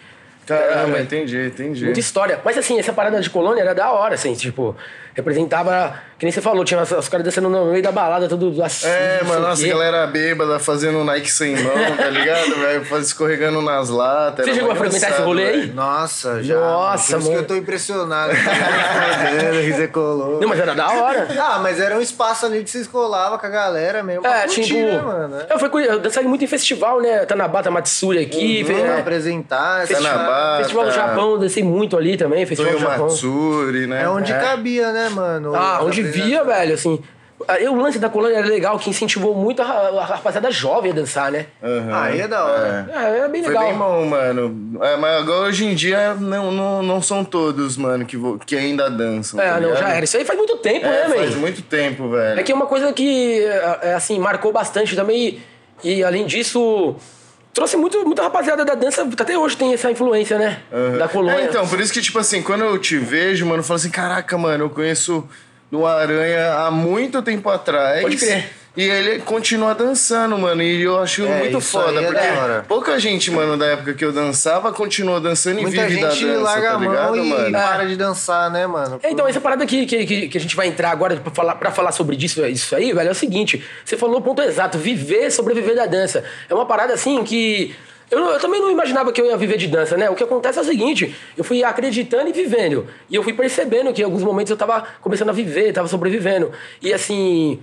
Caramba, 0.46 1.00
É, 1.00 1.02
entendi, 1.02 1.38
entendi. 1.48 1.86
Muita 1.86 2.00
história. 2.00 2.40
Mas 2.44 2.58
assim, 2.58 2.80
essa 2.80 2.94
parada 2.94 3.20
de 3.20 3.30
colônia 3.30 3.62
era 3.62 3.74
da 3.74 3.92
hora, 3.92 4.16
assim, 4.16 4.34
tipo, 4.34 4.76
representava. 5.16 5.96
Que 6.18 6.26
nem 6.26 6.32
você 6.32 6.40
falou, 6.42 6.64
tinha 6.64 6.82
os, 6.82 6.90
os 6.92 7.10
caras 7.10 7.26
dançando 7.26 7.50
no 7.50 7.66
meio 7.66 7.84
da 7.84 7.92
balada, 7.92 8.26
tudo 8.30 8.64
assim. 8.64 8.88
É, 8.88 9.20
o 9.22 9.40
nossa, 9.40 9.68
galera 9.68 10.08
bêbada 10.08 10.58
fazendo 10.60 11.04
Nike 11.04 11.30
sem 11.30 11.58
mão, 11.62 11.74
tá 11.98 12.10
ligado, 12.10 12.56
velho? 12.56 12.86
Escorregando 13.02 13.62
nas 13.62 13.90
latas. 13.90 14.46
Você 14.46 14.54
chegou 14.54 14.72
a 14.72 14.76
frequentar 14.76 15.10
esse 15.12 15.22
rolê 15.22 15.46
aí? 15.46 15.68
Nossa, 15.74 16.42
já. 16.42 16.56
Nossa, 16.58 17.14
Por 17.16 17.20
isso 17.20 17.30
mano. 17.32 17.32
que 17.32 17.44
eu 17.44 17.48
tô 17.48 17.56
impressionado. 17.62 18.32
Você 19.74 19.88
colou. 19.92 20.40
Não, 20.40 20.48
mas 20.48 20.60
era 20.60 20.74
da 20.74 20.90
hora. 20.90 21.28
Ah, 21.38 21.60
mas 21.62 21.80
era 21.80 21.98
um 21.98 22.02
espaço 22.02 22.46
ali 22.46 22.64
que 22.64 22.70
vocês 22.70 22.88
colavam 22.88 23.38
com 23.38 23.46
a 23.46 23.50
galera 23.50 24.02
mesmo. 24.02 24.26
É, 24.26 24.42
curtir, 24.44 24.62
tipo. 24.64 24.80
né, 24.80 25.02
mano? 25.02 25.38
Eu, 25.50 25.60
fui, 25.60 25.86
eu 25.88 26.00
dancei 26.00 26.24
muito 26.24 26.44
em 26.44 26.48
festival, 26.48 27.02
né? 27.02 27.26
Tanabata 27.26 27.70
Matsuri 27.70 28.20
aqui. 28.20 28.64
fe- 28.64 28.74
Pra 28.74 28.94
é, 28.96 29.00
apresentar. 29.00 29.88
Tanabata. 29.88 30.58
festival 30.60 30.86
do 30.86 30.92
Japão, 30.92 31.32
eu 31.32 31.38
dancei 31.40 31.64
muito 31.64 31.98
ali 31.98 32.16
também. 32.18 32.46
Festival 32.46 32.74
do 32.74 32.80
Japão. 32.80 33.06
Matsuri, 33.08 33.88
né? 33.88 34.04
É 34.04 34.10
onde 34.10 34.32
cabia, 34.34 34.92
né, 34.92 35.05
mano? 35.10 35.56
Ah, 35.56 35.80
onde 35.84 36.02
via, 36.04 36.44
velho, 36.44 36.74
assim. 36.74 37.00
Aí 37.50 37.68
O 37.68 37.76
lance 37.76 38.00
da 38.00 38.08
colônia 38.10 38.38
era 38.38 38.48
legal, 38.48 38.80
que 38.80 38.90
incentivou 38.90 39.36
muito 39.36 39.62
a, 39.62 39.66
a 39.66 40.06
rapaziada 40.06 40.50
jovem 40.50 40.92
a 40.92 40.96
dançar, 40.96 41.30
né? 41.32 41.48
Aham. 41.62 42.02
Aí 42.04 42.22
é 42.22 42.28
da 42.30 42.46
hora. 42.46 42.90
É, 42.92 43.18
era 43.20 43.28
bem 43.28 43.44
Foi 43.44 43.52
legal. 43.54 43.68
bem 43.70 43.78
bom, 43.78 44.06
mano. 44.06 44.80
É, 44.82 44.96
mas 44.96 45.20
agora 45.22 45.50
hoje 45.50 45.66
em 45.66 45.76
dia 45.76 46.14
não, 46.14 46.50
não, 46.50 46.82
não 46.82 47.02
são 47.02 47.26
todos, 47.26 47.76
mano, 47.76 48.06
que, 48.06 48.16
vo- 48.16 48.40
que 48.40 48.56
ainda 48.56 48.90
dançam. 48.90 49.38
É, 49.40 49.50
tá 49.52 49.60
não, 49.60 49.76
já 49.76 49.90
era. 49.90 50.06
Isso 50.06 50.16
aí 50.16 50.24
faz 50.24 50.38
muito 50.40 50.56
tempo, 50.58 50.86
É, 50.86 50.90
né, 50.90 51.16
faz 51.16 51.30
velho? 51.30 51.38
muito 51.42 51.62
tempo, 51.62 52.10
velho. 52.10 52.40
É 52.40 52.44
que 52.44 52.54
é 52.54 52.56
uma 52.56 52.68
coisa 52.68 52.94
que, 52.94 53.42
é, 53.44 53.80
é, 53.82 53.94
assim, 53.96 54.18
marcou 54.18 54.54
bastante 54.54 54.96
também. 54.96 55.40
E, 55.84 56.06
além 56.06 56.26
disso, 56.26 56.96
trouxe 57.56 57.78
muito, 57.78 58.06
muita 58.06 58.22
rapaziada 58.22 58.66
da 58.66 58.76
dança. 58.76 59.02
Até 59.02 59.38
hoje 59.38 59.56
tem 59.56 59.74
essa 59.74 59.90
influência, 59.90 60.38
né? 60.38 60.60
Da 61.00 61.08
colônia. 61.08 61.40
É, 61.40 61.46
então, 61.46 61.66
por 61.68 61.80
isso 61.80 61.92
que, 61.92 62.02
tipo 62.02 62.20
assim, 62.20 62.44
quando 62.44 62.66
eu 62.66 62.78
te 62.78 62.98
vejo, 62.98 63.46
mano, 63.46 63.62
eu 63.62 63.64
falo 63.64 63.78
assim, 63.78 63.90
caraca, 63.90 64.38
mano, 64.38 64.66
eu 64.66 64.70
conheço 64.70 65.28
no 65.72 65.88
Aranha 65.88 66.54
há 66.54 66.70
muito 66.70 67.22
tempo 67.22 67.50
atrás. 67.50 68.02
Pode 68.02 68.18
crer. 68.18 68.52
E 68.78 68.84
ele 68.84 69.20
continua 69.20 69.74
dançando, 69.74 70.38
mano. 70.38 70.62
E 70.62 70.82
eu 70.82 71.00
acho 71.00 71.26
É, 71.26 71.40
muito 71.40 71.58
isso 71.60 71.72
foda. 71.72 72.02
é 72.02 72.06
porque 72.08 72.68
pouca 72.68 73.00
gente, 73.00 73.32
mano, 73.32 73.56
da 73.56 73.66
época 73.68 73.94
que 73.94 74.04
eu 74.04 74.12
dançava, 74.12 74.74
continuou 74.74 75.20
dançando 75.22 75.60
e 75.60 75.62
Muita 75.64 75.86
vive 75.88 76.02
da 76.02 76.10
gente 76.10 76.26
dança, 76.26 76.42
larga 76.42 76.68
tá 76.70 76.74
a 76.76 76.80
mão 76.80 76.90
ligado, 76.92 77.18
e 77.18 77.30
mano? 77.30 77.52
para 77.54 77.86
de 77.86 77.96
dançar, 77.96 78.52
né, 78.52 78.68
mano? 78.68 79.00
É, 79.02 79.10
Então, 79.12 79.26
essa 79.28 79.40
parada 79.40 79.66
que, 79.66 79.86
que, 79.86 80.06
que- 80.06 80.28
que 80.28 80.38
a 80.38 80.42
gente 80.42 80.56
vai 80.58 80.68
entrar 80.68 80.92
agora 80.92 81.16
pra 81.16 81.32
falar, 81.32 81.56
pra 81.56 81.72
falar 81.72 81.94
sobre 81.94 82.18
disso, 82.18 82.46
isso 82.48 82.76
aí, 82.76 82.92
velho, 82.92 83.08
é 83.08 83.12
o 83.12 83.16
seguinte: 83.16 83.64
você 83.86 83.96
falou 83.96 84.18
o 84.18 84.22
ponto 84.22 84.42
exato, 84.42 84.78
viver, 84.78 85.32
sobreviver 85.32 85.76
da 85.76 85.86
dança. 85.86 86.24
É 86.50 86.54
uma 86.54 86.66
parada 86.66 86.94
assim 86.94 87.24
que. 87.24 87.74
Eu, 88.12 88.20
eu 88.20 88.40
também 88.40 88.60
não 88.62 88.70
imaginava 88.70 89.12
que 89.12 89.20
eu 89.20 89.26
ia 89.26 89.36
viver 89.38 89.58
de 89.58 89.68
dança, 89.68 89.98
né? 89.98 90.10
O 90.10 90.16
que 90.16 90.24
acontece 90.24 90.60
é 90.60 90.62
o 90.62 90.66
seguinte: 90.66 91.16
eu 91.38 91.44
fui 91.46 91.64
acreditando 91.64 92.30
e 92.30 92.34
vivendo. 92.34 92.86
E 93.10 93.16
eu 93.16 93.24
fui 93.24 93.32
percebendo 93.34 93.94
que 93.94 94.02
em 94.02 94.06
alguns 94.06 94.22
momentos 94.22 94.52
eu 94.52 94.58
tava 94.58 94.84
começando 95.02 95.30
a 95.30 95.34
viver, 95.34 95.72
tava 95.72 95.88
sobrevivendo. 95.88 96.52
E 96.82 96.94
assim. 96.94 97.58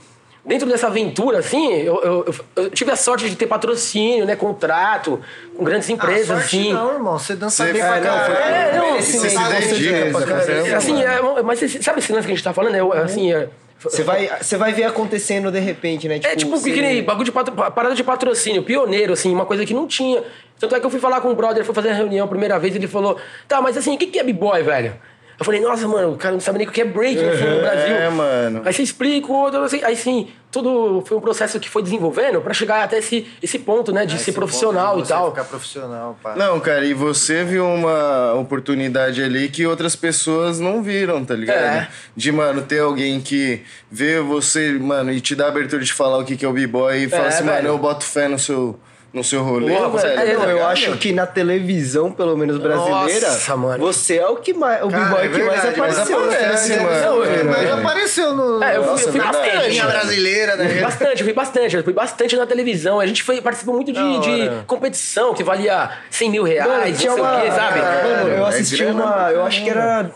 Dentro 0.44 0.68
dessa 0.68 0.88
aventura, 0.88 1.38
assim, 1.38 1.72
eu, 1.72 2.02
eu- 2.02 2.34
eu- 2.56 2.70
tive 2.70 2.90
a 2.90 2.96
sorte 2.96 3.30
de 3.30 3.36
ter 3.36 3.46
patrocínio, 3.46 4.24
né? 4.26 4.34
Contrato 4.34 5.20
com 5.56 5.62
grandes 5.62 5.88
empresas, 5.88 6.30
Ah, 6.30 6.34
sorte 6.40 6.56
assim. 6.58 6.72
Não, 6.72 6.92
irmão. 6.94 7.16
Você 7.16 7.36
dança 7.36 7.64
Você- 7.64 7.72
bem 7.72 7.80
pra 7.80 7.96
É, 7.96 8.00
não, 8.00 8.18
foi- 8.24 8.34
caralho. 8.34 8.54
É, 8.54 8.76
não, 8.76 8.96
Você 9.00 9.30
se 9.30 9.38
dedica 9.68 10.10
pra 10.10 10.26
caramba. 10.26 10.76
Assim, 10.76 11.00
é, 11.02 11.42
mas 11.44 11.60
sabe 11.80 12.00
esse 12.00 12.12
lance 12.12 12.26
que 12.26 12.32
a 12.32 12.34
gente 12.36 12.42
tá 12.44 12.52
falando? 12.52 12.74
É, 12.74 12.98
assim, 13.02 13.32
é, 13.32 13.48
Você 13.78 14.02
vai, 14.02 14.30
você 14.40 14.56
vai 14.56 14.72
ver 14.72 14.82
acontecendo 14.84 15.50
de 15.50 15.60
repente, 15.60 16.08
né? 16.08 16.20
é 16.24 16.34
tipo 16.36 16.50
você- 16.56 16.72
que 16.72 16.80
nem 16.80 17.02
bagulho 17.04 17.24
de 17.24 17.32
patro- 17.32 17.54
parada 17.54 17.94
de 17.94 18.02
patrocínio, 18.02 18.64
pioneiro, 18.64 19.12
assim, 19.12 19.32
uma 19.32 19.46
coisa 19.46 19.64
que 19.64 19.72
não 19.74 19.86
tinha. 19.86 20.22
Tanto 20.58 20.74
é 20.74 20.80
que 20.80 20.86
eu 20.86 20.90
fui 20.90 21.00
falar 21.00 21.20
com 21.20 21.30
o 21.30 21.34
brother, 21.36 21.64
foi 21.64 21.74
fazer 21.74 21.90
a 21.90 21.94
reunião 21.94 22.24
a 22.24 22.28
primeira 22.28 22.58
vez, 22.58 22.74
ele 22.74 22.86
falou: 22.88 23.16
tá, 23.46 23.60
mas 23.62 23.76
assim, 23.76 23.94
o 23.94 23.98
que 23.98 24.06
que 24.06 24.18
é 24.18 24.24
b-boy, 24.24 24.62
velho? 24.62 24.94
Eu 25.42 25.44
falei, 25.44 25.60
nossa, 25.60 25.86
mano, 25.88 26.12
o 26.12 26.16
cara 26.16 26.32
não 26.32 26.40
sabe 26.40 26.58
nem 26.58 26.66
o 26.68 26.70
que 26.70 26.80
é 26.80 26.84
break 26.84 27.18
assim, 27.18 27.44
no 27.44 27.60
Brasil. 27.60 27.94
É, 27.96 28.08
mano. 28.08 28.62
Aí 28.64 28.72
você 28.72 28.82
explica, 28.82 29.26
o 29.26 29.34
outro, 29.34 29.60
assim, 29.62 29.80
aí 29.82 29.96
sim, 29.96 30.28
tudo 30.50 31.02
foi 31.04 31.16
um 31.16 31.20
processo 31.20 31.58
que 31.58 31.68
foi 31.68 31.82
desenvolvendo 31.82 32.40
pra 32.40 32.52
chegar 32.54 32.84
até 32.84 32.98
esse, 32.98 33.26
esse 33.42 33.58
ponto, 33.58 33.92
né, 33.92 34.06
de 34.06 34.12
ser 34.12 34.22
Esse 34.22 34.32
profissional 34.32 34.98
e 34.98 35.02
de 35.02 35.08
você 35.08 35.14
tal. 35.14 35.30
Ficar 35.30 35.44
profissional, 35.44 36.16
pá. 36.22 36.34
Não, 36.36 36.60
cara, 36.60 36.84
e 36.84 36.94
você 36.94 37.42
viu 37.44 37.66
uma 37.66 38.34
oportunidade 38.34 39.22
ali 39.22 39.48
que 39.48 39.66
outras 39.66 39.96
pessoas 39.96 40.60
não 40.60 40.82
viram, 40.82 41.24
tá 41.24 41.34
ligado? 41.34 41.56
É. 41.58 41.88
De, 42.16 42.30
mano, 42.30 42.62
ter 42.62 42.80
alguém 42.80 43.20
que 43.20 43.62
vê 43.90 44.20
você, 44.20 44.72
mano, 44.72 45.10
e 45.12 45.20
te 45.20 45.34
dá 45.34 45.46
a 45.46 45.48
abertura 45.48 45.82
de 45.82 45.92
falar 45.92 46.18
o 46.18 46.24
que 46.24 46.36
que 46.36 46.44
é 46.44 46.48
o 46.48 46.52
b-boy 46.52 47.04
e 47.04 47.08
fala 47.08 47.24
É, 47.24 47.28
assim, 47.28 47.44
velho. 47.44 47.56
mano, 47.56 47.68
eu 47.68 47.78
boto 47.78 48.04
fé 48.04 48.28
no 48.28 48.38
seu, 48.38 48.78
no 49.12 49.22
seu 49.22 49.42
rolê, 49.42 49.74
Porra, 49.76 49.98
velho. 49.98 50.14
tá 50.38 50.46
Não, 50.46 50.50
eu 50.50 50.66
acho 50.66 50.96
que 50.96 51.12
na 51.12 51.26
televisão, 51.26 52.10
pelo 52.10 52.36
menos 52.36 52.56
brasileira, 52.58 53.28
Nossa, 53.28 53.56
mano. 53.56 53.84
você 53.84 54.16
é 54.16 54.26
o 54.26 54.36
que 54.36 54.54
mais, 54.54 54.82
o 54.82 54.88
b-boy 54.88 55.24
é 55.26 55.28
que 55.28 55.42
mais 55.42 55.62
verdade, 55.62 55.78
mas 55.80 55.98
apareceu. 55.98 56.20
né? 56.26 56.34
aparece, 56.36 56.76
mano. 56.76 57.24
É, 57.24 57.42
mas 57.42 57.62
É. 57.68 57.72
apareceu 57.72 58.34
no. 58.34 58.62
É, 58.64 58.76
eu 58.76 58.82
fui, 58.82 58.90
Nossa, 58.92 59.04
eu 59.04 59.12
fui 59.12 59.20
é 59.20 59.24
verdade, 59.24 59.46
bastante. 59.50 59.68
Linha 59.70 59.86
brasileira, 59.86 60.56
né? 60.56 60.68
Fui 60.68 60.80
bastante, 60.80 61.20
eu 61.20 61.24
fui 61.26 61.32
bastante, 61.34 61.76
eu 61.76 61.84
fui 61.84 61.92
bastante 61.92 62.36
na 62.36 62.46
televisão. 62.46 63.00
A 63.00 63.06
gente 63.06 63.22
foi, 63.22 63.40
participou 63.42 63.74
muito 63.74 63.92
de, 63.92 64.18
de 64.20 64.50
competição 64.66 65.34
que 65.34 65.44
valia 65.44 65.90
100 66.10 66.30
mil 66.30 66.42
reais, 66.44 66.66
Mano, 66.68 66.78
não 66.80 66.84
sei 66.86 66.94
tinha 66.94 67.12
o 67.12 67.16
uma. 67.16 67.40
quê, 67.42 67.50
sabe? 67.50 67.78
Mano, 67.80 68.28
eu 68.30 68.46
É 68.46 68.48
assisti 68.48 68.76
grana 68.78 69.04
uma. 69.04 69.30
Eu 69.30 69.44
acho 69.44 69.62
que 69.62 69.68
era. 69.70 70.10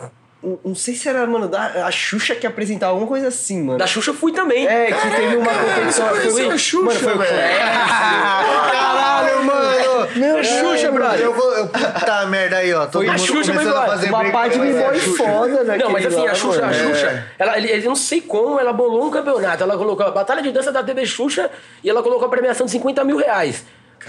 Não- 0.63 0.75
sei 0.75 0.93
se 0.95 1.09
era, 1.09 1.25
mano, 1.25 1.47
da, 1.47 1.85
a 1.87 1.91
Xuxa 1.91 2.35
que 2.35 2.45
apresentava 2.45 2.91
alguma 2.91 3.07
coisa 3.07 3.27
assim, 3.27 3.61
mano. 3.63 3.79
Da 3.79 3.87
Xuxa 3.87 4.11
eu 4.11 4.15
fui 4.15 4.31
também. 4.31 4.67
É, 4.67 4.87
que 4.91 5.09
teve 5.15 5.35
uma 5.35 5.51
competição. 5.53 6.07
Conheceu 6.09 6.51
a 6.51 6.57
Xuxa, 6.57 6.83
mano, 6.85 6.99
foi 6.99 7.13
o 7.15 7.17
velho? 7.17 7.37
Caralho, 8.71 9.43
mano! 9.43 10.07
Meu 10.15 10.43
Xuxa, 10.43 10.91
brother. 10.91 11.19
Eu 11.21 11.33
vou. 11.33 11.51
Eu, 11.57 11.67
puta 11.67 12.25
merda 12.27 12.57
aí, 12.57 12.73
ó. 12.73 12.85
Todo 12.85 13.05
Foi 13.05 13.09
a 13.09 13.17
Xuxa, 13.17 13.53
mas, 13.53 13.67
a 13.67 13.85
fazer 13.87 14.09
uma 14.09 14.31
parte 14.31 14.53
de 14.59 14.61
a 14.61 14.65
b-boy 14.65 14.99
Xuxa. 14.99 15.23
foda, 15.23 15.63
né? 15.63 15.77
Não, 15.77 15.89
mas 15.89 16.05
assim, 16.05 16.27
a 16.27 16.33
Xuxa, 16.35 16.63
a 16.63 16.67
mano. 16.67 16.73
Xuxa, 16.95 17.27
ela, 17.37 17.57
ele- 17.57 17.71
eu 17.71 17.81
não 17.89 17.95
sei 17.95 18.21
como 18.21 18.59
ela 18.59 18.73
bolou 18.73 19.07
um 19.07 19.11
campeonato. 19.11 19.63
Ela 19.63 19.77
colocou 19.77 20.05
a 20.05 20.11
Batalha 20.11 20.41
de 20.41 20.51
Dança 20.51 20.71
da 20.71 20.83
TV 20.83 21.05
Xuxa 21.05 21.49
e 21.83 21.89
ela 21.89 22.01
colocou 22.03 22.27
a 22.27 22.29
premiação 22.29 22.65
de 22.65 22.71
50 22.71 23.03
mil 23.03 23.17
reais. 23.17 23.63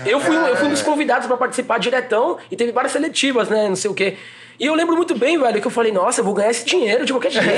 Eu 0.05 0.20
fui, 0.20 0.37
eu 0.37 0.55
fui 0.57 0.68
um 0.68 0.70
dos 0.70 0.83
convidados 0.83 1.26
pra 1.26 1.37
participar 1.37 1.79
diretão 1.79 2.39
e 2.51 2.57
teve 2.57 2.70
várias 2.72 2.93
seletivas, 2.93 3.49
né? 3.49 3.68
Não 3.68 3.76
sei 3.76 3.91
o 3.91 3.95
quê. 3.95 4.16
E 4.59 4.66
eu 4.66 4.74
lembro 4.74 4.96
muito 4.96 5.16
bem, 5.16 5.38
velho, 5.38 5.61
que 5.61 5.66
eu 5.66 5.70
falei, 5.70 5.92
nossa, 5.92 6.20
eu 6.20 6.24
vou 6.24 6.34
ganhar 6.34 6.50
esse 6.50 6.64
dinheiro 6.64 7.04
de 7.04 7.12
qualquer 7.12 7.30
jeito. 7.30 7.46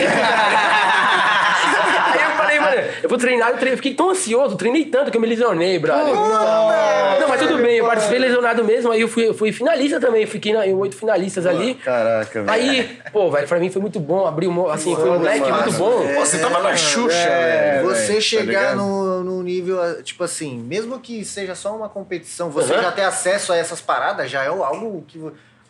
Aí 2.13 2.23
eu 2.23 2.31
falei, 2.37 2.61
mano, 2.61 2.77
eu 3.03 3.09
vou 3.09 3.17
treinar, 3.19 3.49
eu 3.51 3.55
treinei, 3.55 3.73
eu 3.75 3.77
fiquei 3.77 3.95
tão 3.95 4.11
ansioso, 4.11 4.57
treinei 4.57 4.85
tanto 4.85 5.11
que 5.11 5.17
eu 5.17 5.21
me 5.21 5.27
lesionei, 5.27 5.79
brother. 5.79 6.13
Não, 6.15 7.29
mas 7.29 7.41
tudo 7.41 7.59
bem, 7.59 7.77
eu 7.79 7.87
participei 7.87 8.19
lesionado 8.19 8.65
mesmo, 8.65 8.91
aí 8.91 9.01
eu 9.01 9.09
fui, 9.09 9.29
eu 9.29 9.35
fui 9.35 9.53
finalista 9.53 10.01
também, 10.01 10.27
fiquei 10.27 10.53
na- 10.53 10.67
em 10.67 10.75
oito 10.75 10.97
finalistas 10.97 11.47
ali. 11.47 11.75
Caraca, 11.75 12.43
velho. 12.43 12.51
Aí, 12.51 12.99
pô, 13.13 13.31
velho, 13.31 13.47
pra 13.49 13.59
mim 13.59 13.71
foi 13.71 13.81
muito 13.81 14.01
bom, 14.01 14.27
abriu, 14.27 14.71
assim, 14.71 14.95
foi 14.95 15.09
um 15.11 15.19
mano. 15.21 15.55
muito 15.55 15.73
bom. 15.73 16.07
Pô, 16.15 16.21
você 16.21 16.39
tava 16.39 16.61
na 16.61 16.77
Xuxa, 16.77 17.17
É, 17.17 17.73
velho. 17.83 17.89
você 17.89 18.15
tá 18.17 18.21
chegar 18.21 18.43
ligado? 18.45 18.77
no, 18.79 19.25
no 19.25 19.43
nível, 19.43 20.03
tipo 20.03 20.25
assim, 20.25 20.59
mesmo 20.59 20.99
que 20.99 21.25
seja 21.25 21.55
só 21.55 21.75
uma 21.75 21.89
competição, 21.89 22.51
você 22.51 22.75
Uhum. 22.75 22.83
já 22.83 22.93
ter 22.93 23.03
acesso 23.05 23.53
a 23.53 23.57
essas 23.57 23.81
paradas 23.81 24.31
já 24.31 24.43
é 24.45 24.49
algo 24.49 25.05
que. 25.07 25.19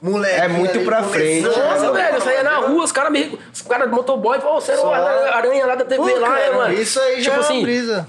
Moleque. 0.02 0.40
É 0.40 0.48
muito 0.48 0.80
pra 0.80 1.02
frente, 1.02 1.46
Nossa, 1.46 1.92
velho, 1.92 2.14
eu 2.14 2.20
saía 2.22 2.42
na 2.42 2.56
rua, 2.56 2.84
os 2.84 2.92
caras 2.92 3.12
me. 3.12 3.38
Os 3.52 3.60
caras 3.62 3.90
do 3.90 3.94
motoboy 3.94 4.40
falaram, 4.40 4.60
você 4.60 4.72
era 4.72 4.80
uma 4.80 4.96
aranha 4.96 5.66
lá 5.66 5.74
da 5.74 5.84
TV 5.84 6.02
Pô, 6.02 6.18
lá, 6.18 6.28
cara, 6.28 6.40
é, 6.40 6.50
mano. 6.52 6.74
Isso 6.74 6.98
aí 7.00 7.20
já 7.20 7.30
tipo 7.30 7.36
é 7.36 7.44
assim, 7.44 7.54
uma 7.58 7.62
brisa. 7.62 8.06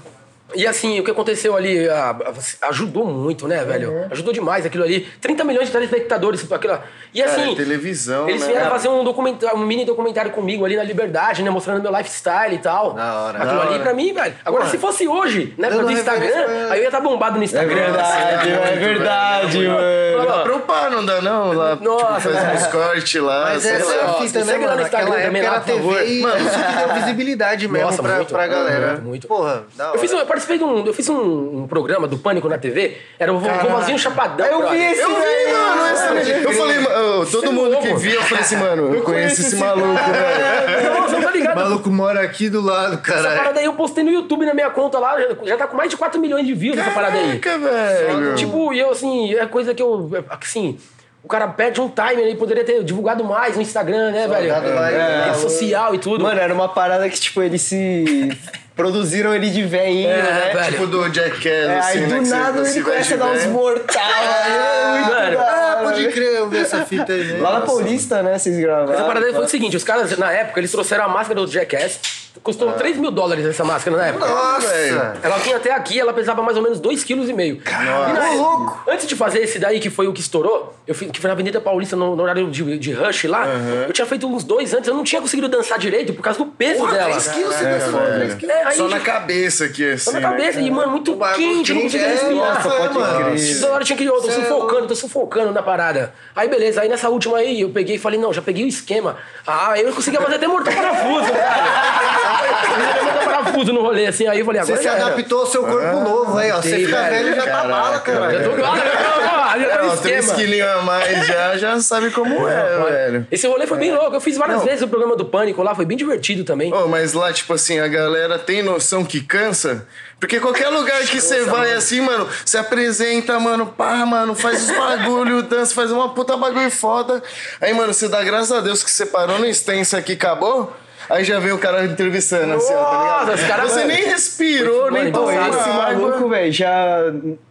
E 0.54 0.66
assim, 0.66 1.00
o 1.00 1.04
que 1.04 1.10
aconteceu 1.10 1.56
ali 1.56 1.88
a- 1.88 2.10
a- 2.10 2.68
ajudou 2.68 3.04
muito, 3.06 3.46
né, 3.48 3.64
velho? 3.64 4.06
Ajudou 4.10 4.32
demais 4.32 4.64
aquilo 4.66 4.84
ali. 4.84 5.06
30 5.20 5.44
milhões 5.44 5.66
de 5.68 5.72
telespectadores, 5.72 6.50
aquilo. 6.52 6.78
E 7.14 7.20
Cara, 7.22 7.32
assim. 7.32 7.52
é 7.52 7.56
televisão, 7.56 8.28
Eles 8.28 8.42
né? 8.42 8.48
vieram 8.48 8.70
fazer 8.70 8.88
um, 8.88 9.04
documentário, 9.04 9.56
um 9.56 9.64
mini 9.66 9.84
documentário 9.84 10.30
comigo 10.30 10.64
ali 10.64 10.76
na 10.76 10.82
Liberdade, 10.82 11.42
né? 11.42 11.50
Mostrando 11.50 11.82
meu 11.82 11.92
lifestyle 11.96 12.54
e 12.54 12.58
tal. 12.58 12.92
Da 12.94 13.14
hora. 13.14 13.38
Aquilo 13.38 13.54
Da 13.56 13.62
ali 13.62 13.74
hora. 13.74 13.82
pra 13.82 13.94
mim, 13.94 14.12
velho. 14.12 14.34
Agora, 14.44 14.66
se 14.66 14.78
fosse 14.78 15.06
hoje, 15.08 15.54
né, 15.58 15.68
pra 15.70 15.92
Instagram, 15.92 16.46
aí 16.70 16.78
eu 16.78 16.82
ia 16.82 16.86
estar 16.88 17.00
bombado 17.00 17.36
no 17.36 17.42
É 17.42 17.44
Instagram. 17.44 17.74
verdade, 17.74 18.50
é 18.50 18.76
verdade, 18.76 19.68
mano. 19.68 20.42
Pra 20.42 20.56
upar, 20.56 20.90
não 20.90 21.04
dá 21.04 21.20
não? 21.20 21.52
Lá, 21.52 21.76
Nossa, 21.76 22.28
tipo, 22.30 22.42
faz 22.42 22.62
uns 22.62 22.66
cortes 22.68 23.20
lá. 23.22 23.44
Mas 23.50 23.62
sei 23.62 23.72
essa 23.72 23.86
lá. 23.86 23.94
é 23.94 24.04
a 24.04 24.12
fita, 24.14 24.38
me 24.40 24.44
né, 24.44 24.52
segue 24.52 24.64
lá 24.64 24.70
mano? 24.70 24.76
no 24.80 24.82
Instagram 24.86 25.08
Naquela 25.10 25.26
também, 25.26 25.42
época 25.42 25.50
lá, 25.50 25.56
era. 25.56 26.00
TV 26.00 26.20
Mano, 26.22 26.36
isso 26.46 26.58
que 26.58 26.76
deu 26.76 26.94
visibilidade 26.94 27.68
mesmo 27.68 27.86
Nossa, 27.86 28.02
pra, 28.02 28.16
muito. 28.16 28.28
pra 28.34 28.46
galera. 28.46 28.86
Muito, 28.92 29.02
muito. 29.04 29.28
Porra, 29.28 29.64
da 29.76 29.88
hora. 29.88 29.96
Eu, 29.96 30.00
fiz 30.00 30.12
um- 30.12 30.18
eu 30.18 30.26
participei 30.46 30.58
de 30.58 30.64
um. 30.64 30.84
Eu 30.86 30.92
fiz 30.94 31.08
um, 31.08 31.62
um 31.62 31.66
programa 31.66 32.06
do 32.06 32.18
Pânico 32.18 32.48
na 32.48 32.58
TV. 32.58 32.96
Era 33.18 33.32
o 33.32 33.38
Vovozinho 33.38 33.98
Chapadão. 33.98 34.46
Eu 34.46 34.68
vi 34.70 34.76
esse 34.84 35.00
Eu 35.00 35.08
vi, 35.08 35.14
velho, 35.14 35.52
mano, 35.58 35.76
mano. 35.76 36.18
esse- 36.20 36.30
Eu 36.44 36.52
falei, 36.52 36.78
mano, 36.80 37.26
todo 37.26 37.40
Você 37.42 37.46
é 37.46 37.50
mundo 37.50 37.76
que 37.78 37.94
via, 37.94 38.14
eu 38.14 38.22
falei 38.22 38.42
assim, 38.44 38.56
mano, 38.56 38.94
eu 38.94 39.02
conheço 39.02 39.40
esse 39.40 39.56
maluco, 39.56 39.86
velho. 39.94 41.00
Nossa, 41.00 41.12
não 41.14 41.22
tá 41.22 41.28
O 41.28 41.32
ligado? 41.32 41.56
maluco 41.56 41.90
mora 41.90 42.20
aqui 42.20 42.48
do 42.48 42.60
lado, 42.60 42.94
Essa 42.94 43.02
caralho. 43.02 43.36
parada 43.36 43.60
aí 43.60 43.66
eu 43.66 43.74
postei 43.74 44.04
no 44.04 44.10
YouTube 44.10 44.44
na 44.46 44.54
minha 44.54 44.70
conta 44.70 44.98
lá, 44.98 45.18
já- 45.20 45.28
já 45.44 45.56
tá 45.56 45.66
com 45.66 45.76
mais 45.76 45.90
de 45.90 45.96
4 45.96 46.20
milhões 46.20 46.46
de 46.46 46.54
views 46.54 46.78
essa 46.78 46.90
parada 46.90 47.16
aí. 47.16 47.38
Caraca, 47.38 47.58
velho. 47.70 48.34
Tipo, 48.34 48.72
e 48.72 48.78
eu 48.80 48.90
assim, 48.90 49.34
é 49.34 49.46
coisa 49.46 49.74
que 49.74 49.82
eu. 49.82 50.10
Assim, 50.28 50.78
o 51.22 51.28
cara 51.28 51.46
perde 51.48 51.80
um 51.80 51.88
time 51.88 52.22
ali, 52.22 52.34
poderia 52.36 52.64
ter 52.64 52.82
divulgado 52.82 53.22
mais 53.24 53.54
no 53.56 53.62
Instagram, 53.62 54.10
né, 54.10 54.26
velho? 54.28 54.48
dado 54.48 54.66
É, 54.68 55.24
rede 55.26 55.38
social 55.38 55.94
e 55.94 55.98
tudo. 55.98 56.22
Mano, 56.24 56.40
era 56.40 56.52
uma 56.52 56.68
parada 56.68 57.08
que, 57.08 57.18
tipo, 57.20 57.42
eles 57.42 57.62
se. 57.62 58.28
produziram 58.74 59.34
ele 59.34 59.50
de 59.50 59.62
veinho, 59.64 60.08
É, 60.08 60.16
né? 60.22 60.50
velho. 60.54 60.72
Tipo 60.72 60.86
do 60.86 61.12
Jackass, 61.12 61.46
É, 61.46 61.78
assim, 61.78 61.98
aí 61.98 62.06
né, 62.06 62.16
do 62.18 62.22
que 62.22 62.28
nada 62.28 62.58
ele 62.60 62.68
se 62.68 62.82
começa 62.82 63.14
a 63.14 63.16
dar 63.18 63.26
uns 63.26 63.46
mortal. 63.46 64.02
É, 64.52 65.00
Mano. 65.00 65.36
da 65.36 65.42
Ah, 65.42 65.80
pode 65.84 66.08
crer, 66.08 66.34
eu 66.38 66.48
vi 66.48 66.58
essa 66.58 66.84
fita 66.84 67.12
aí. 67.12 67.24
né? 67.24 67.40
Lá 67.40 67.54
na 67.54 67.60
Paulista, 67.62 68.22
né, 68.22 68.38
vocês 68.38 68.58
gravaram. 68.58 68.92
Essa 68.92 69.04
parada 69.04 69.32
foi 69.32 69.44
o 69.44 69.48
seguinte: 69.48 69.76
os 69.76 69.84
caras, 69.84 70.16
na 70.18 70.32
época, 70.32 70.60
eles 70.60 70.70
trouxeram 70.70 71.04
a 71.04 71.08
máscara 71.08 71.40
do 71.40 71.46
Jackass. 71.46 72.22
Custou 72.42 72.72
3 72.72 72.96
mil 72.96 73.10
dólares 73.10 73.44
essa 73.46 73.62
máscara 73.62 73.94
na 73.96 74.06
época. 74.06 74.26
Nossa! 74.26 75.14
Ela 75.22 75.36
vinha 75.38 75.56
até 75.58 75.70
aqui, 75.70 76.00
ela 76.00 76.12
pesava 76.14 76.42
mais 76.42 76.56
ou 76.56 76.62
menos 76.62 76.80
2,5 76.80 77.04
kg. 77.04 77.70
E 78.10 78.12
na- 78.12 78.30
louco! 78.32 78.82
Antes 78.88 79.06
de 79.06 79.14
fazer 79.14 79.40
esse 79.40 79.58
daí, 79.58 79.78
que 79.78 79.90
foi 79.90 80.06
o 80.08 80.12
que 80.14 80.20
estourou, 80.20 80.74
eu 80.86 80.94
fui, 80.94 81.08
que 81.08 81.20
foi 81.20 81.28
na 81.28 81.34
Avenida 81.34 81.60
Paulista, 81.60 81.94
no, 81.94 82.16
no 82.16 82.22
horário 82.22 82.50
de, 82.50 82.78
de 82.78 82.92
rush 82.92 83.24
lá, 83.24 83.46
eu 83.86 83.92
tinha 83.92 84.06
feito 84.06 84.26
uns 84.26 84.42
dois 84.44 84.72
antes, 84.74 84.88
eu 84.88 84.94
não 84.94 85.04
tinha 85.04 85.20
conseguido 85.20 85.46
dançar 85.46 85.78
direito 85.78 86.14
por 86.14 86.22
causa 86.22 86.38
do 86.38 86.46
peso 86.46 86.84
dela. 86.90 87.10
3 87.10 87.28
quilos 87.28 87.54
você 87.54 87.64
dançou, 87.64 88.00
velho. 88.00 88.14
3 88.16 88.34
quilos. 88.34 88.54
É, 88.54 88.61
aí, 88.64 88.76
Só 88.76 88.88
na 88.88 89.00
cabeça 89.00 89.64
aqui, 89.64 89.90
assim. 89.90 90.04
Só 90.04 90.12
na 90.12 90.20
cabeça, 90.20 90.60
e 90.60 90.70
mano, 90.70 90.92
muito 90.92 91.14
bagulho 91.14 91.36
quente, 91.36 91.72
não 91.74 91.82
conseguia 91.82 92.06
é, 92.06 92.10
respirar. 92.10 92.34
nossa, 92.34 92.70
pode 92.70 92.94
mano. 92.94 93.36
Toda 93.60 93.72
hora 93.72 93.84
tinha 93.84 93.96
que 93.96 94.04
ir, 94.04 94.06
eu 94.06 94.14
tô 94.14 94.22
Cê 94.22 94.40
é 94.40 94.44
sufocando, 94.44 94.86
tô 94.86 94.94
sufocando 94.94 95.52
na 95.52 95.62
parada. 95.62 96.12
Aí 96.34 96.48
beleza, 96.48 96.80
aí 96.80 96.88
nessa 96.88 97.08
última 97.08 97.38
aí 97.38 97.60
eu 97.60 97.70
peguei 97.70 97.96
e 97.96 97.98
falei, 97.98 98.18
não, 98.18 98.32
já 98.32 98.42
peguei 98.42 98.64
o 98.64 98.68
esquema. 98.68 99.16
Ah, 99.46 99.78
eu 99.78 99.92
conseguia 99.92 100.20
fazer 100.20 100.36
até 100.36 100.46
mortal 100.46 100.72
parafuso, 100.74 101.24
velho. 101.24 101.36
Eu 101.36 102.64
conseguia 102.64 102.90
até 102.90 103.02
mortal 103.02 103.24
parafuso 103.24 103.72
no 103.72 103.82
rolê, 103.82 104.06
assim, 104.06 104.26
aí 104.26 104.38
eu 104.40 104.44
falei, 104.46 104.60
agora 104.60 104.76
Você 104.76 104.82
se 104.82 104.88
já 104.88 105.06
adaptou 105.06 105.40
ao 105.40 105.46
seu 105.46 105.62
corpo 105.64 106.00
novo, 106.00 106.38
aí, 106.38 106.50
ó. 106.52 106.60
Você 106.62 106.76
fica 106.78 107.02
velho. 107.02 107.28
e 107.28 107.34
já 107.34 107.46
tá 107.46 107.64
bala, 107.64 107.92
Já 107.92 108.00
caralho. 108.00 108.56
tô, 108.56 108.64
ah, 108.64 109.31
já 109.58 109.66
ah, 109.66 109.70
já 109.70 109.82
no 109.82 109.88
Não, 109.88 109.96
três 109.96 110.24
esquema. 110.24 110.38
quilinhos 110.38 110.68
a 110.68 110.82
mais 110.82 111.26
já, 111.26 111.56
já 111.56 111.80
sabe 111.80 112.10
como 112.10 112.34
é, 112.48 112.84
velho. 112.90 113.26
Esse 113.30 113.46
rolê 113.46 113.66
foi 113.66 113.78
bem 113.78 113.92
louco. 113.94 114.14
Eu 114.14 114.20
fiz 114.20 114.36
várias 114.36 114.62
vezes 114.64 114.82
o 114.82 114.88
programa 114.88 115.16
do 115.16 115.24
Pânico 115.24 115.62
lá, 115.62 115.74
foi 115.74 115.84
bem 115.84 115.96
divertido 115.96 116.44
também. 116.44 116.72
Oh, 116.72 116.88
mas 116.88 117.12
lá, 117.12 117.32
tipo 117.32 117.52
assim, 117.52 117.78
a 117.78 117.88
galera 117.88 118.38
tem 118.38 118.62
noção 118.62 119.04
que 119.04 119.20
cansa? 119.20 119.86
Porque 120.20 120.38
qualquer 120.38 120.68
lugar 120.68 121.00
que 121.02 121.20
você 121.20 121.42
vai 121.42 121.72
assim, 121.72 122.00
mano, 122.00 122.28
se 122.44 122.56
apresenta, 122.56 123.40
mano, 123.40 123.66
pá, 123.66 124.06
mano, 124.06 124.34
faz 124.34 124.70
os 124.70 124.76
bagulho, 124.76 125.42
dança, 125.44 125.74
faz 125.74 125.90
uma 125.90 126.10
puta 126.10 126.36
bagulho 126.36 126.70
foda. 126.70 127.22
Aí, 127.60 127.74
mano, 127.74 127.92
você 127.92 128.08
dá 128.08 128.22
graças 128.22 128.52
a 128.52 128.60
Deus 128.60 128.84
que 128.84 128.90
você 128.90 129.04
parou 129.04 129.38
no 129.38 129.46
extenso 129.46 129.96
aqui, 129.96 130.12
acabou. 130.12 130.72
Aí 131.10 131.24
já 131.24 131.38
vem 131.38 131.52
o 131.52 131.58
cara 131.58 131.84
entrevistando 131.84 132.54
assim, 132.54 132.74
ó, 132.74 132.84
tá 132.84 132.98
ligado? 133.02 133.26
Nossa, 133.26 133.34
os 133.42 133.48
caras- 133.48 133.72
Você 133.72 133.84
nem 133.84 134.04
respirou, 134.04 134.90
Mano, 134.90 135.02
nem 135.04 135.12
tomou 135.12 135.30
Esse 135.30 135.38
água. 135.38 135.74
maluco, 135.76 136.28
velho, 136.28 136.52
já. 136.52 136.98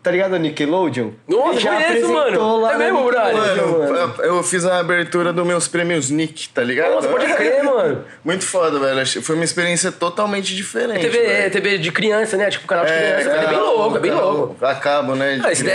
Tá 0.04 0.12
ligado 0.12 0.36
a 0.36 0.40
Nickelodeon? 0.40 1.10
Nossa, 1.28 1.60
já 1.60 1.72
conheço, 1.76 2.08
mano. 2.14 2.58
lá 2.62 2.74
É 2.74 2.78
mesmo, 2.78 3.04
brother? 3.06 3.34
Mano, 3.36 4.14
eu- 4.24 4.44
fiz 4.44 4.66
a 4.66 4.80
abertura 4.80 5.32
dos 5.32 5.46
meus 5.46 5.68
prêmios 5.68 6.10
Nick, 6.10 6.50
tá 6.50 6.62
ligado? 6.64 6.94
Nossa, 6.96 7.08
pode 7.08 7.26
crer, 7.34 7.64
mano. 7.64 8.04
Muito 8.24 8.46
foda, 8.46 8.80
velho. 8.80 9.22
Foi 9.24 9.36
uma 9.36 9.44
experiência 9.46 9.92
totalmente 9.92 10.56
diferente. 10.56 11.02
TV, 11.02 11.18
é. 11.20 11.50
TV 11.50 11.78
de 11.78 11.92
criança, 11.92 12.38
né? 12.38 12.50
Tipo, 12.50 12.68
canal 12.68 12.86
de 12.86 12.92
criança. 12.92 13.30
É, 13.30 13.48
bem 13.48 13.58
louco, 13.60 13.98
é 13.98 14.00
bem 14.00 14.12
louco. 14.12 14.66
A 14.66 14.76
cabo, 14.76 15.16
né? 15.16 15.40
Ah, 15.44 15.52
isso 15.52 15.64
daí 15.64 15.74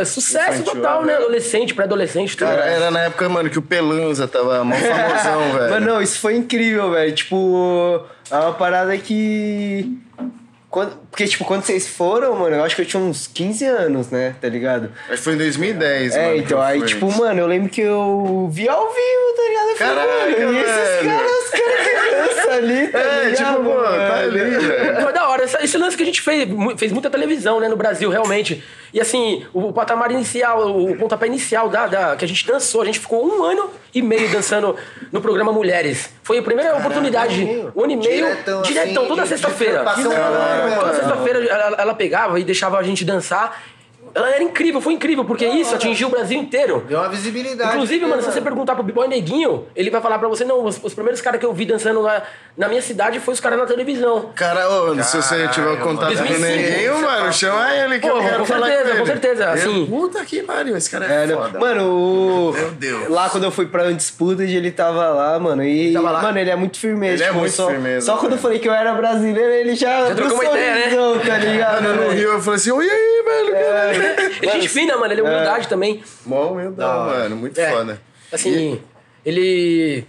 é 0.00 0.04
sucesso 0.04 0.60
Infantil, 0.60 0.74
total, 0.82 1.04
né? 1.04 1.14
Adolescente, 1.16 1.74
pré-adolescente, 1.74 2.36
tudo. 2.36 2.48
Cara, 2.48 2.64
era 2.64 2.90
na 2.90 3.00
época, 3.04 3.28
mano, 3.28 3.48
que 3.50 3.58
o 3.58 3.62
Pelanza 3.62 4.26
tava 4.28 4.62
mó 4.64 4.74
famosão, 4.74 5.52
velho. 5.58 5.70
Mas 5.70 5.82
não, 5.82 6.02
isso 6.02 6.18
foi 6.20 6.34
incrível, 6.36 6.90
velho. 6.90 7.11
Tipo, 7.12 8.04
é 8.30 8.34
uma 8.36 8.52
parada 8.54 8.96
que. 8.98 9.98
Quando- 10.70 10.96
porque, 11.10 11.26
tipo, 11.26 11.44
quando 11.44 11.62
vocês 11.64 11.86
foram, 11.86 12.34
mano, 12.34 12.56
eu 12.56 12.64
acho 12.64 12.74
que 12.74 12.80
eu 12.80 12.86
tinha 12.86 13.02
uns 13.02 13.26
15 13.26 13.66
anos, 13.66 14.08
né? 14.08 14.34
Tá 14.40 14.48
ligado? 14.48 14.90
Acho 15.06 15.18
que 15.18 15.24
foi 15.24 15.34
em 15.34 15.36
2010, 15.36 16.16
mano. 16.16 16.28
É, 16.28 16.36
então, 16.38 16.60
aí, 16.62 16.78
fui. 16.78 16.88
tipo, 16.88 17.12
mano, 17.12 17.40
eu 17.40 17.46
lembro 17.46 17.68
que 17.68 17.82
eu 17.82 18.48
vi 18.50 18.66
ao 18.66 18.86
vivo, 18.86 19.36
tá 19.36 19.42
ligado? 19.48 19.68
Eu 19.68 19.76
falei, 19.76 19.94
Caraca, 19.94 20.46
mano, 20.46 20.54
e 20.54 20.60
esses 20.62 21.06
caras, 21.06 21.32
os 21.44 21.50
caras 21.50 21.86
criança 22.08 22.52
ali, 22.52 22.88
tá 22.88 22.98
É, 22.98 23.24
ligado? 23.28 23.36
tipo, 23.36 23.64
pô, 23.64 23.82
tá 23.82 23.90
mano? 23.90 24.12
ali, 24.14 24.38
velho. 24.66 25.02
Foi 25.02 25.12
da 25.12 25.28
hora. 25.28 25.44
Esse 25.44 25.76
lance 25.76 25.94
que 25.96 26.02
a 26.02 26.06
gente 26.06 26.22
fez, 26.22 26.48
fez 26.78 26.90
muita 26.90 27.10
televisão, 27.10 27.60
né, 27.60 27.68
no 27.68 27.76
Brasil, 27.76 28.08
realmente. 28.08 28.64
E 28.92 29.00
assim, 29.00 29.44
o, 29.54 29.68
o 29.68 29.72
patamar 29.72 30.10
inicial, 30.10 30.68
o 30.76 30.96
pontapé 30.96 31.26
inicial 31.26 31.68
da, 31.68 31.86
da- 31.86 32.16
que 32.16 32.24
a 32.24 32.28
gente 32.28 32.46
dançou, 32.46 32.82
a 32.82 32.84
gente 32.84 32.98
ficou 33.00 33.26
um 33.26 33.42
ano 33.42 33.70
e 33.94 34.02
meio 34.02 34.28
dançando 34.30 34.76
no 35.10 35.20
programa 35.20 35.52
Mulheres. 35.52 36.10
Foi 36.22 36.38
a 36.38 36.42
primeira 36.42 36.76
oportunidade. 36.76 37.42
Um 37.74 37.82
ano 37.84 37.92
e 37.92 37.96
meio, 37.96 38.26
Diretão, 38.26 38.62
diretão, 38.62 39.02
assim, 39.02 39.08
toda 39.08 39.26
sexta-feira. 39.26 39.82
Toda 40.80 40.94
sexta-feira 40.94 41.44
ela, 41.46 41.76
ela 41.80 41.94
pegava 41.94 42.38
e 42.38 42.44
deixava 42.44 42.78
a 42.78 42.82
gente 42.82 43.04
dançar. 43.04 43.62
Ela 44.14 44.30
era 44.30 44.42
incrível, 44.42 44.80
foi 44.80 44.92
incrível, 44.92 45.24
porque 45.24 45.46
isso 45.46 45.74
atingiu 45.74 46.08
o 46.08 46.10
Brasil 46.10 46.38
inteiro. 46.38 46.84
Deu 46.86 46.98
uma 46.98 47.08
visibilidade. 47.08 47.72
Inclusive, 47.72 48.04
mano, 48.06 48.20
se 48.20 48.28
né, 48.28 48.34
você 48.34 48.40
perguntar 48.40 48.74
pro 48.74 48.82
B-Boy 48.84 49.08
Neguinho, 49.08 49.66
ele 49.74 49.90
vai 49.90 50.00
falar 50.00 50.18
pra 50.18 50.28
você, 50.28 50.44
não, 50.44 50.64
os, 50.64 50.78
os 50.82 50.92
primeiros 50.94 51.20
caras 51.20 51.40
que 51.40 51.46
eu 51.46 51.52
vi 51.52 51.64
dançando 51.64 52.02
na, 52.02 52.22
na 52.56 52.68
minha 52.68 52.82
cidade 52.82 53.18
foi 53.20 53.32
os 53.34 53.40
caras 53.40 53.58
na 53.58 53.66
televisão. 53.66 54.30
Cara, 54.34 54.68
ô, 54.68 55.02
se 55.02 55.16
você 55.16 55.48
tiver 55.48 55.70
o 55.70 55.78
contato 55.78 56.10
com 56.16 56.24
2005, 56.24 56.46
ninguém, 56.46 56.88
mano, 56.90 57.32
chama 57.32 57.74
ele 57.74 57.98
que 58.00 58.08
eu 58.08 58.12
Porra, 58.14 58.28
quero 58.28 58.38
com 58.40 58.46
falar 58.46 58.66
certeza, 58.66 58.82
com 58.84 58.90
ele. 58.90 58.98
com 59.00 59.06
certeza, 59.06 59.42
Eu- 59.44 59.50
assim. 59.52 59.86
Puta 59.86 60.24
que 60.24 60.42
pariu, 60.42 60.76
esse 60.76 60.90
cara 60.90 61.06
É, 61.06 61.24
é, 61.24 61.28
foda. 61.28 61.58
Mano, 61.58 61.90
o... 61.90 62.52
Meu 62.52 62.70
Deus. 62.72 63.08
lá 63.08 63.28
quando 63.30 63.44
eu 63.44 63.50
fui 63.50 63.66
pra 63.66 63.84
Undisputed, 63.84 64.54
ele 64.54 64.70
tava 64.70 65.08
lá, 65.08 65.38
mano. 65.38 65.64
E, 65.64 65.92
tava 65.92 66.10
lá? 66.10 66.22
mano, 66.22 66.38
ele 66.38 66.50
é 66.50 66.56
muito 66.56 66.78
firmeza. 66.78 67.14
Ele 67.14 67.22
é 67.22 67.26
tipo, 67.28 67.38
muito 67.40 67.52
só, 67.52 67.68
firmeza, 67.68 68.06
Só 68.06 68.16
quando 68.18 68.32
eu 68.32 68.38
falei 68.38 68.58
que 68.58 68.68
eu 68.68 68.72
era 68.74 68.92
brasileiro, 68.92 69.50
ele 69.50 69.74
já. 69.74 70.08
Já 70.08 70.14
trocou 70.14 70.34
uma 70.34 70.44
ideia, 70.44 70.74
né? 70.74 71.20
tá 71.26 71.38
ligado? 71.38 71.82
Mano, 71.82 72.04
no? 72.04 72.10
Rio 72.10 72.32
eu 72.32 72.40
falei 72.40 72.56
assim, 72.56 72.70
oi 72.70 72.88
aí, 72.88 73.11
velho. 73.32 73.52
cara. 73.52 74.22
Ele 74.40 74.46
é 74.46 74.52
gente 74.52 74.68
fina, 74.68 74.96
mano, 74.96 75.12
ele 75.12 75.20
é 75.20 75.24
humildade 75.24 75.68
também. 75.68 76.02
Mó 76.26 76.52
humildão, 76.52 77.06
mano, 77.06 77.36
muito 77.36 77.58
É, 77.60 77.70
foda. 77.70 78.00
Assim, 78.32 78.80
ele. 79.24 80.06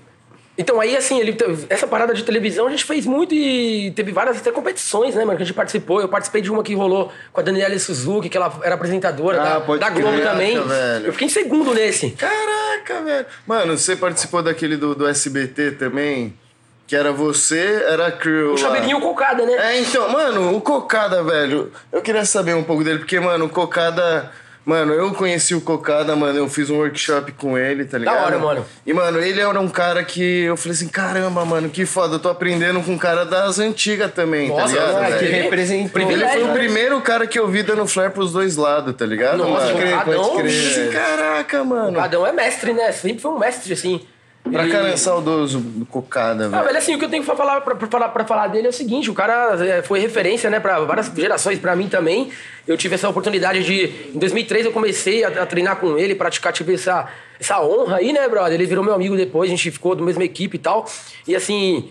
Então, 0.56 0.80
aí, 0.80 0.96
assim, 0.96 1.20
ele, 1.20 1.36
essa 1.68 1.88
parada 1.88 2.14
de 2.14 2.24
televisão 2.24 2.68
a 2.68 2.70
gente 2.70 2.86
fez 2.86 3.08
muito 3.08 3.34
e 3.34 3.90
teve 3.96 4.12
várias 4.12 4.38
até 4.38 4.52
competições, 4.52 5.16
né, 5.16 5.26
mano, 5.26 5.36
que 5.36 5.42
a 5.42 5.46
gente 5.48 5.56
participou. 5.56 6.00
Eu 6.00 6.08
participei 6.08 6.44
de 6.44 6.52
uma 6.52 6.62
que 6.64 6.76
rolou 6.76 7.12
com 7.32 7.40
a 7.42 7.44
Daniela 7.44 7.78
Suzuki, 7.80 8.30
que 8.30 8.38
ela 8.38 8.54
era 8.64 8.76
apresentadora 8.76 9.42
Ah, 9.42 9.46
da, 9.56 9.62
pode 9.62 9.80
da 9.80 9.90
Globo 9.90 10.12
crer, 10.12 10.24
também. 10.24 10.62
velho. 10.64 11.08
Eu 11.08 11.12
fiquei 11.14 11.26
em 11.26 11.32
segundo 11.32 11.74
nesse. 11.74 12.12
Caraca, 12.12 13.02
velho. 13.02 13.26
Mano, 13.48 13.76
você 13.76 13.96
participou 13.96 14.44
daquele 14.44 14.78
do, 14.78 14.94
do 14.94 15.08
SBT 15.08 15.72
também? 15.72 16.38
Que 16.86 16.96
era 16.96 17.12
você, 17.12 17.86
era 17.88 18.08
a 18.08 18.12
Crew. 18.12 18.54
O. 18.54 18.58
Chaveirinho 18.58 19.00
Cocada, 19.00 19.46
né? 19.46 19.54
É, 19.54 19.80
então, 19.80 20.10
mano, 20.10 20.56
o 20.56 20.62
Cocada, 20.62 21.24
velho, 21.24 21.72
eu 21.92 22.02
queria 22.02 22.26
saber 22.26 22.54
um 22.56 22.64
pouco 22.64 22.84
dele, 22.84 23.00
porque, 23.00 23.20
mano, 23.20 23.46
o 23.46 23.50
Cocada. 23.50 24.32
Mano, 24.66 24.94
eu 24.94 25.14
conheci 25.14 25.54
o 25.54 25.60
Cocada, 25.60 26.16
mano, 26.16 26.40
eu 26.40 26.48
fiz 26.48 26.70
um 26.70 26.78
workshop 26.78 27.34
com 27.34 27.58
ele, 27.58 27.84
tá 27.84 27.98
ligado? 27.98 28.24
hora, 28.24 28.40
mano. 28.40 28.66
E, 28.86 28.94
mano, 28.94 29.20
ele 29.20 29.42
era 29.42 29.60
um 29.60 29.68
cara 29.68 30.06
que 30.06 30.44
eu 30.44 30.56
falei 30.56 30.72
assim: 30.72 30.88
caramba, 30.88 31.44
mano, 31.44 31.70
que 31.70 31.86
foda, 31.86 32.16
eu 32.16 32.20
tô 32.20 32.30
aprendendo 32.30 32.82
com 32.82 32.94
um 32.94 32.98
cara 32.98 33.26
das 33.26 33.60
antigas 33.60 34.14
também, 34.14 34.48
Nossa, 34.48 34.62
tá 34.62 34.86
ligado? 34.86 34.94
moleque, 34.94 35.18
que 35.20 35.32
representou. 35.32 36.02
Ele 36.02 36.28
foi 36.28 36.44
o 36.44 36.54
primeiro 36.54 37.02
cara 37.02 37.28
que 37.28 37.38
eu 37.38 37.48
vi 37.50 37.62
dando 37.62 37.86
flare 37.86 38.12
pros 38.14 38.32
dois 38.32 38.56
lados, 38.56 38.96
tá 38.96 39.06
ligado? 39.06 39.40
Nossa, 39.40 39.74
mano? 39.74 39.80
pode 39.80 39.82
crer, 39.82 40.04
pode 40.06 40.18
Eu 40.18 40.36
crer. 40.38 40.92
Caraca, 40.94 41.64
mano. 41.66 42.00
Cadão 42.00 42.26
é 42.26 42.32
mestre, 42.32 42.72
né? 42.72 42.90
Sempre 42.94 43.22
foi 43.22 43.32
um 43.32 43.40
mestre, 43.40 43.74
assim. 43.74 44.08
Pra 44.52 44.68
cara 44.68 44.90
é 44.90 44.98
saudoso 44.98 45.60
do 45.60 45.86
Cocada, 45.86 46.46
Ah, 46.46 46.50
velho. 46.50 46.64
velho, 46.66 46.78
assim, 46.78 46.94
o 46.96 47.00
que 47.00 47.06
eu 47.06 47.10
tenho 47.10 47.24
pra 47.24 47.34
falar, 47.36 47.62
pra, 47.62 47.76
pra 47.76 47.88
falar, 47.88 48.10
pra 48.10 48.26
falar 48.26 48.48
dele 48.48 48.68
é 48.68 48.70
o 48.70 48.74
seguinte, 48.74 49.10
o 49.10 49.14
cara 49.14 49.56
é, 49.66 49.82
foi 49.82 50.00
referência, 50.00 50.50
né, 50.50 50.60
pra 50.60 50.80
várias 50.82 51.08
gerações, 51.16 51.58
pra 51.60 51.76
mim 51.76 51.88
também. 51.88 52.30
Eu 52.68 52.78
tive 52.78 52.96
essa 52.96 53.08
oportunidade 53.08 53.64
de... 53.64 54.12
Em 54.14 54.20
2003 54.20 54.66
eu 54.66 54.72
comecei 54.74 55.24
a, 55.24 55.30
a 55.30 55.46
treinar 55.46 55.78
com 55.78 55.98
ele, 55.98 56.14
praticar, 56.14 56.52
tive 56.52 56.74
essa, 56.74 57.08
essa 57.40 57.62
honra 57.62 57.98
aí, 57.98 58.12
né, 58.12 58.28
brother? 58.28 58.54
Ele 58.54 58.66
virou 58.66 58.84
meu 58.84 58.94
amigo 58.94 59.16
depois, 59.16 59.50
a 59.50 59.56
gente 59.56 59.72
ficou 59.72 59.96
da 59.96 60.04
mesma 60.04 60.24
equipe 60.26 60.58
e 60.58 60.60
tal. 60.60 60.86
E 61.28 61.36
assim... 61.36 61.90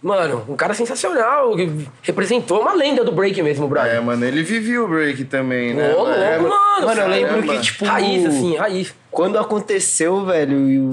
Mano, 0.00 0.44
um 0.48 0.54
cara 0.54 0.74
sensacional, 0.74 1.56
que 1.56 1.68
representou 2.02 2.60
uma 2.60 2.72
lenda 2.72 3.02
do 3.02 3.10
break 3.10 3.42
mesmo, 3.42 3.66
brother. 3.66 3.96
É, 3.96 4.00
mano, 4.00 4.24
ele 4.24 4.44
vivia 4.44 4.80
o 4.80 4.86
break 4.86 5.24
também, 5.24 5.74
né? 5.74 5.92
Ô, 5.92 6.04
louco, 6.04 6.12
velho? 6.14 6.42
mano. 6.42 6.86
Mano, 6.86 7.00
eu 7.00 7.08
lembro 7.08 7.42
que, 7.42 7.60
tipo. 7.62 7.84
Raiz, 7.84 8.24
assim, 8.24 8.56
raiz. 8.56 8.94
Quando 9.10 9.36
aconteceu, 9.40 10.24
velho, 10.24 10.70
e 10.70 10.78
o. 10.78 10.90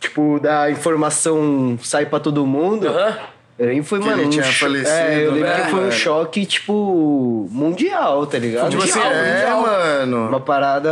Tipo, 0.00 0.38
da 0.40 0.70
informação 0.70 1.78
sai 1.82 2.06
pra 2.06 2.20
todo 2.20 2.44
mundo. 2.46 2.88
Aham. 2.88 3.16
Eu 3.58 3.66
lembro 3.68 3.82
que 3.84 3.88
foi, 3.88 3.98
Que 4.00 4.04
mano. 4.04 4.18
ele 4.20 4.26
um 4.26 4.30
tinha 4.30 4.44
falecido, 4.44 4.90
É, 4.90 5.24
eu 5.26 5.32
lembro 5.32 5.48
né, 5.48 5.54
que 5.62 5.70
foi 5.70 5.78
um 5.78 5.82
mano? 5.84 5.92
choque, 5.92 6.44
tipo, 6.44 7.48
mundial, 7.50 8.26
tá 8.26 8.38
ligado? 8.38 8.68
Tipo 8.70 8.82
assim, 8.82 8.98
Mundial, 8.98 9.12
é, 9.14 9.32
mundial. 9.32 9.60
mano. 9.62 10.28
Uma 10.28 10.40
parada 10.40 10.90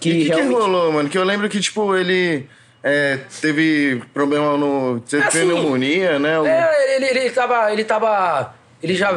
que 0.00 0.10
o 0.10 0.12
que, 0.12 0.18
que 0.20 0.28
realmente. 0.28 0.52
rolou, 0.54 0.92
mano? 0.92 1.08
Que 1.08 1.18
eu 1.18 1.24
lembro 1.24 1.48
que, 1.48 1.58
tipo, 1.58 1.96
ele 1.96 2.46
é, 2.84 3.18
teve 3.40 4.00
problema 4.14 4.56
no. 4.56 5.00
Teve 5.00 5.24
É 5.24 5.26
assim, 5.26 5.40
pneumonia, 5.40 6.18
né? 6.20 6.36
Algum- 6.36 6.48
É, 6.48 6.94
ele, 6.96 7.06
ele, 7.06 7.18
ele 7.18 7.30
tava. 7.30 7.72
Ele 7.72 7.82
tava. 7.84 8.54
Ele 8.80 8.94
já. 8.94 9.10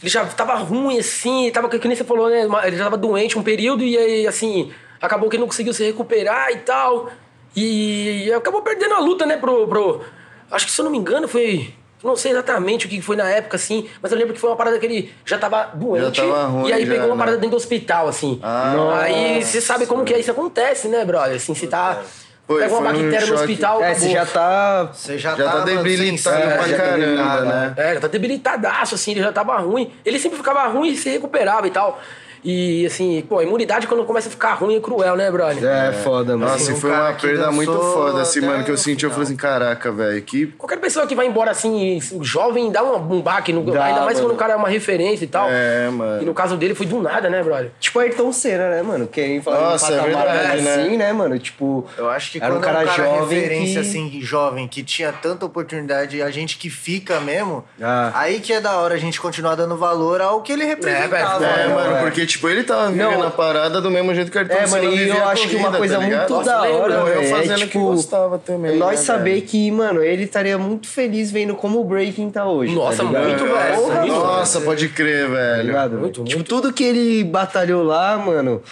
Ele 0.00 0.10
já 0.10 0.24
tava 0.26 0.54
ruim, 0.54 1.00
assim, 1.00 1.50
tava, 1.52 1.68
que 1.68 1.88
nem 1.88 1.96
você 1.96 2.04
falou, 2.04 2.28
né? 2.30 2.46
Ele 2.64 2.76
já 2.76 2.84
tava 2.84 2.96
doente 2.96 3.36
um 3.36 3.42
período 3.42 3.82
e 3.82 3.98
aí, 3.98 4.26
assim, 4.26 4.70
acabou 5.02 5.28
que 5.28 5.34
ele 5.34 5.40
não 5.40 5.48
conseguiu 5.48 5.72
se 5.72 5.82
recuperar 5.84 6.52
e 6.52 6.58
tal. 6.58 7.10
E 7.56 8.30
acabou 8.32 8.60
perdendo 8.60 8.94
a 8.94 9.00
luta, 9.00 9.24
né, 9.24 9.38
pro. 9.38 9.66
pro 9.66 10.04
acho 10.50 10.66
que 10.66 10.72
se 10.72 10.80
eu 10.80 10.84
não 10.84 10.92
me 10.92 10.98
engano, 10.98 11.26
foi. 11.26 11.72
Não 12.04 12.14
sei 12.14 12.30
exatamente 12.32 12.86
o 12.86 12.88
que 12.88 13.00
foi 13.00 13.16
na 13.16 13.28
época, 13.28 13.56
assim, 13.56 13.88
mas 14.02 14.12
eu 14.12 14.18
lembro 14.18 14.34
que 14.34 14.38
foi 14.38 14.50
uma 14.50 14.56
parada 14.56 14.78
que 14.78 14.84
ele 14.84 15.12
já 15.24 15.38
tava 15.38 15.70
doente. 15.74 16.20
tava 16.20 16.44
ruim 16.44 16.68
e 16.68 16.72
aí 16.72 16.84
já, 16.84 16.92
pegou 16.92 17.06
uma 17.06 17.14
né? 17.14 17.18
parada 17.18 17.36
dentro 17.38 17.52
do 17.52 17.56
hospital, 17.56 18.06
assim. 18.06 18.38
Ah, 18.42 19.00
aí 19.00 19.42
você 19.42 19.60
sabe 19.62 19.86
como 19.86 20.04
que 20.04 20.12
é 20.12 20.20
isso 20.20 20.30
acontece, 20.30 20.88
né, 20.88 21.04
brother? 21.04 21.36
Assim, 21.36 21.54
você 21.54 21.66
tá. 21.66 22.02
Foi- 22.46 22.60
pega 22.60 22.74
uma 22.74 22.90
foi 22.90 23.00
um 23.00 23.02
bactéria 23.02 23.26
no 23.26 23.34
hospital. 23.34 23.82
É, 23.82 23.94
você 23.94 24.10
já 24.10 24.26
tá. 24.26 24.84
Você 24.92 25.18
já, 25.18 25.34
Já 25.34 25.50
tá 25.50 25.64
debilitado 25.64 26.38
sem 26.38 26.48
pra 26.48 26.76
caramba, 26.76 26.98
debilitado, 26.98 27.46
né? 27.46 27.74
É, 27.76 27.94
já 27.94 28.00
tá 28.00 28.08
debilitadaço, 28.08 28.94
assim, 28.94 29.10
ele 29.12 29.20
já 29.20 29.32
tava 29.32 29.56
ruim. 29.56 29.92
Ele 30.04 30.18
sempre 30.18 30.36
ficava 30.36 30.64
ruim 30.68 30.90
e 30.90 30.96
se 30.96 31.08
recuperava 31.08 31.66
e 31.66 31.70
tal. 31.70 32.00
E, 32.44 32.86
assim, 32.86 33.24
pô, 33.28 33.38
a 33.38 33.44
imunidade 33.44 33.86
quando 33.86 34.04
começa 34.04 34.28
a 34.28 34.30
ficar 34.30 34.54
ruim 34.54 34.76
é 34.76 34.80
cruel, 34.80 35.16
né, 35.16 35.30
brother? 35.30 35.64
É, 35.64 35.92
foda, 35.92 36.36
mano. 36.36 36.52
Nossa, 36.52 36.70
e 36.70 36.74
um 36.74 36.76
foi 36.76 36.90
uma 36.90 37.12
perda 37.12 37.50
muito 37.52 37.72
foda, 37.72 38.22
assim, 38.22 38.40
mano, 38.40 38.64
que 38.64 38.70
eu 38.70 38.76
senti. 38.76 39.04
Eu 39.04 39.10
falei 39.10 39.24
assim, 39.24 39.36
caraca, 39.36 39.90
velho, 39.92 40.22
que. 40.22 40.46
Qualquer 40.46 40.78
pessoa 40.78 41.06
que 41.06 41.14
vai 41.14 41.26
embora, 41.26 41.50
assim, 41.50 42.00
jovem, 42.20 42.70
dá 42.70 42.82
um, 42.82 42.96
um 43.16 43.20
baque, 43.20 43.52
no, 43.52 43.62
Dá, 43.64 43.84
ainda 43.84 44.00
mais 44.02 44.16
mano. 44.18 44.28
quando 44.28 44.36
o 44.36 44.38
cara 44.38 44.52
é 44.52 44.56
uma 44.56 44.68
referência 44.68 45.24
e 45.24 45.28
tal. 45.28 45.48
É, 45.50 45.88
mano. 45.90 46.22
E 46.22 46.24
no 46.24 46.34
caso 46.34 46.56
dele 46.56 46.74
foi 46.74 46.86
do 46.86 47.00
nada, 47.00 47.28
né, 47.28 47.42
brother? 47.42 47.70
Tipo 47.80 47.98
Ayrton 47.98 48.32
Senna, 48.32 48.70
né, 48.70 48.82
mano? 48.82 49.06
Quem 49.06 49.40
fala 49.42 49.72
Nossa, 49.72 49.92
é 49.92 50.00
verdade, 50.02 50.62
né? 50.62 50.74
assim, 50.74 50.96
né, 50.96 51.12
mano? 51.12 51.38
Tipo. 51.38 51.86
Eu 51.96 52.08
acho 52.08 52.32
que 52.32 52.38
era 52.38 52.48
quando 52.48 52.58
um 52.58 52.60
cara, 52.60 52.80
é 52.80 52.84
um 52.84 52.86
cara 52.86 53.04
jovem 53.04 53.38
referência, 53.40 53.82
que... 53.82 53.88
assim, 53.88 54.20
jovem, 54.20 54.68
que 54.68 54.82
tinha 54.82 55.12
tanta 55.12 55.44
oportunidade, 55.46 56.22
a 56.22 56.30
gente 56.30 56.58
que 56.58 56.70
fica 56.70 57.20
mesmo, 57.20 57.64
Ah. 57.80 58.12
aí 58.14 58.40
que 58.40 58.52
é 58.52 58.60
da 58.60 58.76
hora 58.76 58.94
a 58.94 58.98
gente 58.98 59.20
continuar 59.20 59.54
dando 59.54 59.76
valor 59.76 60.20
ao 60.20 60.42
que 60.42 60.52
ele 60.52 60.64
representava. 60.64 61.38
velho. 61.38 61.52
É, 61.52 61.68
né, 61.68 61.74
mano, 61.74 61.96
é. 61.96 62.02
Porque, 62.26 62.32
tipo, 62.32 62.48
ele 62.48 62.64
tava 62.64 62.90
vivendo 62.90 63.12
Não. 63.18 63.26
a 63.26 63.30
parada 63.30 63.80
do 63.80 63.90
mesmo 63.90 64.14
jeito 64.14 64.30
que 64.30 64.36
o 64.36 64.40
Ayrton 64.40 64.54
É, 64.54 64.66
mano, 64.66 64.92
e 64.94 65.08
eu 65.08 65.28
acho 65.28 65.48
que 65.48 65.56
uma 65.56 65.70
corrida, 65.70 65.78
coisa 65.78 65.94
tá 65.98 66.00
muito? 66.00 66.30
Nossa, 66.32 66.50
da 66.50 66.62
hora, 66.62 66.94
eu 66.94 67.04
velho, 67.06 67.20
é, 67.20 67.24
fazendo 67.30 67.58
que 67.60 67.66
tipo, 67.66 67.80
gostava 67.86 68.38
também, 68.38 68.76
Nós 68.76 68.90
né, 69.00 69.04
saber 69.06 69.34
velho? 69.34 69.42
que, 69.42 69.70
mano, 69.70 70.02
ele 70.02 70.24
estaria 70.24 70.58
muito 70.58 70.88
feliz 70.88 71.30
vendo 71.30 71.54
como 71.54 71.80
o 71.80 71.84
breaking 71.84 72.30
tá 72.30 72.44
hoje. 72.44 72.74
Nossa, 72.74 72.98
tá 72.98 73.04
muito, 73.04 73.44
velho. 73.44 74.06
Nossa, 74.08 74.60
pode 74.60 74.88
crer, 74.88 75.26
Tá 75.28 75.34
velho. 75.34 75.62
ligado? 75.66 75.96
Muito, 75.98 76.24
Tipo, 76.24 76.36
muito. 76.36 76.48
tudo 76.48 76.72
que 76.72 76.84
ele 76.84 77.24
batalhou 77.24 77.82
lá, 77.84 78.16
mano. 78.18 78.62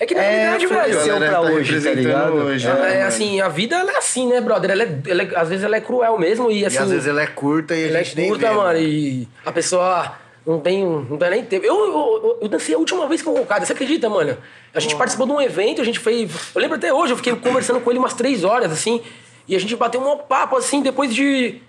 É 0.00 0.06
que 0.06 0.14
na 0.16 0.22
É, 0.22 0.30
realidade, 0.30 0.66
velho. 0.66 1.18
pra 1.18 1.30
tá 1.30 1.40
hoje, 1.42 1.80
tá 1.80 1.90
ligado? 1.92 2.32
hoje, 2.32 2.66
É, 2.66 2.72
né, 2.74 2.80
é, 2.92 2.94
mano? 2.96 3.06
assim, 3.08 3.40
a 3.40 3.48
vida 3.48 3.76
ela 3.76 3.92
é 3.92 3.96
assim, 3.98 4.28
né, 4.28 4.40
brother? 4.40 4.70
Ela 4.72 4.82
é, 4.82 4.98
ela 5.06 5.22
é- 5.22 5.30
às 5.36 5.48
vezes 5.48 5.64
ela 5.64 5.76
é 5.76 5.80
cruel 5.80 6.18
mesmo 6.18 6.50
e 6.50 6.64
assim. 6.66 6.76
E 6.76 6.78
às 6.80 6.90
vezes 6.90 7.06
ela 7.06 7.22
é 7.22 7.26
curta 7.26 7.74
e 7.76 7.84
a 7.84 7.88
Ela 7.88 7.98
é 7.98 8.04
gente 8.04 8.16
nem 8.16 8.28
curta, 8.28 8.48
vê, 8.48 8.54
mano, 8.54 8.78
e 8.80 9.28
a 9.46 9.52
pessoa 9.52 10.12
não 10.46 10.60
tem, 10.60 10.84
não 10.84 11.16
tem 11.16 11.30
nem 11.30 11.44
tempo. 11.44 11.64
Eu, 11.64 11.74
eu, 11.74 12.38
eu- 12.42 12.48
dancei 12.48 12.74
a 12.74 12.78
última 12.78 13.06
vez 13.06 13.22
com 13.22 13.30
o 13.30 13.34
Cocada, 13.34 13.64
você 13.64 13.72
acredita, 13.72 14.08
mano? 14.08 14.36
A 14.74 14.80
gente 14.80 14.96
participou 14.96 15.26
de 15.26 15.32
um 15.32 15.40
evento, 15.40 15.80
a 15.80 15.84
gente 15.84 15.98
fez. 15.98 16.30
Eu 16.54 16.60
lembro 16.60 16.76
até 16.76 16.92
hoje, 16.92 17.12
eu 17.12 17.16
fiquei 17.16 17.34
conversando 17.36 17.80
com 17.80 17.90
ele 17.90 17.98
umas 17.98 18.14
três 18.14 18.44
horas, 18.44 18.72
assim, 18.72 19.00
e 19.46 19.54
a 19.54 19.60
gente 19.60 19.74
bateu 19.76 20.00
um 20.00 20.18
papo, 20.18 20.56
assim, 20.56 20.82
depois 20.82 21.14
de 21.14 21.60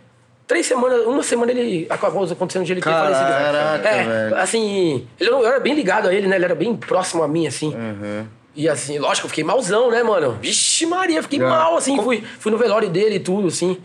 Três 0.45 0.65
semanas, 0.65 1.05
uma 1.05 1.23
semana 1.23 1.51
ele 1.51 1.87
acabou 1.89 2.25
acontecendo 2.25 2.65
de 2.65 2.73
ele 2.73 2.81
ter 2.81 2.89
Caraca, 2.89 3.15
falecido. 3.15 3.43
caraca, 3.53 3.89
é, 3.89 4.03
velho. 4.03 4.35
assim, 4.35 5.07
ele, 5.17 5.29
eu 5.29 5.45
era 5.47 5.57
bem 5.61 5.73
ligado 5.73 6.09
a 6.09 6.13
ele, 6.13 6.27
né? 6.27 6.35
Ele 6.35 6.43
era 6.43 6.53
bem 6.53 6.75
próximo 6.75 7.23
a 7.23 7.27
mim, 7.29 7.47
assim. 7.47 7.73
Uhum. 7.73 8.27
E 8.53 8.67
assim, 8.67 8.99
lógico, 8.99 9.25
eu 9.25 9.29
fiquei 9.29 9.43
malzão, 9.43 9.89
né, 9.89 10.03
mano? 10.03 10.37
Vixe 10.41 10.85
Maria, 10.85 11.23
fiquei 11.23 11.39
mal, 11.39 11.77
assim, 11.77 11.95
fui, 12.03 12.21
fui 12.39 12.51
no 12.51 12.57
velório 12.57 12.89
dele 12.89 13.15
e 13.15 13.19
tudo, 13.19 13.47
assim. 13.47 13.77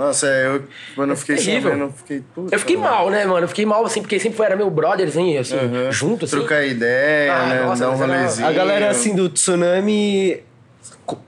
Nossa, 0.00 0.26
é, 0.26 0.46
eu, 0.46 0.62
quando 0.94 1.10
eu 1.10 1.16
fiquei 1.16 1.36
terrível. 1.36 1.62
sabendo, 1.72 1.84
eu 1.84 1.92
fiquei... 1.92 2.22
puta, 2.34 2.54
Eu 2.54 2.58
fiquei 2.58 2.76
mano. 2.78 2.90
mal, 2.90 3.10
né, 3.10 3.26
mano? 3.26 3.44
Eu 3.44 3.48
fiquei 3.48 3.66
mal, 3.66 3.84
assim, 3.84 4.00
porque 4.00 4.18
sempre 4.18 4.38
foi, 4.38 4.46
era 4.46 4.56
meu 4.56 4.70
brother, 4.70 5.06
assim, 5.06 5.36
assim 5.36 5.56
Uhum. 5.56 5.92
junto, 5.92 6.24
assim. 6.24 6.36
Trocar 6.38 6.64
ideia, 6.64 7.30
Ah, 7.34 7.46
né? 7.46 7.60
nossa, 7.66 7.84
dar 7.84 7.90
um 7.90 7.96
rolezinho. 7.96 8.48
A 8.48 8.52
galera, 8.52 8.88
assim, 8.88 9.14
do 9.14 9.28
Tsunami... 9.28 10.42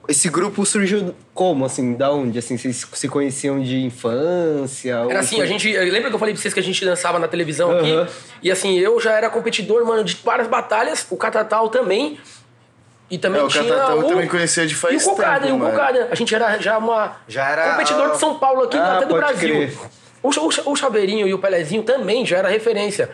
Esse 0.08 0.28
grupo 0.28 0.64
surgiu 0.64 1.12
como, 1.34 1.64
assim? 1.64 1.94
Da 1.94 2.10
onde? 2.12 2.38
Assim, 2.38 2.56
vocês 2.56 2.86
se 2.92 3.08
conheciam 3.08 3.60
de 3.60 3.78
infância? 3.84 4.92
Era 5.10 5.18
assim, 5.20 5.36
foi- 5.36 5.44
a 5.44 5.48
gente. 5.48 5.76
Lembra 5.76 6.08
que 6.08 6.14
eu 6.14 6.18
falei 6.20 6.32
pra 6.32 6.40
vocês 6.40 6.54
que 6.54 6.60
a 6.60 6.62
gente 6.62 6.84
dançava 6.84 7.18
na 7.18 7.26
televisão 7.26 7.70
Aham. 7.72 8.02
aqui? 8.04 8.12
E 8.44 8.50
assim, 8.50 8.78
eu 8.78 9.00
já 9.00 9.12
era 9.12 9.28
competidor, 9.28 9.84
mano, 9.84 10.04
de 10.04 10.16
várias 10.24 10.46
batalhas, 10.46 11.04
o 11.10 11.16
Catatal 11.16 11.68
também. 11.68 12.16
E 13.12 13.18
também 13.18 13.42
É, 13.42 13.44
o 13.44 13.48
tinha. 13.48 13.62
Catatal 13.64 13.98
eu 13.98 14.06
o... 14.06 14.08
também 14.08 14.26
conhecia 14.26 14.66
de 14.66 14.74
faz 14.74 14.94
E 14.94 15.06
o 15.06 15.10
Cocada, 15.10 15.46
tempo, 15.46 15.62
e 15.62 15.68
o. 15.68 15.70
Cocada. 15.70 16.08
A 16.10 16.14
gente 16.14 16.34
era 16.34 16.58
já 16.58 16.78
uma. 16.78 17.16
Já 17.28 17.46
era, 17.46 17.70
Competidor 17.72 18.06
ah, 18.06 18.10
de 18.12 18.18
São 18.18 18.38
Paulo 18.38 18.62
aqui, 18.64 18.78
ah, 18.78 18.96
até 18.96 19.04
do 19.06 19.14
Brasil. 19.14 19.48
crer. 19.48 19.78
O, 20.22 20.28
o, 20.30 20.72
o 20.72 20.76
Chaveirinho 20.76 21.28
e 21.28 21.34
o 21.34 21.38
Pelezinho 21.38 21.82
também 21.82 22.24
já 22.24 22.38
era 22.38 22.48
referência. 22.48 23.10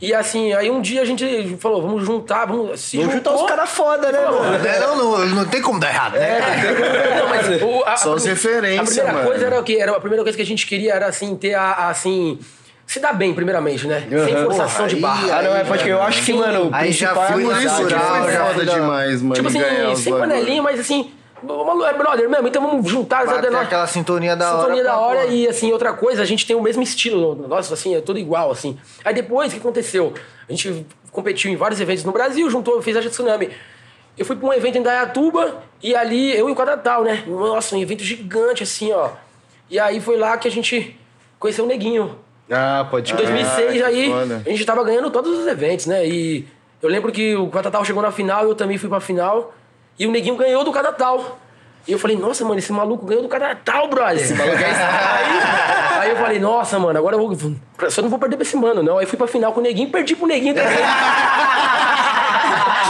E 0.00 0.12
assim, 0.14 0.52
aí 0.54 0.70
um 0.70 0.80
dia 0.80 1.02
a 1.02 1.04
gente 1.04 1.56
falou, 1.60 1.80
vamos 1.82 2.04
juntar, 2.04 2.46
vamos 2.46 2.80
se 2.80 2.96
Vamos 2.96 3.12
juntar 3.12 3.34
os 3.34 3.42
caras 3.42 3.68
foda, 3.70 4.10
né, 4.10 4.20
mano? 4.24 4.66
É, 4.66 4.80
Não, 4.80 4.96
não, 4.96 5.26
não 5.26 5.44
tem 5.44 5.60
como 5.62 5.78
dar 5.78 5.90
errado, 5.90 6.14
né? 6.14 6.40
Não, 7.20 7.28
mas 7.28 7.62
o- 7.62 7.84
a- 7.84 7.96
Só 7.98 8.14
as 8.14 8.24
referências, 8.24 8.80
A 8.80 8.84
primeira 8.94 9.12
mano. 9.12 9.26
coisa 9.28 9.46
era 9.46 9.60
o 9.60 9.62
quê? 9.62 9.76
Era 9.78 9.92
a 9.94 10.00
primeira 10.00 10.22
coisa 10.24 10.34
que 10.36 10.42
a 10.42 10.46
gente 10.46 10.66
queria 10.66 10.94
era 10.94 11.06
assim 11.06 11.36
ter 11.36 11.52
a, 11.54 11.62
a, 11.62 11.88
assim 11.90 12.38
se 12.92 12.98
dar 12.98 13.12
bem 13.12 13.32
primeiramente, 13.32 13.86
né? 13.86 14.04
Sem 14.08 14.34
Aham. 14.34 14.44
forçação 14.46 14.86
de 14.88 14.96
Aí- 14.96 15.00
barra. 15.00 15.38
Ah, 15.38 15.42
não, 15.42 15.56
é, 15.56 15.62
pode 15.64 15.84
que 15.84 15.88
eu 15.90 16.02
acho 16.02 16.24
que, 16.24 16.32
mano, 16.32 16.70
o 16.70 16.74
Aí 16.74 16.90
já 16.90 17.14
fui 17.14 17.22
é 17.24 17.28
na 17.28 17.32
Por 17.32 17.40
isso 17.40 17.48
que 17.50 17.54
amizade, 17.54 17.82
natural, 17.94 18.22
foi 18.54 18.64
já 18.66 18.72
da- 18.72 18.80
demais, 18.80 19.22
mano. 19.22 19.34
Tipo 19.34 19.48
assim, 19.48 19.96
sem 19.96 20.12
panelinha, 20.18 20.60
mas 20.60 20.80
assim, 20.80 21.12
malu- 21.40 21.84
é 21.86 21.92
brother 21.94 22.28
mesmo, 22.28 22.48
então 22.48 22.60
vamos 22.60 22.90
juntar 22.90 23.22
Pra 23.24 23.36
as 23.36 23.40
ter 23.40 23.54
aquela 23.54 23.86
sintonia 23.86 24.34
da 24.34 24.50
hora. 24.52 24.60
Sintonia 24.62 24.82
da 24.82 24.98
hora 24.98 25.20
porra. 25.20 25.32
e 25.32 25.46
assim, 25.48 25.70
outra 25.72 25.92
coisa, 25.92 26.20
a 26.20 26.24
gente 26.24 26.44
tem 26.44 26.56
o 26.56 26.60
mesmo 26.60 26.82
estilo, 26.82 27.36
nossa, 27.48 27.74
assim, 27.74 27.94
é 27.94 28.00
tudo 28.00 28.18
igual, 28.18 28.50
assim. 28.50 28.76
Aí 29.04 29.14
depois, 29.14 29.50
o 29.52 29.54
que 29.54 29.60
aconteceu? 29.60 30.12
A 30.48 30.52
gente 30.52 30.84
competiu 31.12 31.48
em 31.48 31.54
vários 31.54 31.80
eventos 31.80 32.02
no 32.02 32.10
Brasil, 32.10 32.50
juntou, 32.50 32.82
fez 32.82 32.96
a 32.96 33.00
Tsunami. 33.00 33.50
Eu 34.18 34.24
fui 34.26 34.34
pra 34.34 34.48
um 34.48 34.52
evento 34.52 34.76
em 34.78 34.82
Dayatuba 34.82 35.62
e 35.80 35.94
ali, 35.94 36.36
eu 36.36 36.48
e 36.48 36.52
o 36.52 36.56
Quadratal, 36.56 37.04
né? 37.04 37.22
Nossa, 37.26 37.76
um 37.76 37.80
evento 37.80 38.02
gigante, 38.02 38.64
assim, 38.64 38.90
ó. 38.92 39.10
E 39.70 39.78
aí 39.78 40.00
foi 40.00 40.16
lá 40.16 40.36
que 40.36 40.48
a 40.48 40.50
gente 40.50 40.98
conheceu 41.38 41.64
o 41.64 41.68
Neguinho. 41.68 42.18
Ah, 42.50 42.86
pode 42.90 43.12
Em 43.12 43.16
crer. 43.16 43.28
2006, 43.28 43.72
que 43.72 43.82
aí, 43.82 44.10
foda. 44.10 44.42
a 44.44 44.48
gente 44.50 44.64
tava 44.64 44.82
ganhando 44.84 45.10
todos 45.10 45.38
os 45.38 45.46
eventos, 45.46 45.86
né? 45.86 46.04
E 46.06 46.46
eu 46.82 46.88
lembro 46.88 47.12
que 47.12 47.36
o 47.36 47.48
Catatal 47.48 47.84
chegou 47.84 48.02
na 48.02 48.10
final, 48.10 48.44
eu 48.44 48.54
também 48.54 48.76
fui 48.78 48.88
pra 48.88 49.00
final. 49.00 49.54
E 49.98 50.06
o 50.06 50.10
Neguinho 50.10 50.36
ganhou 50.36 50.64
do 50.64 50.72
Catatal. 50.72 51.38
E 51.86 51.92
eu 51.92 51.98
falei, 51.98 52.16
nossa, 52.16 52.44
mano, 52.44 52.58
esse 52.58 52.72
maluco 52.72 53.06
ganhou 53.06 53.22
do 53.22 53.28
Catatal, 53.28 53.88
brother. 53.88 54.16
Esse 54.16 54.34
maluco 54.34 54.56
é 54.56 54.64
aí, 54.64 56.00
aí 56.00 56.10
eu 56.10 56.16
falei, 56.16 56.38
nossa, 56.38 56.78
mano, 56.78 56.98
agora 56.98 57.16
eu 57.16 57.26
vou. 57.28 57.54
Só 57.88 58.02
não 58.02 58.08
vou 58.08 58.18
perder 58.18 58.36
pra 58.36 58.44
esse 58.44 58.56
mano, 58.56 58.82
não. 58.82 58.98
Aí 58.98 59.06
fui 59.06 59.16
pra 59.16 59.26
final 59.26 59.52
com 59.52 59.60
o 59.60 59.62
Neguinho 59.62 59.88
e 59.88 59.90
perdi 59.92 60.14
pro 60.16 60.26
Neguinho 60.26 60.54
também. 60.54 60.76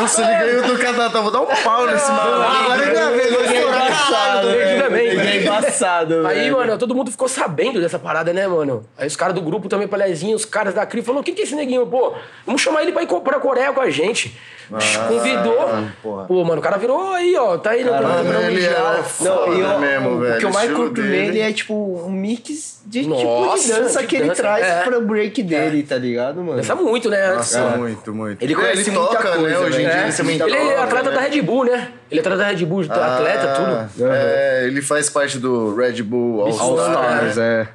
Nossa, 0.00 0.22
ele 0.22 0.34
ganhou 0.44 0.62
do 0.66 0.78
Catatal. 0.78 1.22
Vou 1.22 1.30
dar 1.30 1.40
um 1.42 1.46
pau 1.62 1.86
nesse 1.86 2.10
maluco. 2.10 2.40
Agora 2.42 2.82
Ele 2.84 3.58
embaçado, 3.58 4.48
Ele 4.48 4.56
velho. 4.64 4.82
também, 4.84 5.06
Ele 5.06 5.12
é 5.12 5.16
velho. 5.16 5.19
Embaçado, 5.42 6.26
Aí, 6.26 6.38
velho. 6.40 6.56
mano, 6.56 6.78
todo 6.78 6.94
mundo 6.94 7.10
ficou 7.10 7.28
sabendo 7.28 7.80
dessa 7.80 7.98
parada, 7.98 8.32
né, 8.32 8.46
mano? 8.46 8.84
Aí 8.96 9.06
os 9.06 9.16
caras 9.16 9.34
do 9.34 9.40
grupo 9.40 9.68
também, 9.68 9.86
Pelezinho, 9.88 10.36
os 10.36 10.44
caras 10.44 10.74
da 10.74 10.84
CRI, 10.86 11.02
falaram: 11.02 11.20
o 11.20 11.24
que, 11.24 11.32
que 11.32 11.42
é 11.42 11.44
esse 11.44 11.54
neguinho? 11.54 11.86
Pô, 11.86 12.14
vamos 12.46 12.60
chamar 12.62 12.82
ele 12.82 12.92
pra 12.92 13.02
ir 13.02 13.06
co- 13.06 13.20
pra 13.20 13.38
Coreia 13.40 13.72
com 13.72 13.80
a 13.80 13.90
gente. 13.90 14.36
Convidou. 15.08 15.68
porra. 16.02 16.24
Pô, 16.26 16.44
mano, 16.44 16.60
o 16.60 16.62
cara 16.62 16.76
virou 16.76 17.12
aí, 17.12 17.34
ó. 17.36 17.58
Tá 17.58 17.70
aí 17.70 17.82
no 17.84 17.90
ele 18.50 18.64
era 18.64 18.96
Não, 18.98 19.02
foda 19.04 19.30
eu, 19.50 19.78
mesmo, 19.80 20.10
o 20.10 20.20
velho. 20.20 20.38
que 20.38 20.44
eu 20.46 20.52
mais 20.52 20.70
curto 20.72 20.94
dele. 21.02 21.08
nele 21.26 21.40
é, 21.40 21.52
tipo, 21.52 21.74
um 21.74 22.10
mix 22.10 22.80
de 22.86 23.02
tipo 23.02 23.16
de 23.16 23.24
Nossa, 23.24 23.80
dança 23.80 24.00
de 24.00 24.06
que 24.06 24.16
ele 24.16 24.28
dança, 24.28 24.42
traz 24.42 24.64
é. 24.64 24.82
pro 24.82 25.00
break 25.02 25.42
dele, 25.42 25.82
tá 25.82 25.96
ligado, 25.96 26.36
mano? 26.42 26.56
Dança 26.58 26.74
muito, 26.76 27.08
né? 27.10 27.34
Nossa, 27.34 27.58
É. 27.58 27.76
muito, 27.76 28.14
muito. 28.14 28.42
Ele 28.42 28.54
conhece 28.54 28.82
ele 28.82 28.90
muita 28.92 29.16
toca, 29.16 29.30
coisa, 29.32 29.48
né? 29.48 29.58
Hoje 29.58 29.76
em 29.76 29.80
dia 29.80 29.88
É, 29.90 30.08
ele 30.08 30.30
Ele 30.42 30.54
é 30.56 30.70
toca, 30.70 30.82
atleta 30.84 31.10
né? 31.10 31.16
da 31.16 31.20
Red 31.22 31.42
Bull, 31.42 31.64
né? 31.64 31.88
Ele 32.10 32.18
é 32.20 32.22
atleta 32.22 32.36
da 32.36 32.46
Red 32.46 32.64
Bull, 32.64 32.80
atleta, 32.82 33.52
Ah, 33.52 33.88
tudo. 33.94 34.06
É, 34.12 34.64
ele 34.66 34.82
faz 34.82 35.08
parte 35.10 35.29
do 35.38 35.74
Red 35.74 36.02
Bull 36.02 36.40
All, 36.42 36.60
All 36.60 36.76
Stars. 36.78 37.38
É. 37.38 37.68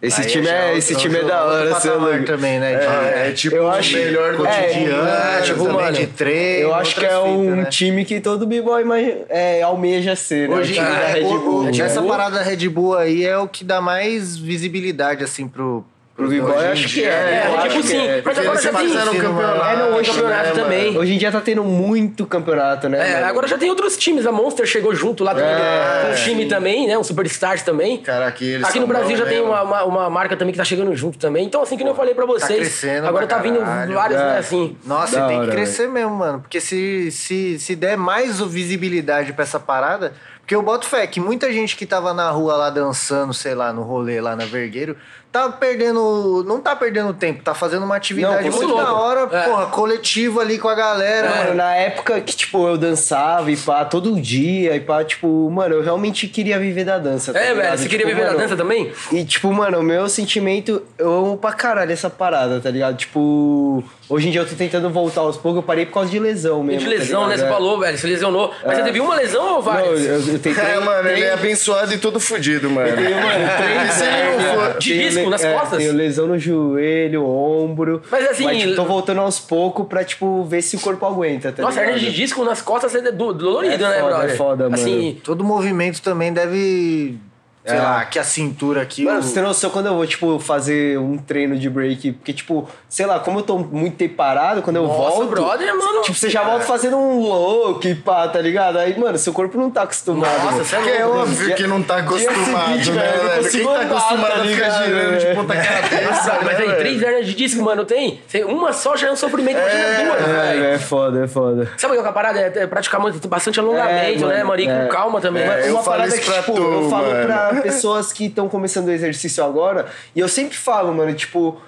Esse 0.00 0.20
Aí 0.22 0.26
time 0.26 0.44
já 0.46 0.52
é, 0.52 0.76
esse 0.76 0.96
time 0.96 1.16
é 1.16 1.22
da 1.22 1.44
hora, 1.44 1.74
seu 1.78 2.00
também, 2.24 2.58
né? 2.58 2.72
É, 2.74 3.28
é 3.28 3.32
tipo 3.32 3.54
Eu 3.54 3.66
o 3.66 3.70
acho- 3.70 3.96
melhor 3.96 4.36
do 4.36 4.44
é, 4.44 4.62
cotidiano. 4.62 5.08
é, 5.08 5.40
tipo, 5.42 5.64
também 5.64 5.92
de 5.92 6.06
treino. 6.08 6.60
Eu 6.62 6.74
acho 6.74 6.96
que 6.98 7.06
é 7.06 7.18
um 7.20 7.40
fitas, 7.42 7.56
né? 7.58 7.64
time 7.66 8.04
que 8.04 8.20
todo 8.20 8.44
b-boy 8.44 8.82
é, 9.28 9.62
almeja 9.62 10.16
ser, 10.16 10.48
né? 10.48 10.56
Hoje, 10.56 10.72
o 10.72 10.74
time 10.74 10.86
da 10.88 10.92
é, 11.08 11.12
Red 11.12 11.24
o- 11.24 11.38
Bull. 11.38 11.70
essa 11.84 12.02
parada 12.02 12.36
da 12.38 12.42
Red 12.42 12.68
Bull 12.68 12.98
aí 12.98 13.24
é 13.24 13.38
o 13.38 13.46
que 13.46 13.62
dá 13.62 13.80
mais 13.80 14.36
visibilidade, 14.36 15.22
assim, 15.22 15.46
pro. 15.46 15.84
Pro 16.14 16.28
b-boy, 16.28 16.50
hoje 16.50 16.66
em 16.66 16.70
acho 16.72 16.88
que 16.94 17.04
é. 17.04 17.08
É, 17.08 17.40
tipo 17.46 17.56
acho 17.62 17.76
que 17.76 17.82
sim. 17.84 18.06
é. 18.06 18.22
Mas 18.22 18.38
agora 18.38 18.60
já 18.60 18.72
tem. 18.72 18.86
um 18.88 18.94
campeonato. 19.18 19.64
É, 19.64 19.76
não, 19.76 19.94
hoje- 19.96 20.10
campeonato 20.10 20.44
né, 20.48 20.62
também. 20.62 20.86
mano? 20.88 21.00
Hoje 21.00 21.14
em 21.14 21.18
dia 21.18 21.32
tá 21.32 21.40
tendo 21.40 21.64
muito 21.64 22.26
campeonato, 22.26 22.88
né? 22.88 23.10
É, 23.10 23.14
mano? 23.14 23.26
agora 23.26 23.48
já 23.48 23.56
tem 23.56 23.70
outros 23.70 23.96
times. 23.96 24.26
A 24.26 24.32
Monster 24.32 24.66
chegou 24.66 24.94
junto 24.94 25.24
lá. 25.24 25.32
É, 25.40 26.04
com 26.06 26.12
um 26.12 26.14
time 26.24 26.46
também, 26.46 26.86
né? 26.86 26.98
Um 26.98 27.02
Superstars 27.02 27.62
também. 27.62 27.96
Cara, 27.98 28.26
aqui 28.26 28.44
eles 28.44 28.66
Aqui 28.68 28.78
no 28.78 28.86
Brasil 28.86 29.16
já 29.16 29.24
tem 29.24 29.40
uma, 29.40 29.62
uma, 29.62 29.84
uma 29.84 30.10
marca 30.10 30.36
também 30.36 30.52
que 30.52 30.58
tá 30.58 30.64
chegando 30.64 30.94
junto 30.94 31.18
também. 31.18 31.46
Então, 31.46 31.62
assim, 31.62 31.78
que 31.78 31.82
nem 31.82 31.90
eu 31.92 31.96
falei 31.96 32.14
pra 32.14 32.26
vocês. 32.26 32.58
crescendo 32.58 33.06
agora 33.06 33.26
tá 33.26 33.38
vindo 33.38 33.58
caralho. 33.60 33.94
vários, 33.94 34.20
É. 34.20 34.24
né, 34.24 34.38
assim. 34.38 34.76
Nossa, 34.84 35.18
Da 35.18 35.28
tem 35.28 35.38
hora, 35.38 35.46
que 35.46 35.52
crescer 35.52 35.88
mesmo, 35.88 36.10
mano. 36.14 36.40
Porque 36.40 36.60
se, 36.60 37.10
se, 37.10 37.58
se 37.58 37.74
der 37.74 37.96
mais 37.96 38.38
visibilidade 38.40 39.32
pra 39.32 39.44
essa 39.44 39.58
parada. 39.58 40.12
Porque 40.40 40.56
eu 40.56 40.62
boto 40.62 40.86
fé 40.86 41.06
que 41.06 41.20
muita 41.20 41.52
gente 41.52 41.76
que 41.76 41.86
tava 41.86 42.12
na 42.12 42.28
rua 42.30 42.56
lá 42.56 42.68
dançando, 42.68 43.32
sei 43.32 43.54
lá, 43.54 43.72
no 43.72 43.82
rolê 43.82 44.20
lá 44.20 44.34
na 44.34 44.44
Vergueiro, 44.44 44.96
tá 45.32 45.48
perdendo. 45.48 46.44
Não 46.46 46.60
tá 46.60 46.76
perdendo 46.76 47.12
tempo, 47.14 47.42
tá 47.42 47.54
fazendo 47.54 47.84
uma 47.84 47.96
atividade 47.96 48.48
Não, 48.48 48.56
muito 48.56 48.76
da 48.76 48.92
hora, 48.92 49.28
É. 49.34 49.44
porra, 49.48 49.66
coletiva 49.66 50.42
ali 50.42 50.58
com 50.58 50.68
a 50.68 50.74
galera. 50.74 51.28
Mano, 51.30 51.54
na 51.54 51.74
época 51.74 52.20
que, 52.20 52.36
tipo, 52.36 52.68
eu 52.68 52.76
dançava 52.76 53.50
e 53.50 53.56
pá, 53.56 53.84
todo 53.84 54.20
dia 54.20 54.76
e 54.76 54.80
pá, 54.80 55.02
tipo, 55.02 55.50
mano, 55.50 55.76
eu 55.76 55.82
realmente 55.82 56.28
queria 56.28 56.58
viver 56.58 56.84
da 56.84 56.98
dança. 56.98 57.32
tá 57.32 57.38
É, 57.40 57.48
ligado? 57.48 57.56
velho. 57.62 57.70
Você 57.78 57.82
Tipo, 57.84 57.90
queria 57.90 58.06
viver 58.06 58.24
mano, 58.26 58.36
na 58.36 58.42
dança 58.44 58.56
também? 58.56 58.92
E, 59.10 59.24
tipo, 59.24 59.52
mano, 59.52 59.78
o 59.78 59.82
meu 59.82 60.08
sentimento, 60.08 60.82
eu 60.98 61.10
amo 61.12 61.36
pra 61.38 61.52
caralho 61.52 61.90
essa 61.92 62.10
parada, 62.10 62.60
tá 62.60 62.70
ligado? 62.70 62.96
Tipo, 62.96 63.82
hoje 64.08 64.28
em 64.28 64.30
dia 64.30 64.40
eu 64.42 64.46
tô 64.48 64.54
tentando 64.54 64.90
voltar 64.90 65.22
aos 65.22 65.36
poucos, 65.38 65.56
eu 65.56 65.62
parei 65.62 65.86
por 65.86 65.94
causa 65.94 66.10
de 66.10 66.18
lesão 66.18 66.62
mesmo. 66.62 66.80
De 66.80 66.84
tá 66.84 66.90
lesão, 66.90 67.20
né? 67.26 67.34
ligado? 67.34 67.38
Você 67.40 67.44
É. 67.46 67.48
falou, 67.56 67.80
velho. 67.80 67.96
Você 67.98 68.06
lesionou. 68.06 68.52
Mas 68.66 68.76
você 68.76 68.82
teve 68.84 69.00
uma 69.00 69.14
lesão 69.14 69.42
ou 69.46 69.52
Não, 69.54 69.62
várias? 69.62 70.04
eu, 70.04 70.14
eu 70.20 70.38
tentei. 70.38 70.52
É, 70.72 70.78
mano, 70.78 71.08
ele 71.08 71.22
é 71.24 71.32
abençoado 71.32 71.92
e 71.94 71.98
todo 71.98 72.18
fudido, 72.20 72.68
mano. 72.70 72.94
tenho, 72.96 73.16
mano, 73.16 73.48
três 73.56 73.92
Se 73.94 74.02
ele 74.04 74.10
não 74.10 74.18
hérnias, 74.18 74.54
for- 74.72 74.78
De 74.78 74.90
tenho 74.90 75.02
le- 75.24 75.30
nas 75.30 75.44
é, 75.44 75.52
costas? 75.52 75.78
Tenho 75.78 75.92
lesão 75.94 76.26
no 76.26 76.38
joelho, 76.38 77.26
ombro. 77.26 78.02
Mas, 78.10 78.28
assim, 78.30 78.44
Mas, 78.44 78.62
tipo, 78.62 78.74
tô 78.74 78.84
voltando 78.84 79.20
aos 79.20 79.38
poucos 79.40 79.86
pra, 79.86 80.04
tipo, 80.04 80.44
ver 80.44 80.62
se 80.62 80.76
o 80.76 80.80
corpo 80.80 81.04
aguenta, 81.06 81.52
tá 81.52 81.62
Nossa, 81.62 81.80
ligado? 81.80 81.94
hernia 81.96 82.10
de 82.10 82.16
disco 82.16 82.44
nas 82.44 82.60
costas 82.62 82.94
é 82.94 83.10
do- 83.12 83.32
dolorido, 83.32 83.74
É 83.74 83.78
né, 83.88 84.00
foda, 84.00 84.06
brother? 84.14 84.30
é 84.30 84.36
foda, 84.36 84.64
mano. 84.64 84.74
Assim, 84.74 85.20
Todo 85.24 85.42
movimento 85.44 86.00
também 86.02 86.32
deve. 86.32 87.16
Sei 87.64 87.76
É. 87.76 87.80
lá, 87.80 88.00
aqui 88.00 88.18
a 88.18 88.24
cintura 88.24 88.82
aqui. 88.82 89.04
Mano, 89.04 89.22
você 89.22 89.34
tem 89.34 89.42
noção 89.42 89.70
quando 89.70 89.86
eu 89.86 89.94
vou, 89.94 90.04
tipo, 90.04 90.36
fazer 90.40 90.98
um 90.98 91.16
treino 91.16 91.56
de 91.56 91.70
break? 91.70 92.10
Porque, 92.12 92.32
tipo, 92.32 92.68
sei 92.88 93.06
lá, 93.06 93.20
como 93.20 93.38
eu 93.38 93.42
tô 93.44 93.56
muito 93.56 93.96
tempo 93.96 94.16
parado, 94.16 94.62
quando 94.62 94.76
eu 94.76 94.82
Nossa, 94.88 95.10
volto. 95.16 95.28
brother, 95.30 95.68
mano. 95.78 96.02
Tipo, 96.02 96.18
você 96.18 96.28
já 96.28 96.42
volta 96.42 96.64
fazendo 96.64 96.96
um 96.96 97.20
look 97.20 97.88
e 97.88 97.94
pá, 97.94 98.26
tá 98.26 98.40
ligado? 98.40 98.78
Aí, 98.78 98.98
mano, 98.98 99.16
seu 99.16 99.32
corpo 99.32 99.56
não 99.56 99.70
tá 99.70 99.82
acostumado. 99.82 100.28
Nossa, 100.32 100.44
mano. 100.52 100.64
você 100.64 100.74
é 100.74 100.78
Porque 100.80 100.90
é 100.96 101.06
óbvio 101.06 101.54
que 101.54 101.66
não 101.68 101.82
tá 101.82 102.00
Dia 102.00 102.04
acostumado, 102.04 102.66
seguinte, 102.70 102.90
né, 102.90 103.02
velho, 103.02 103.14
eu 103.14 103.22
não 103.22 103.28
velho? 103.30 103.42
Quem 103.42 103.42
consigo 103.44 103.68
tá 103.68 103.80
andar, 103.80 103.96
acostumado 103.96 104.32
tá 104.32 104.40
a 104.40 104.44
ficar 104.44 104.70
girando 104.84 105.18
de 105.20 105.26
ponta 105.36 105.54
cabeça, 105.56 106.02
Nossa, 106.10 106.38
mas 106.44 106.58
né, 106.58 106.64
aí, 106.64 106.76
três 106.78 107.02
hernias 107.02 107.26
de 107.26 107.34
disco, 107.34 107.62
mano, 107.62 107.84
tem? 107.84 108.20
Uma 108.48 108.72
só 108.72 108.96
já 108.96 109.06
é 109.08 109.12
um 109.12 109.16
sofrimento, 109.16 109.56
imagina 109.58 110.04
duas, 110.04 110.20
É, 110.20 110.32
velho. 110.52 110.64
é 110.64 110.78
foda, 110.78 111.24
é 111.24 111.28
foda. 111.28 111.70
Sabe 111.76 111.96
o 111.96 112.00
que 112.00 112.04
é 112.06 112.10
a 112.10 112.12
parada? 112.12 112.40
É 112.40 112.52
é 112.62 112.66
praticar 112.66 113.00
muito, 113.00 113.28
bastante 113.28 113.60
alongamento, 113.60 114.24
É, 114.24 114.28
né, 114.38 114.42
mano? 114.44 114.60
E 114.60 114.66
é. 114.68 114.82
com 114.84 114.88
calma 114.88 115.20
também. 115.20 115.44
É, 115.44 115.46
Mas 115.46 115.66
eu 115.68 115.74
uma 115.74 115.82
parada 115.84 116.18
que, 116.18 116.24
pra 116.24 116.42
tipo, 116.42 116.58
eu 116.58 116.90
falo 116.90 117.06
mano. 117.06 117.51
Pessoas 117.60 118.12
que 118.12 118.26
estão 118.26 118.48
começando 118.48 118.88
o 118.88 118.92
exercício 118.92 119.44
agora, 119.44 119.86
e 120.14 120.20
eu 120.20 120.28
sempre 120.28 120.56
falo, 120.56 120.94
mano, 120.94 121.12
tipo, 121.14 121.60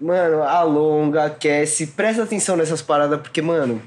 mano, 0.00 0.42
alonga, 0.42 1.24
aquece, 1.24 1.88
presta 1.88 2.24
atenção 2.24 2.56
nessas 2.56 2.82
paradas, 2.82 3.20
porque, 3.20 3.40
mano, 3.40 3.80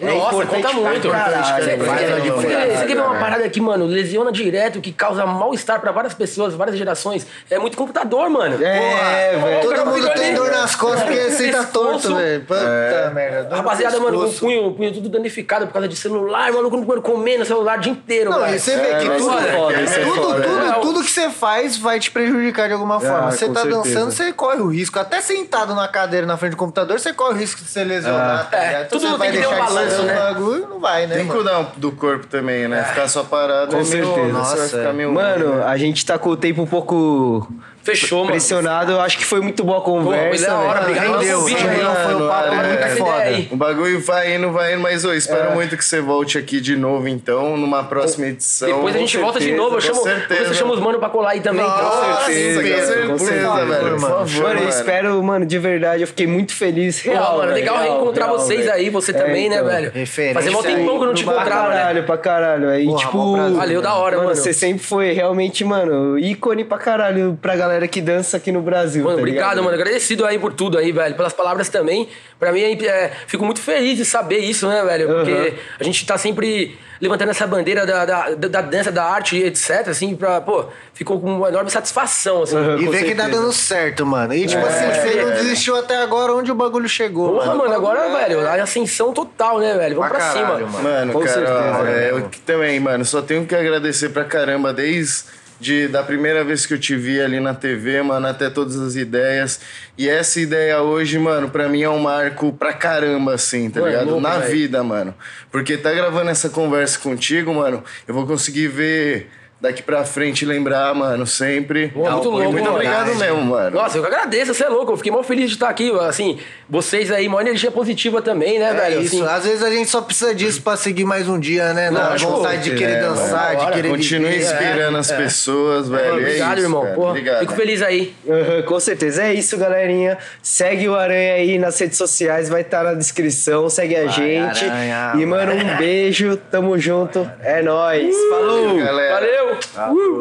É 0.00 0.04
Nossa, 0.14 0.36
importante 0.36 0.62
conta 0.62 0.74
muito. 0.90 1.10
caralho, 1.10 1.64
Você- 1.64 2.86
quer 2.86 2.94
ver 2.94 3.00
uma 3.02 3.16
parada 3.18 3.44
aqui, 3.44 3.60
mano? 3.60 3.84
Lesiona 3.84 4.30
direto, 4.30 4.80
que 4.80 4.92
causa 4.92 5.26
mal-estar 5.26 5.80
pra 5.80 5.90
várias 5.90 6.14
pessoas, 6.14 6.54
várias 6.54 6.76
gerações. 6.76 7.26
É 7.50 7.58
muito 7.58 7.76
computador, 7.76 8.30
mano. 8.30 8.62
É, 8.64 9.36
velho. 9.36 9.60
Todo 9.60 9.86
mundo 9.86 10.08
tem 10.14 10.34
dor 10.34 10.50
nas 10.52 10.76
costas 10.76 11.02
porque 11.02 11.18
você 11.30 11.50
tá 11.50 11.64
torto, 11.64 12.14
velho. 12.14 12.40
Puta 12.42 13.10
merda. 13.12 13.42
dor 13.44 13.50
no 13.50 13.56
Rapaziada, 13.56 13.98
mano, 13.98 14.20
com 14.20 14.26
o 14.26 14.32
punho, 14.32 14.66
o 14.68 14.74
punho 14.74 14.92
tudo 14.92 15.08
danificado 15.08 15.66
por 15.66 15.72
causa 15.72 15.88
de 15.88 15.96
celular, 15.96 16.52
maluco, 16.52 17.02
comendo 17.02 17.44
celular 17.44 17.78
o 17.78 17.80
dia 17.80 17.92
inteiro, 17.92 18.30
Não, 18.30 18.46
e 18.48 18.58
você 18.58 18.76
vê 18.76 18.94
que 19.00 19.04
mas 19.08 19.20
tudo, 19.22 19.38
é 19.38 19.42
é 19.42 20.04
tudo, 20.04 20.80
tudo, 20.80 21.00
É. 21.00 21.02
que 21.02 21.10
você 21.10 21.30
faz 21.30 21.76
vai 21.76 21.98
te 21.98 22.10
prejudicar 22.10 22.68
de 22.68 22.74
alguma 22.74 23.00
forma. 23.00 23.30
você 23.32 23.48
tá 23.48 23.64
dançando, 23.64 24.12
você 24.12 24.32
corre 24.32 24.60
o 24.60 24.68
risco. 24.68 24.98
Até 24.98 25.20
sentado 25.20 25.74
na 25.74 25.88
cadeira 25.88 26.24
na 26.26 26.36
frente 26.36 26.52
do 26.52 26.56
computador, 26.56 26.98
você 27.00 27.12
corre 27.12 27.34
o 27.34 27.36
risco 27.36 27.62
de 27.62 27.68
se 27.68 27.82
lesionar. 27.82 28.48
tá 28.50 28.56
É, 28.58 28.66
ligado? 28.66 28.84
Então 28.86 28.98
tudo 29.00 29.18
tem 29.18 29.30
que 29.32 29.38
ter 29.38 29.46
um 29.46 29.50
deixar 29.50 29.64
fazer 29.90 30.02
né? 30.06 30.14
bagulho, 30.14 30.68
não 30.68 30.80
vai, 30.80 31.06
né? 31.06 31.16
Tem 31.16 31.26
que 31.26 31.32
mano? 31.32 31.42
cuidar 31.42 31.72
do 31.76 31.92
corpo 31.92 32.26
também, 32.26 32.68
né? 32.68 32.84
Ficar 32.84 33.08
só 33.08 33.24
parado 33.24 33.74
Com 33.74 33.80
é 33.80 33.84
meio... 33.84 34.04
certeza. 34.04 34.14
Você 34.14 34.32
vai 34.32 34.32
Nossa, 34.32 34.78
ficar 34.78 34.92
meio... 34.92 35.12
Mano, 35.12 35.62
a 35.64 35.76
gente 35.76 36.04
tá 36.04 36.18
com 36.18 36.30
o 36.30 36.36
tempo 36.36 36.62
um 36.62 36.66
pouco 36.66 37.48
Fechou, 37.90 38.18
mano. 38.20 38.30
pressionado. 38.30 38.92
Eu 38.92 39.00
acho 39.00 39.18
que 39.18 39.24
foi 39.24 39.40
muito 39.40 39.64
boa 39.64 39.78
a 39.78 39.80
Pô, 39.80 39.96
foi 39.96 40.04
conversa, 40.04 40.46
da 40.46 40.58
hora, 40.58 40.80
velho. 40.80 40.96
obrigado 40.98 41.18
pelo 41.20 41.38
convite, 41.40 41.64
mano. 41.64 41.94
foi 42.04 42.14
um 42.14 42.28
papo 42.28 42.48
É, 42.48 42.56
muito 42.68 42.82
essa 42.82 42.96
foda. 42.96 43.46
O 43.50 43.56
bagulho 43.56 44.00
vai 44.00 44.34
indo, 44.34 44.52
vai 44.52 44.72
indo, 44.74 44.82
mas 44.82 45.04
eu 45.04 45.14
espero 45.14 45.52
muito 45.52 45.76
que 45.76 45.84
você 45.84 46.00
volte 46.00 46.38
aqui 46.38 46.60
de 46.60 46.76
novo, 46.76 47.08
então, 47.08 47.56
numa 47.56 47.84
próxima 47.84 48.26
edição. 48.26 48.68
Depois 48.68 48.94
a 48.94 48.98
gente 48.98 49.16
volta 49.18 49.38
de 49.38 49.46
certeza, 49.46 49.62
novo. 49.62 49.76
Eu 49.76 49.80
com 49.80 49.86
chamo, 49.86 50.02
certeza. 50.02 50.44
você 50.48 50.54
chama 50.54 50.74
os 50.74 50.80
mano 50.80 50.98
pra 50.98 51.08
colar 51.08 51.30
aí 51.30 51.40
também. 51.40 51.62
Nossa, 51.64 51.76
então. 51.78 52.16
Com 52.16 52.24
certeza, 52.24 52.60
com 52.60 52.66
certeza, 52.66 53.06
com 53.08 53.18
certeza, 53.18 53.64
velho. 53.66 53.78
Por 53.80 53.90
mano. 54.00 54.00
favor, 54.00 54.42
Mano, 54.42 54.54
eu 54.54 54.54
mano. 54.58 54.68
espero, 54.68 55.22
mano, 55.22 55.46
de 55.46 55.58
verdade, 55.58 56.02
eu 56.02 56.06
fiquei 56.06 56.26
muito 56.26 56.52
feliz. 56.54 57.02
Pô, 57.02 57.10
Real, 57.10 57.22
mano, 57.32 57.38
velho, 57.42 57.54
legal 57.54 57.78
real, 57.78 57.96
reencontrar 57.96 58.28
real, 58.28 58.38
vocês 58.38 58.60
velho. 58.60 58.72
aí, 58.72 58.90
você 58.90 59.10
É, 59.10 59.14
também, 59.14 59.48
né, 59.48 59.56
então. 59.56 59.68
velho? 59.68 59.90
Referência 59.92 60.34
Fazia 60.34 60.50
mó 60.52 60.58
aí. 60.60 60.64
tempão 60.74 60.96
que 60.96 61.02
eu 61.02 61.06
não 61.06 61.14
te 61.14 61.24
Pra 61.24 61.34
encontrava, 61.34 61.68
né? 61.68 61.74
caralho, 61.76 62.02
pra 62.04 62.18
caralho. 62.18 62.68
Aí, 62.70 62.96
tipo. 62.96 63.36
Valeu, 63.54 63.80
da 63.82 63.94
hora, 63.94 64.16
mano. 64.18 64.34
Você 64.34 64.52
sempre 64.52 64.84
foi 64.84 65.12
realmente, 65.12 65.64
mano, 65.64 66.18
ícone 66.18 66.64
pra 66.64 66.78
caralho 66.78 67.38
pra 67.40 67.54
galera 67.56 67.77
que 67.86 68.00
dança 68.00 68.38
aqui 68.38 68.50
no 68.50 68.60
Brasil. 68.62 69.04
Mano, 69.04 69.16
tá 69.16 69.20
obrigado, 69.20 69.50
ligado? 69.50 69.64
mano. 69.64 69.74
Agradecido 69.76 70.24
aí 70.26 70.38
por 70.38 70.52
tudo 70.52 70.78
aí, 70.78 70.90
velho. 70.90 71.14
Pelas 71.14 71.32
palavras 71.32 71.68
também. 71.68 72.08
Pra 72.40 72.50
mim, 72.52 72.60
é, 72.62 73.12
fico 73.26 73.44
muito 73.44 73.60
feliz 73.60 73.96
de 73.96 74.04
saber 74.04 74.38
isso, 74.38 74.66
né, 74.68 74.82
velho? 74.84 75.08
Porque 75.08 75.30
Uhum. 75.32 75.54
a 75.80 75.84
gente 75.84 76.06
tá 76.06 76.16
sempre 76.16 76.76
levantando 77.00 77.30
essa 77.30 77.46
bandeira 77.46 77.86
da, 77.86 78.04
da, 78.04 78.30
da- 78.30 78.48
da 78.48 78.60
dança, 78.60 78.90
da 78.90 79.04
arte 79.04 79.36
etc, 79.40 79.86
assim, 79.88 80.16
pra, 80.16 80.40
pô, 80.40 80.64
ficou 80.92 81.20
com 81.20 81.36
uma 81.36 81.48
enorme 81.48 81.70
satisfação, 81.70 82.42
assim. 82.42 82.56
Uhum. 82.56 82.78
E 82.78 82.88
ver 82.88 83.04
que 83.04 83.14
tá 83.14 83.28
dando 83.28 83.52
certo, 83.52 84.04
mano. 84.04 84.34
E 84.34 84.46
tipo 84.46 84.64
assim, 84.66 84.86
você 84.92 85.22
não 85.22 85.30
desistiu 85.30 85.76
até 85.76 85.96
agora 86.02 86.32
onde 86.32 86.50
o 86.50 86.54
bagulho 86.56 86.88
chegou, 86.88 87.34
Porra, 87.34 87.46
mano. 87.46 87.58
mano, 87.60 87.74
agora, 87.74 88.08
velho, 88.18 88.40
a 88.46 88.54
ascensão 88.62 89.12
total, 89.12 89.60
né, 89.60 89.74
velho? 89.76 89.94
Vamos 89.96 90.10
Pra 90.10 90.18
pra, 90.18 90.28
caralho, 90.42 90.66
cima. 90.66 90.68
mano. 90.80 90.82
Mano, 90.88 91.12
Com 91.12 91.20
cara, 91.20 91.32
certeza, 91.32 91.76
ó, 91.78 91.82
né, 91.84 92.04
é, 92.06 92.10
eu 92.10 92.30
também, 92.44 92.80
mano, 92.80 93.04
só 93.04 93.22
tenho 93.22 93.46
que 93.46 93.54
agradecer 93.54 94.08
pra 94.08 94.24
caramba 94.24 94.72
desde 94.72 95.22
de, 95.60 95.88
da 95.88 96.02
primeira 96.02 96.44
vez 96.44 96.64
que 96.66 96.74
eu 96.74 96.78
te 96.78 96.94
vi 96.94 97.20
ali 97.20 97.40
na 97.40 97.52
TV, 97.54 98.00
mano, 98.02 98.26
até 98.26 98.48
todas 98.48 98.78
as 98.78 98.94
ideias. 98.96 99.60
E 99.96 100.08
essa 100.08 100.40
ideia 100.40 100.80
hoje, 100.82 101.18
mano, 101.18 101.50
pra 101.50 101.68
mim 101.68 101.82
é 101.82 101.90
um 101.90 101.98
marco 101.98 102.52
pra 102.52 102.72
caramba, 102.72 103.34
assim, 103.34 103.68
tá 103.68 103.80
Mano, 103.80 103.92
ligado? 103.92 104.06
louco, 104.06 104.20
na 104.20 104.38
velho. 104.38 104.52
vida, 104.52 104.82
mano. 104.84 105.14
Porque 105.50 105.76
tá 105.76 105.92
gravando 105.92 106.30
essa 106.30 106.48
conversa 106.48 106.98
contigo, 106.98 107.52
mano, 107.54 107.82
eu 108.06 108.14
vou 108.14 108.26
conseguir 108.26 108.68
ver 108.68 109.30
daqui 109.60 109.82
pra 109.82 110.04
frente, 110.04 110.46
lembrar, 110.46 110.94
mano, 110.94 111.26
sempre. 111.26 111.88
Pô, 111.88 112.08
muito 112.08 112.30
louco, 112.30 112.52
muito 112.52 112.64
mano. 112.64 112.76
obrigado 112.76 113.14
mesmo, 113.16 113.42
mano. 113.44 113.76
Nossa, 113.76 113.98
eu 113.98 114.02
que 114.02 114.06
agradeço, 114.08 114.54
você 114.54 114.62
é 114.64 114.68
louco. 114.68 114.92
Eu 114.92 114.96
fiquei 114.96 115.10
mal 115.10 115.24
feliz 115.24 115.48
de 115.50 115.56
estar 115.56 115.68
aqui. 115.68 115.90
Assim, 116.00 116.38
vocês 116.68 117.10
aí, 117.10 117.26
uma 117.28 117.40
energia 117.40 117.70
positiva 117.70 118.20
também, 118.20 118.58
né, 118.58 118.70
É 118.70 118.74
velho? 118.74 119.00
isso, 119.02 119.16
Assim, 119.24 119.34
às 119.34 119.44
vezes 119.44 119.62
a 119.62 119.70
gente 119.70 119.88
só 119.88 120.00
precisa 120.02 120.34
disso 120.34 120.60
pra 120.62 120.76
seguir 120.76 121.04
mais 121.04 121.28
um 121.28 121.38
dia, 121.38 121.72
né? 121.72 121.90
Na 121.90 122.10
Lógico, 122.10 122.32
vontade 122.32 122.62
de 122.70 122.76
querer 122.76 122.92
é, 122.96 123.00
dançar, 123.00 123.56
da 123.56 123.64
de 123.64 123.72
querer 123.72 123.88
Continue 123.88 124.30
viver. 124.30 124.44
inspirando 124.44 124.98
as 124.98 125.10
pessoas, 125.10 125.88
velho. 125.88 126.12
obrigado, 126.14 126.50
é 126.50 126.54
isso, 126.56 126.62
irmão. 126.66 126.82
cara. 126.82 126.94
Porra, 126.94 127.08
Obrigado. 127.10 127.40
fico 127.40 127.52
feliz 127.54 127.82
aí. 127.82 128.14
Uhum, 128.24 128.62
com 128.66 128.80
certeza. 128.80 129.22
É 129.22 129.32
isso, 129.34 129.56
galerinha. 129.56 130.18
Segue 130.42 130.88
o 130.88 130.94
Aranha 130.94 131.34
aí 131.34 131.58
nas 131.58 131.78
redes 131.80 131.96
sociais, 131.96 132.48
vai 132.48 132.60
estar 132.60 132.84
na 132.84 132.94
descrição. 132.94 133.68
Segue 133.70 133.96
a 133.96 134.06
gente. 134.08 134.64
Aranha, 134.64 135.12
e, 135.16 135.24
mano, 135.26 135.52
um 135.54 135.76
beijo. 135.78 136.36
Tamo 136.50 136.78
junto. 136.78 137.28
É 137.42 137.62
nóis. 137.62 138.14
Falou! 138.30 138.76
Galera. 138.78 139.14
Valeu! 139.14 139.58
Uh! 139.94 140.18